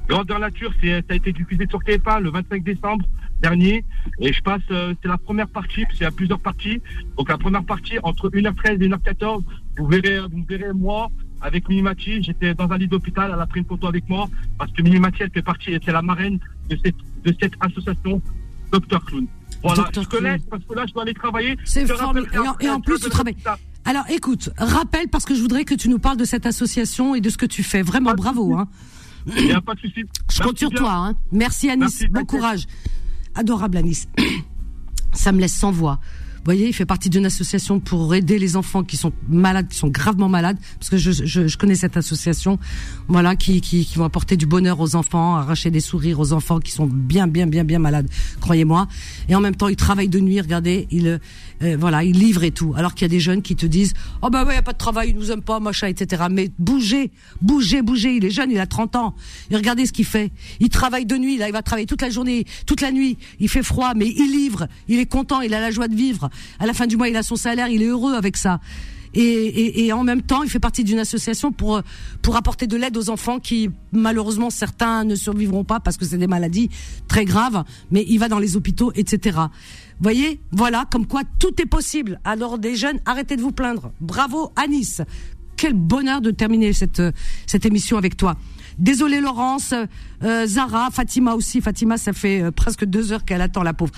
Grandeur 0.07 0.39
Nature, 0.39 0.71
ça 0.81 1.01
a 1.09 1.15
été 1.15 1.31
diffusé 1.31 1.65
sur 1.69 1.79
TF1 1.79 2.21
le 2.21 2.31
25 2.31 2.63
décembre 2.63 3.05
dernier. 3.41 3.85
Et 4.19 4.33
je 4.33 4.41
passe, 4.41 4.61
euh, 4.71 4.93
c'est 5.01 5.07
la 5.07 5.17
première 5.17 5.47
partie, 5.47 5.85
c'est 5.97 6.05
à 6.05 6.11
plusieurs 6.11 6.39
parties. 6.39 6.81
Donc 7.17 7.29
la 7.29 7.37
première 7.37 7.63
partie, 7.63 7.97
entre 8.03 8.29
1h13 8.29 8.81
et 8.81 8.87
1h14, 8.87 9.43
vous 9.77 9.87
verrez, 9.87 10.19
vous 10.19 10.45
verrez 10.47 10.73
moi 10.73 11.09
avec 11.41 11.69
Minimati. 11.69 12.21
J'étais 12.23 12.53
dans 12.53 12.69
un 12.69 12.77
lit 12.77 12.87
d'hôpital, 12.87 13.31
elle 13.33 13.41
a 13.41 13.45
pris 13.47 13.61
une 13.61 13.65
photo 13.65 13.87
avec 13.87 14.07
moi 14.09 14.27
parce 14.57 14.71
que 14.71 14.81
Minimati, 14.81 15.23
elle 15.23 15.31
fait 15.31 15.41
partie, 15.41 15.77
c'est 15.83 15.91
la 15.91 16.01
marraine 16.01 16.39
de 16.69 16.77
cette, 16.83 16.95
de 17.23 17.35
cette 17.39 17.53
association 17.61 18.21
Dr 18.71 19.03
Clown. 19.05 19.27
Voilà, 19.63 19.89
je 19.93 20.01
connais 20.01 20.37
parce 20.49 20.63
que 20.63 20.73
là, 20.73 20.85
je 20.87 20.93
dois 20.93 21.03
aller 21.03 21.13
travailler. 21.13 21.57
C'est 21.65 21.85
formidable. 21.85 22.29
Et, 22.61 22.69
en, 22.69 22.79
plus, 22.79 22.99
tu 22.99 23.09
travailles. 23.09 23.35
Alors, 23.85 24.05
écoute, 24.09 24.49
rappelle 24.57 25.07
parce 25.09 25.25
que 25.25 25.35
je 25.35 25.41
voudrais 25.41 25.65
que 25.65 25.73
tu 25.73 25.89
nous 25.89 25.99
parles 25.99 26.17
de 26.17 26.25
cette 26.25 26.45
association 26.45 27.15
et 27.15 27.21
de 27.21 27.29
ce 27.29 27.37
que 27.37 27.45
tu 27.45 27.63
fais. 27.63 27.81
Vraiment, 27.81 28.13
bravo. 28.13 28.55
Hein. 28.55 28.67
Il 29.37 29.45
n'y 29.45 29.51
a 29.51 29.61
pas 29.61 29.73
de 29.75 29.79
souci. 29.81 30.05
Je 30.31 30.41
compte 30.41 30.57
sur 30.57 30.69
toi. 30.69 30.93
Hein. 30.93 31.13
Merci 31.31 31.69
Anis. 31.69 32.05
bon 32.09 32.23
courage 32.25 32.65
adorable 33.35 33.77
Anis. 33.77 34.07
Ça 35.13 35.31
me 35.31 35.39
laisse 35.39 35.53
sans 35.55 35.71
voix. 35.71 35.99
Vous 36.49 36.55
voyez, 36.55 36.69
il 36.69 36.73
fait 36.73 36.87
partie 36.87 37.11
d'une 37.11 37.27
association 37.27 37.79
pour 37.79 38.15
aider 38.15 38.39
les 38.39 38.55
enfants 38.55 38.83
qui 38.83 38.97
sont 38.97 39.13
malades, 39.27 39.67
qui 39.67 39.77
sont 39.77 39.87
gravement 39.87 40.29
malades, 40.29 40.57
parce 40.79 40.89
que 40.89 40.97
je, 40.97 41.11
je, 41.11 41.47
je 41.47 41.57
connais 41.59 41.75
cette 41.75 41.95
association, 41.95 42.57
voilà, 43.07 43.35
qui, 43.35 43.61
qui, 43.61 43.85
qui 43.85 43.99
vont 43.99 44.03
apporter 44.03 44.35
du 44.35 44.47
bonheur 44.47 44.79
aux 44.79 44.95
enfants, 44.95 45.35
arracher 45.35 45.69
des 45.69 45.79
sourires 45.79 46.19
aux 46.19 46.33
enfants 46.33 46.59
qui 46.59 46.71
sont 46.71 46.87
bien, 46.87 47.27
bien, 47.27 47.45
bien, 47.45 47.63
bien 47.63 47.77
malades, 47.77 48.09
croyez-moi. 48.41 48.87
Et 49.27 49.35
en 49.35 49.41
même 49.41 49.55
temps, 49.55 49.67
il 49.67 49.75
travaille 49.75 50.09
de 50.09 50.19
nuit, 50.19 50.41
regardez, 50.41 50.87
il, 50.89 51.19
euh, 51.61 51.77
voilà, 51.79 52.03
il 52.03 52.17
livre 52.17 52.43
et 52.43 52.49
tout. 52.49 52.73
Alors 52.75 52.95
qu'il 52.95 53.03
y 53.03 53.05
a 53.05 53.09
des 53.09 53.19
jeunes 53.19 53.43
qui 53.43 53.55
te 53.55 53.65
disent, 53.65 53.93
oh 54.21 54.31
bah 54.31 54.43
ouais, 54.43 54.55
y 54.55 54.57
a 54.57 54.63
pas 54.63 54.73
de 54.73 54.77
travail, 54.79 55.09
ils 55.09 55.15
nous 55.15 55.31
aiment 55.31 55.43
pas, 55.43 55.59
machin, 55.59 55.85
etc. 55.85 56.23
Mais 56.31 56.49
bougez, 56.57 57.11
bougez, 57.41 57.83
bougez. 57.83 58.15
Il 58.15 58.25
est 58.25 58.31
jeune, 58.31 58.49
il 58.49 58.59
a 58.59 58.65
30 58.65 58.95
ans. 58.95 59.15
Et 59.51 59.55
regardez 59.55 59.85
ce 59.85 59.93
qu'il 59.93 60.05
fait. 60.05 60.31
Il 60.59 60.69
travaille 60.69 61.05
de 61.05 61.15
nuit, 61.15 61.37
là, 61.37 61.47
il 61.47 61.53
va 61.53 61.61
travailler 61.61 61.85
toute 61.85 62.01
la 62.01 62.09
journée, 62.09 62.45
toute 62.65 62.81
la 62.81 62.91
nuit. 62.91 63.17
Il 63.39 63.49
fait 63.49 63.61
froid, 63.61 63.93
mais 63.95 64.07
il 64.07 64.31
livre. 64.31 64.67
Il 64.87 64.99
est 64.99 65.05
content, 65.05 65.41
il 65.41 65.53
a 65.53 65.59
la 65.59 65.69
joie 65.69 65.87
de 65.87 65.95
vivre. 65.95 66.29
À 66.59 66.65
la 66.65 66.73
fin 66.73 66.87
du 66.87 66.97
mois, 66.97 67.09
il 67.09 67.15
a 67.15 67.23
son 67.23 67.35
salaire, 67.35 67.67
il 67.69 67.81
est 67.81 67.87
heureux 67.87 68.13
avec 68.13 68.37
ça. 68.37 68.59
Et, 69.15 69.91
en 69.91 70.03
même 70.03 70.21
temps, 70.21 70.43
il 70.43 70.51
fait 70.51 70.59
partie 70.59 70.83
d'une 70.83 70.99
association 70.99 71.51
pour 71.51 71.81
pour 72.21 72.35
apporter 72.35 72.67
de 72.67 72.77
l'aide 72.77 72.95
aux 72.95 73.09
enfants 73.09 73.39
qui 73.39 73.71
malheureusement 73.91 74.51
certains 74.51 75.03
ne 75.03 75.15
survivront 75.15 75.63
pas 75.63 75.79
parce 75.79 75.97
que 75.97 76.05
c'est 76.05 76.19
des 76.19 76.27
maladies 76.27 76.69
très 77.07 77.25
graves, 77.25 77.63
mais 77.89 78.05
il 78.07 78.19
va 78.19 78.27
dans 78.27 78.37
les 78.37 78.55
hôpitaux, 78.55 78.91
etc 78.93 79.47
voyez, 79.99 80.39
voilà, 80.51 80.85
comme 80.89 81.05
quoi 81.05 81.21
tout 81.39 81.61
est 81.61 81.65
possible. 81.65 82.19
Alors 82.23 82.57
des 82.57 82.75
jeunes, 82.75 82.99
arrêtez 83.05 83.35
de 83.35 83.41
vous 83.41 83.51
plaindre. 83.51 83.91
Bravo 83.99 84.51
Anis. 84.55 85.01
Quel 85.57 85.73
bonheur 85.73 86.21
de 86.21 86.31
terminer 86.31 86.71
cette 86.73 87.01
cette 87.45 87.65
émission 87.65 87.97
avec 87.97 88.15
toi. 88.15 88.37
Désolé 88.77 89.19
Laurence, 89.19 89.73
euh, 90.23 90.47
Zara, 90.47 90.89
Fatima 90.89 91.33
aussi. 91.33 91.59
Fatima, 91.59 91.97
ça 91.97 92.13
fait 92.13 92.41
euh, 92.41 92.51
presque 92.51 92.85
deux 92.85 93.11
heures 93.11 93.25
qu'elle 93.25 93.41
attend 93.41 93.61
la 93.61 93.73
pauvre. 93.73 93.91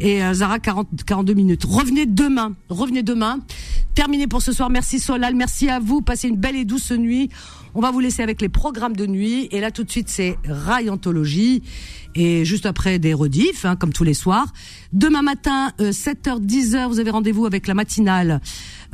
Et 0.00 0.22
euh, 0.22 0.32
Zara, 0.34 0.58
40, 0.58 0.88
42 1.04 1.34
minutes. 1.34 1.64
Revenez 1.64 2.06
demain. 2.06 2.54
Revenez 2.68 3.02
demain. 3.02 3.40
Terminé 3.94 4.26
pour 4.26 4.42
ce 4.42 4.52
soir. 4.52 4.70
Merci 4.70 5.00
Solal. 5.00 5.34
Merci 5.34 5.68
à 5.68 5.80
vous. 5.80 6.00
Passez 6.00 6.28
une 6.28 6.36
belle 6.36 6.56
et 6.56 6.64
douce 6.64 6.92
nuit. 6.92 7.30
On 7.74 7.80
va 7.80 7.90
vous 7.90 8.00
laisser 8.00 8.22
avec 8.22 8.40
les 8.40 8.48
programmes 8.48 8.96
de 8.96 9.06
nuit. 9.06 9.48
Et 9.50 9.60
là, 9.60 9.70
tout 9.70 9.84
de 9.84 9.90
suite, 9.90 10.08
c'est 10.08 10.38
Rayanthologie 10.48 11.62
et 12.14 12.44
juste 12.44 12.66
après 12.66 12.98
des 12.98 13.14
rediffs, 13.14 13.64
hein, 13.64 13.76
comme 13.76 13.92
tous 13.92 14.04
les 14.04 14.14
soirs. 14.14 14.52
Demain 14.92 15.22
matin, 15.22 15.72
7h, 15.78 16.28
euh, 16.28 16.38
10h, 16.38 16.88
vous 16.88 17.00
avez 17.00 17.10
rendez-vous 17.10 17.46
avec 17.46 17.66
la 17.66 17.74
matinale 17.74 18.40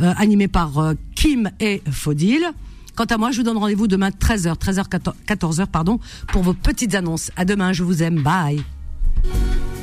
euh, 0.01 0.13
animée 0.17 0.49
par 0.49 0.79
euh, 0.79 0.95
Kim 1.15 1.51
et 1.61 1.83
Fodil. 1.91 2.45
Quant 2.97 3.05
à 3.05 3.17
moi, 3.17 3.31
je 3.31 3.39
vous 3.39 3.43
donne 3.43 3.57
rendez-vous 3.57 3.89
demain 3.89 4.11
13h, 4.11 4.57
13h, 4.57 4.85
14h, 5.27 5.67
pardon, 5.67 5.99
pour 6.29 6.43
vos 6.43 6.55
petites 6.55 6.95
annonces. 6.95 7.31
À 7.37 7.45
demain, 7.45 7.73
je 7.73 7.83
vous 7.83 8.03
aime, 8.03 8.23
bye. 8.23 8.63